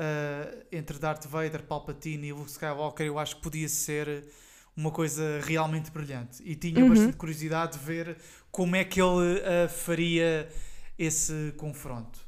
uh, 0.01 0.65
entre 0.71 0.97
Darth 0.97 1.25
Vader, 1.27 1.63
Palpatine 1.63 2.27
e 2.27 2.33
Luke 2.33 2.49
Skywalker, 2.49 3.05
eu 3.05 3.19
acho 3.19 3.35
que 3.35 3.41
podia 3.43 3.69
ser 3.69 4.25
uma 4.75 4.89
coisa 4.89 5.39
realmente 5.43 5.91
brilhante. 5.91 6.41
E 6.43 6.55
tinha 6.55 6.81
uhum. 6.81 6.89
bastante 6.89 7.17
curiosidade 7.17 7.77
de 7.77 7.85
ver 7.85 8.17
como 8.51 8.75
é 8.75 8.83
que 8.83 8.99
ele 9.01 9.39
uh, 9.39 9.69
faria 9.69 10.49
esse 10.97 11.53
confronto. 11.57 12.19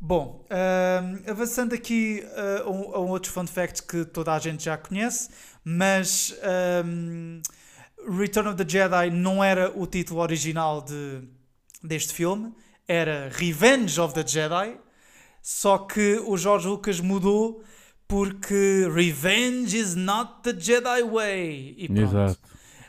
Bom, 0.00 0.44
uh, 0.50 1.30
avançando 1.30 1.74
aqui 1.74 2.22
uh, 2.26 2.68
a, 2.68 3.00
um, 3.00 3.08
outros 3.10 3.32
fun 3.32 3.46
facts 3.46 3.80
que 3.80 4.04
toda 4.04 4.34
a 4.34 4.38
gente 4.38 4.64
já 4.64 4.76
conhece, 4.76 5.30
mas 5.64 6.34
um, 6.84 7.40
Return 8.18 8.50
of 8.50 8.62
the 8.62 8.68
Jedi 8.68 9.10
não 9.10 9.42
era 9.42 9.72
o 9.74 9.86
título 9.86 10.20
original 10.20 10.82
de, 10.82 11.22
deste 11.82 12.12
filme, 12.12 12.52
era 12.86 13.30
Revenge 13.32 13.98
of 13.98 14.12
the 14.12 14.26
Jedi, 14.26 14.76
só 15.44 15.76
que 15.76 16.22
o 16.24 16.38
George 16.38 16.66
Lucas 16.66 17.00
mudou 17.00 17.62
porque 18.08 18.88
Revenge 18.90 19.76
is 19.76 19.94
not 19.94 20.36
the 20.42 20.58
Jedi 20.58 21.02
way. 21.02 21.74
E 21.76 21.86
pronto. 21.86 22.00
Exato. 22.00 22.38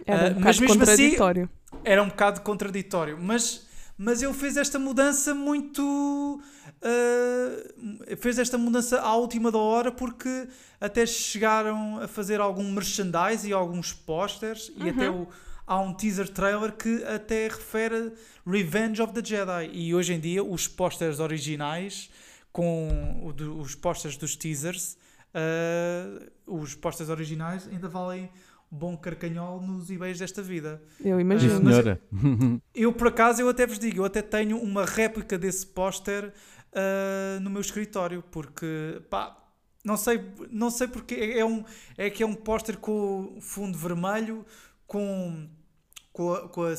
Era 0.06 0.24
um 0.24 0.38
uh, 0.38 0.40
mas 0.40 0.60
mesmo 0.62 0.66
assim, 0.66 0.80
contraditório. 0.80 1.44
Assim, 1.44 1.82
era 1.84 2.02
um 2.02 2.08
bocado 2.08 2.40
contraditório. 2.40 3.18
Mas, 3.20 3.68
mas 3.98 4.24
ele 4.24 4.34
fez 4.34 4.56
esta 4.56 4.80
mudança 4.80 5.36
muito. 5.36 6.42
Uh, 6.82 8.16
fez 8.16 8.40
esta 8.40 8.58
mudança 8.58 9.02
à 9.02 9.14
última 9.18 9.52
da 9.52 9.58
hora 9.58 9.92
porque 9.92 10.48
até 10.80 11.06
chegaram 11.06 12.00
a 12.00 12.08
fazer 12.08 12.40
algum 12.40 12.72
merchandise 12.72 13.50
e 13.50 13.52
alguns 13.52 13.92
posters 13.92 14.70
uhum. 14.70 14.86
e 14.86 14.90
até 14.92 15.10
o, 15.10 15.28
há 15.68 15.82
um 15.82 15.94
teaser 15.94 16.30
trailer 16.30 16.72
que 16.72 17.04
até 17.04 17.50
refere 17.50 18.14
Revenge 18.48 19.02
of 19.02 19.12
the 19.12 19.22
Jedi 19.22 19.72
e 19.74 19.94
hoje 19.94 20.14
em 20.14 20.20
dia 20.22 20.42
os 20.42 20.70
posters 20.70 21.20
originais 21.20 22.10
com 22.56 23.22
os 23.60 23.76
posters 23.76 24.16
dos 24.16 24.34
teasers 24.34 24.98
uh, 25.36 26.32
os 26.48 26.74
posters 26.74 27.10
originais 27.10 27.68
ainda 27.68 27.90
valem 27.90 28.30
bom 28.72 28.96
carcanhol 28.96 29.62
nos 29.62 29.92
eBays 29.92 30.20
desta 30.20 30.42
vida. 30.42 30.82
Eu 31.04 31.20
imagino. 31.20 31.60
Uh, 31.60 31.70
senhora. 31.70 32.02
eu, 32.74 32.94
por 32.94 33.08
acaso, 33.08 33.42
eu 33.42 33.50
até 33.50 33.68
vos 33.68 33.78
digo, 33.78 33.98
eu 33.98 34.06
até 34.06 34.22
tenho 34.22 34.58
uma 34.58 34.86
réplica 34.86 35.38
desse 35.38 35.68
póster 35.68 36.32
uh, 36.72 37.40
no 37.42 37.50
meu 37.50 37.60
escritório, 37.60 38.24
porque, 38.32 39.02
pá, 39.10 39.38
não 39.84 39.98
sei, 39.98 40.24
não 40.50 40.72
sei 40.72 40.88
porque 40.88 41.14
é, 41.14 41.44
um, 41.44 41.62
é 41.98 42.10
que 42.10 42.24
é 42.24 42.26
um 42.26 42.36
póster 42.36 42.78
com 42.78 43.38
fundo 43.42 43.78
vermelho, 43.78 44.46
com 44.88 45.50
com 46.16 46.34
a, 46.34 46.48
com, 46.48 46.64
a 46.64 46.76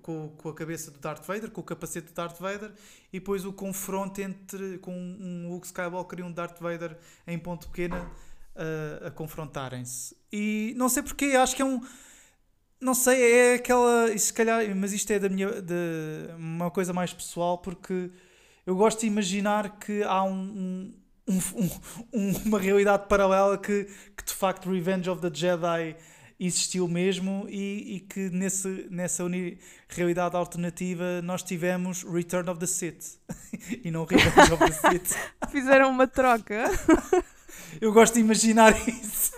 com, 0.00 0.30
com, 0.30 0.48
a 0.48 0.54
cabeça 0.54 0.90
do 0.90 0.98
Darth 0.98 1.22
Vader, 1.26 1.50
com 1.50 1.60
o 1.60 1.64
capacete 1.64 2.06
do 2.08 2.14
Darth 2.14 2.40
Vader, 2.40 2.72
e 3.12 3.20
depois 3.20 3.44
o 3.44 3.52
confronto 3.52 4.18
entre 4.18 4.78
com 4.78 4.94
um 4.94 5.50
Luke 5.50 5.66
Skywalker 5.66 6.20
e 6.20 6.22
um 6.22 6.32
Darth 6.32 6.58
Vader 6.58 6.96
em 7.26 7.38
ponto 7.38 7.68
pequena 7.68 8.10
uh, 8.56 9.06
a 9.06 9.10
confrontarem-se. 9.10 10.16
E 10.32 10.72
não 10.74 10.88
sei 10.88 11.02
porque, 11.02 11.26
acho 11.26 11.54
que 11.54 11.60
é 11.60 11.66
um. 11.66 11.82
Não 12.80 12.94
sei, 12.94 13.20
é 13.30 13.54
aquela. 13.56 14.16
Se 14.16 14.32
calhar, 14.32 14.74
mas 14.74 14.94
isto 14.94 15.10
é 15.10 15.18
da 15.18 15.28
minha, 15.28 15.60
de 15.60 15.74
uma 16.38 16.70
coisa 16.70 16.94
mais 16.94 17.12
pessoal, 17.12 17.58
porque 17.58 18.10
eu 18.64 18.74
gosto 18.74 19.00
de 19.00 19.06
imaginar 19.06 19.78
que 19.78 20.02
há 20.02 20.24
um, 20.24 20.94
um, 21.28 21.38
um, 22.14 22.36
uma 22.46 22.58
realidade 22.58 23.06
paralela 23.06 23.58
que, 23.58 23.84
que 24.16 24.24
de 24.24 24.32
facto 24.32 24.70
Revenge 24.70 25.10
of 25.10 25.20
the 25.20 25.30
Jedi 25.30 25.94
existiu 26.38 26.86
mesmo 26.86 27.46
e, 27.48 27.96
e 27.96 28.00
que 28.00 28.30
nesse, 28.30 28.86
nessa 28.90 29.24
realidade 29.88 30.36
alternativa 30.36 31.20
nós 31.22 31.42
tivemos 31.42 32.04
Return 32.04 32.48
of 32.48 32.60
the 32.60 32.66
Sith 32.66 33.18
e 33.82 33.90
não 33.90 34.04
Revenge 34.04 34.52
of 34.52 34.64
the 34.64 34.72
Sith. 34.72 35.16
Fizeram 35.50 35.90
uma 35.90 36.06
troca. 36.06 36.64
Eu 37.80 37.92
gosto 37.92 38.14
de 38.14 38.20
imaginar 38.20 38.72
isso. 38.88 39.32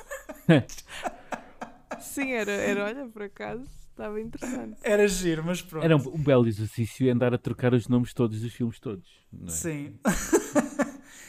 Sim, 2.01 2.33
era, 2.33 2.53
era 2.53 2.85
olha, 2.85 3.07
por 3.07 3.23
acaso, 3.23 3.65
estava 3.91 4.21
interessante. 4.21 4.77
Era 4.83 5.09
giro, 5.09 5.43
mas 5.45 5.63
pronto. 5.63 5.85
Era 5.85 5.97
um, 5.97 6.15
um 6.15 6.23
belo 6.23 6.47
exercício 6.47 7.11
andar 7.11 7.33
a 7.33 7.39
trocar 7.39 7.73
os 7.73 7.89
nomes 7.89 8.13
todos 8.13 8.41
dos 8.41 8.53
filmes 8.53 8.79
todos. 8.79 9.09
É? 9.47 9.51
Sim. 9.51 9.99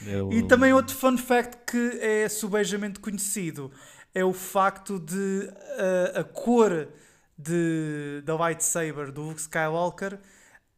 É 0.06 0.34
e 0.34 0.42
também 0.42 0.72
outro 0.72 0.96
fun 0.96 1.16
fact 1.16 1.58
que 1.70 1.98
é 2.00 2.28
subejamente 2.28 2.98
conhecido 2.98 3.70
é 4.14 4.24
o 4.24 4.32
facto 4.32 4.98
de 4.98 5.48
uh, 5.48 6.20
a 6.20 6.24
cor 6.24 6.88
de, 7.36 8.22
da 8.24 8.34
lightsaber 8.36 9.10
do 9.10 9.22
Luke 9.22 9.40
Skywalker 9.40 10.18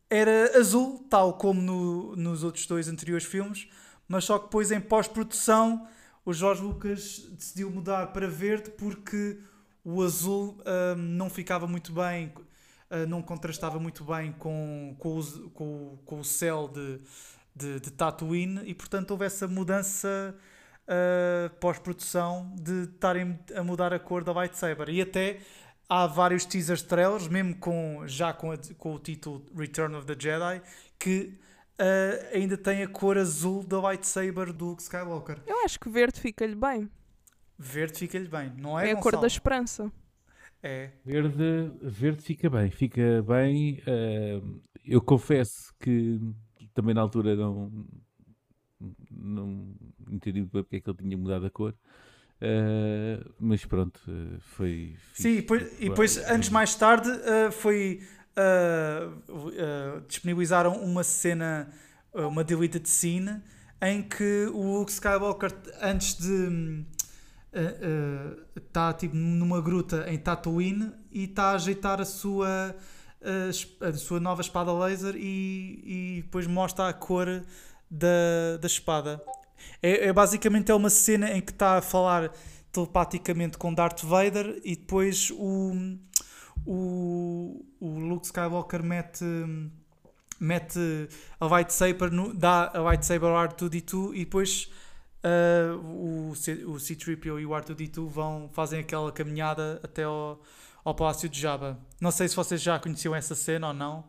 era 0.09 0.57
azul, 0.59 1.05
tal 1.11 1.35
como 1.35 1.61
no, 1.61 2.17
nos 2.17 2.45
outros 2.45 2.67
dois 2.67 2.89
anteriores 2.89 3.25
filmes, 3.27 3.69
mas 4.07 4.25
só 4.25 4.39
que 4.39 4.45
depois 4.45 4.71
em 4.71 4.81
pós-produção 4.81 5.89
o 6.25 6.33
Jorge 6.33 6.63
Lucas 6.63 7.19
decidiu 7.33 7.71
mudar 7.71 8.09
para 8.09 8.29
verde 8.29 8.71
porque 8.71 9.39
o 9.85 10.03
azul 10.03 10.59
uh, 10.61 10.97
não 10.97 11.29
ficava 11.29 11.67
muito 11.67 11.93
bem, 11.93 12.33
uh, 12.91 13.07
não 13.09 13.21
contrastava 13.21 13.79
muito 13.79 14.05
bem 14.05 14.33
com, 14.33 14.95
com, 14.99 15.19
o, 15.19 15.51
com, 15.51 15.99
com 16.05 16.21
o 16.21 16.25
céu 16.25 16.69
de, 16.69 17.01
de, 17.55 17.81
de 17.81 17.91
Tatooine 17.91 18.63
e 18.65 18.75
portanto 18.75 19.11
houve 19.11 19.27
essa 19.27 19.47
mudança 19.49 20.35
uh, 20.89 21.51
pós-produção 21.61 22.55
de 22.61 22.85
estarem 22.85 23.39
a 23.55 23.63
mudar 23.63 23.93
a 23.93 23.99
cor 23.99 24.25
da 24.25 24.33
lightsaber. 24.33 24.89
E 24.89 25.01
até 25.01 25.41
há 25.89 26.07
vários 26.07 26.45
teasers 26.45 26.83
trailers, 26.83 27.29
mesmo 27.29 27.57
com, 27.57 28.03
já 28.07 28.33
com, 28.33 28.53
a, 28.53 28.57
com 28.79 28.95
o 28.95 28.99
título 28.99 29.45
Return 29.57 29.95
of 29.97 30.07
the 30.07 30.17
Jedi, 30.19 30.63
que 30.99 31.39
uh, 31.81 32.35
ainda 32.35 32.57
tem 32.57 32.83
a 32.83 32.89
cor 32.89 33.19
azul 33.19 33.65
da 33.65 33.81
lightsaber 33.81 34.53
do 34.53 34.67
Luke 34.67 34.83
Skywalker. 34.83 35.41
Eu 35.47 35.65
acho 35.65 35.79
que 35.79 35.89
verde 35.89 36.21
fica-lhe 36.21 36.55
bem. 36.55 36.91
Verde 37.59 37.99
fica-lhe 37.99 38.29
bem, 38.29 38.53
não 38.59 38.79
é? 38.79 38.91
É 38.91 38.93
a 38.93 38.97
cor 38.97 39.17
da 39.17 39.27
esperança. 39.27 39.93
É. 40.63 40.91
Verde, 41.05 41.73
verde 41.83 42.23
fica 42.23 42.49
bem, 42.49 42.71
fica 42.71 43.23
bem. 43.23 43.83
Uh, 43.83 44.61
eu 44.85 45.01
confesso 45.01 45.75
que 45.79 46.19
também 46.73 46.95
na 46.95 47.03
altura 47.03 47.37
não, 47.37 47.87
não 49.11 49.75
entendi 50.11 50.43
porque 50.45 50.77
é 50.77 50.81
que 50.81 50.91
ele 50.91 50.99
tinha 50.99 51.17
mudado 51.17 51.47
a 51.47 51.51
cor. 51.51 51.75
Uh, 52.45 53.33
mas 53.39 53.65
pronto, 53.65 54.01
uh, 54.09 54.39
foi. 54.41 54.97
Sim, 55.15 55.31
e 55.31 55.37
depois, 55.37 55.81
e 55.81 55.89
depois 55.89 56.19
anos 56.19 56.49
mais 56.51 56.75
tarde, 56.75 57.09
uh, 57.09 57.53
foi. 57.53 58.01
disponibilizaram 60.09 60.73
uma 60.83 61.05
cena, 61.05 61.73
uma 62.13 62.43
deleted 62.43 62.89
scene, 62.89 63.41
em 63.81 64.03
que 64.03 64.47
o 64.53 64.79
Luke 64.79 64.91
Skywalker, 64.91 65.53
antes 65.81 66.19
de. 66.19 66.85
está 68.57 68.93
tipo 68.93 69.15
numa 69.15 69.63
gruta 69.63 70.05
em 70.11 70.19
Tatooine 70.19 70.93
e 71.13 71.25
está 71.25 71.53
a 71.53 71.55
ajeitar 71.55 72.01
a 72.01 72.05
sua, 72.05 72.75
a, 73.23 73.87
a 73.87 73.93
sua 73.93 74.19
nova 74.19 74.43
espada 74.43 74.73
laser 74.73 75.15
e, 75.15 76.19
e 76.19 76.23
depois 76.23 76.49
mostra 76.49 76.89
a 76.89 76.93
cor 76.93 77.45
da, 77.89 78.57
da 78.61 78.67
espada. 78.67 79.23
É, 79.83 80.09
é, 80.09 80.13
basicamente 80.13 80.71
é 80.71 80.75
uma 80.75 80.91
cena 80.91 81.31
em 81.31 81.41
que 81.41 81.53
está 81.53 81.79
a 81.79 81.83
falar 81.83 82.33
telepaticamente 82.73 83.59
com 83.59 83.73
Darth 83.73 84.03
Vader 84.03 84.61
e 84.65 84.75
depois 84.75 85.31
o, 85.31 85.73
o, 86.67 87.65
o 87.81 87.99
Luke 87.99 88.27
Skywalker 88.27 88.83
mete, 88.83 89.25
mete 90.41 91.09
a 91.39 91.47
lightsaber, 91.47 92.11
no, 92.11 92.35
dá 92.35 92.71
a 92.75 92.81
lightsaber 92.81 93.29
ao 93.29 93.49
R2D2 93.49 94.15
e 94.15 94.19
depois 94.21 94.71
uh, 95.25 96.31
o, 96.31 96.35
C, 96.35 96.65
o 96.65 96.79
C-3PO 96.79 97.41
e 97.41 97.47
o 97.47 97.51
R2D2 97.51 98.09
vão, 98.09 98.49
fazem 98.53 98.81
aquela 98.81 99.13
caminhada 99.13 99.81
até 99.83 100.05
ao, 100.05 100.41
ao 100.85 100.95
Palácio 100.95 101.29
de 101.29 101.41
Jabba. 101.41 101.79
Não 102.01 102.11
sei 102.11 102.29
se 102.29 102.37
vocês 102.37 102.61
já 102.61 102.79
conheciam 102.79 103.15
essa 103.15 103.35
cena 103.35 103.69
ou 103.69 103.75
não. 103.75 104.05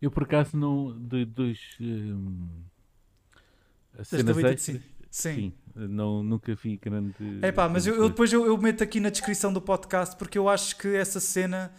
Eu 0.00 0.10
por 0.10 0.24
acaso 0.24 0.56
não. 0.56 0.98
De, 0.98 1.24
dos. 1.24 1.58
Um 1.80 2.48
cenas 4.04 4.38
extras, 4.38 4.80
sim. 5.10 5.34
sim. 5.34 5.52
Não, 5.74 6.22
nunca 6.22 6.54
vi 6.54 6.76
grande. 6.76 7.14
É 7.40 7.50
pá, 7.50 7.68
mas 7.68 7.86
eu, 7.86 7.94
eu 7.96 8.08
depois 8.08 8.32
eu, 8.32 8.44
eu, 8.44 8.56
meto 8.58 8.82
aqui 8.82 9.00
na 9.00 9.08
descrição 9.08 9.52
do 9.52 9.60
podcast 9.60 10.16
porque 10.16 10.36
eu 10.36 10.48
acho 10.48 10.76
que 10.76 10.88
essa 10.94 11.18
cena 11.18 11.72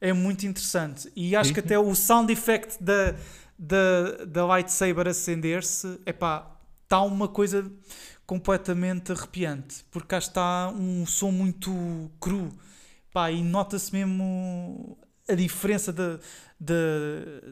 é 0.00 0.12
muito 0.12 0.46
interessante 0.46 1.10
e 1.16 1.34
acho 1.34 1.52
que 1.52 1.60
até 1.60 1.78
o 1.78 1.94
sound 1.94 2.32
effect 2.32 2.82
da, 2.82 3.14
da, 3.58 4.24
da 4.26 4.46
lightsaber 4.46 5.08
acender-se, 5.08 5.98
é 6.04 6.12
pá, 6.12 6.58
está 6.84 7.00
uma 7.02 7.26
coisa 7.26 7.70
completamente 8.26 9.12
arrepiante 9.12 9.84
porque 9.90 10.08
cá 10.08 10.18
está 10.18 10.68
um 10.68 11.06
som 11.06 11.30
muito 11.30 12.10
cru 12.20 12.50
pá, 13.12 13.30
e 13.30 13.42
nota-se 13.42 13.92
mesmo 13.92 14.98
a 15.28 15.34
diferença 15.34 15.92
da, 15.92 16.18
de, 16.58 16.74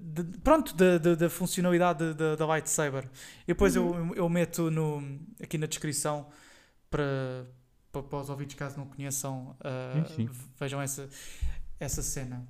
de, 0.00 0.38
pronto, 0.38 0.74
da, 0.74 0.98
de, 0.98 1.14
de, 1.14 1.28
funcionalidade 1.28 2.14
da 2.14 2.46
lightsaber. 2.46 3.04
E 3.44 3.48
depois 3.48 3.76
uhum. 3.76 4.08
eu, 4.08 4.16
eu 4.16 4.28
meto 4.28 4.70
no, 4.70 5.20
aqui 5.40 5.58
na 5.58 5.66
descrição 5.66 6.26
para, 6.90 7.46
para, 7.92 8.02
para 8.02 8.18
os 8.18 8.30
ouvintes, 8.30 8.56
caso 8.56 8.78
não 8.78 8.86
conheçam, 8.86 9.56
uh, 9.60 10.30
vejam 10.58 10.80
essa, 10.80 11.08
essa 11.78 12.02
cena. 12.02 12.46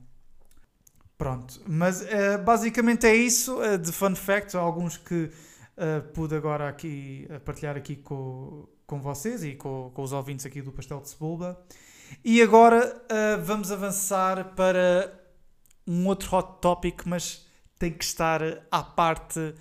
Pronto, 1.18 1.60
mas 1.66 2.02
uh, 2.02 2.42
basicamente 2.44 3.06
é 3.06 3.14
isso 3.14 3.60
uh, 3.60 3.78
de 3.78 3.90
fun 3.90 4.14
facts, 4.14 4.54
alguns 4.54 4.96
que 4.96 5.30
pude 6.14 6.34
agora 6.34 6.70
aqui 6.70 7.28
partilhar 7.44 7.76
aqui 7.76 7.96
com, 7.96 8.66
com 8.86 8.98
vocês 8.98 9.44
e 9.44 9.54
com, 9.54 9.90
com 9.92 10.02
os 10.02 10.10
ouvintes 10.10 10.46
aqui 10.46 10.62
do 10.62 10.72
Pastel 10.72 11.02
de 11.02 11.10
Cebola. 11.10 11.62
E 12.24 12.42
agora 12.42 13.02
vamos 13.44 13.70
avançar 13.70 14.54
para 14.54 15.12
um 15.86 16.06
outro 16.06 16.36
hot 16.36 16.60
topic, 16.60 17.02
mas 17.06 17.46
tem 17.78 17.92
que 17.92 18.04
estar 18.04 18.40
à 18.70 18.82
parte 18.82 19.54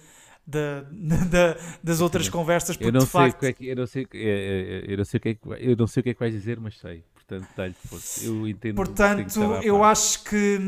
da, 0.45 0.81
da, 1.29 1.57
das 1.83 2.01
outras 2.01 2.29
conversas. 2.29 2.75
Porque, 2.75 2.89
eu, 2.89 2.93
não 2.93 3.01
sei 3.01 3.07
facto... 3.09 3.43
é 3.43 3.53
que, 3.53 3.67
eu, 3.67 3.75
não 3.75 3.87
sei, 3.87 4.07
eu, 4.11 4.97
não 4.97 5.05
sei 5.05 5.17
o 5.17 5.21
que 5.21 5.29
é 5.29 5.33
que, 5.35 5.41
eu 5.47 5.75
não 5.75 5.87
sei 5.87 6.01
o 6.01 6.03
que 6.03 6.09
é 6.09 6.13
que 6.13 6.19
vais 6.19 6.33
dizer, 6.33 6.59
mas 6.59 6.77
sei. 6.77 7.03
Portanto, 7.13 7.47
dá-lhe 7.55 7.73
força. 7.73 8.23
Eu 8.23 8.47
entendo. 8.47 8.75
Portanto, 8.75 9.39
eu 9.63 9.83
acho 9.83 10.23
que. 10.23 10.59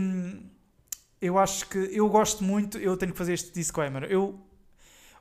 Eu 1.21 1.37
acho 1.37 1.69
que. 1.69 1.77
Eu 1.77 2.09
gosto 2.09 2.43
muito. 2.43 2.77
Eu 2.77 2.97
tenho 2.97 3.11
que 3.11 3.17
fazer 3.17 3.33
este 3.33 3.53
disclaimer. 3.53 4.03
Eu, 4.05 4.39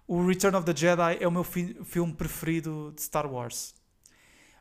o 0.07 0.27
Return 0.27 0.57
of 0.57 0.65
the 0.65 0.75
Jedi 0.75 1.19
é 1.21 1.29
o 1.29 1.31
meu 1.31 1.45
fi 1.45 1.77
filme 1.85 2.15
preferido 2.15 2.93
de 2.95 3.03
Star 3.03 3.31
Wars. 3.31 3.75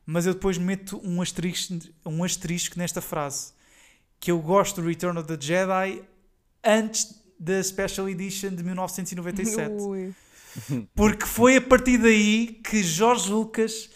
Mas 0.05 0.25
eu 0.25 0.33
depois 0.33 0.57
meto 0.57 1.01
um 1.03 1.21
asterisco, 1.21 1.79
um 2.05 2.23
asterisco 2.23 2.77
nesta 2.77 3.01
frase 3.01 3.53
que 4.19 4.31
eu 4.31 4.39
gosto 4.39 4.81
do 4.81 4.87
Return 4.87 5.19
of 5.19 5.27
the 5.27 5.37
Jedi 5.39 6.03
antes 6.63 7.23
da 7.39 7.61
Special 7.61 8.09
Edition 8.09 8.55
de 8.55 8.63
1997. 8.63 9.73
Ui. 9.81 10.15
Porque 10.95 11.25
foi 11.25 11.57
a 11.57 11.61
partir 11.61 11.97
daí 11.97 12.59
que 12.63 12.81
Jorge 12.81 13.29
Lucas, 13.29 13.89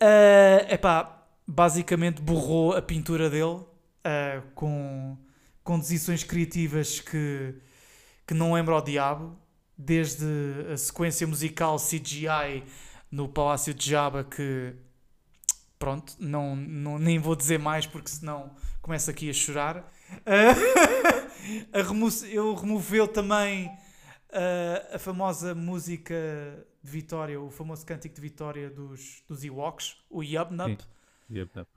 uh, 0.00 0.72
epá, 0.72 1.26
basicamente 1.46 2.20
borrou 2.20 2.76
a 2.76 2.82
pintura 2.82 3.30
dele 3.30 3.44
uh, 3.44 3.66
com, 4.54 5.16
com 5.64 5.78
decisões 5.78 6.22
criativas 6.22 7.00
que, 7.00 7.54
que 8.26 8.34
não 8.34 8.52
lembra 8.52 8.74
ao 8.74 8.82
diabo, 8.82 9.36
desde 9.76 10.26
a 10.72 10.76
sequência 10.76 11.26
musical 11.26 11.76
CGI 11.78 12.64
no 13.10 13.28
Palácio 13.28 13.72
de 13.72 13.90
Jabba 13.90 14.24
que 14.24 14.74
pronto, 15.78 16.14
não, 16.18 16.56
não, 16.56 16.98
nem 16.98 17.18
vou 17.18 17.36
dizer 17.36 17.58
mais 17.58 17.86
porque 17.86 18.10
senão 18.10 18.54
começo 18.82 19.10
aqui 19.10 19.30
a 19.30 19.32
chorar. 19.32 19.92
Uh, 20.10 21.68
a 21.72 21.82
remo 21.82 22.08
eu 22.30 22.54
removeu 22.54 23.06
também 23.06 23.66
uh, 23.66 24.94
a 24.94 24.98
famosa 24.98 25.54
música 25.54 26.14
de 26.82 26.90
Vitória, 26.90 27.40
o 27.40 27.50
famoso 27.50 27.84
cântico 27.84 28.14
de 28.14 28.20
Vitória 28.20 28.70
dos, 28.70 29.22
dos 29.26 29.44
Ewoks, 29.44 29.96
o 30.08 30.22
Yubnup. 30.22 30.82
Yubnup. 31.30 31.68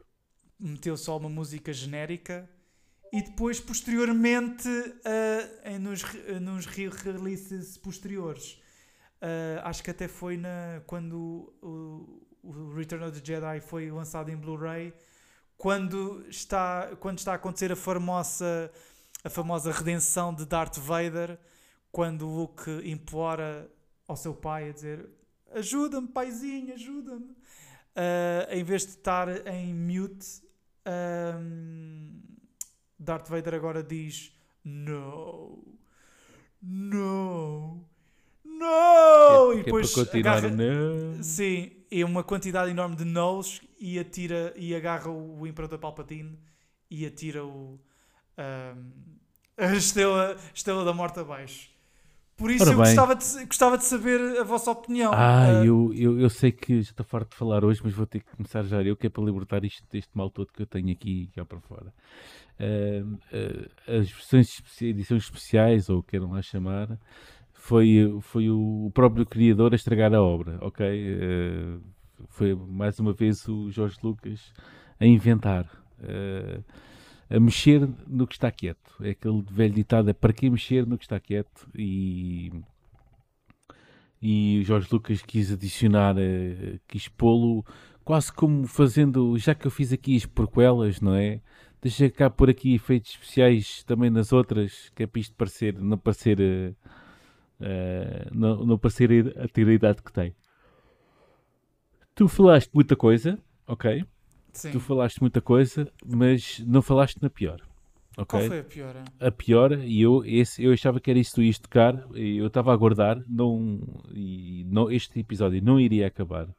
Meteu 0.60 0.96
só 0.96 1.18
uma 1.18 1.30
música 1.30 1.74
genérica 1.74 2.50
e 3.12 3.22
depois, 3.22 3.60
posteriormente, 3.60 4.70
uh, 4.70 5.70
em, 5.70 5.78
nos, 5.80 6.02
nos 6.42 6.66
releases 6.66 7.78
posteriores, 7.78 8.54
uh, 9.22 9.60
acho 9.64 9.84
que 9.84 9.92
até 9.92 10.08
foi 10.08 10.38
na, 10.38 10.82
quando 10.88 11.54
o, 12.44 12.74
Return 12.74 13.06
of 13.06 13.20
the 13.20 13.26
Jedi 13.26 13.60
foi 13.62 13.92
lançado 13.92 14.30
em 14.30 14.36
Blu-ray, 14.36 14.94
quando 15.58 16.26
está, 16.30 16.96
quando 17.00 17.20
está 17.20 17.34
a 17.34 17.36
acontecer 17.36 17.72
a 17.72 17.76
famosa, 17.76 18.72
a 19.24 19.30
famosa 19.30 19.72
redenção 19.72 20.34
de 20.34 20.46
Darth 20.46 20.78
Vader, 20.78 21.38
quando 21.92 22.28
o 22.28 22.36
Luke 22.36 22.72
implora 22.84 23.70
ao 24.08 24.16
seu 24.16 24.34
pai 24.34 24.70
a 24.70 24.74
dizer 24.74 25.10
ajuda-me 25.54 26.08
paizinho, 26.08 26.74
ajuda-me. 26.74 27.26
Uh, 27.26 28.48
em 28.52 28.64
vez 28.64 28.84
de 28.84 28.92
estar 28.92 29.28
em 29.48 29.74
mute, 29.74 30.42
um, 31.40 32.22
Darth 32.98 33.28
Vader 33.28 33.54
agora 33.54 33.84
diz 33.84 34.34
no, 34.64 35.78
no, 36.62 37.84
no! 38.46 39.52
Que, 39.54 39.60
e 39.60 39.64
depois 39.64 39.98
é 39.98 40.20
agarra, 40.20 40.50
no. 40.50 41.24
Sim, 41.24 41.72
e 41.92 42.04
uma 42.04 42.24
quantidade 42.24 42.72
enorme 42.72 42.96
de 42.96 43.04
nose 43.04 43.62
e 43.80 44.00
atira 44.00 44.54
e 44.56 44.74
agarra 44.74 45.10
o, 45.10 45.42
o 45.42 45.48
Imperador 45.48 45.78
Palpatine 45.78 46.40
e 46.90 47.06
atira 47.06 47.44
o 47.44 47.80
um, 48.38 48.92
a 49.58 49.74
estrela, 49.76 50.38
estrela 50.54 50.86
da 50.86 50.94
morte 50.94 51.20
abaixo. 51.20 51.70
Por 52.38 52.50
isso 52.50 52.64
Ora 52.64 52.72
eu 52.72 52.78
gostava 52.78 53.16
de, 53.16 53.46
gostava 53.46 53.78
de 53.78 53.84
saber 53.84 54.40
a 54.40 54.44
vossa 54.44 54.72
opinião. 54.72 55.12
Ah, 55.14 55.62
uh, 55.62 55.66
eu, 55.66 55.94
eu, 55.94 56.20
eu 56.20 56.30
sei 56.30 56.52
que 56.52 56.82
já 56.82 56.90
estou 56.90 57.06
farto 57.06 57.30
de 57.32 57.36
falar 57.36 57.64
hoje, 57.64 57.82
mas 57.84 57.94
vou 57.94 58.08
ter 58.08 58.22
que 58.22 58.36
começar 58.36 58.64
já 58.64 58.82
eu, 58.82 58.96
que 58.98 59.06
é 59.06 59.10
para 59.12 59.24
libertar 59.24 59.64
isto 59.64 59.84
deste 59.92 60.10
mal 60.16 60.32
todo 60.32 60.52
que 60.52 60.64
eu 60.64 60.66
tenho 60.66 60.92
aqui 60.92 61.30
cá 61.36 61.46
para 61.46 61.60
fora. 61.60 61.94
Uh, 62.60 63.14
uh, 63.14 64.00
as 64.00 64.10
versões, 64.10 64.60
edições 64.82 65.24
especiais, 65.24 65.88
ou 65.88 66.02
queiram 66.02 66.32
lá 66.32 66.42
chamar, 66.42 66.98
foi, 67.62 68.18
foi 68.22 68.50
o 68.50 68.90
próprio 68.92 69.24
criador 69.24 69.72
a 69.72 69.76
estragar 69.76 70.12
a 70.16 70.22
obra, 70.22 70.58
ok? 70.62 70.84
Uh, 70.84 71.82
foi 72.28 72.56
mais 72.56 73.00
uma 73.00 73.14
vez 73.14 73.48
o 73.48 73.70
Jorge 73.70 73.98
Lucas 74.02 74.52
a 75.00 75.06
inventar, 75.06 75.66
uh, 76.00 76.64
a 77.30 77.40
mexer 77.40 77.88
no 78.08 78.26
que 78.26 78.34
está 78.34 78.50
quieto. 78.52 78.92
É 79.00 79.12
aquele 79.12 79.44
velho 79.44 79.76
ditado: 79.76 80.10
é 80.10 80.14
para 80.14 80.34
que 80.34 80.50
mexer 80.50 80.88
no 80.88 80.98
que 80.98 81.06
está 81.06 81.20
quieto? 81.20 81.70
E, 81.76 82.52
e 84.20 84.60
o 84.60 84.64
Jorge 84.64 84.88
Lucas 84.92 85.22
quis 85.22 85.52
adicionar, 85.52 86.16
uh, 86.16 86.80
quis 86.88 87.08
pô-lo 87.08 87.64
quase 88.04 88.34
como 88.34 88.66
fazendo, 88.66 89.38
já 89.38 89.54
que 89.54 89.68
eu 89.68 89.72
fiz 89.72 89.94
aqui 89.94 90.18
as 90.18 90.26
porquelas, 90.26 91.00
não 91.00 91.14
é? 91.14 91.40
Deixa 91.80 92.10
cá 92.10 92.28
por 92.28 92.50
aqui 92.50 92.74
efeitos 92.74 93.12
especiais 93.12 93.84
também 93.84 94.10
nas 94.10 94.34
outras, 94.34 94.92
que 94.96 95.04
é 95.04 95.08
para 95.08 95.22
isto 95.22 95.36
parecer, 95.36 95.80
não 95.80 95.96
parecer. 95.96 96.40
Uh, 96.40 97.01
uh, 97.62 98.30
não, 98.34 98.66
não 98.66 98.78
parecer 98.78 99.34
a 99.38 99.48
ter 99.48 99.68
a 99.68 99.74
idade 99.74 100.02
que 100.02 100.12
tem. 100.12 100.36
Tu 102.14 102.28
falaste 102.28 102.70
muita 102.74 102.96
coisa, 102.96 103.40
ok? 103.68 104.04
Sim. 104.54 104.72
Tu 104.72 104.80
falaste 104.80 105.22
muita 105.22 105.42
coisa, 105.42 105.92
mas 106.06 106.60
não 106.68 106.82
falaste 106.82 107.22
na 107.22 107.30
pior. 107.30 107.62
Okay? 108.18 108.26
Qual 108.26 108.44
foi 108.44 108.60
a 108.60 108.64
pior? 108.64 108.96
A 109.20 109.32
pior, 109.32 109.72
e 109.80 110.02
eu, 110.02 110.24
esse, 110.26 110.64
eu 110.64 110.74
achava 110.74 111.00
que 111.00 111.10
era 111.10 111.20
isso 111.20 111.32
que 111.32 111.36
tu 111.36 111.44
ias 111.44 111.58
tocar, 111.58 112.06
e 112.14 112.38
eu 112.38 112.48
estava 112.48 112.72
a 112.72 112.74
aguardar, 112.74 113.24
não, 113.28 113.80
e 114.14 114.66
não, 114.70 114.92
este 114.92 115.20
episódio 115.20 115.64
não 115.64 115.80
iria 115.80 116.08
acabar 116.08 116.50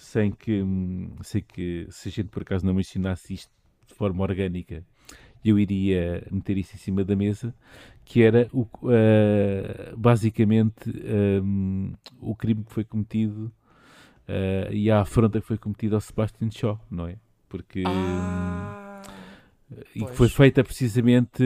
sem 0.00 0.32
que, 0.32 0.64
sem 1.22 1.42
que, 1.42 1.86
se 1.90 2.08
a 2.08 2.12
gente 2.12 2.28
por 2.30 2.42
acaso 2.42 2.64
não 2.64 2.72
mencionasse 2.72 3.34
isto 3.34 3.52
de 3.86 3.94
forma 3.94 4.22
orgânica, 4.22 4.82
eu 5.44 5.58
iria 5.58 6.26
meter 6.30 6.58
isso 6.58 6.74
em 6.74 6.78
cima 6.78 7.04
da 7.04 7.16
mesa, 7.16 7.54
que 8.04 8.22
era 8.22 8.48
o, 8.52 8.62
uh, 8.62 9.96
basicamente 9.96 10.90
um, 11.42 11.92
o 12.20 12.34
crime 12.34 12.64
que 12.64 12.72
foi 12.72 12.84
cometido 12.84 13.52
uh, 14.28 14.72
e 14.72 14.90
a 14.90 15.00
afronta 15.00 15.40
que 15.40 15.46
foi 15.46 15.56
cometida 15.56 15.94
ao 15.94 16.00
Sebastian 16.00 16.50
Shaw, 16.50 16.80
não 16.90 17.06
é? 17.06 17.16
Porque. 17.48 17.82
Ah, 17.86 19.02
e 19.94 20.04
que 20.04 20.12
foi 20.16 20.28
feita 20.28 20.64
precisamente, 20.64 21.44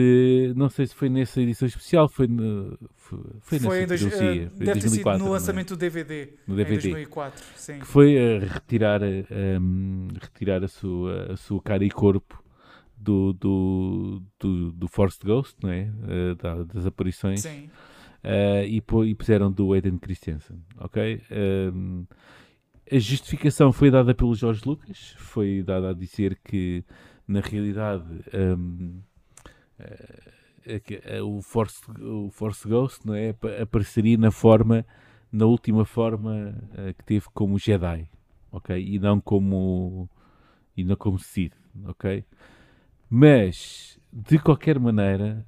não 0.55 0.67
sei 0.67 0.87
se 0.87 0.95
foi 0.95 1.09
nessa 1.09 1.39
edição 1.39 1.67
especial, 1.67 2.09
foi, 2.09 2.27
no, 2.27 2.77
foi, 2.95 3.19
foi, 3.39 3.59
foi 3.59 3.85
nessa 3.85 4.09
dois, 4.09 4.15
uh, 4.15 4.57
deve 4.57 4.79
2004, 4.79 4.81
ter 4.81 4.89
sido 4.89 5.19
no 5.19 5.27
é? 5.27 5.29
lançamento 5.29 5.73
é? 5.73 5.77
do 5.77 5.79
DVD, 5.79 6.29
no 6.47 6.55
DVD, 6.55 6.75
em 6.75 6.91
2004, 6.91 7.43
sim. 7.55 7.79
Que 7.79 7.85
foi 7.85 8.17
a 8.17 8.39
retirar, 8.39 9.01
um, 9.03 10.07
retirar 10.19 10.63
a, 10.63 10.67
sua, 10.67 11.33
a 11.33 11.37
sua 11.37 11.61
cara 11.61 11.85
e 11.85 11.91
corpo 11.91 12.43
do, 13.05 13.33
do, 13.33 14.21
do, 14.39 14.71
do 14.71 14.87
Forced 14.87 15.23
Ghost, 15.23 15.55
não 15.61 15.69
é? 15.69 15.83
Uh, 15.83 16.35
da, 16.35 16.63
das 16.63 16.85
aparições. 16.87 17.41
Sim. 17.41 17.69
Uh, 18.23 18.65
e, 18.65 18.81
e, 19.09 19.15
puseram 19.15 19.51
do 19.51 19.71
Aiden 19.71 19.99
Christensen, 19.99 20.57
ok? 20.79 21.21
Um, 21.71 22.07
a 22.91 22.97
justificação 22.97 23.71
foi 23.71 23.91
dada 23.91 24.15
pelo 24.15 24.33
Jorge 24.33 24.63
Lucas, 24.65 25.15
foi 25.17 25.61
dada 25.61 25.91
a 25.91 25.93
dizer 25.93 26.39
que, 26.43 26.83
na 27.27 27.39
realidade, 27.39 28.03
um, 28.33 28.99
uh, 29.79 31.37
o, 31.37 31.41
Force, 31.43 31.79
o 32.01 32.31
Force 32.31 32.67
Ghost 32.67 33.05
não 33.05 33.13
é, 33.13 33.35
apareceria 33.61 34.17
na 34.17 34.31
forma, 34.31 34.83
na 35.31 35.45
última 35.45 35.85
forma 35.85 36.55
que 36.97 37.05
teve 37.05 37.27
como 37.31 37.59
Jedi, 37.59 38.09
ok? 38.51 38.75
E 38.75 38.97
não 38.97 39.21
como, 39.21 40.09
e 40.75 40.83
não 40.83 40.95
como 40.95 41.19
Sith, 41.19 41.53
ok? 41.85 42.25
Mas, 43.17 43.97
de 44.11 44.37
qualquer 44.37 44.77
maneira, 44.77 45.47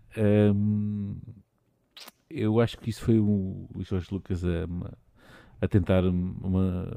hum, 0.56 1.20
eu 2.30 2.62
acho 2.62 2.78
que 2.78 2.90
isso 2.90 3.02
foi 3.02 3.20
o, 3.20 3.68
Jorge 3.80 4.08
Lucas 4.10 4.42
a, 4.46 4.66
a 5.60 5.68
tentar 5.68 6.06
uma, 6.06 6.88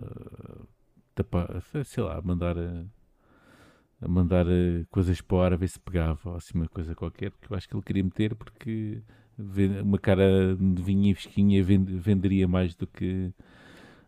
tapar, 1.12 1.60
sei 1.84 2.04
lá, 2.04 2.22
mandar 2.22 2.56
a 2.56 4.08
mandar 4.08 4.46
coisas 4.90 5.20
para 5.20 5.36
o 5.36 5.40
ar 5.40 5.52
a 5.54 5.56
ver 5.56 5.68
se 5.68 5.80
pegava 5.80 6.30
ou 6.30 6.36
assim 6.36 6.56
uma 6.56 6.68
coisa 6.68 6.94
qualquer 6.94 7.32
que 7.32 7.52
eu 7.52 7.56
acho 7.56 7.68
que 7.68 7.74
ele 7.74 7.82
queria 7.82 8.04
meter 8.04 8.36
porque 8.36 9.02
uma 9.82 9.98
cara 9.98 10.56
de 10.56 10.82
vinho 10.82 11.10
e 11.10 11.14
fresquinha 11.14 11.64
venderia 11.64 12.46
mais 12.46 12.76
do 12.76 12.86
que 12.86 13.32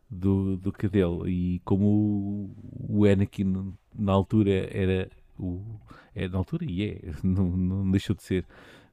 do, 0.08 0.56
do 0.56 0.72
que 0.72 0.88
dele. 0.88 1.28
E 1.28 1.60
como 1.64 2.54
o 2.88 3.04
Anakin 3.04 3.74
na 3.92 4.12
altura 4.12 4.68
era 4.70 5.10
o, 5.38 5.62
é 6.14 6.28
na 6.28 6.38
altura 6.38 6.64
e 6.64 6.84
é, 6.84 7.00
não, 7.22 7.44
não 7.56 7.90
deixou 7.90 8.14
de 8.14 8.22
ser. 8.22 8.46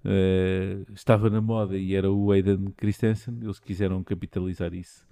Uh, 0.03 0.91
estava 0.93 1.29
na 1.29 1.41
moda 1.41 1.77
e 1.77 1.93
era 1.93 2.09
o 2.09 2.31
Aiden 2.31 2.71
Christensen, 2.77 3.37
eles 3.41 3.59
quiseram 3.59 4.01
capitalizar 4.01 4.73
isso 4.73 5.05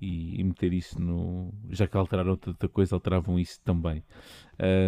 e, 0.00 0.40
e, 0.40 0.44
meter 0.44 0.72
isso 0.72 1.00
no. 1.00 1.52
Já 1.70 1.86
que 1.86 1.96
alteraram 1.96 2.36
tanta 2.36 2.68
coisa, 2.68 2.96
alteravam 2.96 3.38
isso 3.38 3.60
também. 3.62 4.02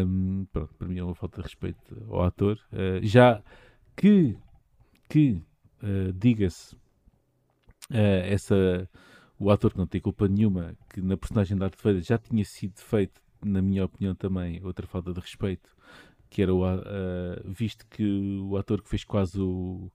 Um, 0.06 0.46
pronto, 0.50 0.74
para 0.74 0.88
mim 0.88 0.98
é 0.98 1.04
uma 1.04 1.14
falta 1.14 1.36
de 1.36 1.48
respeito 1.48 2.06
ao 2.08 2.24
ator. 2.24 2.58
Uh, 2.72 3.04
já 3.04 3.42
que, 3.94 4.36
que 5.08 5.42
uh, 5.82 6.12
diga-se, 6.14 6.76
essa 7.90 8.88
o 9.38 9.50
ator 9.50 9.72
que 9.72 9.78
não 9.78 9.86
tem 9.86 10.00
culpa 10.00 10.28
nenhuma, 10.28 10.74
que 10.88 11.00
na 11.00 11.16
personagem 11.16 11.56
da 11.56 11.66
Darth 11.68 11.82
Vader 11.82 12.02
já 12.02 12.18
tinha 12.18 12.44
sido 12.44 12.78
feito, 12.78 13.20
na 13.44 13.62
minha 13.62 13.84
opinião 13.84 14.14
também, 14.14 14.60
outra 14.64 14.86
falta 14.86 15.12
de 15.12 15.20
respeito, 15.20 15.70
que 16.30 16.42
era 16.42 16.54
o, 16.54 16.64
uh, 16.64 16.82
visto 17.44 17.86
que 17.86 18.40
o 18.42 18.56
ator 18.56 18.82
que 18.82 18.88
fez 18.88 19.04
quase 19.04 19.40
o, 19.40 19.90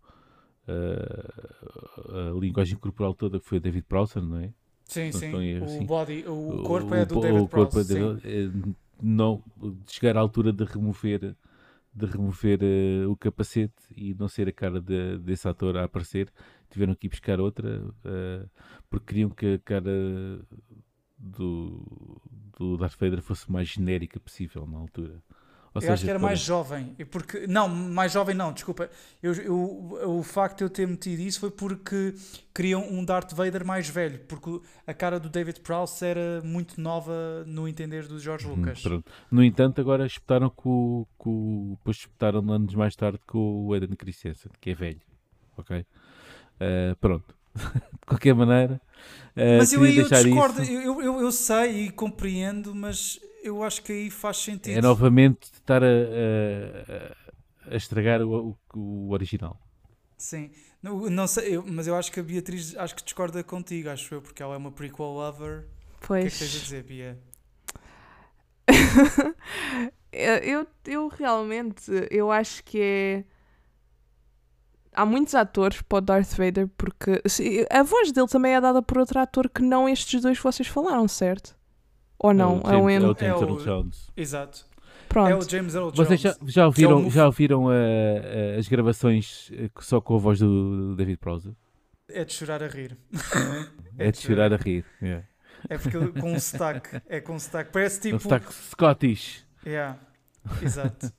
uh, 0.68 2.36
a 2.36 2.40
linguagem 2.40 2.78
corporal 2.78 3.14
toda 3.14 3.40
foi 3.40 3.58
o 3.58 3.62
David 3.62 3.86
Prowser, 3.88 4.22
não 4.22 4.38
é? 4.38 4.54
Sim, 4.86 5.12
sim. 5.12 5.58
Assim. 5.58 5.84
O, 5.84 5.86
body, 5.86 6.26
o 6.28 6.64
corpo 6.64 6.92
o, 6.92 6.96
é 6.96 7.06
do 7.06 7.20
David 7.20 7.48
Prowser. 7.48 8.20
É, 8.24 8.50
não 9.02 9.44
chegar 9.88 10.18
à 10.18 10.20
altura 10.20 10.52
de 10.52 10.64
remover 10.64 11.36
de 11.94 12.06
remover 12.06 12.60
uh, 12.62 13.10
o 13.10 13.16
capacete 13.16 13.74
e 13.96 14.14
não 14.14 14.28
ser 14.28 14.48
a 14.48 14.52
cara 14.52 14.80
de, 14.80 15.18
desse 15.20 15.48
ator 15.48 15.76
a 15.78 15.86
aparecer 15.86 16.32
tiveram 16.70 16.94
que 16.96 17.08
ir 17.08 17.10
buscar 17.10 17.40
outra 17.40 17.82
uh, 17.82 18.50
porque 18.90 19.08
queriam 19.08 19.30
que 19.30 19.56
a 19.56 19.60
cara 19.60 19.92
do, 21.20 22.22
do 22.58 22.78
Darth 22.78 22.98
Vader 22.98 23.22
fosse 23.22 23.48
o 23.48 23.52
mais 23.52 23.68
genérica 23.68 24.20
possível 24.20 24.66
na 24.66 24.78
altura. 24.78 25.22
Ou 25.74 25.76
eu 25.76 25.82
seja, 25.82 25.94
acho 25.94 26.04
que 26.04 26.10
era 26.10 26.18
mais 26.18 26.40
jovem. 26.40 26.96
Porque, 27.12 27.46
não, 27.46 27.70
mais 27.70 28.12
jovem 28.12 28.34
não, 28.34 28.52
desculpa. 28.52 28.90
Eu, 29.22 29.34
eu, 29.34 30.18
o 30.18 30.24
facto 30.24 30.60
de 30.60 30.64
eu 30.64 30.70
ter 30.70 30.88
metido 30.88 31.22
isso 31.22 31.40
foi 31.40 31.52
porque 31.52 32.16
queriam 32.56 32.82
um 32.90 33.06
Darth 33.06 33.34
Vader 33.34 33.64
mais 33.64 33.88
velho. 33.88 34.20
Porque 34.28 34.62
a 34.88 34.94
cara 34.94 35.20
do 35.20 35.30
David 35.30 35.62
Prowse 35.62 36.04
era 36.04 36.42
muito 36.44 36.82
nova 36.82 37.44
no 37.46 37.68
entender 37.68 38.08
do 38.08 38.20
George 38.20 38.48
uhum, 38.48 38.56
Lucas. 38.56 38.84
Hum, 38.84 39.04
no 39.30 39.44
entanto, 39.44 39.80
agora 39.80 40.08
espetaram 40.08 40.50
com, 40.50 41.06
com 41.18 41.76
depois 41.78 41.98
espetaram 41.98 42.52
anos 42.52 42.74
mais 42.74 42.96
tarde 42.96 43.20
com 43.28 43.68
o 43.68 43.76
Eden 43.76 43.96
Christensen, 43.96 44.52
que 44.60 44.72
é 44.72 44.74
velho. 44.74 45.02
Ok? 45.56 45.80
Uh, 45.80 46.96
pronto. 47.00 47.39
de 47.56 48.06
qualquer 48.06 48.34
maneira. 48.34 48.82
Uh, 49.36 49.58
mas 49.60 49.72
eu, 49.74 49.86
eu 49.86 50.10
discordo, 50.10 50.62
eu, 50.64 51.02
eu, 51.02 51.22
eu 51.22 51.32
sei 51.32 51.86
e 51.86 51.92
compreendo, 51.92 52.76
mas 52.76 53.20
eu 53.44 53.64
acho 53.64 53.82
que 53.84 53.92
aí 53.92 54.10
faz 54.10 54.38
sentido. 54.38 54.78
É 54.78 54.82
novamente 54.82 55.44
estar 55.54 55.84
a, 55.84 55.88
a, 55.88 57.74
a 57.74 57.76
estragar 57.76 58.22
o, 58.22 58.58
o, 58.74 58.80
o, 58.80 59.12
original. 59.12 59.60
Sim, 60.18 60.52
não, 60.84 61.10
não 61.10 61.28
sei, 61.28 61.56
eu, 61.56 61.64
mas 61.66 61.88
eu 61.88 61.96
acho 61.96 62.12
que 62.12 62.20
a 62.20 62.24
Beatriz 62.24 62.76
acho 62.76 62.96
que 62.96 63.04
discorda 63.04 63.42
contigo, 63.44 63.90
acho 63.90 64.14
eu, 64.14 64.22
porque 64.22 64.44
ela 64.44 64.56
é 64.56 64.58
uma 64.58 64.72
prequel 64.72 65.06
lover. 65.06 65.68
Pois. 66.02 66.26
O 66.26 66.38
que 66.38 66.44
é 66.44 66.48
que 66.48 66.52
tens 66.52 66.56
a 66.56 66.64
dizer, 66.64 66.84
Bia? 66.84 67.20
eu, 70.12 70.68
eu 70.86 71.08
realmente 71.08 71.92
eu 72.12 72.32
acho 72.32 72.64
que 72.64 72.80
é 72.80 73.24
há 74.94 75.06
muitos 75.06 75.36
atores 75.36 75.82
para 75.82 75.98
o 75.98 76.02
Darth 76.02 76.36
Vader 76.36 76.68
porque 76.78 77.22
a 77.70 77.84
voz 77.84 78.12
dele 78.12 78.28
também 78.28 78.56
é 78.56 78.62
dada 78.62 78.82
por 78.82 78.98
outro 78.98 79.20
ator 79.20 79.50
que 79.50 79.62
não 79.62 79.88
estes 79.88 80.22
dois 80.22 80.38
que 80.38 80.44
vocês 80.44 80.68
falaram, 80.68 81.08
certo? 81.08 81.56
Ou 82.18 82.34
não? 82.34 82.62
É 82.66 82.76
o, 82.76 82.90
é 82.90 83.00
o, 83.00 83.04
é 83.04 83.12
o 83.12 83.16
James 83.18 83.62
é 83.62 83.66
Jones. 83.66 84.08
Exato. 84.16 84.66
Pronto. 85.08 85.30
É 85.30 85.36
o 85.36 85.50
James 85.50 85.74
Earl 85.74 85.92
Jones. 85.92 86.08
Vocês 86.08 86.22
já, 86.22 86.36
já 86.46 86.66
ouviram, 86.68 87.08
é 87.08 87.10
já 87.10 87.26
ouviram 87.26 87.66
uh, 87.66 87.70
uh, 87.70 88.60
as 88.60 88.68
gravações 88.68 89.50
uh, 89.50 89.82
só 89.82 90.00
com 90.00 90.16
a 90.16 90.20
voz 90.20 90.40
do, 90.40 90.90
do 90.90 90.96
David 90.96 91.18
Prowse? 91.18 91.56
É 92.10 92.26
de 92.26 92.34
chorar 92.34 92.62
a 92.62 92.68
rir. 92.68 92.98
é, 93.98 94.12
de 94.12 94.18
chorar 94.20 94.54
a 94.54 94.58
rir. 94.58 94.86
Yeah. 95.02 95.26
É 95.68 95.78
porque 95.78 95.98
com 96.20 96.34
um 96.34 96.40
sotaque. 96.40 97.02
É 97.08 97.20
com 97.20 97.34
um 97.34 97.40
sotaque. 97.40 97.72
Parece 97.72 98.02
tipo. 98.02 98.16
Um 98.16 98.20
sotaque 98.20 98.54
Scottish. 98.54 99.46
Yeah. 99.66 99.98
Exato. 100.62 101.12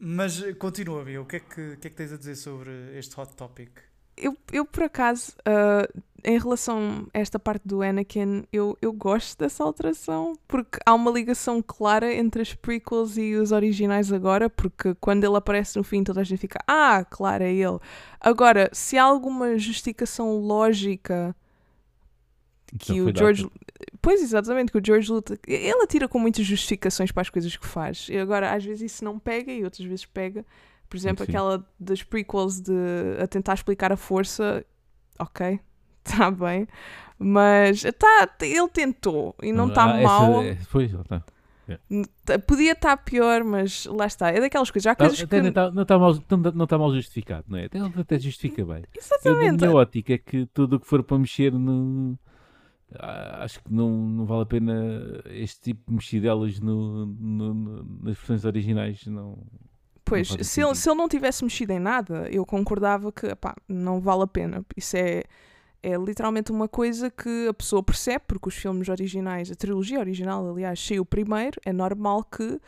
Mas 0.00 0.40
continua, 0.54 1.04
Bia. 1.04 1.20
O 1.20 1.26
que 1.26 1.36
é 1.36 1.40
que, 1.40 1.76
que, 1.76 1.86
é 1.86 1.90
que 1.90 1.96
tens 1.96 2.12
a 2.12 2.16
dizer 2.16 2.36
sobre 2.36 2.70
este 2.98 3.18
hot 3.18 3.34
topic? 3.34 3.70
Eu, 4.16 4.34
eu 4.50 4.64
por 4.64 4.84
acaso, 4.84 5.32
uh, 5.40 6.02
em 6.24 6.38
relação 6.38 7.06
a 7.12 7.18
esta 7.18 7.38
parte 7.38 7.68
do 7.68 7.82
Anakin, 7.82 8.44
eu, 8.50 8.76
eu 8.80 8.90
gosto 8.90 9.38
dessa 9.38 9.62
alteração, 9.62 10.32
porque 10.48 10.78
há 10.86 10.94
uma 10.94 11.10
ligação 11.10 11.62
clara 11.62 12.12
entre 12.14 12.40
as 12.40 12.54
prequels 12.54 13.18
e 13.18 13.34
os 13.34 13.52
originais 13.52 14.10
agora, 14.10 14.48
porque 14.48 14.94
quando 14.94 15.22
ele 15.24 15.36
aparece 15.36 15.76
no 15.76 15.84
fim 15.84 16.02
toda 16.02 16.22
a 16.22 16.24
gente 16.24 16.40
fica, 16.40 16.58
ah, 16.66 17.04
claro, 17.04 17.44
é 17.44 17.52
ele. 17.52 17.78
Agora, 18.18 18.70
se 18.72 18.96
há 18.96 19.04
alguma 19.04 19.58
justificação 19.58 20.38
lógica 20.38 21.36
que 22.78 22.94
então 22.94 23.06
o 23.06 23.16
George. 23.16 23.50
Pois, 24.00 24.22
exatamente, 24.22 24.72
que 24.72 24.78
o 24.78 24.82
George 24.84 25.10
luta. 25.10 25.38
Ele 25.46 25.82
atira 25.82 26.08
com 26.08 26.18
muitas 26.18 26.44
justificações 26.44 27.12
para 27.12 27.22
as 27.22 27.30
coisas 27.30 27.56
que 27.56 27.66
faz. 27.66 28.08
E 28.08 28.18
agora, 28.18 28.52
às 28.52 28.64
vezes, 28.64 28.92
isso 28.92 29.04
não 29.04 29.18
pega 29.18 29.52
e 29.52 29.64
outras 29.64 29.86
vezes 29.86 30.04
pega. 30.04 30.44
Por 30.88 30.96
exemplo, 30.96 31.24
Sim. 31.24 31.32
aquela 31.32 31.66
das 31.78 32.02
prequels 32.02 32.60
de 32.60 32.72
a 33.20 33.26
tentar 33.26 33.54
explicar 33.54 33.92
a 33.92 33.96
força, 33.96 34.64
ok, 35.18 35.58
está 36.04 36.30
bem, 36.30 36.68
mas 37.18 37.82
tá, 37.98 38.28
ele 38.40 38.68
tentou 38.68 39.34
e 39.42 39.52
não 39.52 39.68
está 39.68 39.82
ah, 39.82 40.02
mal. 40.02 40.42
Essa, 40.42 40.64
foi, 40.66 40.84
está. 40.84 41.24
Yeah. 41.68 42.40
Podia 42.46 42.72
estar 42.72 42.96
tá 42.96 43.02
pior, 43.02 43.42
mas 43.42 43.86
lá 43.86 44.06
está. 44.06 44.30
É 44.30 44.40
daquelas 44.40 44.70
coisas. 44.70 44.86
Há 44.86 44.94
coisas 44.94 45.20
até 45.20 45.40
que... 45.40 45.50
Não 45.50 45.82
está 45.82 45.98
mal, 45.98 46.14
não 46.54 46.64
está 46.64 46.78
mal 46.78 46.94
justificado, 46.94 47.44
não 47.48 47.58
é? 47.58 47.64
Até, 47.64 47.80
até 47.80 48.18
justifica 48.20 48.64
bem. 48.64 48.84
Exatamente. 48.96 49.64
Eu, 49.64 49.70
a 49.70 49.70
minha 49.70 49.72
ótica 49.72 50.14
é 50.14 50.18
que 50.18 50.46
tudo 50.46 50.76
o 50.76 50.80
que 50.80 50.86
for 50.86 51.02
para 51.02 51.18
mexer 51.18 51.52
no. 51.52 52.16
Acho 52.94 53.62
que 53.62 53.72
não, 53.72 53.90
não 53.90 54.26
vale 54.26 54.42
a 54.42 54.46
pena 54.46 55.22
este 55.26 55.60
tipo 55.60 55.90
de 55.90 55.94
mexidelas 55.96 56.60
no, 56.60 57.06
no, 57.06 57.54
no, 57.54 57.82
nas 58.02 58.16
versões 58.16 58.44
originais. 58.44 59.04
Não, 59.06 59.36
Pois, 60.06 60.28
se 60.28 60.62
ele, 60.62 60.74
se 60.76 60.88
ele 60.88 60.96
não 60.96 61.08
tivesse 61.08 61.42
mexido 61.42 61.72
em 61.72 61.80
nada, 61.80 62.28
eu 62.30 62.46
concordava 62.46 63.10
que 63.10 63.26
não 63.68 64.00
vale 64.00 64.22
a 64.22 64.26
pena. 64.28 64.64
Isso 64.76 64.96
é, 64.96 65.24
é 65.82 65.96
literalmente 65.96 66.52
uma 66.52 66.68
coisa 66.68 67.10
que 67.10 67.48
a 67.48 67.52
pessoa 67.52 67.82
percebe, 67.82 68.24
porque 68.28 68.48
os 68.48 68.54
filmes 68.54 68.88
originais, 68.88 69.50
a 69.50 69.56
trilogia 69.56 69.98
original, 69.98 70.48
aliás, 70.48 70.78
saiu 70.78 71.04
primeiro, 71.04 71.60
é 71.64 71.72
normal 71.72 72.22
que, 72.22 72.60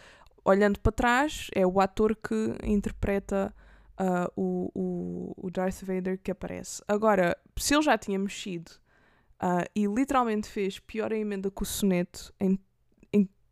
olhando 0.44 0.80
para 0.80 0.90
trás, 0.90 1.46
é 1.54 1.64
o 1.64 1.80
ator 1.80 2.16
que 2.16 2.56
interpreta 2.64 3.54
uh, 4.00 4.32
o, 4.34 4.72
o, 4.74 5.46
o 5.46 5.48
Darth 5.48 5.84
Vader 5.84 6.18
que 6.18 6.32
aparece. 6.32 6.82
Agora, 6.88 7.36
se 7.56 7.72
ele 7.72 7.82
já 7.82 7.96
tinha 7.96 8.18
mexido 8.18 8.72
uh, 9.42 9.68
e 9.74 9.86
literalmente 9.86 10.48
fez 10.48 10.78
pior 10.78 11.12
a 11.12 11.16
emenda 11.16 11.50
que 11.50 11.62
o 11.62 11.66
soneto 11.66 12.32
em 12.40 12.58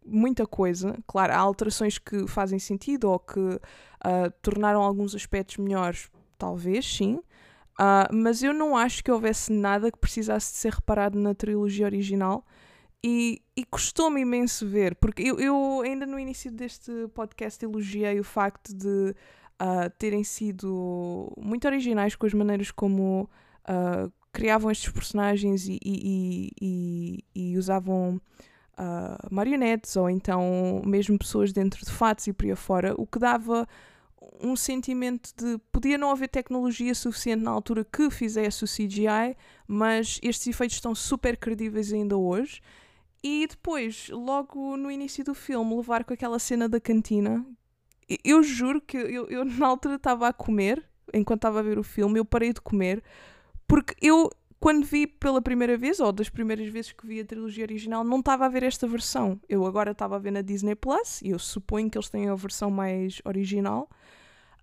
muita 0.06 0.46
coisa. 0.46 0.96
Claro, 1.06 1.32
há 1.32 1.38
alterações 1.38 1.98
que 1.98 2.26
fazem 2.26 2.58
sentido 2.58 3.10
ou 3.10 3.18
que 3.18 3.40
uh, 3.40 3.60
tornaram 4.40 4.80
alguns 4.82 5.14
aspectos 5.14 5.56
melhores, 5.58 6.10
talvez, 6.38 6.86
sim. 6.86 7.16
Uh, 7.78 8.08
mas 8.12 8.42
eu 8.42 8.54
não 8.54 8.76
acho 8.76 9.04
que 9.04 9.10
houvesse 9.10 9.52
nada 9.52 9.90
que 9.90 9.98
precisasse 9.98 10.52
de 10.52 10.58
ser 10.58 10.72
reparado 10.72 11.18
na 11.18 11.34
trilogia 11.34 11.86
original. 11.86 12.46
E, 13.04 13.42
e 13.56 13.64
custou-me 13.64 14.22
imenso 14.22 14.66
ver, 14.66 14.96
porque 14.96 15.22
eu, 15.22 15.38
eu, 15.38 15.82
ainda 15.84 16.06
no 16.06 16.18
início 16.18 16.50
deste 16.50 16.90
podcast 17.14 17.64
elogiei 17.64 18.18
o 18.18 18.24
facto 18.24 18.74
de 18.74 19.14
terem 19.98 20.24
sido 20.24 21.32
muito 21.38 21.66
originais 21.66 22.16
com 22.16 22.26
as 22.26 22.34
maneiras 22.34 22.70
como 22.70 23.30
criavam 24.36 24.70
estes 24.70 24.92
personagens 24.92 25.66
e, 25.66 25.78
e, 25.82 26.50
e, 26.60 27.24
e 27.34 27.56
usavam 27.56 28.20
uh, 28.78 29.34
marionetes 29.34 29.96
ou 29.96 30.10
então 30.10 30.82
mesmo 30.84 31.18
pessoas 31.18 31.54
dentro 31.54 31.82
de 31.82 31.90
fatos 31.90 32.26
e 32.26 32.34
por 32.34 32.44
aí 32.44 32.52
afora, 32.52 32.94
o 32.98 33.06
que 33.06 33.18
dava 33.18 33.66
um 34.38 34.54
sentimento 34.54 35.30
de 35.34 35.56
podia 35.72 35.96
não 35.96 36.10
haver 36.10 36.28
tecnologia 36.28 36.94
suficiente 36.94 37.42
na 37.42 37.50
altura 37.50 37.82
que 37.82 38.10
fizesse 38.10 38.62
o 38.62 38.66
CGI, 38.66 39.34
mas 39.66 40.20
estes 40.22 40.48
efeitos 40.48 40.76
estão 40.76 40.94
super 40.94 41.38
credíveis 41.38 41.90
ainda 41.90 42.18
hoje. 42.18 42.60
E 43.22 43.46
depois, 43.46 44.10
logo 44.10 44.76
no 44.76 44.90
início 44.90 45.24
do 45.24 45.34
filme, 45.34 45.74
levar 45.74 46.04
com 46.04 46.12
aquela 46.12 46.38
cena 46.38 46.68
da 46.68 46.78
cantina. 46.78 47.42
Eu 48.22 48.42
juro 48.42 48.82
que 48.82 48.98
eu, 48.98 49.28
eu 49.30 49.46
na 49.46 49.66
altura 49.66 49.94
estava 49.94 50.28
a 50.28 50.32
comer, 50.32 50.84
enquanto 51.14 51.38
estava 51.38 51.60
a 51.60 51.62
ver 51.62 51.78
o 51.78 51.82
filme, 51.82 52.18
eu 52.18 52.24
parei 52.26 52.52
de 52.52 52.60
comer, 52.60 53.02
porque 53.66 53.94
eu 54.01 54.30
quando 54.59 54.84
vi 54.84 55.06
pela 55.06 55.40
primeira 55.43 55.76
vez, 55.76 56.01
ou 56.01 56.10
das 56.10 56.28
primeiras 56.28 56.68
vezes 56.68 56.93
que 56.93 57.06
vi 57.06 57.20
a 57.20 57.24
trilogia 57.24 57.64
original, 57.64 58.02
não 58.02 58.20
estava 58.20 58.47
a 58.47 58.48
ver 58.48 58.62
esta 58.62 58.86
versão. 58.86 59.38
Eu 59.48 59.66
agora 59.66 59.93
estava 59.93 60.16
a 60.16 60.18
ver 60.18 60.30
na 60.30 60.40
Disney 60.40 60.74
Plus, 60.74 61.20
e 61.22 61.30
eu 61.30 61.38
suponho 61.38 61.90
que 61.90 61.98
eles 61.98 62.09
têm 62.09 62.28
a 62.28 62.34
versão 62.34 62.70
mais 62.70 63.20
original. 63.24 63.88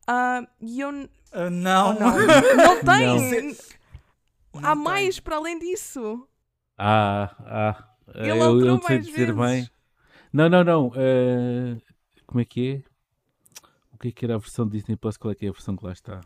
Uh, 0.09 0.47
e 0.59 0.81
eu. 0.81 0.89
Uh, 0.89 1.49
não. 1.51 1.95
Oh, 1.95 1.99
não. 1.99 2.17
não 2.17 2.83
tem! 2.83 3.55
Não. 4.53 4.61
Há 4.61 4.75
não 4.75 4.83
mais 4.83 5.15
tem. 5.15 5.23
para 5.23 5.35
além 5.37 5.59
disso. 5.59 6.27
Ah, 6.77 7.33
ah. 7.39 7.89
Ele 8.15 8.31
eu, 8.31 8.59
eu 8.59 8.65
não 8.65 8.81
sei 8.81 8.99
dizer 8.99 9.33
vezes. 9.33 9.35
bem. 9.35 9.69
Não, 10.31 10.49
não, 10.49 10.63
não. 10.63 10.87
Uh, 10.87 11.81
como 12.25 12.41
é 12.41 12.45
que 12.45 12.83
é? 12.83 12.93
O 13.93 13.97
que 13.97 14.07
é 14.09 14.11
que 14.11 14.25
era 14.25 14.35
a 14.35 14.39
versão 14.39 14.67
Disney 14.67 14.97
Plus? 14.97 15.17
Qual 15.17 15.31
é 15.31 15.35
que 15.35 15.45
é 15.45 15.49
a 15.49 15.53
versão 15.53 15.77
que 15.77 15.85
lá 15.85 15.93
está? 15.93 16.19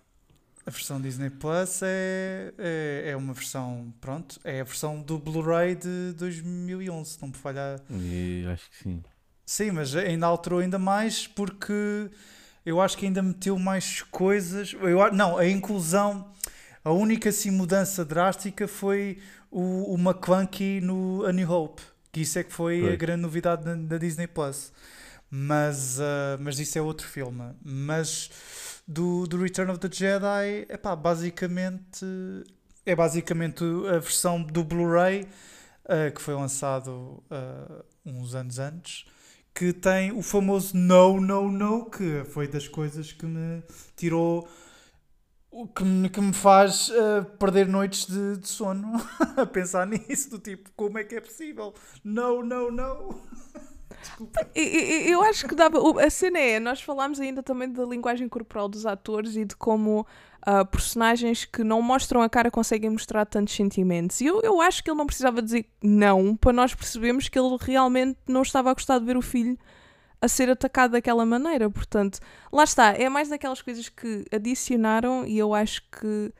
A 0.68 0.70
versão 0.70 1.00
Disney 1.00 1.30
Plus 1.30 1.82
é, 1.82 2.54
é, 2.58 3.12
é, 3.12 3.16
uma 3.16 3.32
versão, 3.32 3.94
pronto, 4.02 4.38
é 4.44 4.60
a 4.60 4.66
versão 4.66 5.02
do 5.02 5.18
Blu-ray 5.18 5.76
de 5.76 6.12
2011, 6.18 7.10
se 7.10 7.22
não 7.22 7.30
me 7.30 7.36
falhar. 7.36 7.80
Acho 8.52 8.70
que 8.72 8.78
sim. 8.84 9.04
Sim, 9.46 9.72
mas 9.72 9.96
ainda 9.96 10.26
alterou 10.26 10.60
ainda 10.60 10.78
mais 10.78 11.26
porque 11.26 12.12
eu 12.66 12.82
acho 12.82 12.98
que 12.98 13.06
ainda 13.06 13.22
meteu 13.22 13.58
mais 13.58 14.02
coisas. 14.02 14.74
Eu, 14.74 15.10
não, 15.14 15.38
a 15.38 15.48
inclusão, 15.48 16.34
a 16.84 16.92
única 16.92 17.30
assim, 17.30 17.50
mudança 17.50 18.04
drástica 18.04 18.68
foi 18.68 19.20
o, 19.50 19.94
o 19.94 19.98
McClunky 19.98 20.82
no 20.82 21.26
A 21.26 21.32
New 21.32 21.50
Hope, 21.50 21.82
que 22.12 22.20
isso 22.20 22.38
é 22.40 22.44
que 22.44 22.52
foi, 22.52 22.82
foi. 22.82 22.92
a 22.92 22.96
grande 22.98 23.22
novidade 23.22 23.64
da, 23.64 23.74
da 23.74 23.98
Disney 23.98 24.28
Plus. 24.28 24.74
Mas, 25.32 25.98
uh, 25.98 26.38
mas 26.42 26.60
isso 26.60 26.78
é 26.78 26.82
outro 26.82 27.08
filme. 27.08 27.54
Mas 27.64 28.30
do, 28.88 29.28
do 29.28 29.38
Return 29.38 29.72
of 29.72 29.80
the 29.80 29.90
Jedi, 29.92 30.66
epá, 30.70 30.96
basicamente 30.96 32.06
é 32.86 32.96
basicamente 32.96 33.64
a 33.90 34.00
versão 34.00 34.42
do 34.42 34.64
Blu-ray 34.64 35.28
uh, 35.84 36.14
que 36.16 36.22
foi 36.22 36.34
lançado 36.34 37.22
uh, 37.30 37.84
uns 38.06 38.34
anos 38.34 38.60
antes, 38.60 39.06
que 39.54 39.74
tem 39.74 40.12
o 40.12 40.22
famoso 40.22 40.78
no, 40.78 41.20
no, 41.20 41.52
no, 41.52 41.90
que 41.90 42.24
foi 42.26 42.48
das 42.48 42.68
coisas 42.68 43.12
que 43.12 43.26
me 43.26 43.62
tirou 43.96 44.48
que 45.76 45.84
me, 45.84 46.10
que 46.10 46.22
me 46.22 46.34
faz 46.34 46.90
uh, 46.90 47.26
perder 47.40 47.68
noites 47.68 48.06
de, 48.06 48.38
de 48.38 48.48
sono 48.48 48.94
a 49.36 49.46
pensar 49.46 49.86
nisso, 49.88 50.30
do 50.30 50.40
tipo, 50.40 50.70
como 50.76 50.98
é 50.98 51.04
que 51.04 51.16
é 51.16 51.22
possível? 51.22 51.74
Não, 52.04 52.44
não, 52.44 52.72
não. 54.20 54.30
Eu 54.56 55.22
acho 55.24 55.48
que 55.48 55.56
dava. 55.56 55.78
A 56.02 56.10
cena 56.10 56.40
é, 56.40 56.60
nós 56.60 56.82
falámos 56.82 57.20
ainda 57.20 57.42
também 57.42 57.72
da 57.72 57.84
linguagem 57.84 58.28
corporal 58.28 58.68
dos 58.68 58.86
atores 58.86 59.36
e 59.36 59.46
de 59.46 59.56
como 59.56 60.06
uh, 60.48 60.66
personagens 60.66 61.46
que 61.46 61.64
não 61.64 61.82
mostram 61.82 62.22
a 62.22 62.30
cara 62.30 62.50
conseguem 62.50 62.90
mostrar 62.90 63.26
tantos 63.26 63.54
sentimentos. 63.56 64.22
E 64.22 64.26
eu, 64.26 64.42
eu 64.42 64.62
acho 64.62 64.84
que 64.84 64.90
ele 64.90 64.98
não 64.98 65.06
precisava 65.06 65.42
dizer 65.42 65.66
não 65.82 66.36
para 66.36 66.54
nós 66.54 66.74
percebermos 66.74 67.28
que 67.30 67.38
ele 67.38 67.58
realmente 67.60 68.18
não 68.28 68.42
estava 68.42 68.72
a 68.72 68.74
gostar 68.74 69.00
de 69.00 69.06
ver 69.06 69.18
o 69.18 69.22
filho 69.22 69.58
a 70.22 70.28
ser 70.28 70.50
atacado 70.50 70.92
daquela 70.92 71.26
maneira. 71.26 71.70
Portanto, 71.70 72.20
lá 72.52 72.64
está. 72.64 72.94
É 72.94 73.10
mais 73.10 73.30
daquelas 73.30 73.62
coisas 73.62 73.90
que 73.90 74.26
adicionaram 74.32 75.26
e 75.26 75.38
eu 75.38 75.54
acho 75.54 75.82
que 75.92 76.34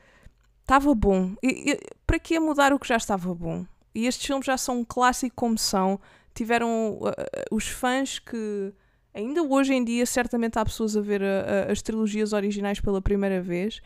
estava 0.60 0.94
bom. 0.94 1.34
E, 1.42 1.72
e, 1.72 1.80
para 2.06 2.18
que 2.18 2.38
mudar 2.38 2.72
o 2.72 2.78
que 2.78 2.88
já 2.88 2.96
estava 2.96 3.34
bom? 3.34 3.64
E 3.94 4.06
estes 4.06 4.26
filmes 4.26 4.46
já 4.46 4.56
são 4.56 4.80
um 4.80 4.84
clássico 4.84 5.34
como 5.34 5.56
são 5.58 5.98
tiveram 6.34 6.98
uh, 7.00 7.12
os 7.50 7.68
fãs 7.68 8.18
que 8.18 8.72
ainda 9.14 9.42
hoje 9.42 9.74
em 9.74 9.84
dia 9.84 10.06
certamente 10.06 10.58
há 10.58 10.64
pessoas 10.64 10.96
a 10.96 11.00
ver 11.00 11.22
a, 11.22 11.68
a, 11.68 11.72
as 11.72 11.82
trilogias 11.82 12.32
originais 12.32 12.80
pela 12.80 13.02
primeira 13.02 13.40
vez 13.40 13.80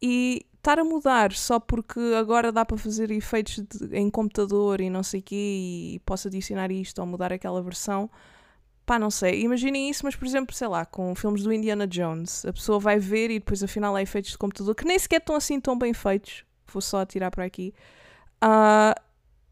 e 0.00 0.46
estar 0.54 0.78
a 0.78 0.84
mudar 0.84 1.32
só 1.32 1.58
porque 1.58 2.00
agora 2.18 2.52
dá 2.52 2.64
para 2.64 2.76
fazer 2.76 3.10
efeitos 3.10 3.58
de, 3.58 3.96
em 3.96 4.10
computador 4.10 4.80
e 4.80 4.90
não 4.90 5.02
sei 5.02 5.22
quê 5.22 5.94
e 5.94 6.00
posso 6.04 6.28
adicionar 6.28 6.70
isto 6.70 6.98
ou 6.98 7.06
mudar 7.06 7.32
aquela 7.32 7.62
versão 7.62 8.10
pá, 8.86 9.00
não 9.00 9.10
sei, 9.10 9.42
imaginem 9.42 9.90
isso, 9.90 10.04
mas 10.04 10.14
por 10.14 10.24
exemplo, 10.24 10.54
sei 10.54 10.68
lá, 10.68 10.86
com 10.86 11.12
filmes 11.16 11.42
do 11.42 11.52
Indiana 11.52 11.88
Jones, 11.88 12.46
a 12.46 12.52
pessoa 12.52 12.78
vai 12.78 13.00
ver 13.00 13.30
e 13.32 13.40
depois 13.40 13.62
afinal 13.62 13.96
há 13.96 14.00
efeitos 14.00 14.30
de 14.30 14.38
computador 14.38 14.76
que 14.76 14.84
nem 14.84 14.96
sequer 14.96 15.18
estão 15.18 15.34
assim 15.34 15.60
tão 15.60 15.76
bem 15.76 15.92
feitos, 15.92 16.44
vou 16.72 16.80
só 16.80 17.00
atirar 17.00 17.32
para 17.32 17.44
aqui. 17.44 17.74
Uh, 18.42 18.94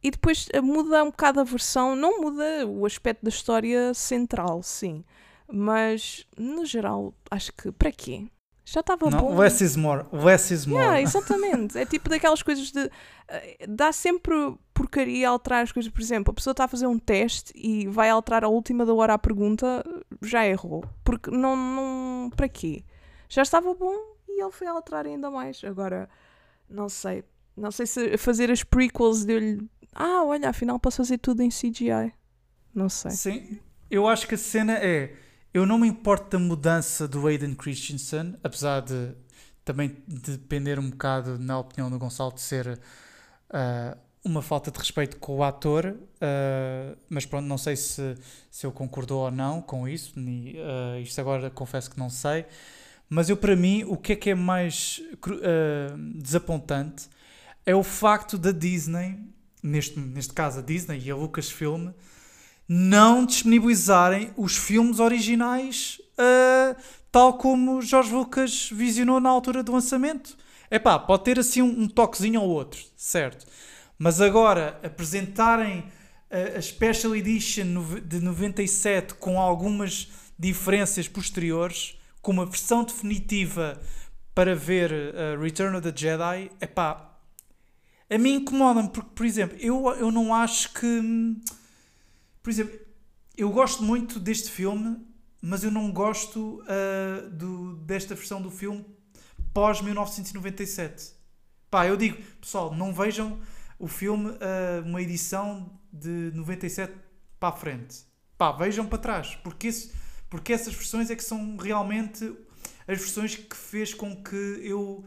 e 0.05 0.11
depois 0.11 0.47
eh, 0.53 0.61
muda 0.61 1.03
um 1.03 1.07
bocado 1.07 1.41
a 1.41 1.45
versão, 1.45 1.97
não 1.97 2.21
muda 2.21 2.67
o 2.67 2.85
aspecto 2.85 3.23
da 3.23 3.31
história 3.31 3.95
central, 3.95 4.63
sim. 4.63 5.03
Mas, 5.51 6.27
no 6.37 6.67
geral, 6.67 7.15
acho 7.31 7.51
que 7.55 7.73
para 7.73 7.91
quê? 7.91 8.27
Já 8.67 8.81
estava 8.81 9.09
bom. 9.09 9.35
Less 9.35 9.65
is 9.65 9.77
more. 9.77 10.05
Less 10.13 10.53
is 10.53 10.67
more. 10.67 10.83
Yeah, 10.83 11.01
exatamente. 11.01 11.79
é 11.79 11.87
tipo 11.87 12.11
daquelas 12.11 12.43
coisas 12.43 12.71
de. 12.71 12.81
Uh, 12.85 12.91
dá 13.67 13.93
sempre 13.93 14.35
porcaria 14.75 15.29
alterar 15.29 15.63
as 15.63 15.73
coisas. 15.73 15.91
Por 15.91 16.03
exemplo, 16.03 16.33
a 16.33 16.35
pessoa 16.35 16.53
está 16.53 16.65
a 16.65 16.69
fazer 16.69 16.87
um 16.87 16.99
teste 16.99 17.53
e 17.55 17.87
vai 17.87 18.11
alterar 18.11 18.45
a 18.45 18.49
última 18.49 18.85
da 18.85 18.93
hora 18.93 19.15
a 19.15 19.19
pergunta, 19.19 19.83
já 20.21 20.47
errou. 20.47 20.85
Porque 21.03 21.31
não. 21.31 21.57
não 21.57 22.31
para 22.37 22.49
quê? 22.49 22.85
Já 23.29 23.43
estava 23.43 23.73
bom 23.75 23.95
e 24.29 24.43
ele 24.43 24.53
foi 24.53 24.67
alterar 24.67 25.07
ainda 25.07 25.31
mais. 25.31 25.63
Agora, 25.65 26.11
não 26.69 26.91
sei. 26.91 27.25
Não 27.57 27.71
sei 27.71 27.87
se 27.87 28.17
fazer 28.17 28.51
as 28.51 28.65
prequels 28.65 29.25
deu-lhe 29.25 29.69
ah, 29.95 30.25
olha, 30.25 30.49
afinal 30.49 30.79
posso 30.79 30.99
fazer 30.99 31.19
tudo 31.19 31.43
em 31.43 31.49
CGI. 31.49 32.13
Não 32.75 32.89
sei. 32.89 33.13
Sim, 33.13 33.59
eu 33.91 34.09
acho 34.09 34.27
que 34.27 34.35
a 34.35 34.39
cena 34.39 34.73
é. 34.75 35.15
Eu 35.53 35.65
não 35.65 35.79
me 35.79 35.87
importo 35.87 36.37
da 36.37 36.45
mudança 36.45 37.07
do 37.07 37.27
Aiden 37.29 37.55
Christensen, 37.55 38.35
apesar 38.43 38.81
de 38.81 39.15
também 39.65 39.97
depender 40.07 40.79
um 40.79 40.91
bocado, 40.91 41.39
na 41.39 41.59
opinião 41.59 41.89
do 41.89 41.99
Gonçalo, 41.99 42.33
de 42.33 42.41
ser 42.41 42.67
uh, 42.69 43.99
uma 44.25 44.43
falta 44.43 44.71
de 44.71 44.79
respeito 44.79 45.17
com 45.17 45.37
o 45.37 45.45
ator, 45.45 45.87
uh, 45.87 46.99
mas 47.09 47.25
pronto, 47.25 47.47
não 47.47 47.57
sei 47.57 47.77
se, 47.77 48.17
se 48.51 48.67
eu 48.67 48.73
concordou 48.73 49.23
ou 49.23 49.31
não 49.31 49.63
com 49.63 49.89
isso, 49.89 50.19
e, 50.19 50.57
uh, 50.59 51.01
isto 51.01 51.19
agora 51.21 51.51
confesso 51.51 51.91
que 51.91 51.99
não 51.99 52.11
sei, 52.11 52.45
mas 53.09 53.31
eu 53.31 53.37
para 53.37 53.57
mim, 53.57 53.85
o 53.85 53.97
que 53.97 54.13
é 54.13 54.17
que 54.17 54.31
é 54.31 54.35
mais 54.35 55.01
desapontante 56.17 57.09
é 57.65 57.75
o 57.75 57.83
facto 57.83 58.37
da 58.37 58.51
Disney 58.51 59.19
neste, 59.65 59.99
neste 59.99 60.33
caso 60.35 60.59
a 60.59 60.63
Disney 60.63 61.01
e 61.03 61.11
a 61.11 61.17
Lucasfilm, 61.17 61.91
não 62.69 63.25
disponibilizarem 63.25 64.31
os 64.37 64.57
filmes 64.57 65.01
originais 65.01 66.01
uh, 66.19 66.77
tal 67.11 67.35
como 67.35 67.81
George 67.81 68.13
Lucas 68.13 68.71
visionou 68.73 69.21
na 69.21 69.31
altura 69.31 69.63
do 69.63 69.73
lançamento. 69.73 70.37
É 70.71 70.79
pá, 70.79 70.99
pode 70.99 71.25
ter 71.25 71.39
assim 71.39 71.63
um, 71.63 71.83
um 71.83 71.89
toquezinho 71.89 72.41
ou 72.41 72.49
outro, 72.49 72.81
certo? 72.97 73.47
Mas 73.99 74.21
agora 74.21 74.79
apresentarem 74.83 75.85
a, 76.31 76.59
a 76.59 76.63
Special 76.63 77.15
Edition 77.15 77.67
de 78.05 78.21
97 78.21 79.15
com 79.15 79.39
algumas 79.41 80.09
diferenças 80.39 81.07
posteriores, 81.07 81.99
com 82.21 82.33
uma 82.33 82.47
versão 82.47 82.83
definitiva 82.83 83.81
para 84.35 84.57
ver 84.57 84.91
uh, 84.91 85.41
Return 85.41 85.77
of 85.77 85.91
the 85.91 85.97
Jedi, 85.97 86.51
é 86.61 86.67
pá, 86.67 87.14
a 88.11 88.19
mim 88.19 88.35
incomoda-me, 88.37 88.89
porque, 88.91 89.11
por 89.15 89.27
exemplo, 89.27 89.57
eu, 89.61 89.89
eu 89.95 90.11
não 90.11 90.35
acho 90.35 90.73
que. 90.73 91.37
Por 92.43 92.51
exemplo, 92.51 92.79
eu 93.37 93.51
gosto 93.51 93.83
muito 93.83 94.21
deste 94.21 94.51
filme, 94.51 94.97
mas 95.41 95.65
eu 95.65 95.71
não 95.71 95.91
gosto 95.91 96.63
uh, 96.63 97.31
do, 97.31 97.77
desta 97.77 98.15
versão 98.15 98.41
do 98.41 98.51
filme 98.51 98.85
pós 99.53 99.81
1997. 99.81 101.13
Pá, 101.71 101.87
eu 101.87 101.97
digo, 101.97 102.23
pessoal, 102.41 102.75
não 102.75 102.93
vejam 102.93 103.41
o 103.79 103.89
filme, 103.89 104.31
uh, 104.31 104.85
uma 104.85 105.01
edição 105.01 105.79
de 105.93 106.31
97 106.35 106.93
para 107.39 107.49
a 107.49 107.53
frente. 107.53 108.05
Pá, 108.37 108.53
vejam 108.53 108.87
para 108.87 108.99
trás, 108.99 109.35
porque, 109.37 109.69
esse, 109.69 109.93
porque 110.29 110.53
essas 110.53 110.75
versões 110.75 111.11
é 111.11 111.17
que 111.17 111.25
são 111.25 111.57
realmente 111.57 112.25
as 112.87 112.99
versões 112.99 113.37
que 113.37 113.57
fez 113.57 113.95
com 113.95 114.23
que 114.23 114.61
eu 114.63 115.05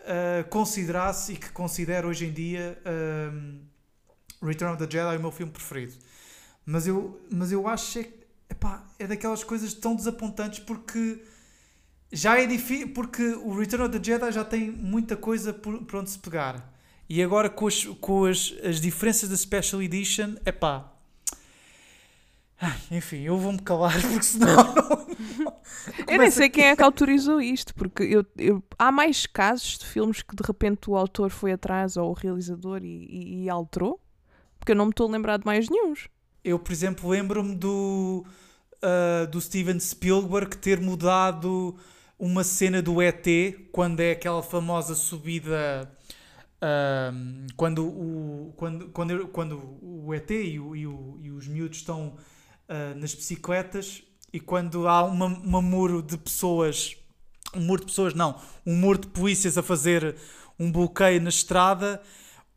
uh, 0.00 0.48
considerasse 0.48 1.32
e 1.32 1.36
que 1.36 1.50
considero 1.50 2.08
hoje 2.08 2.26
em 2.26 2.32
dia 2.32 2.78
uh, 2.84 4.46
Return 4.46 4.74
of 4.74 4.84
the 4.84 4.90
Jedi 4.90 5.16
o 5.16 5.20
meu 5.20 5.30
filme 5.32 5.52
preferido. 5.52 5.94
Mas 6.64 6.86
eu, 6.86 7.20
mas 7.30 7.52
eu 7.52 7.66
acho 7.66 8.00
que 8.04 8.10
epá, 8.50 8.84
é 8.98 9.06
daquelas 9.06 9.44
coisas 9.44 9.72
tão 9.74 9.94
desapontantes 9.94 10.58
porque 10.60 11.22
já 12.12 12.40
é 12.40 12.46
difícil, 12.46 12.92
porque 12.92 13.22
o 13.22 13.56
Return 13.58 13.86
of 13.86 13.98
the 13.98 14.04
Jedi 14.04 14.32
já 14.32 14.44
tem 14.44 14.70
muita 14.70 15.16
coisa 15.16 15.52
por, 15.52 15.82
por 15.84 16.00
onde 16.00 16.10
se 16.10 16.18
pegar. 16.18 16.72
E 17.08 17.22
agora 17.22 17.48
com 17.48 17.66
as, 17.66 17.84
com 18.00 18.24
as, 18.26 18.54
as 18.62 18.80
diferenças 18.80 19.28
da 19.28 19.36
Special 19.36 19.82
Edition, 19.82 20.36
é 20.44 20.52
pá, 20.52 20.92
enfim, 22.90 23.22
eu 23.22 23.38
vou-me 23.38 23.60
calar 23.60 24.00
porque 24.02 24.22
senão. 24.22 24.56
Não... 24.74 25.07
eu 26.06 26.18
nem 26.18 26.30
sei 26.30 26.48
quem 26.48 26.64
é 26.64 26.76
que 26.76 26.82
autorizou 26.82 27.40
isto, 27.40 27.74
porque 27.74 28.02
eu, 28.02 28.24
eu, 28.36 28.62
há 28.78 28.90
mais 28.90 29.26
casos 29.26 29.78
de 29.78 29.86
filmes 29.86 30.22
que 30.22 30.34
de 30.34 30.42
repente 30.42 30.88
o 30.90 30.96
autor 30.96 31.30
foi 31.30 31.52
atrás 31.52 31.96
ou 31.96 32.10
o 32.10 32.12
realizador 32.12 32.82
e, 32.82 33.06
e, 33.06 33.44
e 33.44 33.50
alterou, 33.50 34.00
porque 34.58 34.72
eu 34.72 34.76
não 34.76 34.86
me 34.86 34.90
estou 34.90 35.08
a 35.08 35.12
lembrar 35.12 35.38
de 35.38 35.46
mais 35.46 35.68
nenhum. 35.68 35.94
Eu, 36.44 36.58
por 36.58 36.72
exemplo, 36.72 37.10
lembro-me 37.10 37.54
do, 37.54 38.24
uh, 38.82 39.26
do 39.28 39.40
Steven 39.40 39.78
Spielberg 39.78 40.56
ter 40.56 40.80
mudado 40.80 41.76
uma 42.18 42.42
cena 42.42 42.82
do 42.82 43.00
ET 43.00 43.26
quando 43.72 44.00
é 44.00 44.12
aquela 44.12 44.42
famosa 44.42 44.94
subida. 44.94 45.90
Uh, 46.56 47.46
quando, 47.56 47.86
o, 47.86 48.52
quando, 48.56 48.88
quando, 48.88 49.28
quando 49.28 49.78
o 49.80 50.12
ET 50.12 50.30
e, 50.30 50.58
o, 50.58 50.74
e, 50.74 50.86
o, 50.86 51.18
e 51.22 51.30
os 51.30 51.46
miúdos 51.46 51.78
estão 51.78 52.16
uh, 52.68 52.98
nas 52.98 53.14
bicicletas 53.14 54.02
e 54.32 54.40
quando 54.40 54.86
há 54.86 55.04
uma, 55.04 55.26
uma 55.26 55.62
muro 55.62 56.02
de 56.02 56.16
pessoas, 56.16 56.96
um 57.54 57.60
muro 57.60 57.80
de 57.80 57.86
pessoas 57.86 58.14
não, 58.14 58.40
um 58.66 58.74
muro 58.74 58.98
de 58.98 59.08
polícias 59.08 59.56
a 59.56 59.62
fazer 59.62 60.16
um 60.58 60.70
bloqueio 60.70 61.20
na 61.20 61.28
estrada, 61.28 62.00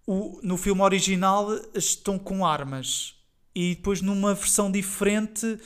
o, 0.05 0.39
no 0.43 0.57
filme 0.57 0.81
original 0.81 1.47
estão 1.73 2.17
com 2.17 2.45
armas. 2.45 3.15
E 3.53 3.75
depois 3.75 4.01
numa 4.01 4.33
versão 4.33 4.71
diferente 4.71 5.59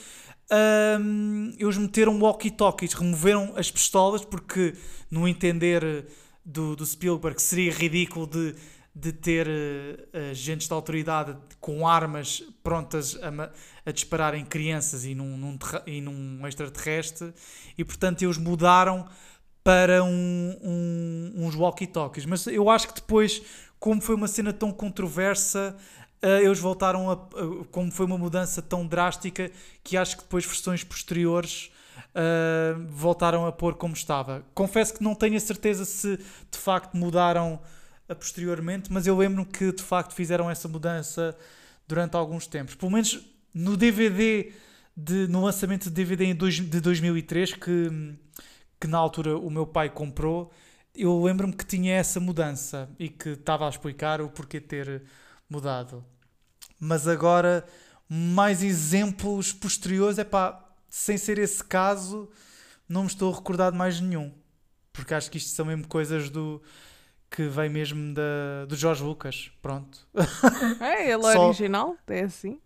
um, 1.00 1.54
eles 1.58 1.78
meteram 1.78 2.20
walkie-talkies, 2.20 2.94
removeram 2.94 3.54
as 3.56 3.72
pistolas 3.72 4.24
porque 4.24 4.74
no 5.10 5.28
entender 5.28 6.08
do, 6.44 6.76
do 6.76 6.86
Spielberg 6.86 7.42
seria 7.42 7.72
ridículo 7.72 8.28
de 8.28 8.56
de 8.96 9.12
ter 9.12 9.46
uh, 9.46 10.32
agentes 10.32 10.70
de 10.70 10.74
autoridade 10.74 11.36
com 11.60 11.86
armas 11.86 12.42
prontas 12.64 13.18
a, 13.22 13.52
a 13.86 13.92
disparar 13.92 14.34
em 14.36 14.46
crianças 14.46 15.04
e 15.04 15.14
num, 15.14 15.36
num, 15.36 15.60
e 15.86 16.00
num 16.00 16.48
extraterrestre, 16.48 17.34
e 17.78 17.84
portanto 17.84 18.22
eles 18.22 18.38
mudaram 18.38 19.06
para 19.62 20.02
um, 20.02 20.58
um, 20.64 21.34
uns 21.36 21.56
walkie-talkies. 21.56 22.26
Mas 22.26 22.48
eu 22.48 22.70
acho 22.70 22.88
que 22.88 22.94
depois, 22.94 23.42
como 23.80 24.00
foi 24.00 24.16
uma 24.16 24.30
cena 24.30 24.54
tão 24.54 24.72
controversa, 24.72 25.76
uh, 26.24 26.28
eles 26.42 26.60
voltaram 26.60 27.10
a. 27.10 27.14
Uh, 27.16 27.66
como 27.66 27.92
foi 27.92 28.06
uma 28.06 28.18
mudança 28.18 28.62
tão 28.62 28.88
drástica, 28.88 29.52
que 29.84 29.98
acho 29.98 30.16
que 30.16 30.24
depois 30.24 30.46
versões 30.46 30.84
posteriores. 30.86 31.70
Voltaram 32.90 33.46
a 33.46 33.52
pôr 33.52 33.76
como 33.76 33.94
estava. 33.94 34.46
Confesso 34.54 34.94
que 34.94 35.04
não 35.04 35.16
tenho 35.16 35.36
a 35.36 35.40
certeza 35.40 35.84
se 35.84 36.18
de 36.18 36.58
facto 36.58 36.96
mudaram 36.96 37.60
posteriormente, 38.14 38.92
mas 38.92 39.08
eu 39.08 39.18
lembro 39.18 39.46
que 39.46 39.72
de 39.72 39.82
facto 39.82 40.14
fizeram 40.14 40.50
essa 40.50 40.68
mudança 40.68 41.36
durante 41.88 42.16
alguns 42.16 42.46
tempos. 42.46 42.76
Pelo 42.76 42.92
menos 42.92 43.20
no 43.54 43.76
DVD, 43.76 44.52
de, 44.96 45.28
no 45.28 45.44
lançamento 45.44 45.86
de 45.86 45.90
DVD 45.90 46.34
de 46.34 46.82
2003, 46.82 47.54
que, 47.54 48.16
que 48.80 48.88
na 48.88 48.98
altura 48.98 49.38
o 49.38 49.50
meu 49.50 49.66
pai 49.66 49.90
comprou, 49.90 50.52
eu 50.94 51.24
lembro-me 51.24 51.54
que 51.54 51.66
tinha 51.66 51.96
essa 51.96 52.20
mudança 52.20 52.90
e 53.00 53.10
que 53.10 53.30
estava 53.30 53.66
a 53.66 53.70
explicar 53.70 54.22
o 54.22 54.30
porquê 54.30 54.62
ter 54.62 55.04
mudado. 55.50 56.04
Mas 56.80 57.08
agora, 57.08 57.66
mais 58.08 58.64
exemplos 58.64 59.52
posteriores, 59.52 60.18
é 60.18 60.24
pá, 60.24 60.64
sem 60.90 61.18
ser 61.18 61.38
esse 61.40 61.64
caso, 61.64 62.30
não 62.88 63.02
me 63.02 63.08
estou 63.08 63.34
a 63.34 63.36
recordar 63.36 63.72
de 63.72 63.78
mais 63.78 64.00
nenhum. 64.00 64.32
Porque 64.94 65.14
acho 65.14 65.30
que 65.30 65.38
isto 65.38 65.50
são 65.50 65.66
mesmo 65.66 65.88
coisas 65.88 66.30
do 66.30 66.62
que 67.36 67.48
vem 67.50 67.70
mesmo 67.70 68.14
da, 68.14 68.66
do 68.68 68.76
Jorge 68.76 69.04
Lucas. 69.04 69.52
Pronto. 69.62 70.08
É, 70.80 71.12
ele 71.12 71.26
é 71.26 71.34
Só... 71.34 71.48
original, 71.48 71.98
é 72.08 72.22
assim. 72.22 72.60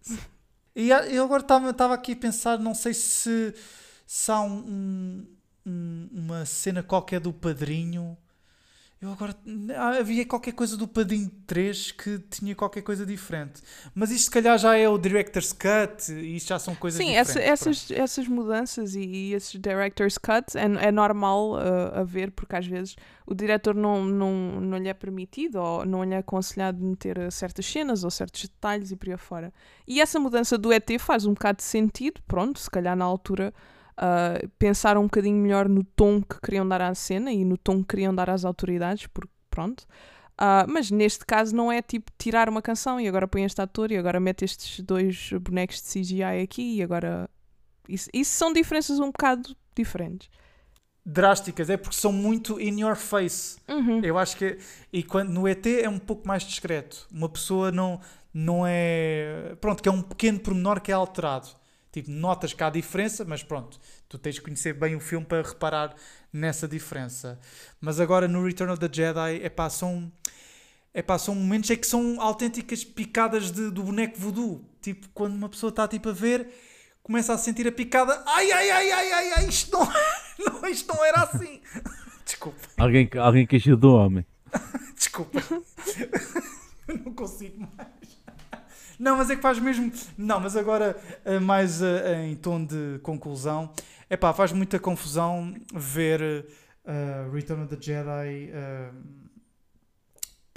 E 0.76 0.90
eu 0.90 1.24
agora 1.24 1.42
estava 1.42 1.94
aqui 1.94 2.14
a 2.14 2.16
pensar, 2.16 2.60
não 2.60 2.76
sei 2.76 2.94
se, 2.94 3.54
se 4.06 4.32
há 4.32 4.40
um, 4.42 5.26
um, 5.66 6.10
uma 6.12 6.46
cena 6.46 6.84
qualquer 6.84 7.20
do 7.20 7.34
padrinho 7.34 8.16
eu 9.02 9.14
agora. 9.14 9.34
Havia 9.98 10.26
qualquer 10.26 10.52
coisa 10.52 10.76
do 10.76 10.86
Padinho 10.86 11.32
3 11.48 11.94
que 11.94 12.20
tinha 12.30 12.54
qualquer 12.54 12.82
coisa 12.82 13.06
diferente. 13.06 13.62
Mas 13.96 14.12
isto, 14.12 14.26
se 14.26 14.32
calhar, 14.32 14.58
já 14.58 14.76
é 14.76 14.90
o 14.90 14.98
Director's 14.98 15.54
Cut 15.54 16.12
e 16.12 16.36
isto 16.36 16.50
já 16.50 16.60
são 16.60 16.76
coisas 16.76 16.98
Sim, 16.98 17.12
diferentes. 17.12 17.32
Sim, 17.34 17.40
essa, 17.40 17.70
essas, 17.70 17.92
essas 17.92 18.28
mudanças 18.28 18.96
e, 18.96 19.00
e, 19.00 19.34
esses 19.34 19.54
Director's 19.54 20.18
Cut 20.18 20.58
é, 20.58 20.88
é 20.88 20.92
normal 20.92 21.54
uh, 21.54 22.00
a 22.00 22.04
ver, 22.04 22.32
porque 22.32 22.58
às 22.58 22.68
vezes 22.68 22.98
o 23.26 23.34
diretor 23.34 23.74
não, 23.74 24.04
não, 24.04 24.60
não 24.60 24.78
lhe 24.78 24.90
é 24.90 24.94
permitido 24.94 25.62
ou 25.62 25.86
não 25.86 26.04
lhe 26.04 26.14
é 26.14 26.18
aconselhado 26.18 26.84
meter 26.84 27.32
certas 27.32 27.66
cenas 27.66 28.04
ou 28.04 28.12
certos 28.12 28.42
detalhes 28.42 28.92
e 28.92 28.98
por 28.98 29.08
aí 29.08 29.14
afora. 29.14 29.54
E 29.88 30.02
essa 30.02 30.20
mudança 30.20 30.58
do 30.58 30.74
ET 30.74 30.90
faz 31.00 31.26
um 31.26 31.34
bocado 31.34 31.60
de 31.60 31.64
sentido, 31.64 32.22
pronto, 32.28 32.60
se 32.60 32.70
calhar 32.70 32.98
na 32.98 33.06
altura 33.06 33.54
uh, 34.00 34.48
pensaram 34.58 35.02
um 35.02 35.06
bocadinho 35.06 35.38
melhor 35.38 35.68
no 35.68 35.84
tom 35.84 36.22
que 36.22 36.40
queriam 36.42 36.68
dar 36.68 36.82
à 36.82 36.96
cena 36.96 37.32
e 37.32 37.44
no 37.44 37.58
tom 37.58 37.82
que 37.82 37.90
queriam 37.90 38.14
dar 38.14 38.30
às 38.30 38.46
autoridades, 38.46 39.08
porque 39.08 39.32
pronto. 39.50 39.82
Uh, 40.40 40.64
mas 40.68 40.90
neste 40.90 41.26
caso 41.26 41.54
não 41.56 41.72
é 41.72 41.82
tipo 41.82 42.12
tirar 42.18 42.48
uma 42.48 42.62
canção 42.62 43.00
e 43.00 43.08
agora 43.08 43.28
põe 43.28 43.44
este 43.44 43.62
ator 43.62 43.92
e 43.92 43.98
agora 43.98 44.20
mete 44.20 44.46
estes 44.46 44.80
dois 44.80 45.32
bonecos 45.42 45.82
de 45.82 46.02
CGI 46.02 46.42
aqui 46.44 46.78
e 46.78 46.84
agora. 46.84 47.30
Isso, 47.88 48.10
isso 48.14 48.32
são 48.32 48.54
diferenças 48.54 49.00
um 49.00 49.08
bocado 49.08 49.56
diferentes 49.76 50.30
drásticas, 51.06 51.72
é 51.72 51.78
porque 51.78 51.96
são 51.96 52.12
muito 52.12 52.60
in 52.60 52.82
your 52.82 52.96
face. 52.96 53.58
Uhum. 53.68 54.00
Eu 54.04 54.18
acho 54.18 54.38
que 54.38 54.60
e 54.94 55.02
quando 55.02 55.30
no 55.30 55.48
ET 55.48 55.66
é 55.66 55.90
um 55.90 55.98
pouco 55.98 56.28
mais 56.28 56.44
discreto. 56.44 57.08
Uma 57.12 57.28
pessoa 57.28 57.72
não 57.72 58.00
não 58.32 58.64
é, 58.66 59.56
pronto, 59.60 59.82
que 59.82 59.90
é 59.90 59.92
um 59.92 60.04
pequeno 60.04 60.40
pormenor 60.40 60.80
que 60.80 60.92
é 60.92 60.94
alterado. 60.94 61.50
Tipo, 61.92 62.12
notas 62.12 62.54
que 62.54 62.64
há 62.64 62.70
diferença, 62.70 63.26
mas 63.26 63.42
pronto, 63.42 63.80
tu 64.08 64.18
tens 64.18 64.36
de 64.36 64.42
conhecer 64.42 64.74
bem 64.74 64.96
o 64.96 65.00
filme 65.00 65.26
para 65.26 65.48
reparar 65.48 65.96
nessa 66.32 66.68
diferença. 66.68 67.40
Mas 67.82 68.00
agora 68.00 68.28
no 68.28 68.44
Return 68.46 68.72
of 68.72 68.80
the 68.80 68.90
Jedi, 68.92 69.42
é 69.42 69.50
pá, 69.50 69.70
são, 69.70 70.12
é 70.94 71.02
pá, 71.02 71.18
são 71.18 71.34
momentos 71.34 71.70
em 71.72 71.78
que 71.78 71.88
são 71.88 72.22
autênticas 72.22 72.84
picadas 72.84 73.52
de, 73.52 73.72
do 73.72 73.84
boneco 73.84 74.20
voodoo. 74.20 74.64
Tipo, 74.82 75.10
quando 75.14 75.34
uma 75.34 75.50
pessoa 75.50 75.70
está 75.70 75.88
tipo, 75.88 76.10
a 76.10 76.14
ver, 76.14 76.48
começa 77.02 77.34
a 77.34 77.38
sentir 77.40 77.68
a 77.68 77.72
picada, 77.72 78.24
ai, 78.28 78.52
ai, 78.52 78.70
ai, 78.70 78.92
ai, 78.92 79.12
ai, 79.12 79.32
ai 79.38 79.48
isto, 79.48 79.72
não, 79.72 79.88
não, 80.46 80.70
isto 80.70 80.94
não 80.94 81.04
era 81.04 81.24
assim. 81.24 81.60
Desculpa. 82.24 82.68
Alguém, 82.78 83.10
alguém 83.18 83.48
que 83.48 83.56
ajudou 83.56 83.96
o 83.98 84.06
homem. 84.06 84.26
Desculpa. 84.96 85.42
não 86.88 87.14
consigo 87.16 87.68
mais. 87.76 87.99
Não, 89.00 89.16
mas 89.16 89.30
é 89.30 89.36
que 89.38 89.42
faz 89.42 89.58
mesmo. 89.60 89.90
Não, 90.18 90.42
mas 90.42 90.58
agora, 90.58 91.00
eh, 91.24 91.40
mais 91.40 91.82
uh, 91.82 91.86
em 92.22 92.36
tom 92.36 92.66
de 92.66 93.00
conclusão, 93.02 93.72
é 94.10 94.18
pá, 94.18 94.34
faz 94.34 94.52
muita 94.52 94.78
confusão 94.78 95.56
ver 95.74 96.46
uh, 96.84 97.32
Return 97.32 97.64
of 97.64 97.74
the 97.74 97.82
Jedi 97.82 98.52
uh, 98.52 98.94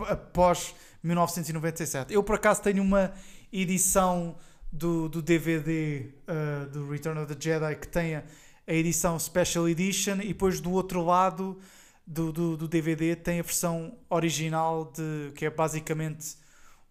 após 0.08 0.74
1997. 1.04 2.12
Eu, 2.12 2.24
por 2.24 2.34
acaso, 2.34 2.62
tenho 2.62 2.82
uma 2.82 3.12
edição 3.52 4.34
do, 4.72 5.08
do 5.08 5.22
DVD 5.22 6.08
uh, 6.26 6.68
do 6.70 6.90
Return 6.90 7.20
of 7.20 7.32
the 7.32 7.40
Jedi 7.40 7.76
que 7.76 7.86
tem 7.86 8.16
a, 8.16 8.24
a, 8.66 8.72
edição 8.72 9.18
Special 9.18 9.68
Edition 9.68 10.16
e 10.22 10.28
depois 10.28 10.60
do 10.60 10.72
outro 10.72 11.04
lado 11.04 11.60
do, 12.06 12.32
do, 12.32 12.56
do 12.56 12.66
DVD 12.66 13.14
tem 13.14 13.38
a 13.38 13.42
versão 13.42 13.96
original 14.08 14.90
de 14.96 15.30
que 15.34 15.44
é 15.44 15.50
basicamente 15.50 16.36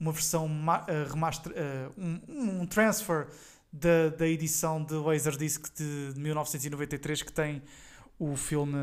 uma 0.01 0.11
versão 0.11 0.47
uh, 0.47 1.13
remaster, 1.13 1.53
uh, 1.53 1.93
um, 1.95 2.61
um, 2.61 2.65
transfer 2.65 3.27
da, 3.71 4.09
da 4.09 4.27
edição 4.27 4.83
de 4.83 4.95
Laserdisc 4.95 5.71
de, 5.75 6.13
de 6.13 6.19
1993 6.19 7.21
que 7.21 7.31
tem 7.31 7.61
o 8.17 8.35
filme, 8.35 8.75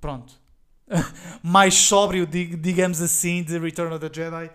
pronto, 0.00 0.40
mais 1.42 1.74
sóbrio, 1.74 2.24
digamos 2.24 3.02
assim, 3.02 3.42
de 3.42 3.58
Return 3.58 3.92
of 3.92 4.08
the 4.08 4.14
Jedi 4.14 4.48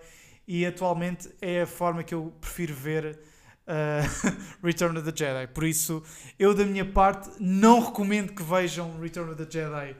e 0.48 0.64
atualmente 0.64 1.28
é 1.40 1.62
a 1.62 1.66
forma 1.66 2.02
que 2.02 2.14
eu 2.14 2.32
prefiro 2.40 2.74
ver 2.74 3.18
uh, 3.66 4.36
Return 4.64 4.98
of 4.98 5.10
the 5.10 5.14
Jedi. 5.14 5.46
Por 5.48 5.64
isso, 5.64 6.02
eu 6.38 6.54
da 6.54 6.64
minha 6.64 6.84
parte 6.84 7.30
não 7.38 7.80
recomendo 7.80 8.32
que 8.32 8.42
vejam 8.42 8.98
Return 8.98 9.32
of 9.32 9.44
the 9.44 9.50
Jedi 9.50 9.94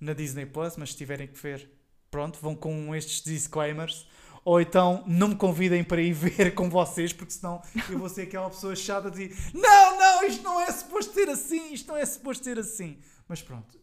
na 0.00 0.12
Disney 0.12 0.46
Plus, 0.46 0.76
mas 0.76 0.90
se 0.90 0.96
tiverem 0.96 1.26
que 1.26 1.40
ver, 1.42 1.68
pronto, 2.08 2.38
vão 2.40 2.54
com 2.54 2.94
estes 2.94 3.20
disclaimers 3.22 4.06
ou 4.46 4.60
então 4.60 5.02
não 5.08 5.26
me 5.26 5.34
convidem 5.34 5.82
para 5.82 6.00
ir 6.00 6.12
ver 6.12 6.54
com 6.54 6.70
vocês, 6.70 7.12
porque 7.12 7.32
senão 7.32 7.60
eu 7.90 7.98
vou 7.98 8.08
ser 8.08 8.22
aquela 8.22 8.48
pessoa 8.48 8.76
chata 8.76 9.10
de 9.10 9.34
não, 9.52 9.98
não, 9.98 10.24
isto 10.24 10.44
não 10.44 10.60
é 10.60 10.70
suposto 10.70 11.12
ser 11.12 11.28
assim, 11.28 11.72
isto 11.72 11.88
não 11.88 11.96
é 11.96 12.06
suposto 12.06 12.44
ser 12.44 12.56
assim. 12.56 12.96
Mas 13.26 13.42
pronto, 13.42 13.76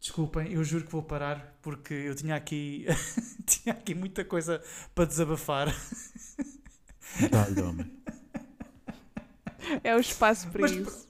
desculpem, 0.00 0.54
eu 0.54 0.64
juro 0.64 0.86
que 0.86 0.90
vou 0.90 1.02
parar 1.02 1.54
porque 1.60 1.92
eu 1.92 2.14
tinha 2.14 2.34
aqui, 2.34 2.86
tinha 3.44 3.74
aqui 3.74 3.94
muita 3.94 4.24
coisa 4.24 4.62
para 4.94 5.04
desabafar. 5.04 5.68
Dá-lhe, 7.30 7.60
homem. 7.60 7.92
É 9.84 9.94
o 9.94 10.00
espaço 10.00 10.48
para 10.48 10.62
mas, 10.62 10.72
isso. 10.72 11.08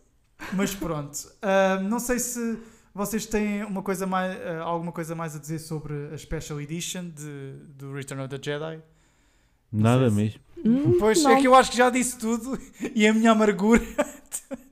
Mas 0.52 0.74
pronto, 0.74 1.14
uh, 1.14 1.80
não 1.84 2.00
sei 2.00 2.18
se 2.18 2.58
vocês 2.94 3.24
têm 3.26 3.64
uma 3.64 3.82
coisa 3.82 4.06
mais, 4.06 4.36
uh, 4.36 4.62
alguma 4.62 4.92
coisa 4.92 5.14
mais 5.14 5.36
a 5.36 5.38
dizer 5.38 5.58
sobre 5.58 6.12
a 6.12 6.18
Special 6.18 6.60
Edition 6.60 7.08
de, 7.08 7.52
do 7.76 7.92
Return 7.92 8.22
of 8.22 8.28
the 8.28 8.42
Jedi? 8.42 8.82
Nada 9.72 10.10
mesmo. 10.10 10.40
Hum, 10.64 10.96
pois 10.98 11.22
não. 11.22 11.30
é 11.30 11.40
que 11.40 11.46
eu 11.46 11.54
acho 11.54 11.70
que 11.70 11.76
já 11.76 11.88
disse 11.88 12.18
tudo 12.18 12.58
e 12.94 13.06
a 13.06 13.14
minha 13.14 13.30
amargura 13.30 13.80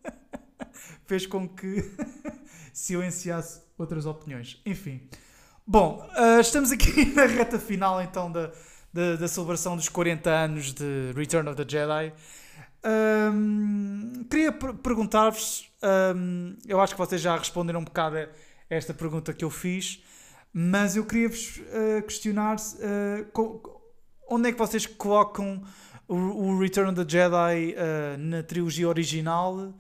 fez 1.07 1.27
com 1.27 1.49
que 1.49 1.85
silenciasse 2.73 3.63
outras 3.79 4.05
opiniões. 4.05 4.61
Enfim. 4.67 5.01
Bom, 5.67 6.07
uh, 6.17 6.41
estamos 6.41 6.73
aqui 6.73 7.05
na 7.15 7.25
reta 7.27 7.59
final 7.59 8.03
então 8.03 8.33
da, 8.33 8.51
da, 8.93 9.17
da, 9.17 9.29
celebração 9.29 9.77
dos 9.77 9.89
40 9.89 10.31
anos 10.31 10.73
de 10.73 11.13
Return 11.15 11.49
of 11.49 11.57
the 11.57 11.69
Jedi. 11.69 12.13
Um, 12.85 14.25
queria 14.31 14.53
perguntar-vos 14.53 15.68
um, 15.83 16.57
eu 16.67 16.81
acho 16.81 16.95
que 16.95 16.99
vocês 16.99 17.21
já 17.21 17.37
responderam 17.37 17.81
um 17.81 17.85
bocado 17.85 18.17
a 18.17 18.29
esta 18.69 18.93
pergunta 18.93 19.33
que 19.33 19.45
eu 19.45 19.51
fiz, 19.51 20.03
mas 20.53 20.97
eu 20.97 21.07
queria-vos 21.07 21.59
uh, 21.59 22.03
questionar 22.03 22.57
uh, 22.57 23.81
onde 24.29 24.49
é 24.49 24.53
que 24.53 24.59
vocês 24.59 24.87
colocam 24.87 25.63
o, 26.07 26.15
o 26.15 26.59
Return 26.59 26.91
of 26.91 27.05
the 27.05 27.09
Jedi 27.09 27.75
uh, 27.75 28.19
na 28.19 28.43
trilogia 28.43 28.89
original 28.89 29.75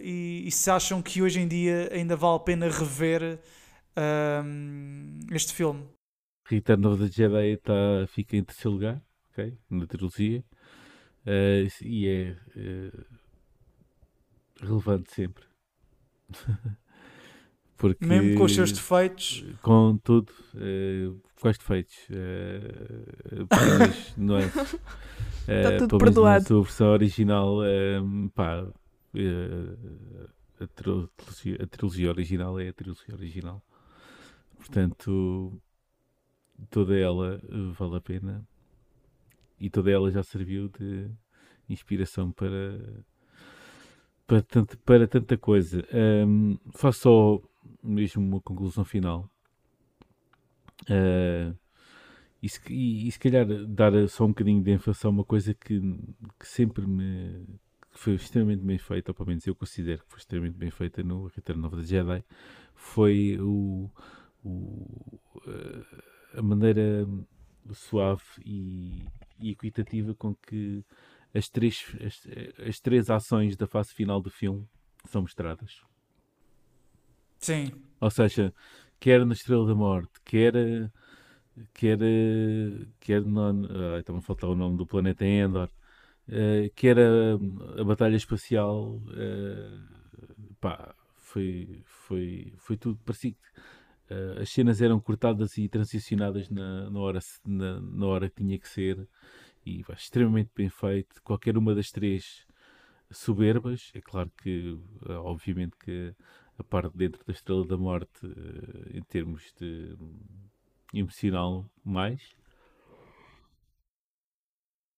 e, 0.00 0.44
e, 0.46 0.50
se 0.50 0.70
acham 0.70 1.02
que 1.02 1.20
hoje 1.20 1.38
em 1.38 1.46
dia 1.46 1.90
ainda 1.92 2.16
vale 2.16 2.36
a 2.36 2.40
pena 2.40 2.70
rever 2.70 3.38
este 5.30 5.52
filme. 5.52 5.84
Return 6.46 6.86
of 6.86 7.02
the 7.02 7.12
Jedi 7.12 7.58
tá, 7.58 7.72
fica 8.08 8.34
em 8.34 8.42
terceiro 8.42 8.70
lugar? 8.70 9.02
Na 9.68 9.86
trilogia. 9.86 10.42
e 11.82 12.08
é 12.08 12.36
relevante 14.64 15.12
sempre. 15.12 15.44
Porque, 17.76 18.06
Mesmo 18.06 18.38
com 18.38 18.44
os 18.44 18.54
seus 18.54 18.72
defeitos. 18.72 19.44
Com 19.60 19.98
tudo. 19.98 20.32
Uh, 20.54 21.20
quais 21.40 21.58
defeitos? 21.58 21.96
Uh, 22.08 23.46
não 24.16 24.38
é? 24.38 24.44
Está 25.46 25.74
uh, 25.74 25.78
tudo 25.78 25.98
perdoado. 25.98 26.42
Na 26.42 26.46
sua 26.46 26.62
versão 26.62 26.86
original, 26.88 27.58
uh, 27.58 28.30
pá, 28.30 28.62
uh, 28.62 28.72
a, 30.60 30.66
trilogia, 30.68 31.58
a, 31.60 31.66
trilogia, 31.66 32.08
original 32.10 32.58
é 32.58 32.68
a 32.68 32.72
trilogia 32.72 33.14
original. 33.14 33.62
Portanto, 34.56 35.60
toda 36.70 36.96
ela 36.96 37.40
vale 37.76 37.96
a 37.96 38.00
pena. 38.00 38.46
E 39.60 39.68
toda 39.68 39.90
ela 39.90 40.10
já 40.10 40.22
serviu 40.22 40.68
de 40.68 41.10
inspiração 41.68 42.32
para 42.32 42.80
para, 44.26 44.42
tanto, 44.42 44.78
para 44.78 45.06
tanta 45.06 45.36
coisa. 45.36 45.86
Um, 45.92 46.58
faço 46.72 47.00
só 47.00 47.42
mesmo 47.82 48.22
uma 48.22 48.40
conclusão 48.40 48.84
final. 48.84 49.28
Uh, 50.82 51.56
e, 52.42 52.48
se, 52.48 52.60
e, 52.70 53.08
e, 53.08 53.12
se 53.12 53.18
calhar 53.18 53.46
dar 53.66 53.92
só 54.08 54.24
um 54.24 54.28
bocadinho 54.28 54.62
de 54.62 54.70
ênfase 54.70 55.06
a 55.06 55.10
uma 55.10 55.24
coisa 55.24 55.54
que, 55.54 55.80
que 56.38 56.46
sempre 56.46 56.86
me 56.86 57.46
que 57.94 58.00
foi 58.00 58.14
extremamente 58.14 58.62
bem 58.64 58.76
feita, 58.76 59.12
ou 59.12 59.14
pelo 59.14 59.28
menos 59.28 59.46
eu 59.46 59.54
considero 59.54 60.02
que 60.02 60.10
foi 60.10 60.18
extremamente 60.18 60.56
bem 60.56 60.70
feita 60.70 61.02
no 61.02 61.28
Return 61.28 61.64
of 61.64 61.76
the 61.76 61.84
Jedi, 61.84 62.24
foi 62.74 63.38
o, 63.40 63.88
o, 64.44 65.20
a 66.34 66.42
maneira 66.42 67.06
suave 67.72 68.24
e, 68.44 69.06
e, 69.38 69.52
equitativa 69.52 70.12
com 70.12 70.34
que 70.34 70.84
as 71.34 71.48
três, 71.48 71.84
as, 72.00 72.26
as 72.66 72.80
três 72.80 73.10
ações 73.10 73.56
da 73.56 73.66
fase 73.66 73.92
final 73.92 74.20
do 74.20 74.30
filme 74.30 74.66
são 75.04 75.22
mostradas. 75.22 75.82
Sim. 77.38 77.72
Ou 78.00 78.10
seja, 78.10 78.54
quer 79.00 79.24
na 79.26 79.34
Estrela 79.34 79.66
da 79.66 79.74
Morte, 79.74 80.12
quer 80.24 80.54
quer 81.72 81.98
quer 83.00 83.20
no, 83.22 83.66
ah, 83.94 83.98
estava 83.98 84.18
a 84.18 84.22
faltar 84.22 84.48
o 84.48 84.54
nome 84.54 84.76
do 84.76 84.86
planeta 84.86 85.24
Endor, 85.24 85.68
uh, 86.28 86.70
quer 86.74 86.98
a, 86.98 87.80
a 87.80 87.84
batalha 87.84 88.16
espacial, 88.16 88.96
uh, 88.96 90.54
pá, 90.60 90.94
foi, 91.14 91.82
foi, 91.84 92.54
foi 92.56 92.76
tudo 92.76 92.98
parecido. 93.04 93.36
Uh, 94.10 94.42
as 94.42 94.50
cenas 94.50 94.82
eram 94.82 95.00
cortadas 95.00 95.56
e 95.56 95.68
transicionadas 95.68 96.50
na, 96.50 96.90
na, 96.90 97.00
hora, 97.00 97.20
na, 97.44 97.80
na 97.80 98.06
hora 98.06 98.28
que 98.28 98.36
tinha 98.36 98.58
que 98.58 98.68
ser 98.68 99.08
e 99.64 99.82
pá, 99.84 99.94
extremamente 99.94 100.50
bem 100.54 100.68
feito. 100.68 101.22
Qualquer 101.22 101.56
uma 101.56 101.74
das 101.74 101.90
três 101.90 102.46
soberbas, 103.10 103.90
é 103.94 104.00
claro 104.00 104.30
que, 104.42 104.78
obviamente, 105.06 105.76
que 105.78 106.14
a 106.58 106.64
parte 106.64 106.96
dentro 106.96 107.24
da 107.24 107.32
Estrela 107.32 107.66
da 107.66 107.76
Morte, 107.76 108.26
em 108.92 109.02
termos 109.02 109.52
de 109.58 109.96
emocional, 110.92 111.68
mais. 111.84 112.22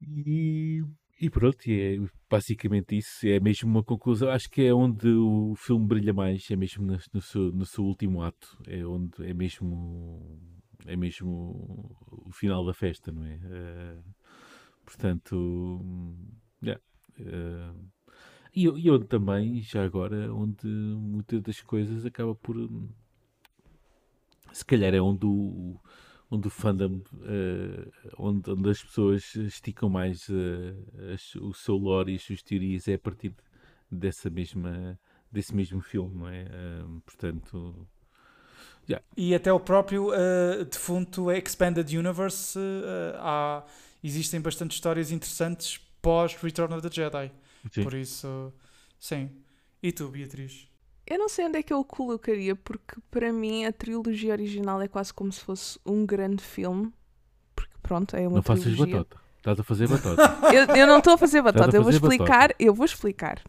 E 0.01 0.83
e 1.19 1.31
pronto, 1.31 1.59
é 1.67 1.97
basicamente 2.29 2.97
isso. 2.97 3.27
É 3.27 3.41
mesmo 3.41 3.71
uma 3.71 3.83
conclusão. 3.83 4.29
Acho 4.29 4.51
que 4.51 4.63
é 4.63 4.75
onde 4.75 5.09
o 5.09 5.55
filme 5.57 5.87
brilha 5.87 6.13
mais, 6.13 6.51
é 6.51 6.57
mesmo 6.57 6.85
no, 6.85 6.99
no, 7.13 7.23
seu, 7.23 7.53
no 7.53 7.65
seu 7.65 7.85
último 7.85 8.23
ato. 8.23 8.59
É 8.67 8.85
onde 8.85 9.27
é 9.27 9.33
mesmo 9.33 10.39
é 10.85 10.95
mesmo 10.95 11.97
o 12.11 12.31
final 12.33 12.65
da 12.65 12.75
festa, 12.75 13.11
não 13.11 13.25
é? 13.25 13.37
Uh, 13.37 14.05
portanto, 14.87 15.85
yeah, 16.63 16.81
uh, 17.21 17.87
e, 18.55 18.65
e 18.65 18.91
onde 18.91 19.05
também, 19.05 19.61
já 19.61 19.85
agora, 19.85 20.33
onde 20.33 20.67
muitas 20.67 21.43
das 21.43 21.61
coisas 21.61 22.07
acaba 22.07 22.35
por 22.35 22.57
se 24.57 24.65
calhar 24.65 24.95
é 24.95 25.01
onde 25.01 25.27
o, 25.27 25.79
onde 26.31 26.49
o 26.49 26.51
fandom, 26.51 27.03
uh, 27.13 27.93
onde, 28.17 28.51
onde, 28.51 28.71
as 28.71 28.83
pessoas 28.83 29.35
esticam 29.35 29.91
mais 29.91 30.27
uh, 30.31 31.13
as, 31.13 31.35
o 31.35 31.53
seu 31.53 31.77
lore 31.77 32.13
e 32.13 32.17
as 32.17 32.23
suas 32.23 32.43
teorias 32.43 32.89
é 32.89 32.95
a 32.95 32.99
partir 32.99 33.35
dessa 33.91 34.31
mesma, 34.31 34.99
desse 35.31 35.55
mesmo 35.55 35.83
filme, 35.83 36.15
não 36.15 36.29
é? 36.29 36.45
Uh, 36.45 37.01
portanto. 37.03 37.87
Yeah. 38.89 39.05
E 39.17 39.35
até 39.35 39.53
o 39.53 39.59
próprio 39.59 40.13
defunto 40.71 41.31
Expanded 41.33 41.93
Universe, 41.93 42.57
há, 43.17 43.65
existem 44.07 44.41
bastante 44.41 44.73
histórias 44.73 45.11
interessantes 45.11 45.81
pós 46.01 46.35
Return 46.37 46.73
of 46.74 46.83
the 46.83 46.95
Jedi. 46.95 47.33
Sim. 47.73 47.83
Por 47.83 47.95
isso, 47.95 48.53
sim. 48.99 49.31
E 49.83 49.93
tu, 49.93 50.09
Beatriz? 50.09 50.69
Eu 51.07 51.19
não 51.19 51.28
sei 51.28 51.47
onde 51.47 51.59
é 51.59 51.62
que 51.62 51.73
eu 51.73 51.78
o 51.81 51.85
colocaria, 51.85 52.57
porque 52.57 52.97
para 53.11 53.33
mim 53.33 53.65
a 53.65 53.73
trilogia 53.73 54.33
original 54.33 54.81
é 54.83 54.89
quase 54.89 55.15
como 55.15 55.33
se 55.33 55.41
fosse 55.41 55.78
um 55.87 56.05
grande 56.05 56.43
filme. 56.43 56.93
Porque 57.55 57.74
pronto, 57.83 58.16
é 58.16 58.27
uma 58.27 58.37
não 58.37 58.43
trilogia. 58.43 58.70
Não 58.70 58.77
faças 58.77 58.93
batota. 58.93 59.20
Estás 59.39 59.61
a 59.61 59.62
fazer 59.62 59.89
batota. 59.89 60.55
eu, 60.55 60.77
eu 60.77 60.87
não 60.87 60.99
estou 60.99 61.12
a 61.15 61.19
fazer 61.19 61.43
batota, 61.43 61.77
a 61.77 61.78
eu 61.78 61.83
vou 61.83 61.93
explicar. 61.93 62.49
Batota. 62.49 62.55
Eu 62.59 62.74
vou 62.74 62.85
explicar. 62.85 63.43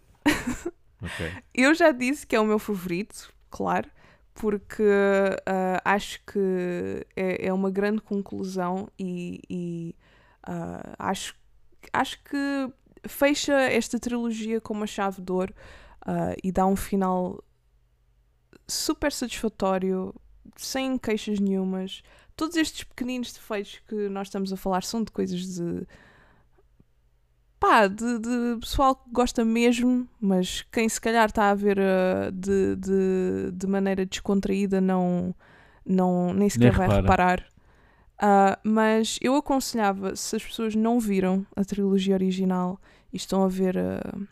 Okay. 1.01 1.31
Eu 1.53 1.75
já 1.75 1.91
disse 1.91 2.25
que 2.25 2.35
é 2.35 2.39
o 2.39 2.45
meu 2.45 2.57
favorito, 2.57 3.31
claro, 3.51 3.87
porque 4.33 4.83
uh, 4.83 5.81
acho 5.85 6.19
que 6.25 7.05
é, 7.15 7.47
é, 7.47 7.53
uma 7.53 7.69
grande 7.69 8.01
conclusão 8.01 8.87
e, 8.97 9.39
e 9.49 9.95
uh, 10.47 10.95
acho, 10.97 11.35
acho 11.93 12.23
que 12.23 12.71
fecha 13.07 13.53
esta 13.53 13.99
trilogia 13.99 14.59
com 14.59 14.73
uma 14.73 14.87
chave 14.87 15.21
de 15.21 15.31
ouro 15.31 15.53
uh, 16.03 16.35
e 16.43 16.51
dá 16.51 16.65
um 16.65 16.75
final 16.75 17.43
super 18.67 19.11
satisfatório, 19.11 20.13
sem 20.55 20.97
queixas 20.97 21.39
nenhumas. 21.39 22.01
Todos 22.35 22.55
estes 22.55 22.83
pequeninos 22.83 23.33
defeitos 23.33 23.81
que 23.87 24.09
nós 24.09 24.27
estamos 24.27 24.51
a 24.53 24.57
falar 24.57 24.83
são 24.83 25.03
de 25.03 25.11
coisas 25.11 25.55
de. 25.55 25.87
pá, 27.59 27.87
de, 27.87 28.19
de 28.19 28.57
pessoal 28.59 28.95
que 28.95 29.09
gosta 29.11 29.43
mesmo, 29.43 30.07
mas 30.19 30.61
quem 30.71 30.87
se 30.87 30.99
calhar 30.99 31.27
está 31.27 31.49
a 31.49 31.55
ver 31.55 31.79
uh, 31.79 32.31
de, 32.31 32.75
de, 32.75 33.51
de 33.53 33.67
maneira 33.67 34.05
descontraída 34.05 34.79
não, 34.79 35.33
não 35.85 36.33
nem 36.33 36.49
sequer 36.49 36.69
nem 36.69 36.77
vai 36.77 36.87
repara. 36.87 37.01
reparar. 37.01 37.56
Uh, 38.17 38.57
mas 38.63 39.19
eu 39.21 39.35
aconselhava, 39.35 40.15
se 40.15 40.35
as 40.35 40.43
pessoas 40.43 40.73
não 40.73 40.99
viram 40.99 41.45
a 41.55 41.63
trilogia 41.63 42.15
original 42.15 42.79
e 43.13 43.17
estão 43.17 43.43
a 43.43 43.47
ver. 43.47 43.75
Uh, 43.77 44.27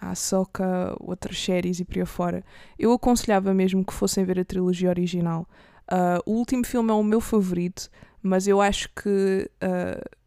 a 0.00 0.10
Ahsoka, 0.10 0.96
outras 0.98 1.40
séries 1.40 1.78
e 1.78 1.84
por 1.84 1.96
aí 1.96 2.04
fora, 2.04 2.44
eu 2.76 2.92
aconselhava 2.92 3.54
mesmo 3.54 3.84
que 3.84 3.92
fossem 3.92 4.24
ver 4.24 4.40
a 4.40 4.44
trilogia 4.44 4.88
original. 4.88 5.48
Uh, 5.84 6.18
o 6.26 6.32
último 6.32 6.66
filme 6.66 6.90
é 6.90 6.92
o 6.92 7.04
meu 7.04 7.20
favorito, 7.20 7.88
mas 8.20 8.48
eu 8.48 8.60
acho 8.60 8.88
que 8.88 9.48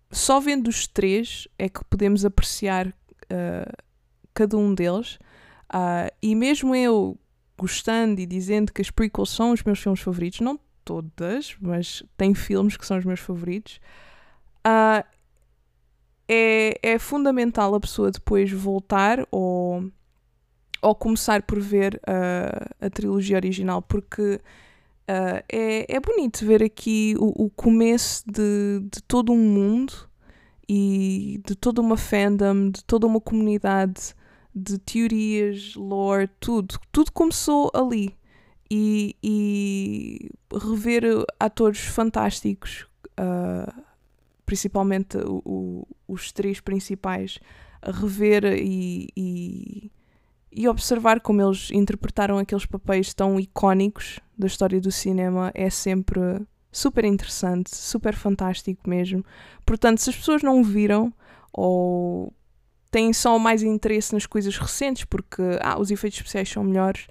só 0.09 0.39
vendo 0.39 0.69
os 0.69 0.87
três 0.87 1.45
é 1.59 1.67
que 1.67 1.83
podemos 1.83 2.23
apreciar 2.23 2.93
cada 4.33 4.57
um 4.57 4.73
deles. 4.73 5.19
e 6.21 6.33
mesmo 6.35 6.73
eu 6.73 7.17
gostando 7.57 8.21
e 8.21 8.25
dizendo 8.25 8.71
que 8.71 8.81
as 8.81 8.89
prequels 8.89 9.29
são 9.29 9.51
os 9.51 9.61
meus 9.61 9.79
filmes 9.79 9.99
favoritos, 9.99 10.39
não 10.39 10.57
todas, 10.85 11.55
mas 11.59 12.03
tem 12.15 12.33
filmes 12.33 12.77
que 12.77 12.85
são 12.85 12.97
os 12.97 13.03
meus 13.03 13.19
favoritos. 13.19 13.79
Uh, 14.65 15.03
é, 16.27 16.79
é 16.81 16.99
fundamental 16.99 17.75
a 17.75 17.79
pessoa 17.79 18.11
depois 18.11 18.51
voltar 18.51 19.27
ou, 19.31 19.91
ou 20.81 20.95
começar 20.95 21.41
por 21.43 21.59
ver 21.59 21.99
uh, 22.07 22.85
a 22.85 22.89
trilogia 22.89 23.37
original, 23.37 23.81
porque 23.81 24.39
uh, 25.09 25.43
é, 25.51 25.95
é 25.95 25.99
bonito 25.99 26.45
ver 26.45 26.63
aqui 26.63 27.15
o, 27.19 27.45
o 27.45 27.49
começo 27.49 28.23
de, 28.25 28.79
de 28.91 29.01
todo 29.03 29.33
um 29.33 29.37
mundo 29.37 29.93
e 30.67 31.41
de 31.45 31.55
toda 31.55 31.81
uma 31.81 31.97
fandom, 31.97 32.71
de 32.71 32.83
toda 32.83 33.05
uma 33.05 33.21
comunidade 33.21 34.15
de 34.53 34.77
teorias, 34.79 35.75
lore, 35.75 36.29
tudo. 36.39 36.79
Tudo 36.91 37.11
começou 37.11 37.69
ali. 37.73 38.15
E, 38.69 39.15
e 39.21 40.31
rever 40.51 41.03
atores 41.39 41.79
fantásticos 41.79 42.87
uh, 43.19 43.83
principalmente 44.45 45.17
o, 45.17 45.41
o, 45.45 45.87
os 46.07 46.31
três 46.31 46.59
principais, 46.59 47.39
rever 47.83 48.45
e, 48.45 49.09
e, 49.15 49.91
e, 50.51 50.67
observar 50.67 51.19
como 51.19 51.41
eles 51.41 51.71
interpretaram 51.71 52.37
aqueles 52.37 52.65
papéis 52.65 53.13
tão 53.13 53.39
icónicos 53.39 54.19
da 54.37 54.47
história 54.47 54.79
do 54.79 54.91
cinema 54.91 55.51
é 55.53 55.69
sempre 55.69 56.41
super 56.71 57.05
interessante, 57.05 57.75
super 57.75 58.15
fantástico 58.15 58.87
mesmo. 58.89 59.25
Portanto, 59.65 59.99
se 60.01 60.09
as 60.09 60.15
pessoas 60.15 60.43
não 60.43 60.63
viram 60.63 61.11
ou 61.51 62.33
têm 62.91 63.13
só 63.13 63.37
mais 63.39 63.63
interesse 63.63 64.13
nas 64.13 64.25
coisas 64.25 64.57
recentes 64.57 65.05
porque 65.05 65.41
ah, 65.61 65.79
os 65.79 65.89
efeitos 65.89 66.19
especiais 66.19 66.49
são 66.49 66.63
melhores. 66.63 67.07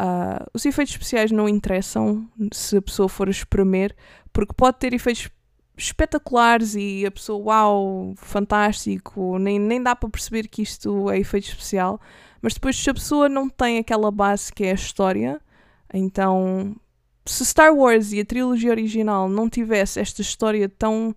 Uh, 0.00 0.44
os 0.54 0.64
efeitos 0.64 0.94
especiais 0.94 1.30
não 1.30 1.48
interessam 1.48 2.28
se 2.52 2.76
a 2.76 2.82
pessoa 2.82 3.08
for 3.08 3.28
espremer, 3.28 3.94
porque 4.32 4.54
pode 4.56 4.78
ter 4.78 4.94
efeitos 4.94 5.28
espetaculares 5.76 6.74
e 6.74 7.04
a 7.06 7.10
pessoa, 7.10 7.44
uau, 7.44 8.14
fantástico, 8.16 9.38
nem, 9.38 9.58
nem 9.58 9.82
dá 9.82 9.94
para 9.94 10.08
perceber 10.08 10.48
que 10.48 10.62
isto 10.62 11.10
é 11.10 11.18
efeito 11.18 11.48
especial. 11.48 12.00
Mas 12.40 12.54
depois, 12.54 12.76
se 12.76 12.90
a 12.90 12.94
pessoa 12.94 13.28
não 13.28 13.48
tem 13.48 13.78
aquela 13.78 14.10
base 14.10 14.52
que 14.52 14.64
é 14.64 14.72
a 14.72 14.74
história, 14.74 15.40
então 15.92 16.74
se 17.24 17.44
Star 17.44 17.74
Wars 17.74 18.12
e 18.12 18.20
a 18.20 18.24
trilogia 18.24 18.70
original 18.70 19.28
não 19.28 19.48
tivesse 19.48 20.00
esta 20.00 20.22
história 20.22 20.68
tão. 20.68 21.14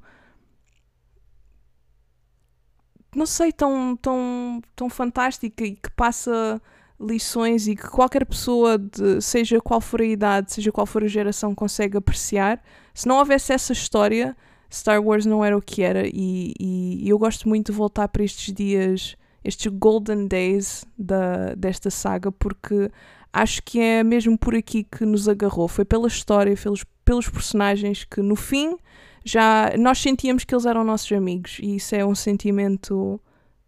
não 3.16 3.26
sei, 3.26 3.52
tão, 3.52 3.96
tão, 3.96 4.62
tão 4.76 4.90
fantástica 4.90 5.64
e 5.64 5.76
que 5.76 5.90
passa 5.92 6.62
lições 7.00 7.68
e 7.68 7.76
que 7.76 7.90
qualquer 7.90 8.26
pessoa, 8.26 8.78
de, 8.78 9.22
seja 9.22 9.60
qual 9.60 9.82
for 9.82 10.02
a 10.02 10.06
idade, 10.06 10.54
seja 10.54 10.72
qual 10.72 10.86
for 10.86 11.04
a 11.04 11.08
geração, 11.08 11.54
consegue 11.54 11.98
apreciar. 11.98 12.62
Se 12.94 13.08
não 13.08 13.18
houvesse 13.18 13.52
essa 13.52 13.74
história, 13.74 14.36
Star 14.72 15.02
Wars 15.02 15.26
não 15.26 15.44
era 15.44 15.58
o 15.58 15.62
que 15.62 15.82
era 15.82 16.08
e, 16.08 16.54
e, 16.60 17.10
eu 17.10 17.18
gosto 17.18 17.48
muito 17.48 17.72
de 17.72 17.78
voltar 17.78 18.08
para 18.08 18.24
estes 18.24 18.54
dias, 18.54 19.16
estes 19.44 19.72
golden 19.72 20.28
days 20.28 20.86
da, 20.98 21.54
desta 21.56 21.90
saga, 21.90 22.32
porque 22.32 22.90
acho 23.32 23.62
que 23.64 23.80
é 23.80 24.04
mesmo 24.04 24.38
por 24.38 24.56
aqui 24.56 24.84
que 24.84 25.06
nos 25.06 25.28
agarrou. 25.28 25.68
Foi 25.68 25.86
pela 25.86 26.08
história, 26.08 26.56
pelos, 26.56 26.84
pelos 27.04 27.30
personagens 27.30 28.04
que 28.04 28.22
no 28.22 28.36
fim 28.36 28.78
já 29.24 29.74
nós 29.78 30.00
sentíamos 30.00 30.44
que 30.44 30.54
eles 30.54 30.66
eram 30.66 30.84
nossos 30.84 31.12
amigos 31.12 31.58
e 31.62 31.78
isso 31.78 31.96
é 31.96 32.06
um 32.06 32.16
sentimento 32.16 33.20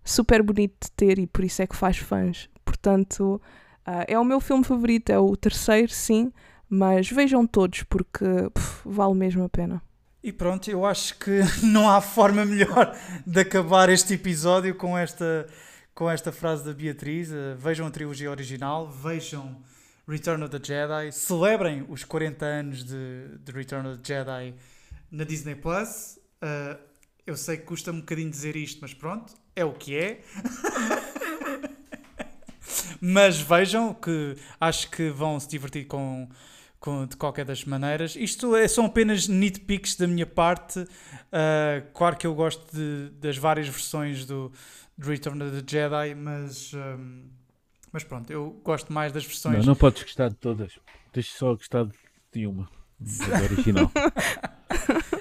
super 0.03 0.41
bonito 0.41 0.75
de 0.83 0.91
ter 0.91 1.19
e 1.19 1.27
por 1.27 1.43
isso 1.43 1.61
é 1.61 1.67
que 1.67 1.75
faz 1.75 1.97
fãs. 1.97 2.49
Portanto, 2.81 3.41
uh, 3.87 4.05
é 4.07 4.17
o 4.17 4.23
meu 4.23 4.39
filme 4.39 4.63
favorito, 4.63 5.09
é 5.09 5.19
o 5.19 5.35
terceiro, 5.35 5.91
sim, 5.91 6.31
Mas 6.69 7.09
vejam 7.09 7.47
todos 7.47 7.83
porque 7.83 8.25
pff, 8.53 8.81
vale 8.85 9.15
mesmo 9.15 9.43
a 9.43 9.49
pena. 9.49 9.81
E 10.23 10.31
pronto, 10.31 10.69
eu 10.69 10.85
acho 10.85 11.17
que 11.17 11.41
não 11.63 11.89
há 11.89 12.01
forma 12.01 12.45
melhor 12.45 12.95
de 13.25 13.39
acabar 13.39 13.89
este 13.89 14.13
episódio 14.15 14.75
com 14.75 14.97
esta, 14.97 15.47
com 15.95 16.09
esta 16.09 16.31
frase 16.31 16.65
da 16.65 16.73
Beatriz. 16.73 17.31
Uh, 17.31 17.55
vejam 17.57 17.87
a 17.87 17.91
trilogia 17.91 18.29
original, 18.29 18.87
vejam 18.89 19.57
Return 20.07 20.43
of 20.43 20.57
the 20.57 20.63
Jedi, 20.63 21.11
celebrem 21.11 21.85
os 21.89 22.03
40 22.03 22.45
anos 22.45 22.83
de, 22.83 23.37
de 23.39 23.51
Return 23.51 23.87
of 23.87 23.99
the 23.99 24.13
Jedi 24.13 24.53
na 25.11 25.23
Disney 25.23 25.55
Plus. 25.55 26.19
Uh, 26.43 26.77
eu 27.25 27.35
sei 27.35 27.57
que 27.57 27.63
custa 27.63 27.91
um 27.91 27.99
bocadinho 27.99 28.29
dizer 28.29 28.55
isto, 28.55 28.79
mas 28.81 28.93
pronto, 28.93 29.33
é 29.55 29.65
o 29.65 29.73
que 29.73 29.97
é. 29.97 30.21
mas 32.99 33.39
vejam 33.39 33.93
que 33.93 34.35
acho 34.59 34.89
que 34.89 35.09
vão 35.09 35.39
se 35.39 35.47
divertir 35.47 35.85
com, 35.85 36.27
com, 36.79 37.05
de 37.05 37.15
qualquer 37.15 37.45
das 37.45 37.63
maneiras. 37.65 38.15
Isto 38.15 38.55
é, 38.55 38.67
são 38.67 38.85
apenas 38.85 39.27
nitpicks 39.27 39.95
da 39.95 40.07
minha 40.07 40.25
parte. 40.25 40.79
Uh, 40.79 41.91
claro 41.93 42.15
que 42.15 42.27
eu 42.27 42.33
gosto 42.33 42.75
de, 42.75 43.09
das 43.19 43.37
várias 43.37 43.67
versões 43.67 44.25
do, 44.25 44.51
do 44.97 45.07
Return 45.07 45.41
of 45.43 45.51
the 45.51 45.63
Jedi, 45.65 46.15
mas, 46.15 46.73
um, 46.73 47.23
mas 47.91 48.03
pronto, 48.03 48.31
eu 48.31 48.59
gosto 48.63 48.91
mais 48.91 49.11
das 49.11 49.25
versões. 49.25 49.59
Não, 49.59 49.65
não 49.65 49.75
podes 49.75 50.03
gostar 50.03 50.29
de 50.29 50.35
todas. 50.35 50.79
Tens 51.11 51.27
só 51.27 51.53
gostar 51.53 51.87
de 52.31 52.47
uma, 52.47 52.69
da 52.99 53.43
original. 53.43 53.91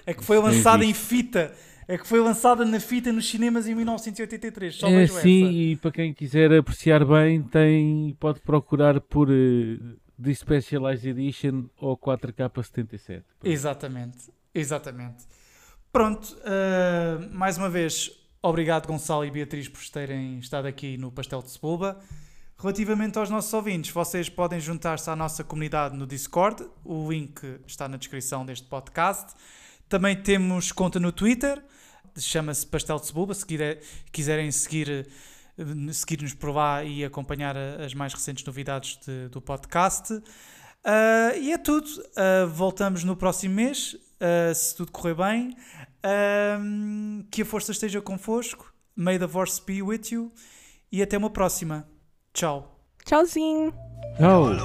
é 0.07 0.15
que 0.15 0.25
foi 0.25 0.39
lançada 0.39 0.85
em 0.85 0.95
fita 0.95 1.53
é 1.89 1.97
que 1.97 2.07
foi 2.07 2.21
lançada 2.21 2.65
na 2.65 2.81
fita 2.81 3.13
nos 3.13 3.29
cinemas 3.29 3.67
em 3.67 3.75
1983. 3.75 4.75
Só 4.75 4.89
é, 4.89 5.07
sim, 5.07 5.51
e 5.51 5.77
para 5.77 5.93
quem 5.93 6.13
quiser 6.13 6.53
apreciar 6.53 7.05
bem, 7.05 7.43
tem, 7.43 8.17
pode 8.19 8.41
procurar 8.41 9.01
por 9.01 9.29
uh, 9.29 9.97
The 10.23 10.35
Specialized 10.35 11.07
Edition 11.07 11.67
ou 11.77 11.97
4K77. 11.97 13.23
Exatamente, 13.45 14.19
exatamente. 14.55 15.25
Pronto, 15.93 16.37
uh, 16.41 17.35
mais 17.35 17.57
uma 17.57 17.71
vez, 17.71 18.11
obrigado 18.43 18.87
Gonçalo 18.87 19.25
e 19.25 19.31
Beatriz 19.31 19.69
por 19.69 19.81
terem 19.89 20.39
estado 20.39 20.67
aqui 20.67 20.97
no 20.99 21.13
Pastel 21.13 21.41
de 21.41 21.51
Sebulba. 21.51 22.01
Relativamente 22.59 23.19
aos 23.19 23.31
nossos 23.31 23.53
ouvintes, 23.53 23.91
vocês 23.91 24.29
podem 24.29 24.59
juntar-se 24.59 25.09
à 25.11 25.15
nossa 25.15 25.45
comunidade 25.45 25.97
no 25.97 26.07
Discord, 26.07 26.67
o 26.83 27.11
link 27.11 27.61
está 27.67 27.87
na 27.87 27.97
descrição 27.97 28.45
deste 28.45 28.67
podcast. 28.67 29.35
Também 29.89 30.17
temos 30.21 30.73
conta 30.73 30.99
no 30.99 31.13
Twitter, 31.13 31.63
chama-se 32.21 32.67
Pastel 32.67 32.99
de 32.99 33.07
Cebuba, 33.07 33.35
se 33.35 33.47
quiserem 34.13 34.51
seguir 34.51 35.07
eh, 35.59 35.93
seguir-nos 35.93 36.35
por 36.35 36.51
lá 36.51 36.85
e 36.85 37.05
acompanhar 37.05 37.57
as 37.57 37.95
mais 37.95 38.13
recentes 38.13 38.45
novidades 38.45 38.99
de, 39.07 39.29
do 39.29 39.41
podcast. 39.41 40.13
Uh, 40.13 41.37
e 41.41 41.53
é 41.53 41.59
tudo. 41.59 41.87
Uh, 41.87 42.47
voltamos 42.49 43.03
no 43.03 43.17
próximo 43.17 43.55
mês, 43.55 43.95
uh, 43.95 44.55
se 44.55 44.77
tudo 44.77 44.93
correr 44.93 45.15
bem. 45.15 45.57
que 47.31 47.43
a 47.43 47.45
força 47.45 47.73
esteja 47.73 48.01
convosco. 48.01 48.73
May 48.95 49.19
the 49.19 49.27
force 49.27 49.61
be 49.61 49.83
with 49.83 50.13
you. 50.13 50.33
E 50.93 51.03
até 51.03 51.19
uma 51.19 51.31
próxima. 51.31 51.89
Tchau. 52.33 52.81
Tchauzinho. 53.05 53.75
Tchau. 54.17 54.57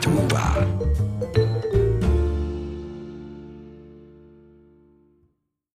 Tuba. 0.00 1.17